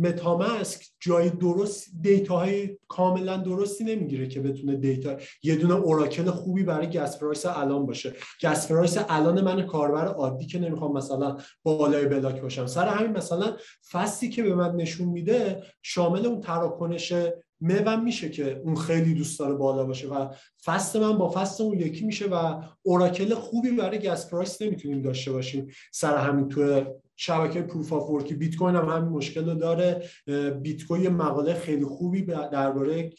متامسک 0.00 0.86
جای 1.00 1.30
درست 1.30 1.86
دیتاهای 2.00 2.78
کاملا 2.88 3.36
درستی 3.36 3.84
نمی‌گیره 3.84 4.28
که 4.28 4.40
بتونه 4.40 4.76
دیتا 4.76 5.16
یه 5.42 5.56
دونه 5.56 5.74
oracle 5.74 6.30
خوبی 6.30 6.62
برای 6.62 6.90
gas 6.90 7.18
price 7.18 7.46
الان 7.46 7.86
باشه. 7.86 8.12
gas 8.42 8.68
price 8.68 8.98
الان 9.08 9.40
من 9.40 9.62
کاربر 9.62 10.06
عادی 10.06 10.46
که 10.46 10.58
نمی‌خوام 10.58 10.96
مثلا 10.96 11.36
بالای 11.62 12.06
بلاک 12.06 12.42
باشم. 12.42 12.66
سر 12.66 12.88
همین 12.88 13.12
مثلا 13.12 13.56
fast 13.92 14.22
ی 14.22 14.30
که 14.30 14.42
به 14.42 14.54
من 14.54 14.76
نشون 14.76 15.08
میده 15.08 15.62
شامل 15.82 16.26
اون 16.26 16.40
تراکنش 16.40 17.12
موم 17.60 18.04
میشه 18.04 18.28
که 18.28 18.60
اون 18.64 18.76
خیلی 18.76 19.14
دوست 19.14 19.38
داره 19.38 19.54
بالا 19.54 19.84
باشه 19.84 20.08
و 20.08 20.28
fast 20.64 20.96
من 20.96 21.18
با 21.18 21.30
fast 21.30 21.60
اون 21.60 21.78
یکی 21.78 22.06
میشه 22.06 22.26
و 22.26 22.62
oracle 22.82 23.34
خوبی 23.34 23.70
برای 23.70 23.98
gas 23.98 24.30
price 24.30 24.62
نمی‌تونیم 24.62 25.02
داشته 25.02 25.32
باشیم. 25.32 25.66
سر 25.92 26.16
همین 26.16 26.48
تو 26.48 26.84
شبکه 27.16 27.62
proof 27.62 27.92
of 27.92 28.10
work 28.10 28.29
ی 28.29 28.34
بیت 28.34 28.56
کوین 28.56 28.76
هم 28.76 28.88
همین 28.88 29.08
مشکل 29.08 29.50
رو 29.50 29.54
داره. 29.54 30.08
بیت 30.62 30.84
کوین 30.86 31.08
مقاله 31.08 31.54
خیلی 31.54 31.84
خوبی 31.84 32.22
درباره 32.22 33.12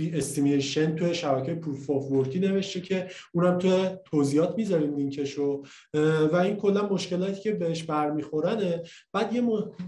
estimation 0.00 0.96
توی 0.96 1.14
شبکه 1.14 1.54
proof 1.54 1.90
of 1.90 2.10
work 2.10 2.32
ی 2.32 2.38
نوشته 2.38 2.80
که 2.80 3.06
اونم 3.32 3.58
توی 3.58 3.88
توضیحات 4.04 4.54
می‌ذاریم 4.56 4.96
لینکشو. 4.96 5.62
و 6.32 6.36
این 6.36 6.56
کلا 6.56 6.88
مشکلاتی 6.88 7.40
که 7.40 7.52
بهش 7.52 7.82
برمیخورنه. 7.82 8.82
بعد 9.12 9.32
یه, 9.32 9.42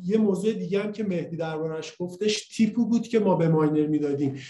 یه 0.05 0.19
موضوع 0.19 0.53
دیگه 0.53 0.81
هم 0.83 0.93
که 0.93 1.05
مهدی 1.05 1.37
دربارش 1.37 1.95
گفتش 1.99 2.49
tip 2.49 2.77
ی 2.77 2.87
بود 2.87 3.09
که 3.09 3.19
ما 3.19 3.35
به 3.35 3.49
ماینر 3.49 3.87
می‌دادیم. 3.87 4.41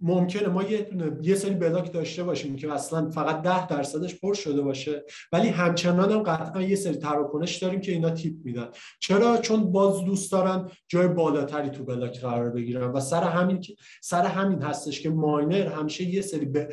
ممکنه 0.00 0.48
ما 0.48 0.62
یه 0.62 0.90
یه 1.22 1.34
سری 1.34 1.54
بلاک 1.54 1.92
داشته 1.92 2.22
باشیم 2.22 2.56
که 2.56 2.72
اصلا 2.72 3.10
فقط 3.10 3.42
ده 3.42 3.66
درصدش 3.66 4.20
پر 4.20 4.34
شده 4.34 4.62
باشه 4.62 5.04
ولی 5.32 5.48
همچنان 5.48 6.12
هم 6.12 6.22
قطعا 6.22 6.62
یه 6.62 6.76
سری 6.76 6.96
تراکنش 6.96 7.56
داریم 7.56 7.80
که 7.80 7.92
اینا 7.92 8.10
tip 8.10 8.34
میدن. 8.44 8.68
چرا؟ 9.00 9.36
چون 9.36 9.72
باز 9.72 10.04
دوست 10.04 10.32
دارن 10.32 10.70
جای 10.88 11.08
بالاتری 11.08 11.70
تو 11.70 11.84
بلاک 11.84 12.20
قرار 12.20 12.50
بگیرن 12.50 12.92
و 12.92 13.00
سر 13.00 13.22
همین 13.22 13.64
سر 14.02 14.26
همین 14.26 14.62
هستش 14.62 15.00
که 15.00 15.10
ماینر 15.10 15.66
همیشه 15.66 16.04
یه 16.04 16.20
سری 16.20 16.46
به 16.46 16.68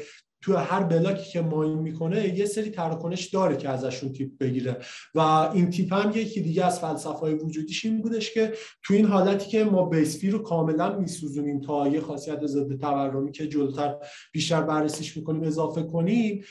تو 0.45 0.55
هر 0.55 0.83
بلاکی 0.83 1.31
که 1.31 1.41
ماین 1.41 1.79
می‌کنه 1.79 2.37
یه 2.37 2.45
سری 2.45 2.69
تراکنش 2.69 3.25
داره 3.25 3.57
که 3.57 3.69
ازشون 3.69 4.11
تیپ 4.11 4.37
بگیره. 4.37 4.77
و 5.15 5.19
این 5.19 5.69
تیپ 5.69 5.93
هم 5.93 6.11
یکی 6.15 6.41
دیگه 6.41 6.65
از 6.65 6.79
فلسفه 6.79 7.09
های 7.09 7.33
وجودیش 7.33 7.85
این 7.85 8.01
بودش 8.01 8.33
که 8.33 8.53
تو 8.83 8.93
این 8.93 9.05
حالتی 9.05 9.49
که 9.49 9.63
ما 9.63 9.85
بیسفی 9.85 10.29
رو 10.29 10.39
کاملا 10.39 10.99
میسوزونیم 10.99 11.61
تا 11.61 11.87
یه 11.87 12.01
خاصیت 12.01 12.45
ضد 12.45 12.79
تورمی 12.79 13.31
که 13.31 13.47
جلوتر 13.47 13.95
بیشتر 14.31 14.61
بررسیش 14.61 15.17
می‌کنیم 15.17 15.43
اضافه 15.43 15.83
کنیم 15.83 16.43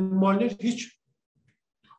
ماینر 0.00 0.52
هیچ 0.60 0.92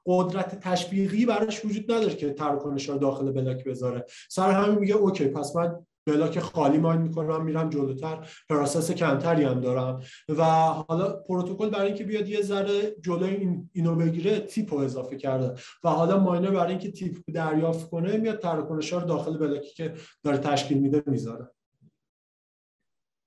قدرت 0.06 0.60
تشویقی 0.60 1.26
براش 1.26 1.66
وجود 1.66 1.92
نداره 1.92 2.16
که 2.16 2.34
تراکنش 2.34 2.90
رو 2.90 2.98
داخل 2.98 3.32
بلاک 3.32 3.64
بذاره. 3.64 4.06
سر 4.30 4.52
همین 4.52 4.80
میگه 4.80 4.96
okay 4.96 5.28
پس 5.28 5.56
من 5.56 5.86
بلاک 6.08 6.40
خالی 6.40 6.78
mine 6.78 7.02
می‌کنم 7.02 7.46
میرم 7.46 7.70
جلوتر. 7.70 8.28
process 8.50 8.92
کمتری 8.92 9.44
هم 9.44 9.62
دارم. 9.62 10.04
و 10.30 10.44
حالا 10.44 11.16
پروتکل 11.16 11.70
برای 11.70 11.88
اینکه 11.88 12.04
بیاد 12.04 12.28
یه 12.28 12.42
ذره 12.42 12.96
جلوی 13.02 13.36
این 13.36 13.70
اینو 13.74 13.96
بگیره 13.96 14.40
tip 14.40 14.74
رو 14.74 14.80
اضافه 14.80 15.18
کرده. 15.18 15.62
و 15.84 15.90
حالا 15.90 16.20
ماینر 16.20 16.52
برای 16.52 16.70
اینکه 16.70 16.92
tip 16.92 17.18
دریافت 17.34 17.90
کنه 17.90 18.18
میاد 18.18 18.40
تراکنش 18.40 18.94
رو 18.94 19.00
داخل 19.00 19.38
بلاکی 19.38 19.70
که 19.70 19.94
داره 20.24 20.38
تشکیل 20.38 20.78
میده 20.78 21.04
می‌ذاره. 21.06 21.52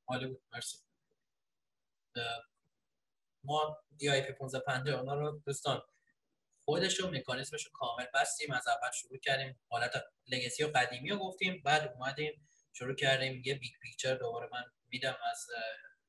عالی 0.09 0.37
مرسی. 0.53 0.79
ما 3.45 3.79
دی 3.97 4.09
آی 4.09 4.21
پی 4.21 4.33
1550 4.33 5.01
اونا 5.01 5.15
رو 5.15 5.41
دوستان 5.47 5.83
خودش 6.65 7.01
رو 7.01 7.11
مکانیزمش 7.11 7.65
رو 7.65 7.71
کامل 7.75 8.05
بستیم 8.15 8.53
از 8.53 8.69
اول 8.69 8.91
شروع 8.95 9.19
کردیم. 9.19 9.61
حالت 9.69 9.93
legacy 10.33 10.65
و 10.65 10.69
قدیمی 10.75 11.11
رو 11.11 11.19
گفتیم 11.19 11.63
بعد 11.65 11.93
اومدیم 11.95 12.49
شروع 12.73 12.95
کردیم 12.95 13.43
یه 13.45 13.55
big 13.55 13.73
picture 13.83 14.15
دوباره 14.15 14.49
من 14.53 14.65
میدم 14.89 15.17
از 15.31 15.47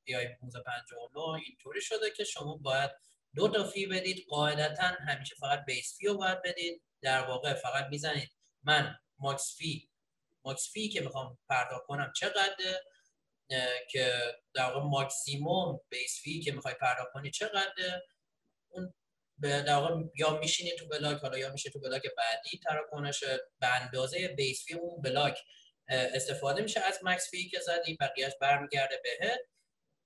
EIP 0.04 0.26
1559 0.26 1.44
اینطوری 1.48 1.82
شده 1.82 2.12
که 2.12 2.24
شما 2.24 2.58
باید 2.58 2.92
دو 3.36 3.48
تا 3.48 3.64
fee 3.64 3.86
بدید 3.86 4.26
قاعدتا 4.30 4.84
همیشه 4.84 5.36
فقط 5.36 5.66
base 5.66 5.98
fee 5.98 6.08
رو 6.08 6.18
باید 6.18 6.42
بدید. 6.42 6.82
در 7.02 7.28
واقع 7.28 7.54
فقط 7.54 7.86
می‌زنید 7.90 8.30
من 8.64 9.00
max 9.20 9.56
fee 9.58 9.90
max 10.46 10.72
fee 10.72 10.90
که 10.90 11.02
می‌خوام 11.02 11.38
پرداخت 11.50 11.86
کنم 11.86 12.14
چقدره؟ 12.16 12.84
که 13.90 14.14
در 14.54 14.64
واقع 14.64 14.80
ماکسیموم 14.80 15.80
base 15.90 16.22
fee 16.22 16.42
که 16.42 16.52
می‌خوای 16.52 16.74
پرداخت 16.74 17.12
کنی 17.14 17.32
چقدره؟ 17.32 18.04
اون 18.70 18.94
در 19.42 19.76
واقع 19.76 20.04
یا 20.16 20.40
میشینی 20.40 20.72
تو 20.80 20.88
بلاک 20.88 21.22
حالا 21.22 21.38
یا 21.38 21.52
میشه 21.52 21.70
تو 21.70 21.80
بلاک 21.80 22.02
بعدی 22.18 22.60
تراکنش 22.64 23.24
به 23.60 23.82
اندازه 23.82 24.28
base 24.28 24.66
fee 24.66 24.74
اون 24.74 25.02
بلاک 25.02 25.38
استفاده 25.88 26.62
میشه 26.62 26.80
از 26.80 27.00
max 27.04 27.30
fee 27.30 27.50
که 27.50 27.60
زدی 27.60 27.98
بقیهش 28.00 28.34
برمیگرده 28.42 29.02
بهت. 29.04 29.40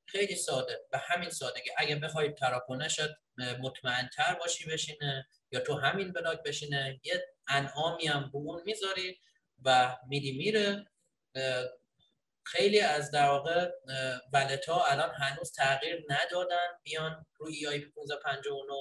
خیلی 0.08 0.36
ساده. 0.36 0.80
به 0.92 0.98
همین 0.98 1.30
سادگی 1.30 1.70
اگه 1.78 1.96
بخوای 1.96 2.32
تراکنشت 2.32 3.10
مطمئن 3.38 4.10
تر 4.16 4.34
باشی 4.34 4.70
بشینه 4.70 5.28
یا 5.52 5.60
تو 5.60 5.74
همین 5.74 6.14
بلاک 6.14 6.44
بشینه 6.44 7.00
یه 7.04 7.28
انعامی 7.48 8.08
هم 8.08 8.32
می‌ذاری 8.66 9.20
و 9.64 9.98
میدی 10.08 10.38
میره. 10.38 10.86
خیلی 12.46 12.80
از 12.80 13.12
در 13.12 13.30
واقع 13.30 13.72
ها 14.68 14.86
الان 14.86 15.14
هنوز 15.16 15.52
تغییر 15.52 16.06
ندادن 16.10 16.68
بیان 16.84 17.26
روی 17.38 17.56
ای 17.56 17.68
آی 17.68 17.78
1559 17.78 18.74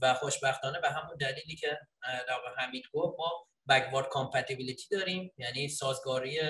و 0.00 0.14
خوشبختانه 0.14 0.80
به 0.80 0.90
همون 0.90 1.16
دلیلی 1.16 1.56
که 1.56 1.78
در 2.02 2.32
واقع 2.32 2.62
حمید 2.62 2.84
گفت 2.92 3.18
ما 3.18 3.48
بکوارد 3.68 4.08
کامپتیبیلیتی 4.08 4.88
داریم. 4.90 5.32
یعنی 5.38 5.68
سازگاری 5.68 6.40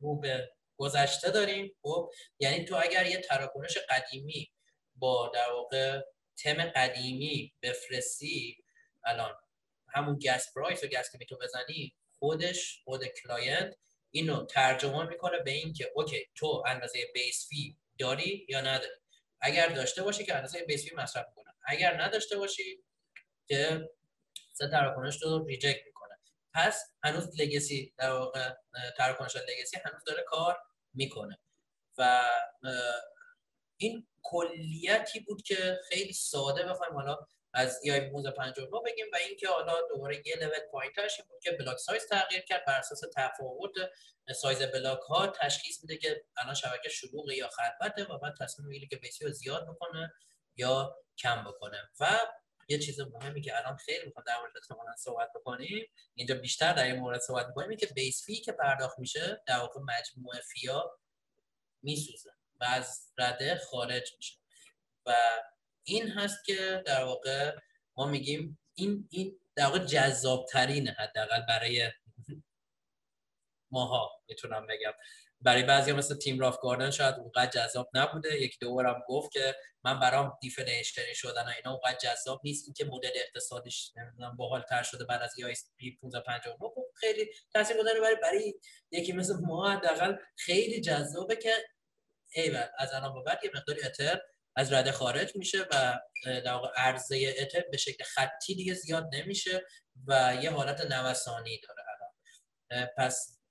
رو 0.00 0.20
به 0.20 0.50
گذشته 0.76 1.30
داریم. 1.30 1.74
خب 1.82 2.10
یعنی 2.38 2.64
تو 2.64 2.76
اگر 2.82 3.06
یه 3.06 3.20
تراکنش 3.20 3.78
قدیمی 3.88 4.52
با 4.94 5.30
در 5.34 5.50
واقع 5.52 6.00
تم 6.36 6.62
قدیمی 6.62 7.54
بفرستی 7.62 8.64
الان 9.04 9.34
همون 9.94 10.18
gas 10.18 10.54
price 10.54 10.84
و 10.84 10.86
gas 10.86 11.16
که 11.18 11.24
تو 11.24 11.38
بزنی 11.38 11.94
خودش 12.18 12.82
خود 12.84 13.04
client 13.06 13.76
اینو 14.10 14.46
ترجمه 14.46 15.08
می‌کنه 15.08 15.38
به 15.38 15.50
این 15.50 15.72
که 15.72 15.92
okay 15.94 16.26
تو 16.34 16.62
اندازه 16.66 16.98
base 17.14 17.48
fee 17.48 17.76
داری 17.98 18.46
یا 18.48 18.60
نداری؟ 18.60 18.94
اگر 19.40 19.68
داشته 19.68 20.02
باشی 20.02 20.24
که 20.24 20.34
اندازه 20.34 20.64
base 20.64 20.88
fee 20.88 20.94
مصرف 20.94 21.26
کنه. 21.36 21.54
اگر 21.66 22.02
نداشته 22.02 22.36
باشی 22.36 22.84
که 23.46 23.90
سه 24.52 24.68
تراکنش 24.68 25.22
رو 25.22 25.46
reject 25.46 25.91
پس 26.54 26.92
هنوز 27.04 27.40
legacy 27.40 27.94
در 27.98 28.10
واقع 28.10 28.54
تراکنش 28.96 29.36
legacy 29.36 29.76
هنوز 29.84 30.04
داره 30.06 30.22
کار 30.22 30.58
می‌کنه. 30.94 31.38
و 31.98 32.22
این 33.76 34.08
کلیتی 34.22 35.20
بود 35.20 35.42
که 35.42 35.80
خیلی 35.88 36.12
ساده 36.12 36.64
بخوایم 36.64 36.94
حالا 36.94 37.18
از 37.54 37.80
EIP 37.82 37.98
1559 37.98 38.80
بگیم 38.84 39.06
و 39.12 39.16
اینکه 39.16 39.48
حالا 39.48 39.74
دوباره 39.88 40.22
یه 40.26 40.36
لول 40.36 40.58
پایینترش 40.72 41.20
بود 41.28 41.40
که 41.42 41.50
block 41.50 41.76
size 41.76 42.06
تغییر 42.06 42.40
کرد 42.40 42.64
بر 42.64 42.78
اساس 42.78 43.00
تفاوت 43.16 43.70
سایز 44.34 44.62
بلاک 44.62 45.00
ها 45.00 45.26
تشخیص 45.26 45.82
میده 45.82 45.96
که 45.96 46.24
الان 46.36 46.54
شبکه 46.54 46.88
شلوغ 46.88 47.30
یا 47.30 47.48
خلوته 47.48 48.04
و 48.04 48.18
بعد 48.18 48.34
تصمیم 48.40 48.68
می‌گیره 48.68 48.88
که 48.88 48.96
base 48.96 49.17
fee 49.17 49.32
زیاد 49.32 49.68
بکنه 49.68 50.12
یا 50.56 50.96
کم 51.18 51.44
بکنه. 51.44 51.90
و 52.00 52.18
یه 52.68 52.78
چیز 52.78 53.00
مهمی 53.00 53.40
که 53.40 53.58
الان 53.58 53.76
خیلی 53.76 54.06
می‌خوام 54.06 54.24
در 54.26 54.38
مورد 54.38 54.52
صحبت 54.96 55.28
بکنیم 55.34 55.86
اینجا 56.14 56.34
بیشتر 56.34 56.72
در 56.72 56.84
این 56.84 56.96
مورد 56.96 57.20
صحبت 57.20 57.46
می‌کنیم 57.46 57.76
که 57.76 57.86
base 57.86 58.24
fee 58.26 58.36
که 58.36 58.52
پرداخت 58.52 58.98
میشه 58.98 59.42
در 59.46 59.58
واقع 59.58 59.80
مجموعه 59.80 60.40
fee 60.40 60.84
ها 60.84 60.98
میسوزه 61.82 62.30
و 62.60 62.64
از 62.64 63.12
رده 63.18 63.56
خارج 63.56 64.14
میشه. 64.16 64.38
و 65.06 65.14
این 65.84 66.08
هست 66.08 66.44
که 66.44 66.82
در 66.86 67.04
واقع 67.04 67.56
ما 67.96 68.06
میگیم 68.06 68.58
این 68.74 69.08
این 69.10 69.40
در 69.54 69.66
واقع 69.66 69.78
جذاب 69.78 70.46
ترینه 70.46 70.90
حداقل 70.90 71.40
برای 71.40 71.90
ماها 73.70 74.10
می‌تونم 74.28 74.66
بگم. 74.66 74.92
برای 75.44 75.62
بعضی 75.62 75.92
مثل 75.92 76.18
تیم 76.18 76.40
رافگاردن 76.40 76.90
شاید 76.90 77.14
اونقدر 77.14 77.50
جذاب 77.50 77.90
نبوده. 77.94 78.40
یک 78.40 78.58
دو 78.60 78.74
بارم 78.74 79.02
گفت 79.08 79.32
که 79.32 79.56
من 79.84 80.00
برام 80.00 80.38
deflationary 80.40 81.02
شدن 81.14 81.48
اینا 81.48 81.70
اونقدر 81.70 81.98
جذاب 81.98 82.40
نیست. 82.44 82.64
این 82.66 82.74
که 82.74 82.84
مدل 82.84 83.10
اقتصادیش 83.14 83.92
نمی‌دونم 83.96 84.36
باحال 84.36 84.62
تر 84.62 84.82
شده 84.82 85.04
بعد 85.04 85.22
از 85.22 85.38
EIP 85.38 85.98
1559 86.02 86.58
خب 86.74 86.86
خیلی 86.94 87.30
تاثیرگذاره 87.52 88.00
برای 88.00 88.16
برای 88.22 88.54
یکی 88.90 89.12
مثل 89.12 89.34
ما 89.40 89.70
حداقل 89.70 90.16
خیلی 90.36 90.80
جذابه 90.80 91.36
که 91.36 91.52
ایول 92.34 92.66
از 92.78 92.94
الان 92.94 93.14
به 93.14 93.22
بعد 93.22 93.44
یه 93.44 93.50
مقداری 93.54 93.82
اتر 93.84 94.20
از 94.56 94.72
رده 94.72 94.92
خارج 94.92 95.36
میشه 95.36 95.66
و 95.70 96.00
در 96.24 96.52
واقع 96.52 96.68
عرضه 96.76 97.34
اتر 97.38 97.64
به 97.70 97.76
شکل 97.76 98.04
خطی 98.04 98.54
دیگه 98.54 98.74
زیاد 98.74 99.08
نمیشه 99.12 99.66
و 100.06 100.36
یه 100.42 100.50
حالت 100.50 100.80
نوسانی 100.80 101.60
داره 101.60 101.82
الان. 101.88 102.88
پس 102.96 103.41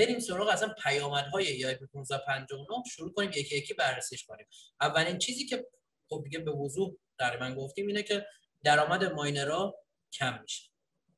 بریم 0.00 0.18
سراغ 0.18 0.48
اصلا 0.48 0.74
پیامدهای 0.82 1.46
ای 1.46 1.64
1559 1.64 2.82
شروع 2.90 3.12
کنیم 3.12 3.30
یکی 3.34 3.56
یکی 3.56 3.74
بررسیش 3.74 4.24
کنیم. 4.24 4.46
اولین 4.80 5.18
چیزی 5.18 5.46
که 5.46 5.66
خب 6.08 6.22
دیگه 6.24 6.38
به 6.38 6.50
وضوح 6.50 6.96
تقریبا 7.18 7.54
گفتیم 7.54 7.86
اینه 7.86 8.02
که 8.02 8.26
درآمد 8.64 9.04
ماینرها 9.04 9.74
کم 10.12 10.42
میشه. 10.42 10.70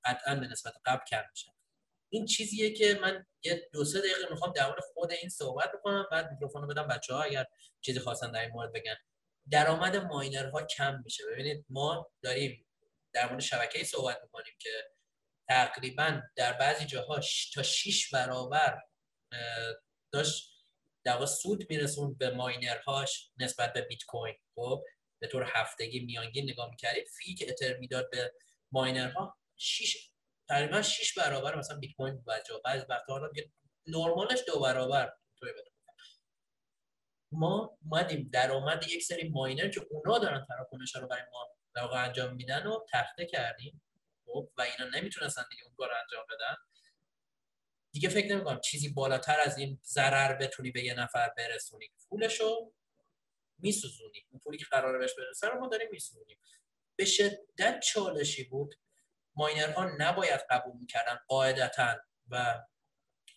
قطعا 0.05 0.35
به 0.35 0.47
نسبت 0.47 0.75
قبل 0.85 1.05
کم 1.11 1.23
میشه. 1.31 1.53
این 2.09 2.27
چیزیه 2.27 2.73
که 2.73 2.99
من 3.03 3.27
یه 3.45 3.69
دو 3.73 3.85
سه 3.85 3.99
دقیقه 3.99 4.31
می‌خوام 4.31 4.53
در 4.53 4.67
مورد 4.67 4.81
خود 4.95 5.13
این 5.13 5.31
صحبت 5.31 5.73
بکنم 5.73 6.07
بعد 6.11 6.31
میکروفون 6.31 6.67
بدم 6.67 6.89
بچه 6.89 7.15
ها 7.15 7.23
اگر 7.23 7.47
چیزی 7.81 8.01
خواستن 8.01 8.33
در 8.33 8.41
این 8.41 8.51
مورد 8.51 8.73
بگن. 8.73 8.97
درآمد 9.51 9.97
ماینرها 9.97 10.63
کم 10.63 11.03
میشه. 11.05 11.25
ببینید 11.33 11.65
ما 11.69 12.11
داریم 12.23 12.67
در 13.13 13.29
مورد 13.29 13.41
شبکه 13.41 13.85
صحبت 13.85 14.19
می‌کنیم 14.23 14.55
که 14.59 14.71
تقریبا 15.49 16.23
در 16.37 16.53
بعضی 16.53 16.85
جاها 16.85 17.21
تا 17.55 17.63
6 17.63 18.11
برابر 18.15 18.83
داشت 20.13 20.53
در 21.05 21.27
سود 21.27 21.71
میرسون 21.71 22.15
به 22.15 22.31
ماینرهاش 22.31 23.31
نسبت 23.37 23.73
به 23.73 23.81
بیت 23.81 24.05
کوین 24.05 24.35
خب 24.55 24.85
به 25.21 25.27
طور 25.27 25.51
هفتگی 25.55 26.01
میانگین 26.01 26.51
نگاه 26.51 26.71
می‌کردید 26.71 27.09
فی 27.09 27.35
که 27.35 27.51
اتر 27.51 27.77
می‌داد 27.77 28.11
به 28.11 28.35
ماینرها 28.73 29.39
6 29.57 30.11
تقریبا 30.49 30.83
6 30.83 31.19
برابر 31.19 31.59
مثلا 31.59 31.79
بیت 31.79 31.93
کوین 31.93 32.15
بود 32.15 32.25
بعضی 32.25 32.53
بعضی 32.65 32.87
وقتا 32.89 33.13
حالا 33.13 33.31
نرمالش 33.87 34.41
دو 34.47 34.61
برابر 34.61 35.13
ما 37.33 37.79
اومدیم 37.85 38.31
درآمد 38.33 38.89
یک 38.89 39.03
سری 39.03 39.29
ماینر 39.29 39.69
که 39.69 39.87
اونا 39.91 40.19
دارن 40.19 40.47
تراکنش 40.49 40.97
رو 40.97 41.07
برای 41.07 41.23
ما 41.33 41.49
در 41.75 41.99
انجام 41.99 42.35
میدن 42.35 42.67
و 42.67 42.79
تخته 42.93 43.27
کردیم. 43.27 43.83
خب 44.27 44.49
و 44.57 44.63
اینا 44.63 44.99
نمی‌تونستن 44.99 45.45
دیگه 45.51 45.65
اون 45.65 45.75
کار 45.75 45.89
انجام 46.03 46.25
بدن. 46.31 46.57
دیگه 47.93 48.09
فکر 48.09 48.35
نمی‌کنم 48.35 48.61
چیزی 48.61 48.89
بالاتر 48.89 49.41
از 49.41 49.59
این 49.59 49.81
ضرر 49.85 50.35
بتونی 50.35 50.71
به 50.71 50.85
یه 50.85 50.95
نفر 50.95 51.29
برسونی. 51.37 51.91
پولشو 52.09 52.73
میسوزونی. 53.59 54.27
اون 54.31 54.41
پولی 54.45 54.59
که 54.59 54.65
قراره 54.71 54.99
بهش 54.99 55.15
برسه 55.19 55.49
رو 55.49 55.61
ما 55.61 55.69
داریم 55.69 55.89
میسوزونیم. 55.91 56.39
به 56.97 57.05
شدت 57.05 57.81
چالشی 57.81 58.45
بود. 58.45 58.75
ماینرها 59.35 59.91
نباید 59.99 60.41
قبول 60.51 60.77
می‌کردن 60.81 61.19
قاعدتا. 61.29 61.97
و 62.29 62.63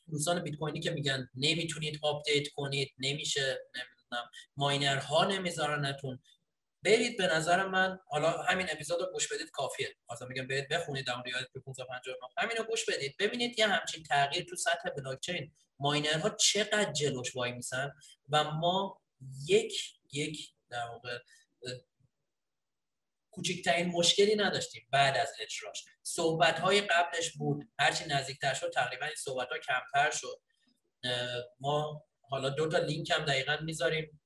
دوستان 0.10 0.44
بیت 0.44 0.56
کوینی 0.56 0.80
که 0.80 0.92
میگن 0.92 1.30
نمی‌تونید 1.36 2.00
update 2.02 2.48
کنید 2.48 2.94
نمیشه 2.98 3.70
نمی‌دونم 3.76 4.32
ماینرها 4.58 5.26
نمیذارنتون. 5.26 6.20
برید 6.86 7.18
به 7.18 7.28
نظر 7.28 7.66
من 7.66 8.00
حالا 8.08 8.32
همین 8.32 8.68
اپیزود 8.72 9.02
رو 9.02 9.06
گوش 9.14 9.34
بدید 9.34 9.52
کافیه. 9.52 9.96
مثلا 10.12 10.28
میگم 10.28 10.48
برید 10.48 10.70
بخونید 10.70 11.06
درباره 11.06 11.24
EIP 11.26 11.44
1559 11.56 12.18
همین 12.38 12.58
رو 12.58 12.64
گوش 12.64 12.86
بدید. 12.86 13.16
ببینید 13.20 13.60
یه 13.60 13.68
همچین 13.68 14.04
تغییر 14.04 14.46
تو 14.46 14.56
سطح 14.56 14.90
بلاک 14.90 15.20
چین 15.20 15.52
ماینرها 15.80 16.30
چقدر 16.30 16.92
جلوش 16.92 17.36
وای 17.36 17.52
میسن 17.52 17.92
و 18.30 18.44
ما 18.44 19.02
یک 19.48 19.94
یک 20.12 20.50
در 20.70 20.88
واقع 20.88 21.20
کوچکترین 23.32 23.88
مشکلی 23.88 24.36
نداشتیم 24.36 24.88
بعد 24.92 25.18
از 25.18 25.34
اجراش. 25.40 25.86
صحبت 26.04 26.60
های 26.60 26.82
قبلش 26.82 27.32
بود. 27.32 27.70
هرچی 27.80 28.06
نزدیکتر 28.06 28.54
شد 28.54 28.72
تقریبا 28.72 29.06
این 29.06 29.16
صحبت 29.16 29.48
ها 29.50 29.58
کمتر 29.58 30.12
شد. 30.12 30.42
ما 31.60 32.04
حالا 32.30 32.50
دو 32.50 32.70
تا 32.70 32.78
لینک 32.78 33.12
هم 33.12 33.26
دقیقا 33.26 33.58
می‌ذاریم 33.62 34.22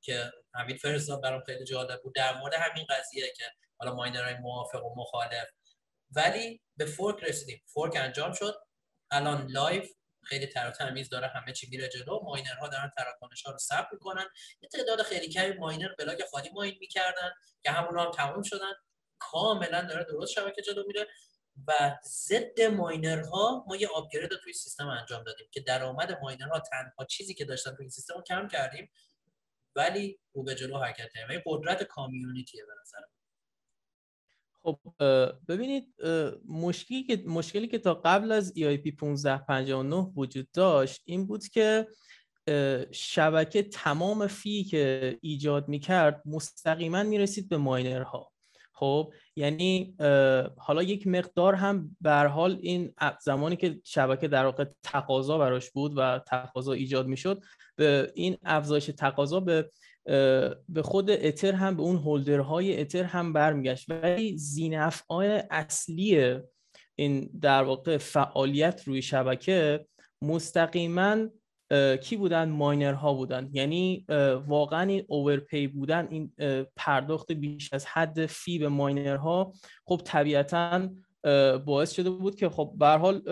که 0.00 0.32
حمید 0.54 0.76
فرستاد 0.76 1.22
برام 1.22 1.42
خیلی 1.46 1.64
جالب 1.64 2.02
بود. 2.02 2.14
در 2.14 2.38
مورد 2.38 2.54
همین 2.54 2.86
قضیه 2.90 3.32
که 3.36 3.44
حالا 3.78 3.94
ماینرهای 3.94 4.34
موافق 4.34 4.84
و 4.84 4.94
مخالف. 4.96 5.48
ولی 6.10 6.60
به 6.76 6.84
fork 6.84 7.24
رسیدیم. 7.24 7.62
fork 7.66 7.96
انجام 7.96 8.32
شد. 8.32 8.54
الان 9.10 9.46
live 9.50 9.90
خیلی 10.24 10.46
تر 10.46 10.70
تمیز 10.70 11.08
داره. 11.08 11.26
همه 11.26 11.52
چی 11.52 11.68
میره 11.70 11.88
جلو. 11.88 12.20
ماینرها 12.22 12.68
دارن 12.68 12.92
تراکنش 12.96 13.42
ها 13.42 13.52
رو 13.52 13.58
ثبت 13.58 13.88
می‌کنن. 13.92 14.26
یه 14.60 14.68
تعداد 14.68 15.02
خیلی 15.02 15.28
کمی 15.28 15.52
ماینر 15.52 15.94
بلاک 15.98 16.22
خالی 16.30 16.50
mine 16.50 16.76
می‌کردن 16.80 17.30
که 17.62 17.70
همون 17.70 17.98
هم 17.98 18.10
تموم 18.10 18.42
شدن. 18.42 18.72
کاملا 19.18 19.82
داره 19.82 20.04
درست 20.04 20.32
شبکه 20.32 20.62
جلو 20.62 20.84
میره. 20.86 21.06
و 21.66 21.98
ضد 22.04 22.60
ماینرها 22.60 23.64
ما 23.68 23.76
یه 23.76 23.88
upgrade 23.94 24.30
توی 24.42 24.52
سیستم 24.52 24.88
انجام 24.88 25.24
دادیم 25.24 25.46
که 25.50 25.60
درآمد 25.60 26.18
ماینرها 26.22 26.60
تنها 26.60 27.04
چیزی 27.04 27.34
که 27.34 27.44
داشتن 27.44 27.74
توی 27.74 27.90
سیستم 27.90 28.14
رو 28.14 28.22
کم 28.22 28.48
کردیم 28.48 28.90
ولی 29.76 30.20
رو 30.32 30.42
به 30.42 30.54
جلو 30.54 30.78
حرکت 30.78 31.12
کردیم. 31.14 31.42
قدرت 31.46 31.82
community 31.82 32.54
ه 32.54 32.62
به 32.66 32.72
نظر 32.82 32.98
خب 34.62 34.78
ببینید 35.48 35.94
مشکلی 36.48 37.02
که 37.02 37.22
مشکلی 37.26 37.68
که 37.68 37.78
تا 37.78 37.94
قبل 37.94 38.32
از 38.32 38.52
EIP 38.56 39.02
1559 39.02 40.12
وجود 40.16 40.50
داشت 40.52 41.02
این 41.04 41.26
بود 41.26 41.48
که 41.48 41.88
شبکه 42.92 43.62
تمام 43.62 44.26
فی 44.26 44.64
که 44.64 45.18
ایجاد 45.22 45.68
می‌کرد 45.68 46.22
مستقیما 46.24 47.02
می‌رسید 47.02 47.48
به 47.48 47.56
ماینرها. 47.56 48.32
خب 48.78 49.12
یعنی 49.36 49.96
حالا 50.56 50.82
یک 50.82 51.06
مقدار 51.06 51.54
هم 51.54 51.96
به 52.00 52.12
حال 52.12 52.58
این 52.62 52.94
زمانی 53.22 53.56
که 53.56 53.80
شبکه 53.84 54.28
در 54.28 54.44
واقع 54.44 54.64
تقاضا 54.82 55.38
براش 55.38 55.70
بود 55.70 55.92
و 55.96 56.20
تقاضا 56.26 56.72
ایجاد 56.72 57.06
می‌شد 57.06 57.42
به 57.76 58.12
این 58.14 58.36
افزایش 58.44 58.86
تقاضا 58.86 59.40
به 59.40 59.70
به 60.68 60.82
خود 60.82 61.10
اتر 61.10 61.52
هم 61.52 61.76
به 61.76 61.82
اون 61.82 61.96
هولدرهای 61.96 62.80
اتر 62.80 63.04
هم 63.04 63.32
برمیگشت. 63.32 63.90
ولی 63.90 64.36
زینفعان 64.36 65.42
اصلی 65.50 66.36
این 66.94 67.30
در 67.40 67.62
واقع 67.62 67.96
فعالیت 67.96 68.82
روی 68.84 69.02
شبکه 69.02 69.86
مستقیما 70.22 71.16
کی 72.02 72.16
بودن؟ 72.16 72.48
ماینر 72.48 72.92
ها 72.92 73.14
بودن. 73.14 73.50
یعنی 73.52 74.04
واقعا 74.46 74.82
این 74.82 75.04
اوورپی 75.08 75.66
بودن 75.66 76.08
این 76.10 76.32
پرداخت 76.76 77.32
بیش 77.32 77.72
از 77.72 77.86
حد 77.86 78.26
فی 78.26 78.58
به 78.58 78.68
ماینر 78.68 79.16
ها 79.16 79.52
خب 79.84 80.00
طبیعتا 80.04 80.88
باعث 81.66 81.92
شده 81.92 82.10
بود 82.10 82.34
که 82.34 82.48
خب 82.48 82.72
به 82.78 82.86
حال 82.86 83.22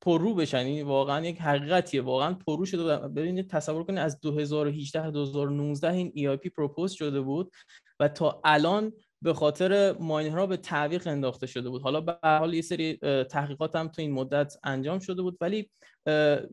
پررو 0.00 0.34
بشن. 0.34 0.58
این 0.58 0.68
یعنی 0.68 0.82
واقعا 0.82 1.26
یک 1.26 1.40
حقیقتیه. 1.40 2.02
واقعا 2.02 2.34
پررو 2.46 2.64
شده 2.64 2.82
بود 2.82 3.14
ببینید 3.14 3.50
تصور 3.50 3.84
کنید 3.84 3.98
از 3.98 4.20
2018 4.20 5.10
2019 5.10 5.92
این 5.92 6.12
EIP 6.16 6.48
پروپوز 6.48 6.92
شده 6.92 7.20
بود 7.20 7.50
و 8.00 8.08
تا 8.08 8.40
الان 8.44 8.92
به 9.24 9.34
خاطر 9.34 9.92
ماینرها 9.92 10.46
به 10.46 10.56
تعویق 10.56 11.06
انداخته 11.06 11.46
شده 11.46 11.70
بود. 11.70 11.82
حالا 11.82 12.00
به 12.00 12.18
حال 12.22 12.54
یه 12.54 12.62
سری 12.62 12.96
تحقیقات 13.24 13.76
هم 13.76 13.88
تو 13.88 14.02
این 14.02 14.12
مدت 14.12 14.56
انجام 14.64 14.98
شده 14.98 15.22
بود 15.22 15.38
ولی 15.40 15.70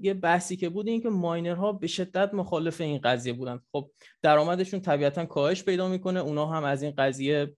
یه 0.01 0.13
بحثی 0.13 0.57
که 0.57 0.69
بود 0.69 0.87
این 0.87 1.01
که 1.01 1.09
ماینرها 1.09 1.71
به 1.71 1.87
شدت 1.87 2.33
مخالف 2.33 2.81
این 2.81 2.99
قضیه 3.03 3.33
بودن. 3.33 3.59
خب 3.71 3.91
درآمدشون 4.21 4.81
طبیعتا 4.81 5.25
کاهش 5.25 5.63
پیدا 5.63 5.87
می‌کنه 5.87 6.19
اونا 6.19 6.45
هم 6.45 6.63
از 6.63 6.83
این 6.83 6.93
قضیه 6.97 7.55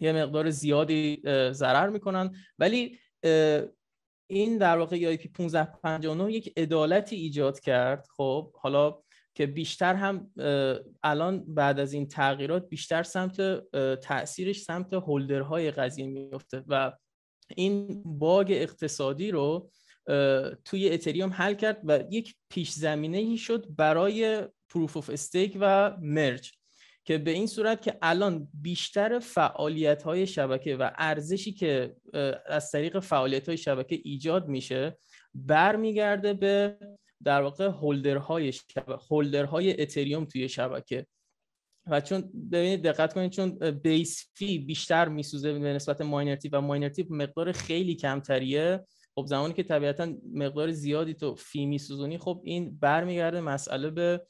یه 0.00 0.12
مقدار 0.12 0.50
زیادی 0.50 1.22
ضرر 1.52 1.88
می‌کنن. 1.88 2.36
ولی 2.58 2.98
این 4.30 4.58
در 4.58 4.78
واقع 4.78 4.98
یا 4.98 5.10
1559 5.10 6.32
یک 6.32 6.52
عدالتی 6.56 7.16
ایجاد 7.16 7.60
کرد. 7.60 8.06
خب 8.16 8.52
حالا 8.56 9.01
که 9.34 9.46
بیشتر 9.46 9.94
هم 9.94 10.30
الان 11.02 11.54
بعد 11.54 11.80
از 11.80 11.92
این 11.92 12.08
تغییرات 12.08 12.68
بیشتر 12.68 13.02
سمت 13.02 13.40
تاثیرش 13.96 14.62
سمت 14.62 14.92
هولدرهای 14.92 15.70
قضیه 15.70 16.06
میفته 16.06 16.64
و 16.68 16.92
این 17.56 18.02
باگ 18.04 18.50
اقتصادی 18.50 19.30
رو 19.30 19.70
توی 20.64 20.90
اتریوم 20.90 21.30
حل 21.32 21.54
کرد 21.54 21.80
و 21.84 22.04
یک 22.10 22.34
پیش 22.50 22.70
زمینه 22.70 23.18
ای 23.18 23.36
شد 23.36 23.66
برای 23.76 24.42
پروف 24.68 24.96
اف 24.96 25.10
استیک 25.10 25.56
و 25.60 25.96
مرج 26.00 26.52
که 27.04 27.18
به 27.18 27.30
این 27.30 27.46
صورت 27.46 27.82
که 27.82 27.98
الان 28.02 28.48
بیشتر 28.54 29.18
فعالیت 29.18 30.02
های 30.02 30.26
شبکه 30.26 30.76
و 30.76 30.90
ارزشی 30.94 31.52
که 31.52 31.96
از 32.46 32.70
طریق 32.70 32.98
فعالیت 32.98 33.48
های 33.48 33.56
شبکه 33.56 34.00
ایجاد 34.04 34.48
میشه 34.48 34.96
برمیگرده 35.34 36.34
به 36.34 36.78
در 37.24 37.42
واقع 37.42 37.64
هولدرهای 37.68 38.52
شبکه 38.52 38.82
هولدرهای 39.10 39.82
اتریوم 39.82 40.24
توی 40.24 40.48
شبکه. 40.48 41.06
و 41.86 42.00
چون 42.00 42.20
ببینید 42.52 42.82
دقت 42.82 43.14
کنید 43.14 43.30
چون 43.30 43.70
بیس 43.70 44.30
فی 44.34 44.58
بیشتر 44.58 45.08
میسوزه 45.08 45.52
به 45.52 45.72
نسبت 45.72 46.00
ماینرتی 46.00 46.48
و 46.48 46.60
ماینرتی 46.60 47.06
مقدار 47.10 47.52
خیلی 47.52 47.94
کمتریه. 47.94 48.86
خب 49.14 49.26
زمانی 49.26 49.54
که 49.54 49.62
طبیعتا 49.62 50.12
مقدار 50.34 50.70
زیادی 50.70 51.14
تو 51.14 51.34
فی 51.34 51.66
میسوزونی 51.66 52.18
خب 52.18 52.42
این 52.44 52.78
برمیگرده 52.78 53.40
مسئله 53.40 53.90
به 53.90 54.26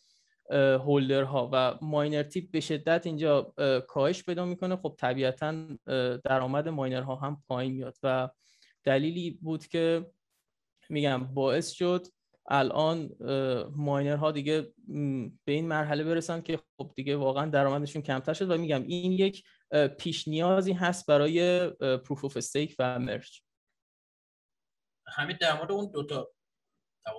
هولدرها 0.79 1.51
و 1.53 1.79
ماینر 1.83 2.23
تیپ 2.23 2.51
به 2.51 2.61
شدت 2.61 3.07
اینجا 3.07 3.55
کاهش 3.89 4.23
پیدا 4.23 4.45
می‌کنه. 4.45 4.77
خب 4.77 4.95
طبیعتا 4.99 5.67
درآمد 6.25 6.69
ماینرها 6.69 7.17
هم 7.17 7.43
پایین 7.49 7.73
میاد. 7.73 7.97
و 8.03 8.29
دلیلی 8.85 9.31
بود 9.31 9.67
که 9.67 10.07
میگم 10.89 11.35
باعث 11.35 11.71
شد 11.71 12.07
الان 12.49 13.11
ماینر 13.77 14.17
ها 14.17 14.33
دیگه 14.33 14.73
به 15.45 15.53
این 15.53 15.69
مرحله 15.69 16.05
برسن 16.05 16.41
که 16.41 16.59
خب 16.79 16.93
دیگه 16.97 17.17
واقعا 17.17 17.51
درآمدشون 17.51 18.03
کمتر 18.03 18.33
شد 18.33 18.51
و 18.51 18.59
میگم 18.59 18.83
این 18.83 19.13
یک 19.13 19.45
پیش 19.99 20.29
نیازی 20.29 20.73
هست 20.73 21.07
برای 21.07 21.69
proof 21.99 22.25
of 22.25 22.37
stake 22.37 22.77
و 22.79 22.99
merge 22.99 23.43
همین 25.07 25.37
در 25.41 25.59
مورد 25.59 25.73
اون 25.73 25.91
دوتا 25.91 26.33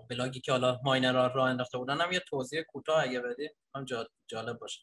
بلاگی 0.09 0.39
که 0.39 0.51
حالا 0.51 0.79
ماینر 0.83 1.15
ها 1.15 1.27
راه 1.27 1.49
انداخته 1.49 1.77
بودن 1.77 2.01
هم 2.01 2.11
یه 2.11 2.19
توضیح 2.29 2.61
کوتاه 2.61 3.03
اگه 3.03 3.19
بدی 3.19 3.49
هم 3.75 3.85
جالب 4.27 4.59
باشه. 4.59 4.81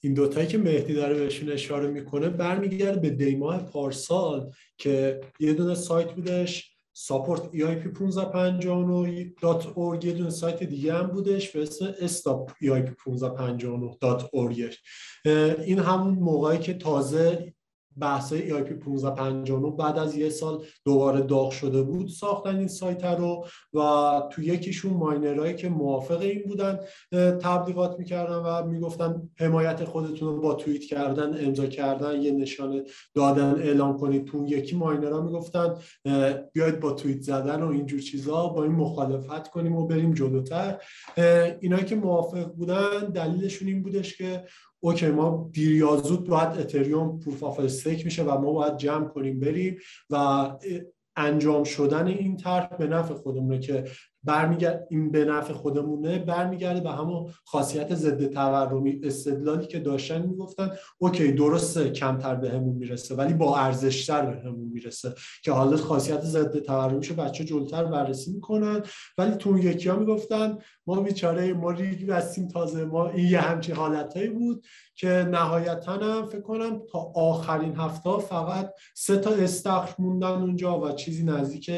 این 0.00 0.14
دوتایی 0.14 0.46
که 0.46 0.58
مهدی 0.58 0.94
داره 0.94 1.14
بهشون 1.14 1.52
اشاره 1.52 1.86
می‌کنه 1.86 2.28
برمیگرده 2.28 3.00
به 3.00 3.10
دیماه 3.10 3.70
پارسال 3.70 4.52
که 4.78 5.20
یه 5.40 5.54
دونه 5.54 5.74
سایت 5.74 6.12
بودش. 6.12 6.77
Support 7.06 7.42
EIP 7.54 7.82
1559.org 7.94 10.04
یه 10.04 10.12
دونه 10.12 10.30
سایت 10.30 10.62
دیگه 10.62 10.94
هم 10.94 11.06
بودش 11.06 11.50
به 11.50 11.62
اسم 11.62 11.92
stop 11.92 12.52
EIP 12.62 12.88
1559.org 12.88 14.76
این 15.64 15.78
همون 15.78 16.14
موقعی 16.14 16.58
که 16.58 16.74
تازه 16.74 17.54
بحث 18.00 18.32
ای 18.32 18.52
آی 18.52 18.62
پی 18.62 18.74
1559 18.74 19.70
بعد 19.70 19.98
از 19.98 20.16
یه 20.16 20.28
سال 20.28 20.64
دوباره 20.84 21.20
داغ 21.20 21.50
شده 21.50 21.82
بود 21.82 22.08
ساختن 22.08 22.56
این 22.56 22.68
سایت 22.68 23.04
رو 23.04 23.44
و 23.74 23.80
تو 24.32 24.42
یکیشون 24.42 24.92
ماینرهایی 24.92 25.54
که 25.54 25.68
موافق 25.68 26.20
این 26.20 26.42
بودن 26.48 26.78
تبلیغات 27.40 27.98
می‌کردن 27.98 28.36
و 28.36 28.66
می‌گفتن 28.66 29.30
حمایت 29.38 29.84
خودتون 29.84 30.28
رو 30.28 30.40
با 30.40 30.54
توییت 30.54 30.82
کردن 30.82 31.46
امضا 31.46 31.66
کردن 31.66 32.22
یه 32.22 32.30
نشانه 32.30 32.82
دادن 33.14 33.54
اعلام 33.54 33.98
کنید. 33.98 34.24
تو 34.24 34.46
یکی 34.46 34.76
ماینرها 34.76 35.20
می‌گفتن 35.20 35.74
بیاید 36.52 36.80
با 36.80 36.92
توییت 36.92 37.20
زدن 37.20 37.62
و 37.62 37.68
اینجور 37.68 38.00
چیزها 38.00 38.48
با 38.48 38.62
این 38.62 38.72
مخالفت 38.72 39.48
کنیم 39.50 39.76
و 39.76 39.86
بریم 39.86 40.14
جلوتر. 40.14 40.78
اینایی 41.60 41.84
که 41.84 41.96
موافق 41.96 42.44
بودن 42.44 42.98
دلیلشون 43.14 43.68
این 43.68 43.82
بودش 43.82 44.16
که 44.16 44.44
اوکی 44.80 45.06
ما 45.06 45.50
دیر 45.52 45.76
یا 45.76 45.96
زود 45.96 46.28
باید 46.28 46.48
اتریوم 46.48 47.20
proof 47.20 47.42
of 47.42 47.60
stake 47.60 48.04
میشه 48.04 48.22
و 48.22 48.40
ما 48.40 48.52
باید 48.52 48.76
جمع 48.76 49.08
کنیم 49.08 49.40
بریم 49.40 49.78
و 50.10 50.16
انجام 51.16 51.64
شدن 51.64 52.06
این 52.06 52.36
طرح 52.36 52.76
به 52.76 52.86
نفع 52.86 53.14
خودمونه 53.14 53.58
که 53.58 53.84
برمیگرد 54.24 54.86
این 54.90 55.10
به 55.10 55.24
نفع 55.24 55.52
خودمونه 55.52 56.18
برمیگرده 56.18 56.80
به 56.80 56.90
همون 56.90 57.32
خاصیت 57.44 57.94
ضد 57.94 58.30
تورمی 58.30 59.00
استدلالی 59.02 59.66
که 59.66 59.78
داشتن 59.78 60.22
می‌گفتن. 60.22 60.70
اوکی 60.98 61.32
درسته 61.32 61.90
کمتر 61.90 62.34
بهمون 62.34 62.76
می‌رسه 62.76 63.14
ولی 63.14 63.34
با 63.34 63.56
ارزشتر 63.56 64.26
بهمون 64.26 64.68
می‌رسه 64.68 65.14
که 65.42 65.52
حالا 65.52 65.76
خاصیت 65.76 66.20
ضد 66.20 66.58
تورمیشو 66.58 67.14
بچه 67.14 67.44
جلوتر 67.44 67.84
بررسی 67.84 68.32
می‌کنن. 68.32 68.82
ولی 69.18 69.34
تو 69.34 69.58
یکی 69.58 69.88
ها 69.88 69.96
می‌گفتن 69.96 70.58
ما 70.86 71.00
بیچاره 71.00 71.52
ما 71.52 71.70
ریگ 71.70 72.06
بستیم 72.06 72.48
تازه 72.48 72.84
ما 72.84 73.08
این 73.08 73.28
یه 73.28 73.40
همچین 73.40 73.74
حالتهایی 73.74 74.28
بود 74.28 74.64
که 74.94 75.08
نهایتا 75.08 75.92
هم 75.92 76.26
فکر 76.26 76.40
کنم 76.40 76.82
تا 76.92 76.98
آخرین 77.14 77.76
هفته 77.76 78.18
فقط 78.18 78.74
سه 78.96 79.16
تا 79.16 79.30
استخر 79.30 79.94
موندن 79.98 80.28
اونجا 80.28 80.80
و 80.80 80.92
چیزی 80.92 81.24
نزدیک 81.24 81.70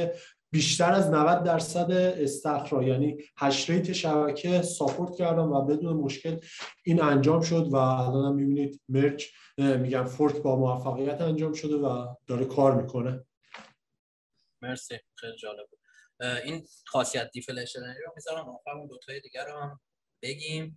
بیشتر 0.52 0.92
از 0.92 1.10
90 1.10 1.44
درصد 1.44 1.90
استخرا 1.90 2.82
یعنی 2.82 3.24
hash 3.36 3.70
rate 3.70 3.92
شبکه 3.92 4.62
support 4.62 5.16
کردم 5.16 5.52
و 5.52 5.64
بدون 5.64 5.96
مشکل 5.96 6.38
این 6.84 7.02
انجام 7.02 7.40
شد 7.42 7.68
و 7.72 7.76
الان 7.76 8.24
هم 8.24 8.34
می‌بینید 8.34 8.80
merge 8.88 9.26
میگم 9.58 10.04
fork 10.04 10.36
با 10.36 10.56
موفقیت 10.56 11.20
انجام 11.20 11.52
شده 11.52 11.74
و 11.74 12.14
داره 12.26 12.44
کار 12.44 12.82
می‌کنه. 12.82 13.24
مرسی 14.62 14.98
خیلی 15.14 15.36
جالب. 15.36 15.66
این 16.44 16.66
خاصیت 16.86 17.30
deflationary 17.30 18.02
رو 18.06 18.12
می‌ذارم 18.16 18.48
آخر 18.48 18.70
اون 18.70 18.86
دوتای 18.86 19.20
دیگر 19.20 19.44
رو 19.44 19.60
هم 19.60 19.80
بگیم. 20.22 20.76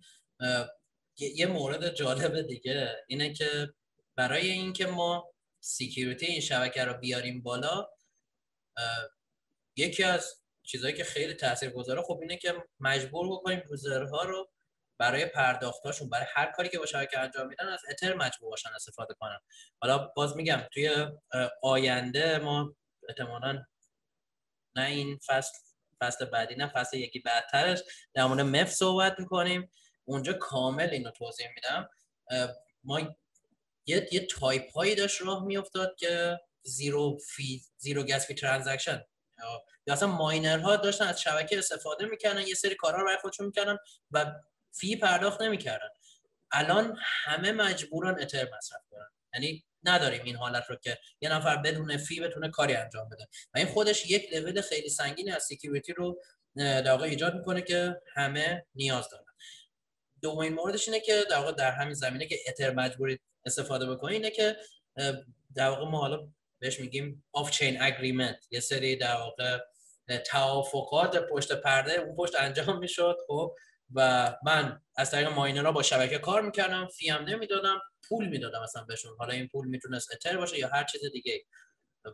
یه 1.18 1.46
مورد 1.46 1.94
جالب 1.94 2.42
دیگه 2.42 2.90
اینه 3.08 3.32
که 3.32 3.74
برای 4.16 4.50
اینکه 4.50 4.86
ما 4.86 5.30
security 5.60 6.26
این 6.26 6.40
شبکه 6.40 6.84
رو 6.84 6.94
بیاریم 6.94 7.42
بالا 7.42 7.88
یکی 9.76 10.04
از 10.04 10.34
چیزهایی 10.62 10.96
که 10.96 11.04
خیلی 11.04 11.34
تاثیرگذاره 11.34 12.02
خب 12.02 12.18
اینه 12.20 12.36
که 12.36 12.64
مجبور 12.80 13.28
بکنیم 13.28 13.62
user 13.70 14.12
ها 14.12 14.22
رو 14.22 14.50
برای 14.98 15.26
پرداختاشون 15.26 16.10
برای 16.10 16.26
هر 16.34 16.52
کاری 16.52 16.68
که 16.68 16.78
با 16.78 16.86
شبکه 16.86 17.18
انجام 17.18 17.46
میدن 17.46 17.68
از 17.68 17.80
اتر 17.90 18.14
مجبور 18.14 18.50
باشن 18.50 18.70
استفاده 18.74 19.14
کنن. 19.14 19.38
حالا 19.82 19.98
باز 19.98 20.36
میگم 20.36 20.62
توی 20.72 21.06
آینده 21.62 22.38
ما 22.38 22.74
احتمالا 23.08 23.64
نه 24.76 24.86
این 24.86 25.18
فصل 25.26 25.58
فصل 26.00 26.24
بعدی 26.24 26.54
نه 26.54 26.68
فصل 26.68 26.96
یکی 26.96 27.18
بعدترش 27.18 27.82
در 28.14 28.24
مورد 28.24 28.40
MEV 28.40 28.70
صحبت 28.70 29.18
می‌کنیم. 29.18 29.70
اونجا 30.04 30.32
کامل 30.32 30.90
اینو 30.90 31.10
توضیح 31.10 31.46
میدم. 31.54 31.88
ما 32.84 33.00
یه, 33.86 34.08
یه 34.12 34.26
تایپ 34.26 34.70
هایی 34.70 34.94
داشت 34.94 35.22
راه 35.22 35.44
میافتاد 35.44 35.96
که 35.98 36.40
zero 36.62 37.18
fee 37.18 37.62
zero 37.76 38.02
gas 38.02 38.26
fee 38.26 38.34
transaction 38.34 39.04
یا 39.86 39.94
اصلا 39.94 40.08
ماینرها 40.08 40.76
داشتن 40.76 41.04
از 41.04 41.20
شبکه 41.20 41.58
استفاده 41.58 42.06
می‌کردن 42.06 42.46
یه 42.46 42.54
سری 42.54 42.74
کارها 42.74 43.00
رو 43.00 43.06
برای 43.06 43.18
خودشون 43.18 43.46
می‌کردن 43.46 43.78
و 44.10 44.32
fee 44.72 44.96
پرداخت 44.96 45.42
نمی‌کردن. 45.42 45.88
الان 46.52 46.96
همه 47.00 47.52
مجبورن 47.52 48.22
اتر 48.22 48.48
مصرف 48.56 48.80
کنن. 48.90 49.08
یعنی 49.34 49.64
نداریم 49.84 50.22
این 50.24 50.36
حالت 50.36 50.64
رو 50.70 50.76
که 50.76 50.98
یه 51.20 51.28
نفر 51.32 51.56
بدون 51.56 51.96
fee 51.96 52.20
بتونه 52.20 52.50
کاری 52.50 52.74
انجام 52.74 53.08
بده. 53.08 53.28
و 53.54 53.58
این 53.58 53.66
خودش 53.66 54.10
یک 54.10 54.32
لول 54.32 54.60
خیلی 54.60 54.88
سنگینی 54.88 55.30
از 55.30 55.42
security 55.42 55.92
رو 55.92 56.20
در 56.56 57.02
ایجاد 57.02 57.34
می‌کنه 57.34 57.62
که 57.62 58.00
همه 58.14 58.66
نیاز 58.74 59.08
دارن. 59.10 59.24
دومین 60.22 60.52
موردش 60.52 60.88
اینه 60.88 61.00
که 61.00 61.24
در 61.30 61.38
واقع 61.38 61.52
در 61.52 61.70
همین 61.70 61.94
زمینه 61.94 62.26
که 62.26 62.38
اتر 62.48 62.70
مجبوری 62.70 63.20
استفاده 63.46 63.86
بکنه 63.86 64.12
اینه 64.12 64.30
که 64.30 64.56
در 65.54 65.68
واقع 65.68 65.84
ما 65.84 65.98
حالا 65.98 66.28
بهش 66.64 66.80
میگیم 66.80 67.24
off-chain 67.32 67.82
agreement 67.82 68.46
یه 68.50 68.60
سری 68.60 68.96
در 68.96 69.16
واقع 69.16 69.58
توافقات 70.26 71.16
پشت 71.30 71.52
پرده 71.52 71.92
اون 71.92 72.16
پشت 72.16 72.34
انجام 72.40 72.78
می‌شد 72.78 73.16
خب؟ 73.26 73.54
و 73.94 74.30
من 74.44 74.80
از 74.96 75.10
طریق 75.10 75.28
ماینرها 75.28 75.72
با 75.72 75.82
شبکه 75.82 76.18
کار 76.18 76.42
می‌کردم 76.42 76.86
fee 76.86 77.08
هم 77.08 77.24
نمی‌دادم 77.24 77.80
پول 78.08 78.28
می‌دادم 78.28 78.62
مثلا 78.62 78.84
بهشون. 78.84 79.16
حالا 79.18 79.32
این 79.32 79.48
پول 79.48 79.68
می‌تونست 79.68 80.12
اتر 80.12 80.36
باشه 80.36 80.58
یا 80.58 80.68
هر 80.68 80.84
چیز 80.84 81.00
دیگه 81.12 81.44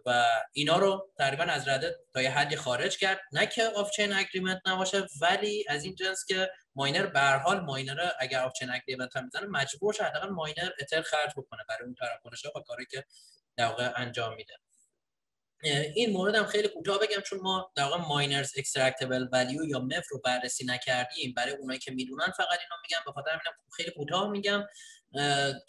و 0.06 0.26
اینا 0.52 0.78
رو 0.78 1.12
تقریبا 1.18 1.44
از 1.44 1.68
رده 1.68 1.96
تا 2.14 2.22
یه 2.22 2.30
حدی 2.30 2.56
خارج 2.56 2.98
کرد. 2.98 3.20
نه 3.32 3.46
که 3.46 3.64
off-chain 3.64 4.12
agreement 4.12 4.60
نباشه 4.66 5.06
ولی 5.20 5.64
از 5.68 5.84
این 5.84 5.94
جنس 5.94 6.24
که 6.28 6.50
ماینر 6.74 7.06
به 7.06 7.20
هر 7.20 7.38
حال 7.38 7.60
ماینر 7.60 8.10
اگر 8.20 8.40
off-chain 8.42 8.70
agreement 8.70 9.16
هم 9.16 9.24
می‌زنه 9.24 9.46
مجبور 9.46 9.94
شه 9.94 10.04
حداقل 10.04 10.28
ماینر 10.28 10.70
اتر 10.80 11.02
خرج 11.02 11.30
بکنه 11.36 11.60
برای 11.68 11.82
اون 11.84 11.94
ها 12.44 12.60
و 12.60 12.62
کاری 12.62 12.86
که 12.90 13.04
در 13.56 13.66
واقع 13.66 13.92
انجام 13.96 14.34
میده. 14.34 14.54
این 15.94 16.12
مورد 16.12 16.34
هم 16.34 16.46
خیلی 16.46 16.68
کوتاه 16.68 16.98
بگم 16.98 17.20
چون 17.20 17.40
ما 17.40 17.72
در 17.74 17.84
واقع 17.84 17.96
miners 17.96 18.52
extractable 18.56 19.26
value 19.32 19.64
یا 19.64 19.78
MEV 19.78 20.08
رو 20.10 20.20
بررسی 20.24 20.64
نکردیم 20.64 21.34
برای 21.36 21.52
اونایی 21.52 21.80
که 21.80 21.90
می‌دونن 21.90 22.30
فقط 22.36 22.48
اینو 22.48 22.82
میگم. 22.82 22.98
به 23.06 23.12
خاطر 23.12 23.40
خیلی 23.76 23.90
کوتاه 23.90 24.30
میگم 24.30 24.66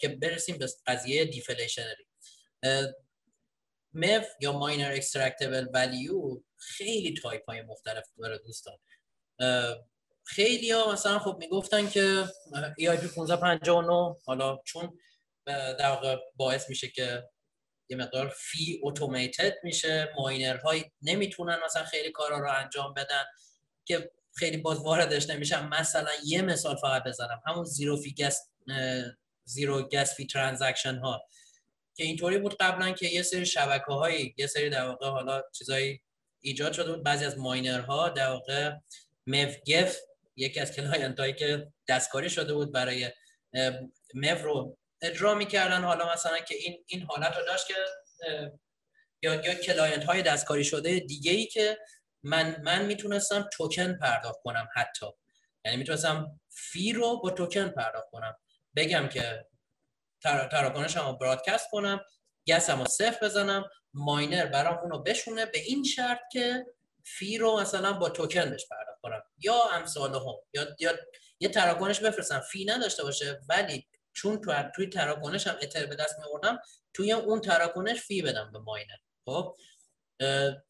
که 0.00 0.08
برسیم 0.08 0.58
به 0.58 0.66
قضیه 0.86 1.24
deflationary 1.24 2.06
MEV 3.94 4.26
یا 4.40 4.52
miner 4.52 4.92
extractable 4.92 5.66
value 5.74 6.42
خیلی 6.56 7.14
تایپ 7.22 7.44
های 7.48 7.62
مختلف 7.62 8.04
داره 8.18 8.38
دوستان. 8.38 8.78
خیلی 10.24 10.70
ها 10.70 10.92
مثلا 10.92 11.18
خب 11.18 11.36
می‌گفتن 11.38 11.88
که 11.88 12.24
EIP 12.80 13.18
1559 13.18 14.16
حالا 14.24 14.58
چون 14.64 14.98
در 15.46 15.88
واقع 15.88 16.16
باعث 16.36 16.68
میشه 16.68 16.88
که 16.88 17.28
یه 17.92 17.98
مقدار 17.98 18.28
fee 18.28 18.80
automated 18.82 19.54
میشه. 19.62 20.08
ماینر 20.16 20.56
های 20.56 20.84
نمی‌تونن 21.02 21.58
مثلا 21.64 21.84
خیلی 21.84 22.10
کارا 22.10 22.38
رو 22.38 22.50
انجام 22.50 22.94
بدن 22.94 23.24
که 23.84 24.10
خیلی 24.34 24.56
باز 24.56 24.78
واردش 24.78 25.30
نمیشن. 25.30 25.68
مثلا 25.68 26.10
یه 26.24 26.42
مثال 26.42 26.76
فقط 26.76 27.04
بزنم. 27.04 27.42
همون 27.46 27.64
zero 27.64 27.96
fee 27.96 28.14
gas 28.14 28.48
zero 29.44 29.82
gas 29.82 30.14
fee 30.14 30.26
transaction 30.26 30.94
ها. 30.94 31.22
که 31.94 32.04
اینطوری 32.04 32.38
بود 32.38 32.56
قبلا 32.60 32.92
که 32.92 33.06
یه 33.06 33.22
سری 33.22 33.46
شبکه 33.46 33.92
های 33.92 34.34
یه 34.36 34.46
سری 34.46 34.70
در 34.70 34.84
واقع 34.84 35.08
حالا 35.08 35.42
چیزایی 35.52 36.00
ایجاد 36.40 36.72
شده 36.72 36.92
بود. 36.92 37.02
بعضی 37.02 37.24
از 37.24 37.38
ماینر 37.38 37.80
ها 37.80 38.08
در 38.08 38.28
واقع 38.28 38.72
Geth 39.66 39.96
یکی 40.36 40.60
از 40.60 40.72
client 40.72 41.20
هایی 41.20 41.32
که 41.32 41.72
دستکاری 41.88 42.30
شده 42.30 42.54
بود 42.54 42.72
برای 42.72 43.10
MEV 44.14 44.42
رو 44.42 44.76
اجرا 45.02 45.34
می‌کردن. 45.34 45.84
حالا 45.84 46.12
مثلا 46.12 46.38
که 46.38 46.54
این 46.54 46.84
این 46.86 47.02
حالت 47.02 47.36
رو 47.36 47.44
داشت 47.44 47.66
که 47.66 47.74
یا 49.22 49.34
یا 49.34 49.54
client 49.54 50.04
های 50.04 50.22
دستکاری 50.22 50.64
شده 50.64 50.98
دیگه 50.98 51.32
ای 51.32 51.46
که 51.46 51.78
من 52.22 52.56
من 52.62 52.84
می‌تونستم 52.84 53.48
توکن 53.52 53.98
پرداخت 53.98 54.38
کنم 54.44 54.68
حتی. 54.74 55.06
یعنی 55.64 55.76
می‌تونستم 55.76 56.40
fee 56.50 56.92
رو 56.92 57.20
با 57.20 57.30
توکن 57.30 57.68
پرداخت 57.68 58.10
کنم. 58.10 58.36
بگم 58.76 59.08
که 59.08 59.46
تراکنش 60.22 60.96
رو 60.96 61.12
broadcast 61.12 61.70
کنم 61.70 62.00
gas 62.48 62.71
م 62.71 62.78
رو 62.78 62.86
صفر 62.86 63.26
بزنم 63.26 63.70
ماینر 63.94 64.46
برام 64.46 64.78
اونو 64.78 64.98
بشونه 64.98 65.46
به 65.46 65.58
این 65.58 65.84
شرط 65.84 66.20
که 66.32 66.66
فی 67.04 67.38
رو 67.38 67.60
مثلا 67.60 67.92
با 67.92 68.08
توکن 68.08 68.50
بهش 68.50 68.66
پرداخت 68.70 69.00
کنم. 69.02 69.22
یا 69.38 69.62
امثال 69.72 70.14
هم 70.14 70.34
یا 70.54 70.66
یا 70.78 70.98
یه 71.40 71.48
تراکنش 71.48 72.00
بفرستم. 72.00 72.40
فی 72.40 72.64
نداشته 72.64 73.02
باشه 73.02 73.40
ولی 73.48 73.88
چون 74.12 74.40
تو 74.40 74.54
توی 74.76 74.86
تراکنش 74.86 75.46
هم 75.46 75.56
اتر 75.62 75.86
به 75.86 75.96
دست 75.96 76.18
میوردم 76.18 76.58
توی 76.94 77.12
اون 77.12 77.40
تراکنش 77.40 78.00
فی 78.00 78.22
بدم 78.22 78.50
به 78.52 78.58
ماینر. 78.58 78.96
خب؟ 79.24 79.56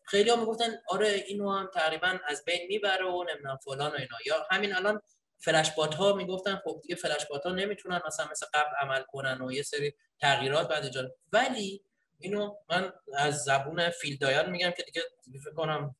خیلی 0.03 0.31
ها 0.31 0.37
می‌گفتن 0.37 0.71
آره 0.89 1.09
اینو 1.09 1.53
هم 1.53 1.71
تقریبا 1.75 2.19
از 2.27 2.45
بین 2.45 2.67
می‌بره 2.69 3.05
و 3.05 3.25
نمی‌دونم 3.31 3.59
فلان 3.65 3.91
و 3.91 3.95
اینا. 3.95 4.17
یا 4.27 4.47
همین 4.51 4.75
الان 4.75 5.01
فلش 5.39 5.71
بات 5.71 5.95
ها 5.95 6.13
می‌گفتن 6.13 6.61
خب 6.65 6.81
دیگه 6.83 6.95
فلش 6.95 7.27
بات 7.27 7.47
ها 7.47 7.53
نمی‌تونن 7.53 8.01
مثلا 8.07 8.27
مثل 8.31 8.47
قبل 8.55 8.71
عمل 8.81 9.03
کنن 9.03 9.43
و 9.43 9.53
یه 9.53 9.63
سری 9.63 9.95
تغییرات 10.21 10.69
بعد 10.69 10.85
ایجاد. 10.85 11.15
ولی 11.33 11.85
اینو 12.19 12.57
من 12.71 12.93
از 13.15 13.45
زبون 13.45 13.91
فیلدایان 13.91 14.51
میگم 14.51 14.71
که 14.71 14.83
دیگه 14.83 15.03
فکر 15.45 15.55
کنم 15.55 15.97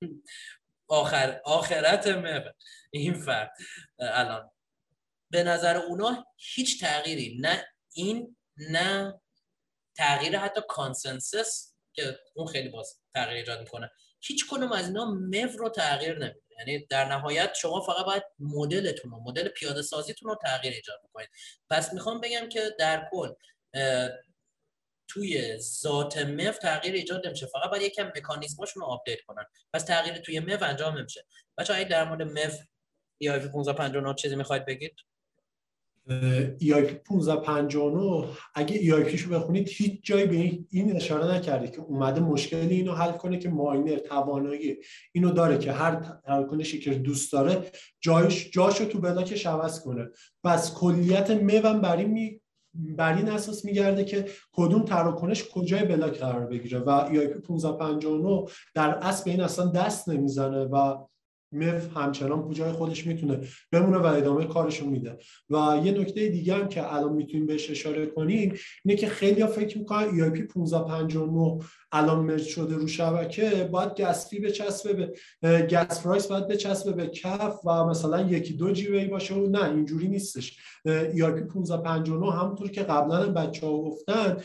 آخر 0.89 1.41
آخرت 1.45 2.07
مب 2.07 2.55
این 2.91 3.15
فرد. 3.15 3.53
الان. 3.99 4.51
به 5.33 5.43
نظر 5.43 5.77
اونا 5.77 6.27
هیچ 6.37 6.81
تغییری. 6.81 7.39
نه 7.41 7.67
این 7.95 8.37
نه 8.57 9.21
تغییر 9.97 10.39
حتی 10.39 10.61
کانسنسس 10.69 11.75
که 11.93 12.19
اون 12.35 12.47
خیلی 12.47 12.69
باز 12.69 13.01
تغییر 13.15 13.37
ایجاد 13.37 13.61
می‌کنه. 13.61 13.91
هیچ 14.21 14.47
کنم 14.47 14.73
از 14.73 14.87
اینا 14.87 15.05
مو 15.05 15.47
رو 15.59 15.69
تغییر 15.69 16.19
نمیده. 16.19 16.43
یعنی 16.59 16.87
در 16.87 17.05
نهایت 17.05 17.55
شما 17.55 17.81
فقط 17.81 18.07
باید 18.07 18.23
مدلتون 18.39 19.11
رو 19.11 19.21
مدل 19.21 19.49
پیاده 19.49 19.83
سازیتون 19.83 20.29
رو 20.29 20.39
تغییر 20.43 20.75
ایجاد 20.75 21.01
می‌کنید 21.03 21.29
پس 21.71 21.93
می‌خوام 21.93 22.21
بگم 22.21 22.49
که 22.49 22.77
در 22.79 23.09
کل 23.13 23.33
توی 25.09 25.59
ذات 25.59 26.19
MEV 26.19 26.59
تغییر 26.59 26.95
ایجاد 26.95 27.27
نمیشه. 27.27 27.47
فقط 27.47 27.71
باید 27.71 27.83
یکم 27.83 28.07
مکانیزماشون 28.07 28.83
رو 28.83 28.89
آپدیت 28.89 29.21
کنن. 29.27 29.45
پس 29.73 29.85
تغییر 29.85 30.19
توی 30.19 30.41
MEV 30.41 30.63
انجام 30.63 30.99
نمیشه. 30.99 31.27
بچه‌ها 31.59 31.79
اگه 31.79 31.89
در 31.89 32.05
مورد 32.05 32.23
MEV 32.23 32.59
ای 33.19 33.29
1559 33.29 34.15
چیزی 34.15 34.37
می‌خواید 34.37 34.67
بگید. 34.67 34.97
EIP 36.61 37.11
1559 37.11 38.29
اگه 38.55 38.77
EIP 38.77 39.17
شو 39.17 39.31
بخونید 39.31 39.69
هیچ 39.69 40.01
جایی 40.03 40.27
به 40.27 40.59
این 40.71 40.97
اشاره 40.97 41.35
نکرده 41.35 41.69
که 41.69 41.81
اومده 41.81 42.21
مشکلی 42.21 42.75
اینو 42.75 42.93
حل 42.93 43.13
کنه 43.13 43.39
که 43.39 43.49
ماینر 43.49 43.97
توانایی 43.97 44.77
اینو 45.13 45.31
داره 45.31 45.59
که 45.59 45.73
هر 45.73 46.21
تراکنشی 46.27 46.81
که 46.81 46.91
دوست 46.95 47.33
داره 47.33 47.71
جایش 48.01 48.51
جاشو 48.51 48.85
تو 48.85 48.99
بلاکش 48.99 49.47
عوض 49.47 49.81
کنه. 49.81 50.09
پس 50.45 50.75
کلیت 50.75 51.31
موم 51.31 51.81
بر 51.81 51.97
این 51.97 52.11
می 52.11 52.41
بر 52.75 53.17
این 53.17 53.29
اساس 53.29 53.65
میگرده 53.65 54.05
که 54.05 54.25
کدوم 54.53 54.83
تراکنش 54.83 55.49
کجای 55.49 55.85
بلاک 55.85 56.19
قرار 56.19 56.47
بگیره. 56.47 56.79
و 56.79 57.09
EIP 57.09 57.51
1559 57.51 58.45
در 58.75 58.95
اصل 58.95 59.25
به 59.25 59.31
این 59.31 59.41
اصلا 59.41 59.67
دست 59.67 60.09
نمی‌زنه 60.09 60.65
و 60.65 61.07
مف 61.53 61.97
همچنان 61.97 62.43
کجای 62.43 62.73
خودش 62.73 63.07
می‌تونه 63.07 63.41
بمونه 63.73 63.99
و 63.99 64.07
ادامه 64.07 64.45
کارشون 64.45 64.89
میده. 64.89 65.19
و 65.51 65.81
یه 65.85 65.93
نکته 65.93 66.29
دیگه 66.29 66.55
هم 66.55 66.69
که 66.69 66.95
الان 66.95 67.13
می‌تونیم 67.13 67.47
بهش 67.47 67.71
اشاره 67.71 68.07
کنیم 68.07 68.55
اینه 68.85 68.99
که 68.99 69.07
خیلی 69.07 69.41
ها 69.41 69.47
فکر 69.47 69.79
می‌کنن 69.79 70.09
EIP 70.09 70.57
1559 70.57 71.59
الان 71.93 72.25
مرج 72.25 72.43
شده 72.43 72.75
رو 72.75 72.87
شبکه 72.87 73.69
باید 73.73 74.01
گسفی 74.01 74.41
بچسبه 74.41 75.13
به 75.41 75.63
gas 75.63 76.03
price 76.03 76.27
باید 76.27 76.49
بچسبه 76.49 76.93
به 76.93 77.07
کف 77.07 77.61
و 77.65 77.85
مثلا 77.85 78.21
یکی 78.21 78.55
دو 78.55 78.73
جی 78.73 79.05
باشه 79.05 79.35
و 79.35 79.47
نه 79.47 79.65
اینجوری 79.65 80.09
نیستش. 80.09 80.59
EIP 80.89 81.57
1559 81.57 82.33
همونطور 82.33 82.71
که 82.71 82.83
قبلا 82.83 83.33
بچه 83.33 83.67
ها 83.67 83.83
گفتن 83.83 84.37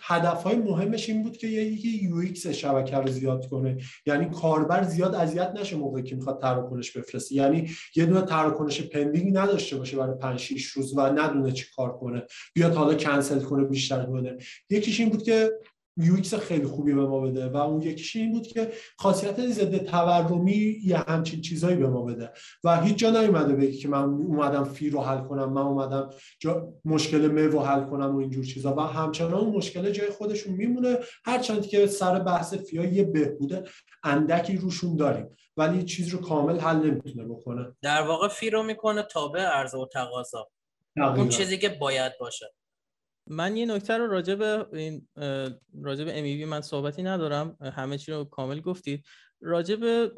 هدف 0.00 0.42
های 0.42 0.56
مهمش 0.56 1.08
این 1.08 1.22
بود 1.22 1.36
که 1.36 1.46
یکی 1.46 1.88
UX 1.88 2.46
شبکه 2.46 2.96
رو 2.96 3.10
زیاد 3.10 3.48
کنه. 3.48 3.76
یعنی 4.06 4.30
کاربر 4.30 4.82
زیاد 4.82 5.14
اذیت 5.14 5.52
نشه 5.60 5.76
موقعی 5.76 6.02
که 6.02 6.16
می‌خواد 6.16 6.40
تراکنش 6.40 6.96
بفرسته. 6.96 7.34
یعنی 7.34 7.70
یه 7.96 8.06
دونه 8.06 8.22
تراکنش 8.22 8.82
pending 8.82 9.38
نداشته 9.38 9.76
باشه 9.76 9.96
برای 9.96 10.18
5 10.18 10.40
6 10.40 10.66
روز 10.66 10.94
و 10.96 11.00
ندونه 11.00 11.52
چی 11.52 11.66
کار 11.76 11.98
کنه. 11.98 12.22
بیاد 12.54 12.74
حالا 12.74 12.94
کنسل 12.94 13.40
کنه 13.40 13.64
بیشتر 13.64 14.04
کنه 14.04 14.36
یکیش 14.70 15.00
این 15.00 15.08
بود 15.08 15.22
که 15.22 15.50
یو 15.98 16.38
خیلی 16.38 16.66
خوبی 16.66 16.92
به 16.92 17.06
ما 17.06 17.20
بده 17.20 17.48
و 17.48 17.56
اون 17.56 17.82
یکیش 17.82 18.16
این 18.16 18.32
بود 18.32 18.46
که 18.46 18.72
خاصیت 18.98 19.46
ضد 19.46 19.76
تورمی 19.76 20.80
یه 20.84 20.98
همچین 20.98 21.40
چیزایی 21.40 21.76
به 21.76 21.88
ما 21.88 22.02
بده. 22.02 22.30
و 22.64 22.80
هیچ 22.80 22.96
جا 22.96 23.10
نیومده 23.10 23.54
بگی 23.54 23.78
که 23.78 23.88
من 23.88 24.02
اومدم 24.02 24.64
فی 24.64 24.90
رو 24.90 25.00
حل 25.00 25.20
کنم 25.20 25.52
من 25.52 25.62
اومدم 25.62 26.10
جا 26.40 26.72
مشکل 26.84 27.26
مه 27.26 27.46
رو 27.46 27.60
حل 27.60 27.84
کنم 27.84 28.16
و 28.16 28.18
اینجور 28.18 28.44
چیزا. 28.44 28.74
و 28.74 28.80
همچنان 28.80 29.34
اون 29.34 29.56
مشکل 29.56 29.90
جای 29.90 30.10
خودشون 30.10 30.54
میمونه. 30.54 30.98
هرچند 31.24 31.66
که 31.66 31.86
سر 31.86 32.18
بحث 32.18 32.54
فیا 32.54 32.84
یه 32.84 33.04
بهبوده 33.04 33.64
اندکی 34.04 34.56
روشون 34.56 34.96
داریم. 34.96 35.36
ولی 35.56 35.82
چیز 35.82 36.08
رو 36.08 36.18
کامل 36.20 36.58
حل 36.58 36.76
نمی‌تونه 36.76 37.24
بکنه. 37.24 37.76
در 37.82 38.02
واقع 38.02 38.28
فی 38.28 38.50
رو 38.50 38.62
می‌کنه 38.62 39.02
تابع 39.02 39.40
عرضه 39.40 39.78
و 39.78 39.86
تقاضا. 39.86 40.48
اون 40.96 41.28
چیزی 41.28 41.58
که 41.58 41.68
باید 41.68 42.12
باشه. 42.20 42.52
من 43.30 43.56
یه 43.56 43.66
نکته 43.66 43.96
رو 43.98 44.06
راجع 44.06 44.34
به 44.34 44.66
این 44.72 45.08
راجع 45.82 46.04
به 46.04 46.18
امیوی 46.18 46.44
من 46.44 46.60
صحبتی 46.60 47.02
ندارم. 47.02 47.56
همه 47.60 47.98
چی 47.98 48.12
رو 48.12 48.24
کامل 48.24 48.60
گفتید. 48.60 49.04
راجع 49.40 49.76
به 49.76 50.12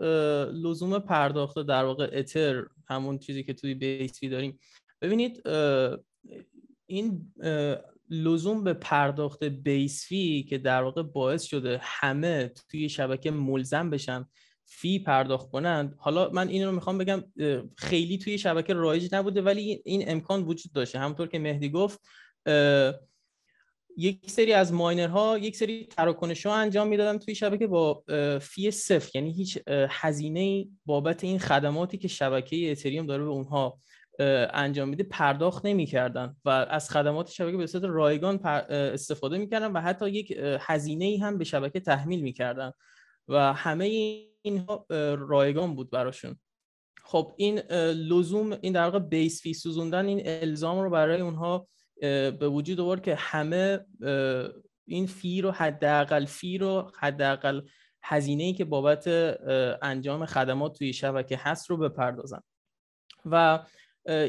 لزوم 0.52 0.98
پرداخت 0.98 1.58
در 1.58 1.84
واقع 1.84 2.10
اتر 2.12 2.64
همون 2.88 3.18
چیزی 3.18 3.44
که 3.44 3.54
توی 3.54 3.74
بیس 3.74 4.24
داریم. 4.24 4.58
ببینید 5.02 5.42
این 6.86 7.34
لزوم 8.10 8.64
به 8.64 8.72
پرداخت 8.72 9.44
بیس 9.44 10.06
فی 10.06 10.42
که 10.42 10.58
در 10.58 10.82
واقع 10.82 11.02
باعث 11.02 11.42
شده 11.42 11.78
همه 11.82 12.52
توی 12.68 12.88
شبکه 12.88 13.30
ملزم 13.30 13.90
بشن 13.90 14.26
فی 14.64 14.98
پرداخت 14.98 15.50
کنند. 15.50 15.94
حالا 15.98 16.30
من 16.30 16.48
این 16.48 16.64
رو 16.64 16.72
می‌خوام 16.72 16.98
بگم 16.98 17.24
خیلی 17.76 18.18
توی 18.18 18.38
شبکه 18.38 18.74
رایج 18.74 19.14
نبوده 19.14 19.42
ولی 19.42 19.82
این 19.84 20.04
امکان 20.06 20.42
وجود 20.42 20.72
داشته. 20.72 20.98
همونطور 20.98 21.26
که 21.26 21.38
مهدی 21.38 21.70
گفت 21.70 22.00
یک 23.96 24.30
سری 24.30 24.52
از 24.52 24.72
ماینرها 24.72 25.38
یک 25.38 25.56
سری 25.56 25.86
تراکنش 25.86 26.46
ها 26.46 26.54
انجام 26.54 26.88
می‌دادن 26.88 27.18
توی 27.18 27.34
شبکه 27.34 27.66
با 27.66 28.04
فی 28.40 28.70
صفر. 28.70 29.10
یعنی 29.14 29.32
هیچ 29.32 29.58
هزینه 29.68 30.68
بابت 30.86 31.24
این 31.24 31.38
خدماتی 31.38 31.98
که 31.98 32.08
شبکه 32.08 32.70
اتریوم 32.70 33.06
داره 33.06 33.24
به 33.24 33.30
اونها 33.30 33.78
انجام 34.52 34.88
میده 34.88 35.04
پرداخت 35.04 35.66
نمی‌کردن 35.66 36.36
و 36.44 36.48
از 36.48 36.90
خدمات 36.90 37.30
شبکه 37.30 37.56
به 37.56 37.66
صورت 37.66 37.84
رایگان 37.84 38.46
استفاده 38.46 39.38
می‌کردن 39.38 39.72
و 39.72 39.80
حتی 39.80 40.10
یک 40.10 40.38
هزینه 40.60 41.04
ای 41.04 41.16
هم 41.16 41.38
به 41.38 41.44
شبکه 41.44 41.80
تحمیل 41.80 42.20
می‌کردن 42.20 42.72
و 43.28 43.52
همه 43.52 43.84
اینها 44.42 44.86
رایگان 45.18 45.74
بود 45.74 45.90
براشون. 45.90 46.38
خب 47.04 47.34
این 47.36 47.58
لزوم 47.92 48.58
این 48.60 48.72
در 48.72 48.84
واقع 48.84 48.98
بیس 48.98 49.42
فی 49.42 49.54
سوزوندن 49.54 50.06
این 50.06 50.22
الزام 50.24 50.80
رو 50.80 50.90
برای 50.90 51.20
اونها 51.20 51.68
به 52.00 52.48
وجود 52.48 52.80
آورد 52.80 53.02
که 53.02 53.14
همه 53.14 53.86
این 54.86 55.06
فی 55.06 55.40
رو 55.40 55.50
حداقل 55.50 56.24
فی 56.24 56.58
رو 56.58 56.92
حداقل 56.98 57.60
هزینه 58.02 58.44
ای 58.44 58.52
که 58.52 58.64
بابت 58.64 59.06
انجام 59.82 60.26
خدمات 60.26 60.78
توی 60.78 60.92
شبکه 60.92 61.36
هست 61.36 61.70
رو 61.70 61.76
بپردازن. 61.76 62.40
و 63.26 63.64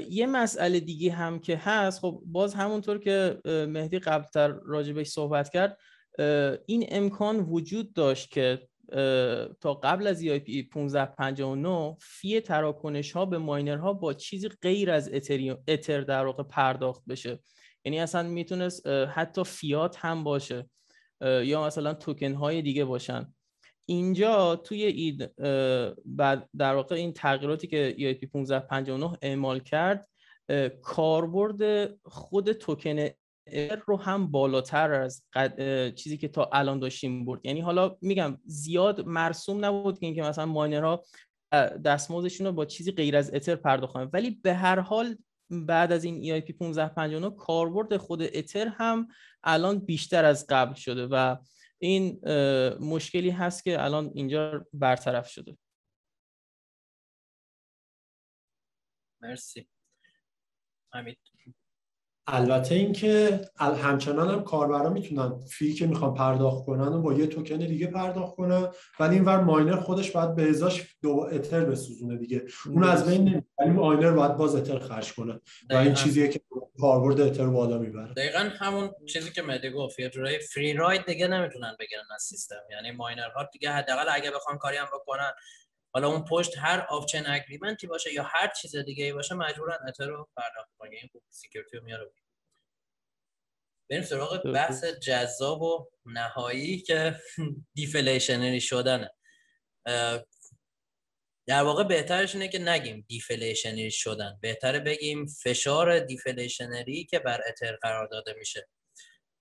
یه 0.09 0.25
مسئله 0.25 0.79
دیگه 0.79 1.11
هم 1.11 1.39
که 1.39 1.57
هست 1.57 1.99
خب 1.99 2.21
باز 2.25 2.53
همونطور 2.53 2.99
که 2.99 3.41
مهدی 3.45 3.99
قبلتر 3.99 4.47
راجبش 4.47 5.07
صحبت 5.07 5.49
کرد 5.49 5.77
این 6.65 6.85
امکان 6.89 7.39
وجود 7.39 7.93
داشت 7.93 8.31
که 8.31 8.67
تا 9.61 9.73
قبل 9.83 10.07
از 10.07 10.23
EIP 10.23 10.49
1559 10.75 11.97
فی 11.99 12.41
تراکنش 12.41 13.11
ها 13.11 13.25
به 13.25 13.37
ماینر 13.37 13.77
ها 13.77 13.93
با 13.93 14.13
چیزی 14.13 14.49
غیر 14.49 14.91
از 14.91 15.09
اتر 15.67 16.01
در 16.01 16.25
واقع 16.25 16.43
پرداخت 16.43 17.05
بشه. 17.09 17.39
یعنی 17.85 17.99
اصلا 17.99 18.23
می‌تونست 18.23 18.87
حتی 18.87 19.43
فیات 19.43 19.97
هم 19.99 20.23
باشه 20.23 20.69
یا 21.21 21.65
مثلا 21.65 21.93
توکن 21.93 22.33
های 22.33 22.61
دیگه 22.61 22.85
باشن. 22.85 23.33
اینجا 23.85 24.55
توی 24.55 24.83
این 24.83 25.27
بعد 26.05 26.49
در 26.57 26.75
واقع 26.75 26.95
این 26.95 27.13
تغییراتی 27.13 27.67
که 27.67 27.95
EIP 27.97 28.35
1559 28.35 29.17
اعمال 29.21 29.59
کرد 29.59 30.09
کاربرد 30.81 31.89
خود 32.03 32.51
توکن 32.51 33.07
رو 33.85 33.97
هم 33.97 34.31
بالاتر 34.31 34.93
از 34.93 35.23
چیزی 35.95 36.17
که 36.17 36.27
تا 36.27 36.49
الان 36.53 36.79
داشتیم 36.79 37.25
برد. 37.25 37.45
یعنی 37.45 37.61
حالا 37.61 37.97
میگم 38.01 38.37
زیاد 38.45 39.05
مرسوم 39.05 39.65
نبود 39.65 39.99
که 39.99 40.05
اینکه 40.05 40.21
مثلا 40.21 40.45
ماینرها 40.45 41.03
دستمزدشون 41.85 42.47
رو 42.47 42.53
با 42.53 42.65
چیزی 42.65 42.91
غیر 42.91 43.17
از 43.17 43.33
اتر 43.33 43.55
پرداخت 43.55 43.95
ولی 44.13 44.39
به 44.43 44.53
هر 44.53 44.79
حال 44.79 45.17
بعد 45.51 45.91
از 45.91 46.03
این 46.03 46.41
EIP 46.41 46.49
1559 46.61 47.29
کاربرد 47.35 47.97
خود 47.97 48.21
اتر 48.21 48.67
هم 48.67 49.07
الان 49.43 49.79
بیشتر 49.79 50.25
از 50.25 50.45
قبل 50.49 50.73
شده 50.73 51.07
و 51.11 51.37
این 51.77 52.21
مشکلی 52.79 53.29
هست 53.29 53.63
که 53.63 53.83
الان 53.83 54.11
اینجا 54.15 54.67
برطرف 54.73 55.29
شده. 55.29 55.57
مرسی. 59.21 59.67
حمید. 60.93 61.30
البته 62.27 62.75
اینکه 62.75 63.41
همچنان 63.59 64.29
هم 64.29 64.43
کاربرا 64.43 64.89
می‌تونن 64.89 65.39
فی 65.39 65.73
که 65.73 65.87
می‌خوان 65.87 66.13
پرداخت 66.13 66.65
کنن 66.65 66.87
و 66.87 67.01
با 67.01 67.13
یه 67.13 67.27
توکن 67.27 67.57
دیگه 67.57 67.87
پرداخت 67.87 68.35
کنن 68.35 68.67
ولی 68.99 69.15
اینور 69.15 69.39
ماینر 69.39 69.75
خودش 69.75 70.11
باید 70.11 70.35
به 70.35 70.49
ازاش 70.49 70.95
دو 71.01 71.29
اتر 71.31 71.65
بسوزونه 71.65 72.17
دیگه. 72.17 72.43
اون 72.65 72.83
از 72.83 73.09
بین 73.09 73.21
نمیره 73.21 73.43
ولی 73.59 73.69
ماینر 73.69 74.11
باید 74.11 74.37
باز 74.37 74.55
اتر 74.55 74.79
خرج 74.79 75.13
کنه 75.13 75.39
و 75.69 75.75
این 75.75 75.93
چیزیه 75.93 76.27
که 76.27 76.41
کاربرد 76.79 77.21
اتر 77.21 77.47
بالا 77.47 77.77
می‌بره. 77.77 78.13
دقیقا 78.13 78.49
همون 78.59 78.91
چیزی 79.05 79.31
که 79.31 79.41
مهدی 79.41 79.69
گفت 79.69 79.99
یه 79.99 80.09
جورایی 80.09 80.39
free 80.39 80.73
ride 80.73 81.05
دیگه 81.05 81.27
نمی‌تونن 81.27 81.75
بگیرن 81.79 82.03
از 82.15 82.21
سیستم. 82.21 82.61
یعنی 82.71 82.91
ماینرها 82.91 83.49
دیگه 83.53 83.71
حداقل 83.71 84.05
اگه 84.11 84.31
بخوان 84.31 84.57
کاری 84.57 84.77
هم 84.77 84.87
بکنن 84.93 85.31
حالا 85.93 86.07
اون 86.07 86.25
پشت 86.25 86.57
هر 86.57 86.85
off-chain 86.89 87.23
agreement 87.27 87.81
ی 87.81 87.87
باشه 87.87 88.13
یا 88.13 88.23
هر 88.23 88.47
چیز 88.61 88.75
دیگه 88.75 89.05
ای 89.05 89.13
باشه 89.13 89.35
مجبورن 89.35 89.77
اتر 89.87 90.07
رو 90.07 90.29
پرداخت 90.37 90.69
کنن. 90.77 90.91
این 90.91 91.09
خوب 91.11 91.23
security 91.29 91.77
رو 91.77 91.83
میاره 91.83 92.11
بریم 93.89 94.03
سراغ 94.03 94.51
بحث 94.51 94.85
جذاب 94.85 95.61
و 95.61 95.89
نهایی 96.05 96.81
که 96.81 97.19
deflationary 97.75 98.61
شدنه. 98.61 99.11
در 101.47 101.63
واقع 101.63 101.83
بهترش 101.83 102.35
اینه 102.35 102.47
که 102.47 102.59
نگیم 102.59 103.05
deflationary 103.07 103.91
شدن. 103.91 104.39
بهتره 104.41 104.79
بگیم 104.79 105.25
فشار 105.25 105.99
deflationary 105.99 107.05
که 107.05 107.19
بر 107.19 107.41
اتر 107.47 107.75
قرار 107.75 108.07
داده 108.07 108.33
میشه. 108.33 108.67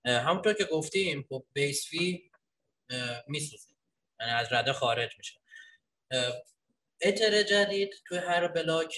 همونطور 0.05 0.53
که 0.53 0.65
گفتیم 0.65 1.25
خب 1.29 1.45
base 1.53 1.87
fee 1.87 2.31
میسوزه. 3.27 3.69
یعنی 4.19 4.31
از 4.31 4.53
رده 4.53 4.73
خارج 4.73 5.17
میشه. 5.17 5.40
اتر 7.01 7.43
جدید 7.43 7.89
توی 8.07 8.17
هر 8.17 8.47
block 8.47 8.95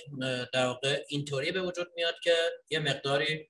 در 0.54 0.66
واقع 0.66 1.04
اینطوری 1.08 1.52
به 1.52 1.62
وجود 1.62 1.92
میاد 1.96 2.16
که 2.24 2.36
یه 2.70 2.80
مقداری 2.80 3.50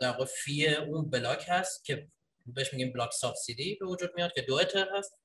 در 0.00 0.10
واقع 0.10 0.24
fee 0.24 0.68
اون 0.68 1.10
block 1.10 1.44
هست 1.48 1.84
که 1.84 2.08
بهش 2.46 2.72
میگیم 2.72 2.92
block 2.92 3.12
subsidy 3.12 3.74
به 3.74 3.86
وجود 3.86 4.10
میاد 4.14 4.32
که 4.32 4.42
دو 4.42 4.54
اتر 4.54 4.88
هست. 4.96 5.18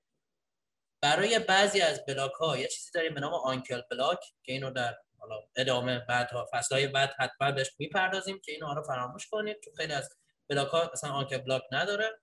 برای 1.02 1.40
بعضی 1.40 1.82
از 1.82 2.06
block 2.06 2.32
ها 2.32 2.58
یه 2.58 2.68
چیزی 2.68 2.92
داریم 2.94 3.14
به 3.14 3.20
نام 3.20 3.34
uncle 3.34 3.82
block 3.92 4.20
که 4.44 4.52
اینو 4.52 4.72
در 4.72 4.96
حالا 5.20 5.36
ادامه 5.56 6.00
بعد 6.00 6.32
ها 6.32 6.50
های 6.72 6.88
بعد 6.88 7.14
حتما 7.20 7.52
بهش 7.52 7.72
می‌پردازیم 7.80 8.42
که 8.46 8.52
اینو 8.52 8.74
رو 8.74 8.84
فراموش 8.84 9.28
کنید. 9.28 9.58
چون 9.64 9.74
خیلی 9.76 9.94
از 9.94 10.10
block 10.50 10.68
ها 10.68 10.90
مثلا 10.94 11.10
uncle 11.10 11.38
block 11.38 11.64
نداره. 11.72 12.20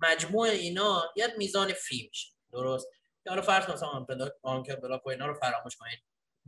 مجموع 0.00 0.48
اینا 0.48 1.12
یه 1.16 1.34
میزان 1.38 1.72
fee 1.72 2.08
میشه. 2.08 2.28
درست. 2.52 2.86
حالا 3.28 3.42
فرض 3.42 3.70
مثلا 3.70 4.06
uncle 4.42 4.76
block 4.76 5.06
و 5.06 5.10
اینا 5.10 5.26
رو 5.26 5.34
فراموش 5.34 5.76
کنید. 5.76 5.98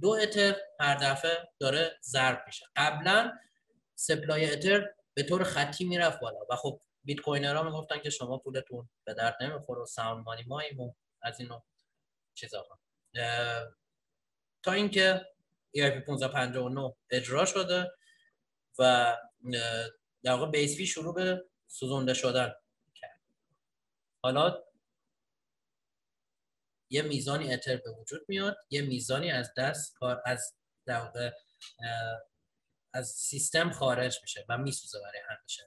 دو 0.01 0.11
اتر 0.11 0.57
هر 0.81 0.95
دفعه 0.95 1.49
داره 1.59 1.99
ضرب 2.03 2.43
میشه. 2.47 2.67
قبلا 2.77 3.39
supply 3.95 4.53
اتر 4.53 4.95
به 5.15 5.23
طور 5.23 5.45
خطی 5.45 5.85
می‌رفت 5.85 6.21
بالا. 6.21 6.39
و 6.51 6.57
خب 6.57 6.81
بیت 7.05 7.21
کوینرها 7.21 7.63
می‌گفتن 7.63 7.99
که 7.99 8.11
شما 8.11 8.39
پولتون 8.39 8.91
به 9.05 9.15
درد 9.15 9.37
نمی‌خوره 9.41 9.83
و 9.83 9.87
sound 9.87 10.25
money 10.25 10.43
ماییم 10.43 10.97
از 11.23 11.41
اینو 11.41 11.61
چیزا 12.35 12.67
تا 14.63 14.73
اینکه 14.73 15.27
EIP 15.77 15.81
1559 15.81 16.95
اجرا 17.11 17.45
شده 17.45 17.93
و 18.79 19.17
در 20.23 20.33
واقع 20.33 20.51
بیس 20.51 20.77
فی 20.77 20.87
شروع 20.87 21.15
به 21.15 21.45
سوزونده 21.67 22.15
شدن 22.15 22.55
کرد. 22.95 23.21
حالا 24.23 24.63
یه 26.93 27.03
میزانی 27.03 27.55
اتر 27.55 27.77
به 27.77 27.91
وجود 27.91 28.25
میاد 28.29 28.57
یه 28.71 28.83
میزانی 28.83 29.31
از 29.31 29.53
دست 29.57 29.95
کار 29.95 30.23
از 30.27 30.55
در 30.87 31.33
از 32.95 33.09
سیستم 33.09 33.71
خارج 33.71 34.19
میشه 34.23 34.45
و 34.49 34.59
میسوزه 34.59 34.99
برای 35.01 35.21
همیشه 35.29 35.63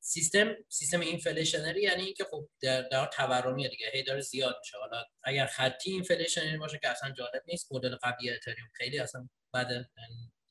سیستم 0.00 0.54
سیستم 0.68 1.00
inflationary 1.00 1.82
یعنی 1.82 2.02
اینکه 2.02 2.24
خب 2.24 2.48
در, 2.62 2.82
در 2.82 3.06
تورمیه 3.06 3.68
دیگه 3.68 3.86
هی 3.92 4.02
داره 4.02 4.20
زیاد 4.20 4.56
میشه. 4.58 4.78
حالا 4.78 5.04
اگر 5.22 5.46
خطی 5.46 5.90
inflationary 5.90 6.58
باشه 6.58 6.78
که 6.78 6.88
اصلا 6.88 7.10
جالب 7.10 7.42
نیست 7.46 7.72
مدل 7.72 7.96
قبلی 7.96 8.30
اتریوم 8.30 8.68
خیلی 8.74 8.98
اصلا 8.98 9.28
بعد 9.52 9.90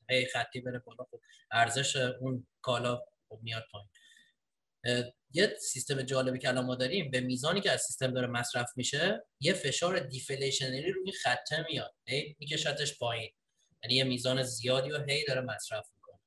هی 0.09 0.25
خطی 0.25 0.61
بره 0.61 0.79
بالا 0.79 1.03
خب 1.11 1.21
ارزش 1.51 1.95
اون 1.95 2.47
کالا 2.61 3.01
خب 3.29 3.39
میاد 3.41 3.63
پایین. 3.71 3.89
یه 5.33 5.55
سیستم 5.59 6.01
جالبی 6.01 6.39
که 6.39 6.47
الان 6.47 6.65
ما 6.65 6.75
داریم 6.75 7.11
به 7.11 7.21
میزانی 7.21 7.61
که 7.61 7.71
از 7.71 7.81
سیستم 7.81 8.13
داره 8.13 8.27
مصرف 8.27 8.71
میشه 8.75 9.25
یه 9.39 9.53
فشار 9.53 9.99
deflationary 9.99 10.91
روی 10.91 11.11
خطه 11.11 11.65
میاد 11.69 11.95
میکشتش 12.39 12.97
پایین. 12.97 13.31
یعنی 13.83 13.95
یه 13.95 14.03
میزان 14.03 14.43
زیادی 14.43 14.91
و 14.91 15.03
هی 15.07 15.25
داره 15.25 15.41
مصرف 15.41 15.89
می‌کنه. 15.95 16.19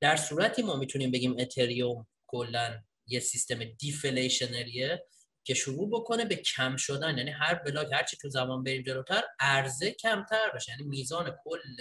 در 0.00 0.16
صورتی 0.16 0.62
ما 0.62 0.76
می‌تونیم 0.76 1.10
بگیم 1.10 1.36
اتریوم 1.38 2.06
کلا 2.26 2.82
یه 3.06 3.20
سیستم 3.20 3.64
deflationary 3.64 4.93
ه 4.93 5.04
که 5.44 5.54
شروع 5.54 5.90
بکنه 5.90 6.24
به 6.24 6.36
کم 6.36 6.76
شدن. 6.76 7.18
یعنی 7.18 7.30
هر 7.30 7.54
block 7.54 7.88
هر 7.92 8.02
چی 8.02 8.16
تو 8.16 8.28
زمان 8.28 8.64
بریم 8.64 8.82
جلوتر 8.82 9.22
عرضه 9.40 9.90
کمتر 9.90 10.50
بشه. 10.54 10.72
یعنی 10.72 10.84
میزان 10.84 11.36
کل 11.44 11.76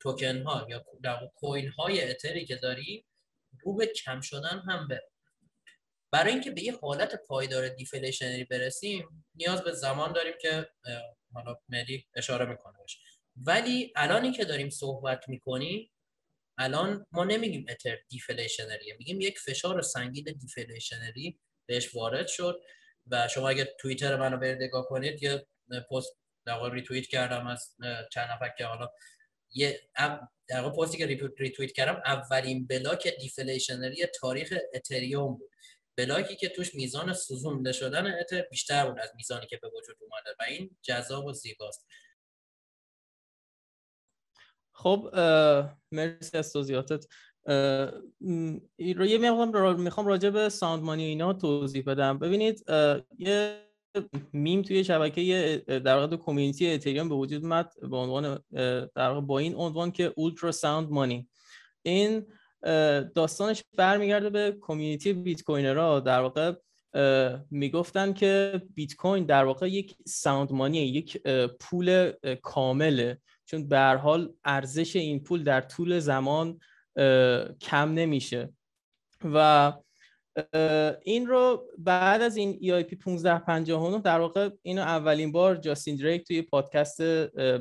توکن 0.00 0.42
ها 0.42 0.66
یا 0.70 0.84
coin 1.36 1.68
های 1.68 2.10
اتری 2.10 2.46
که 2.46 2.56
داری 2.56 3.04
رو 3.62 3.74
به 3.76 3.86
کم 3.86 4.20
شدن 4.20 4.62
هم 4.68 4.88
بره. 4.88 5.10
برای 6.10 6.32
اینکه 6.32 6.50
به 6.50 6.62
یه 6.62 6.78
حالت 6.82 7.14
پایدار 7.14 7.68
deflationary 7.68 8.44
برسیم 8.44 9.26
نیاز 9.34 9.62
به 9.62 9.72
زمان 9.72 10.12
داریم 10.12 10.34
که 10.40 10.68
حالا 11.34 11.56
مهدی 11.68 12.06
اشاره 12.14 12.44
می‌کنه 12.44 12.78
ولی 13.36 13.92
الانی 13.96 14.32
که 14.32 14.44
داریم 14.44 14.70
صحبت 14.70 15.28
می‌کنیم 15.28 15.90
الان 16.58 17.06
ما 17.12 17.24
نمیگیم 17.24 17.66
اتر 17.68 17.98
deflationary 18.08 18.89
ه 18.89 18.96
میگیم 18.98 19.20
یک 19.20 19.38
فشار 19.38 19.82
سنگین 19.82 20.24
deflationary 20.24 21.40
بهش 21.66 21.94
وارد 21.94 22.26
شد 22.26 22.60
و 23.06 23.28
شما 23.28 23.48
اگه 23.48 23.76
توییتر 23.80 24.16
منو 24.16 24.36
برید 24.36 24.62
نگاه 24.62 24.86
کنید 24.88 25.22
یه 25.22 25.46
پست 25.90 26.16
در 26.46 26.70
ریتوییت 26.70 27.06
کردم 27.06 27.46
از 27.46 27.76
چند 28.12 28.30
نفر 28.30 28.48
که 28.58 28.64
حالا 28.64 28.88
یه 29.50 29.80
در 30.48 30.70
پستی 30.70 30.98
که 30.98 31.06
ریتوییت 31.38 31.72
کردم 31.72 32.02
اولین 32.04 32.66
block 32.66 33.08
deflationary 33.20 34.06
تاریخ 34.06 34.54
اتریوم 34.74 35.34
بود. 35.34 35.47
block 35.98 36.30
ی 36.30 36.36
که 36.36 36.48
توش 36.48 36.74
میزان 36.74 37.14
سوزونده 37.14 37.72
شدن 37.72 38.18
اتر 38.20 38.42
بیشتر 38.50 38.90
بود 38.90 38.98
از 38.98 39.12
میزانی 39.16 39.46
که 39.46 39.58
به 39.62 39.68
وجود 39.68 39.96
اومده 40.00 40.30
و 40.40 40.42
این 40.48 40.76
جذاب 40.82 41.26
و 41.26 41.32
زیباست. 41.32 41.86
خب 44.72 45.10
مرسی 45.92 46.38
از 46.38 46.52
توضیحاتت. 46.52 47.04
یه 48.78 49.30
مقدار 49.30 49.76
می‌خوام 49.76 50.06
راجع 50.06 50.30
به 50.30 50.48
sound 50.48 50.82
money 50.82 51.04
اینا 51.04 51.32
توضیح 51.32 51.82
بدم. 51.86 52.18
ببینید 52.18 52.64
یه 53.18 53.68
میم 54.32 54.62
توی 54.62 54.84
شبکه 54.84 55.62
در 55.66 55.96
واقع 55.96 56.16
community 56.16 56.70
اتریوم 56.70 57.08
به 57.08 57.14
وجود 57.14 57.42
اومد 57.42 57.72
به 57.90 57.96
عنوان 57.96 58.44
در 58.94 59.20
با 59.20 59.38
این 59.38 59.54
عنوان 59.54 59.92
که 59.92 60.12
ultra 60.16 60.52
sound 60.52 60.90
money 60.90 61.28
این 61.82 62.32
داستانش 63.14 63.64
برمیگرده 63.76 64.30
به 64.30 64.56
community 64.60 65.12
بیت 65.12 65.42
کوینرها 65.42 66.00
در 66.00 66.20
واقع 66.20 66.52
می‌گفتن 67.50 68.12
که 68.12 68.62
بیت 68.74 68.94
کوین 68.94 69.24
در 69.24 69.44
واقع 69.44 69.70
یک 69.70 69.96
sound 70.06 70.52
money 70.52 70.78
یک 70.78 71.22
پول 71.60 72.12
کامله. 72.42 73.18
چون 73.44 73.68
به 73.68 74.00
حال 74.02 74.32
ارزش 74.44 74.96
این 74.96 75.22
پول 75.22 75.44
در 75.44 75.60
طول 75.60 75.98
زمان 75.98 76.58
کم 77.60 77.92
نمیشه. 77.94 78.52
و 79.24 79.72
این 81.02 81.26
رو 81.26 81.68
بعد 81.78 82.22
از 82.22 82.36
این 82.36 82.52
EIP 82.52 82.92
1559 83.06 84.00
در 84.00 84.20
واقع 84.20 84.50
اینو 84.62 84.82
اولین 84.82 85.32
بار 85.32 85.56
جاستین 85.56 85.96
دریک 85.96 86.26
توی 86.26 86.42
پادکست 86.42 87.02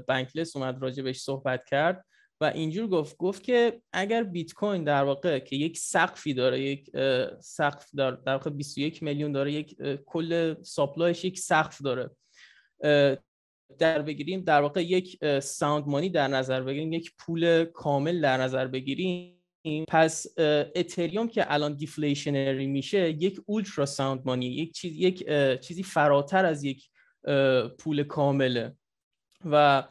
بنکلس 0.08 0.56
اومد 0.56 0.82
راجع 0.82 1.04
بهش 1.04 1.22
صحبت 1.22 1.66
کرد. 1.66 2.06
و 2.42 2.46
اینجور 2.46 2.88
گفت 2.88 3.18
گفت 3.18 3.44
که 3.44 3.82
اگر 3.94 4.24
بیت 4.24 4.54
کوین 4.54 4.84
در 4.84 5.04
واقع 5.04 5.40
که 5.40 5.56
یک 5.56 5.78
سقفی 5.78 6.34
داره 6.34 6.62
یک 6.62 6.92
سقف 7.40 7.90
داره 7.98 8.18
در 8.26 8.34
واقع 8.34 8.50
21 8.50 9.04
میلیون 9.04 9.32
داره 9.32 9.52
یک 9.52 9.78
کل 10.06 10.56
supply 10.64 11.10
ش 11.10 11.26
یک 11.26 11.40
سقف 11.40 11.82
داره 11.82 12.10
در 13.80 14.02
بگیریم 14.02 14.42
در 14.42 14.62
واقع 14.62 14.84
یک 14.84 15.40
sound 15.40 15.88
money 15.88 16.10
در 16.10 16.28
نظر 16.28 16.62
بگیریم 16.62 16.94
یک 16.94 17.14
پول 17.20 17.66
کامل 17.66 18.22
در 18.22 18.38
نظر 18.38 18.68
بگیریم 18.68 19.38
پس 19.88 20.26
اتریوم 20.76 21.28
که 21.28 21.54
الان 21.54 21.74
deflationary 21.74 22.68
میشه 22.68 23.10
یک 23.10 23.42
ultra 23.46 23.86
sound 23.86 24.22
money 24.26 24.46
یک 24.46 24.74
چیز 24.74 24.96
یک 24.96 25.30
چیزی 25.62 25.84
فراتر 25.84 26.46
از 26.46 26.64
یک 26.64 26.90
پول 27.80 28.04
کامله 28.04 28.76
و 29.46 29.84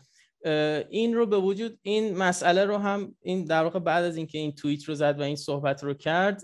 این 0.90 1.14
رو 1.14 1.26
به 1.26 1.38
وجود 1.38 1.78
این 1.82 2.16
مسئله 2.16 2.64
رو 2.64 2.76
هم 2.76 3.14
این 3.22 3.44
در 3.44 3.62
واقع 3.62 3.78
بعد 3.78 4.04
از 4.04 4.16
اینکه 4.16 4.38
این 4.38 4.52
توییت 4.54 4.84
رو 4.84 4.94
زد 4.94 5.20
و 5.20 5.22
این 5.22 5.36
صحبت 5.36 5.84
رو 5.84 5.94
کرد 5.94 6.42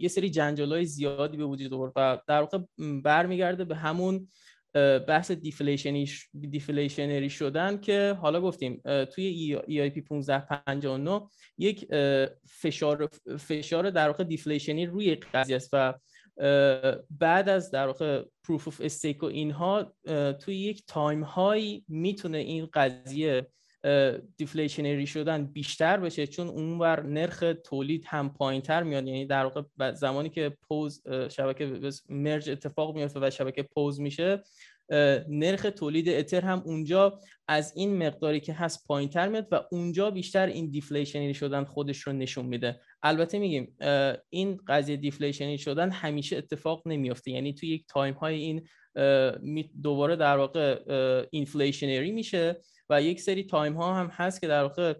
یه 0.00 0.08
سری 0.08 0.32
های 0.58 0.84
زیادی 0.84 1.36
به 1.36 1.44
وجود 1.44 1.74
آورد 1.74 1.92
و 1.96 2.18
در 2.26 2.40
واقع 2.40 2.58
برمیگرده 3.04 3.64
به 3.64 3.76
همون 3.76 4.28
بحث 5.08 5.30
deflation 5.30 6.10
ی 6.50 6.56
deflationary 6.56 7.30
شدن 7.30 7.80
که 7.80 8.16
حالا 8.20 8.40
گفتیم 8.40 8.82
توی 9.04 9.24
EIP 9.66 10.04
1559 10.10 11.20
یک 11.58 11.88
فشار 12.46 13.08
فشار 13.38 13.90
در 13.90 14.06
واقع 14.06 14.24
deflation 14.24 14.80
ی 14.80 14.86
روی 14.86 15.14
قضیه 15.14 15.56
است 15.56 15.70
و 15.72 15.94
بعد 17.10 17.48
از 17.48 17.70
در 17.70 17.86
واقع 17.86 18.24
proof 18.44 18.68
of 18.68 18.80
stake 18.84 19.22
و 19.22 19.26
اینها 19.26 19.92
توی 20.40 20.56
یک 20.56 20.82
time 20.86 21.22
هایی 21.22 21.84
می‌تونه 21.88 22.38
این 22.38 22.68
قضیه 22.72 23.46
deflationary 24.36 25.06
شدن 25.06 25.46
بیشتر 25.46 25.96
بشه 25.96 26.26
چون 26.26 26.48
اونور 26.48 27.02
نرخ 27.02 27.44
تولید 27.64 28.04
هم 28.06 28.32
پایین 28.32 28.62
تر 28.62 28.82
میاد. 28.82 29.06
یعنی 29.06 29.26
در 29.26 29.44
واقع 29.44 29.92
زمانی 29.92 30.28
که 30.28 30.56
PoS 30.68 31.02
شبکه 31.30 31.80
merge 32.08 32.50
اتفاق 32.50 32.94
میفته 32.96 33.20
و 33.22 33.30
شبکه 33.30 33.62
PoS 33.62 34.00
میشه 34.00 34.42
نرخ 35.28 35.66
تولید 35.76 36.08
اتر 36.08 36.40
هم 36.40 36.62
اونجا 36.64 37.20
از 37.48 37.72
این 37.76 38.06
مقداری 38.06 38.40
که 38.40 38.52
هست 38.52 38.86
پایین 38.86 39.08
تر 39.08 39.28
میاد 39.28 39.48
و 39.50 39.60
اونجا 39.70 40.10
بیشتر 40.10 40.46
این 40.46 40.70
deflationary 40.70 41.34
شدن 41.34 41.64
خودش 41.64 41.98
رو 41.98 42.12
نشون 42.12 42.46
میده. 42.46 42.80
البته 43.02 43.38
میگیم 43.38 43.76
این 44.30 44.60
قضیه 44.66 44.96
deflationary 44.96 45.58
شدن 45.58 45.90
همیشه 45.90 46.36
اتفاق 46.36 46.82
نمیافته. 46.86 47.30
یعنی 47.30 47.54
تو 47.54 47.66
یک 47.66 47.84
time 47.88 48.14
های 48.14 48.34
این 48.34 48.68
دوباره 49.82 50.16
در 50.16 50.36
واقع 50.36 50.82
inflationary 51.30 52.10
میشه 52.10 52.60
و 52.90 53.02
یک 53.02 53.20
سری 53.20 53.44
time 53.44 53.74
ها 53.74 53.94
هم 53.94 54.06
هست 54.06 54.40
که 54.40 54.46
در 54.46 54.62
واقع 54.62 54.94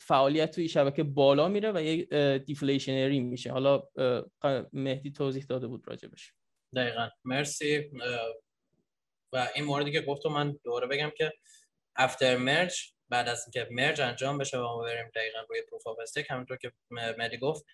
فعالیت 0.00 0.50
توی 0.50 0.68
شبکه 0.68 1.02
بالا 1.02 1.48
میره 1.48 1.72
و 1.72 1.82
یک 1.82 2.14
deflationary 2.46 3.20
میشه. 3.20 3.52
حالا 3.52 3.82
مهدی 4.72 5.10
توضیح 5.10 5.44
داده 5.48 5.66
بود 5.66 5.82
راجبش. 5.86 6.32
دقیقا. 6.76 7.08
مرسی. 7.24 7.90
این 9.54 9.64
موردی 9.64 9.92
که 9.92 10.00
گفتم 10.00 10.28
من 10.28 10.58
دوباره 10.64 10.86
بگم 10.86 11.12
که 11.16 11.32
after 11.96 12.36
merge 12.36 12.92
بعد 13.08 13.28
از 13.28 13.44
اینکه 13.46 13.68
merge 13.70 14.00
انجام 14.00 14.38
بشه 14.38 14.58
و 14.58 14.62
ما 14.62 14.82
بریم 14.82 15.10
دقیقا 15.14 15.38
روی 15.48 15.62
proof 15.62 15.86
of 15.86 15.98
stake 15.98 16.26
همونطور 16.30 16.56
که 16.56 16.72
مهدی 16.90 17.38
گفت 17.38 17.64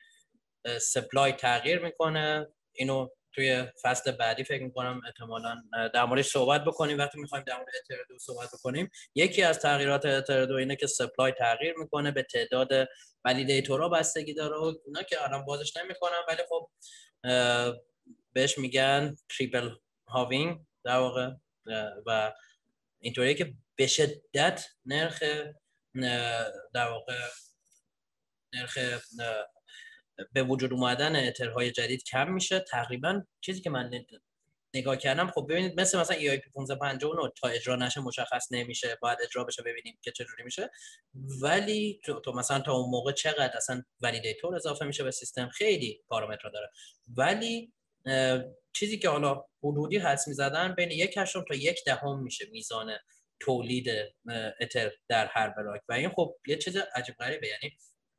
supply 0.81 1.33
تغییر 1.33 1.79
می‌کنه. 1.79 2.47
اینو 2.73 3.09
توی 3.35 3.67
فصل 3.83 4.11
بعدی 4.11 4.45
فکر 4.45 4.63
می‌کنم 4.63 5.01
احتمالا 5.07 5.63
در 5.95 6.05
موردش 6.05 6.27
صحبت 6.27 6.65
بکنیم. 6.65 6.99
وقتی 6.99 7.21
می‌خوایم 7.21 7.45
در 7.45 7.57
مورد 7.57 7.69
اتر 7.85 8.02
دو 8.02 8.19
صحبت 8.19 8.49
بکنیم 8.55 8.91
یکی 9.15 9.43
از 9.43 9.59
تغییرات 9.59 10.07
اتر 10.07 10.31
دو 10.31 10.55
اینه 10.55 10.77
که 10.77 10.87
supply 10.87 11.33
تغییر 11.33 11.75
می‌کنه 11.79 12.11
به 12.11 12.23
تعداد 12.23 12.89
validator 13.25 13.82
ها 13.82 13.89
بستگی 13.89 14.35
داره 14.35 14.57
و 14.57 14.75
اونا 14.87 15.03
که 15.03 15.25
الان 15.25 15.45
بازش 15.45 15.77
نمی‌کنم 15.77 16.23
ولی 16.29 16.43
خب 16.49 16.71
بهش 18.33 18.59
میگن 18.59 19.17
triple 19.37 19.71
halving 20.09 20.61
در 20.85 20.99
واقع 20.99 21.31
و 22.07 22.33
اینطوریه 23.01 23.35
که 23.35 23.55
به 23.77 23.87
شدت 23.87 24.67
نرخ 24.87 25.23
در 26.75 26.89
واقع 26.89 27.15
نرخ 28.55 28.79
به 30.33 30.43
وجود 30.43 30.73
اومدن 30.73 31.17
اترهای 31.17 31.71
جدید 31.71 32.05
کم 32.05 32.33
میشه. 32.33 32.61
تقریبا 32.61 33.23
چیزی 33.41 33.61
که 33.61 33.71
من 33.71 33.91
نگاه 34.75 34.97
کردم 34.97 35.31
خب 35.31 35.47
ببینید 35.51 35.81
مثل 35.81 35.99
مثلا 35.99 36.17
EIP 36.17 36.51
1559 36.51 37.33
تا 37.41 37.49
اجرا 37.49 37.77
نشه 37.77 38.01
مشخص 38.01 38.53
نمیشه. 38.53 38.99
باید 39.03 39.19
اجرا 39.23 39.45
بشه 39.45 39.63
ببینیم 39.63 39.99
که 40.03 40.11
چجوری 40.11 40.43
میشه. 40.45 40.71
ولی 41.43 42.01
تو, 42.05 42.21
تو 42.21 42.33
مثلا 42.33 42.61
تا 42.61 42.73
اون 42.73 42.91
موقع 42.91 43.13
چقدر 43.13 43.57
اصلا 43.57 43.83
validator 44.01 44.55
اضافه 44.55 44.85
میشه 44.85 45.05
به 45.05 45.11
سیستم 45.11 45.49
خیلی 45.49 46.03
پارامترها 46.09 46.51
داره. 46.51 46.71
ولی 47.17 47.73
چیزی 48.73 48.99
که 48.99 49.09
حالا 49.09 49.45
حدودی 49.65 49.99
حدس 49.99 50.29
می‌زدن 50.29 50.75
بین 50.75 50.91
یک 50.91 51.17
هشتم 51.17 51.45
تا 51.49 51.55
یک 51.55 51.85
دهم 51.87 52.23
میشه 52.23 52.47
میزان 52.53 52.93
تولید 53.41 53.89
اتر 54.61 54.91
در 55.09 55.27
هر 55.27 55.49
بلاک. 55.49 55.81
و 55.89 55.93
این 55.93 56.11
خب 56.11 56.37
یه 56.47 56.57
چیز 56.57 56.77
عجیب 56.77 57.15
غریبه 57.15 57.49
یعنی 57.49 57.77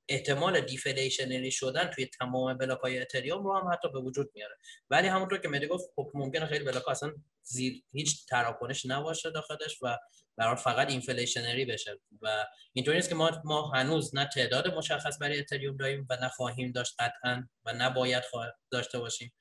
احتمال 0.10 0.62
deflationary 0.62 1.52
شدن 1.52 1.88
توی 1.88 2.06
تمام 2.06 2.58
بلاک 2.58 2.80
های 2.80 3.00
اتریوم 3.00 3.44
رو 3.44 3.58
هم 3.58 3.74
حتی 3.74 3.90
به 3.90 4.00
وجود 4.00 4.32
میاره. 4.36 4.56
ولی 4.90 5.08
همونطور 5.08 5.38
که 5.38 5.48
مهدی 5.48 5.68
گفت 5.68 5.90
خب 5.96 6.12
ممکنه 6.14 6.46
خیلی 6.46 6.66
بلاک 6.66 6.90
اصلا 6.90 7.14
زیر 7.44 7.84
هیچ 7.92 8.26
تراکنش 8.26 8.86
نباشه 8.86 9.32
داخلش 9.32 9.78
و 9.82 9.98
برای 10.38 10.56
فقط 10.56 10.90
inflationary 10.90 11.66
بشه. 11.66 12.00
و 12.22 12.46
اینطوری 12.74 12.98
نیست 12.98 13.10
که 13.10 13.16
ما 13.16 13.32
ما 13.46 13.72
هنوز 13.72 14.16
نه 14.16 14.30
تعداد 14.34 14.68
مشخص 14.68 15.18
برای 15.22 15.40
اتریوم 15.40 15.78
داریم 15.78 16.08
و 16.10 16.18
نه 16.22 16.30
خواهیم 16.30 16.72
داشت 16.72 16.96
قطعا 17.00 17.48
و 17.66 17.74
نباید 17.74 18.24
داشته 18.72 19.00
باشیم. 19.00 19.34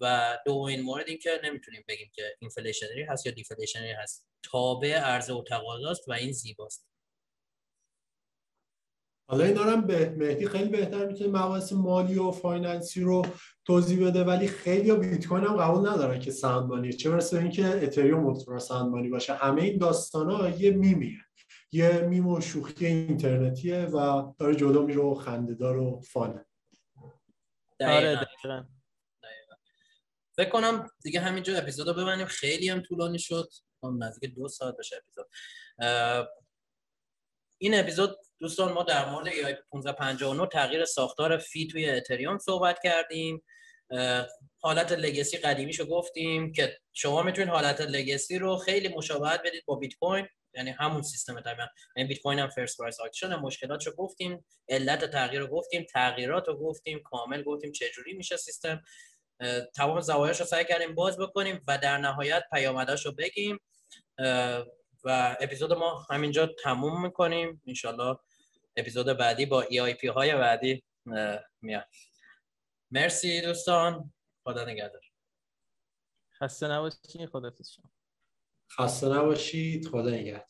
و 0.00 0.38
دومین 0.46 0.80
مورد 0.80 1.08
این 1.08 1.18
که 1.18 1.40
نمی‌تونیم 1.44 1.84
بگیم 1.88 2.10
که 2.14 2.36
inflationary 2.40 3.02
هست 3.02 3.26
یا 3.26 3.32
deflationary 3.32 3.92
هست. 3.92 4.26
تابع 4.42 4.98
عرضه 4.98 5.32
و 5.34 5.42
تقاضاست 5.42 6.08
و 6.08 6.12
این 6.12 6.32
زیباست. 6.32 6.90
حالا 9.30 9.44
اینا 9.44 9.62
هم 9.62 9.86
به 9.86 10.10
مهدی 10.10 10.46
خیلی 10.46 10.68
بهتر 10.68 11.06
می‌تونه 11.06 11.30
مباحث 11.30 11.72
مالی 11.72 12.18
و 12.18 12.30
finance 12.30 12.91
ی 12.91 13.00
رو 13.00 13.26
توضیح 13.64 14.06
بده 14.06 14.24
ولی 14.24 14.48
خیلی 14.48 14.92
بیت 14.92 15.26
کوین 15.26 15.44
هم 15.44 15.56
قبول 15.56 15.88
ندارن 15.88 16.20
که 16.20 16.30
sound 16.30 16.61
money 16.61 16.92
چه 16.92 17.10
برسه 17.10 17.36
به 17.36 17.42
اینکه 17.42 17.66
اتریوم 17.66 18.22
مطمئن 18.22 18.58
sound 18.58 18.83
money 18.83 19.08
باشه. 19.08 19.34
همه 19.34 19.62
این 19.62 19.78
داستان 19.78 20.30
ها 20.30 20.48
یه 20.48 20.70
میمیه. 20.70 21.18
یه 21.72 22.00
میم 22.00 22.26
و 22.26 22.40
شوخی 22.40 22.86
اینترنتیه 22.86 23.84
و 23.84 24.22
داره 24.38 24.54
جلو 24.54 24.86
میره 24.86 25.00
و 25.00 25.14
خندهدار 25.14 25.76
و 25.76 26.00
فانه. 26.00 26.46
آره 27.80 28.28
فکر 30.36 30.48
کنم 30.48 30.90
دیگه 31.02 31.20
همینجا 31.20 31.58
اپیزود 31.58 31.88
رو 31.88 31.94
ببینیم 31.94 32.26
خیلی 32.26 32.68
هم 32.68 32.80
طولانی 32.80 33.18
شد. 33.18 33.48
نزدیک 34.00 34.34
دو 34.34 34.48
ساعت 34.48 34.76
بشه 34.76 34.96
اپیزود. 34.96 35.26
این 37.58 37.74
اپیزود 37.74 38.16
دوستان 38.38 38.72
ما 38.72 38.82
در 38.82 39.10
مورد 39.10 39.26
ای 39.26 39.40
1559 39.40 40.46
تغییر 40.46 40.84
ساختار 40.84 41.38
فی 41.38 41.66
توی 41.66 41.90
اتریوم 41.90 42.38
صحبت 42.38 42.78
کردیم. 42.84 43.42
حالت 44.58 44.92
لگسی 44.92 45.36
قدیمیشو 45.36 45.84
گفتیم 45.84 46.52
که 46.52 46.78
شما 46.92 47.22
می‌تونید 47.22 47.50
حالت 47.50 47.80
لگسی 47.80 48.38
رو 48.38 48.56
خیلی 48.56 48.88
مشابهت 48.88 49.40
بدید 49.44 49.64
با 49.66 49.74
بیت 49.74 49.94
کوین 49.94 50.26
یعنی 50.54 50.70
همون 50.70 51.02
سیستم 51.02 51.40
تقریبا 51.40 51.66
این 51.96 52.06
بیت 52.06 52.22
کوین 52.22 52.38
هم 52.38 52.48
first 52.48 52.78
price 52.78 53.00
auction 53.00 53.34
مشکلاتشو 53.34 53.90
گفتیم 53.90 54.44
علت 54.68 55.04
تغییر 55.04 55.40
رو 55.40 55.46
گفتیم 55.46 55.86
تغییرات 55.92 56.48
رو 56.48 56.56
گفتیم 56.56 57.00
کامل 57.04 57.42
گفتیم 57.42 57.72
چه 57.72 57.90
جوری 57.94 58.12
میشه 58.12 58.36
سیستم. 58.36 58.82
تمام 59.74 60.00
زوایاش 60.00 60.40
رو 60.40 60.46
سعی 60.46 60.64
کردیم 60.64 60.94
باز 60.94 61.18
بکنیم 61.18 61.64
و 61.66 61.78
در 61.78 61.98
نهایت 61.98 62.44
پیامداش 62.52 63.06
رو 63.06 63.12
بگیم. 63.12 63.58
و 65.04 65.36
اپیزود 65.40 65.72
ما 65.72 66.06
همینجا 66.10 66.46
تموم 66.46 67.02
می‌کنیم. 67.02 67.62
انشالله 67.66 68.18
اپیزود 68.76 69.06
بعدی 69.06 69.46
با 69.46 69.62
EIP 69.62 70.06
های 70.06 70.34
بعدی 70.34 70.84
میاد. 71.60 71.88
مرسی 72.90 73.40
دوستان. 73.40 74.12
خدا 74.44 74.64
نگهدار. 74.64 75.02
خسته 76.38 76.68
نباشید 76.68 77.26
خدا 77.26 77.52
خسته 78.78 79.08
نباشید. 79.08 79.88
خدا 79.88 80.10
نگهدار. 80.10 80.46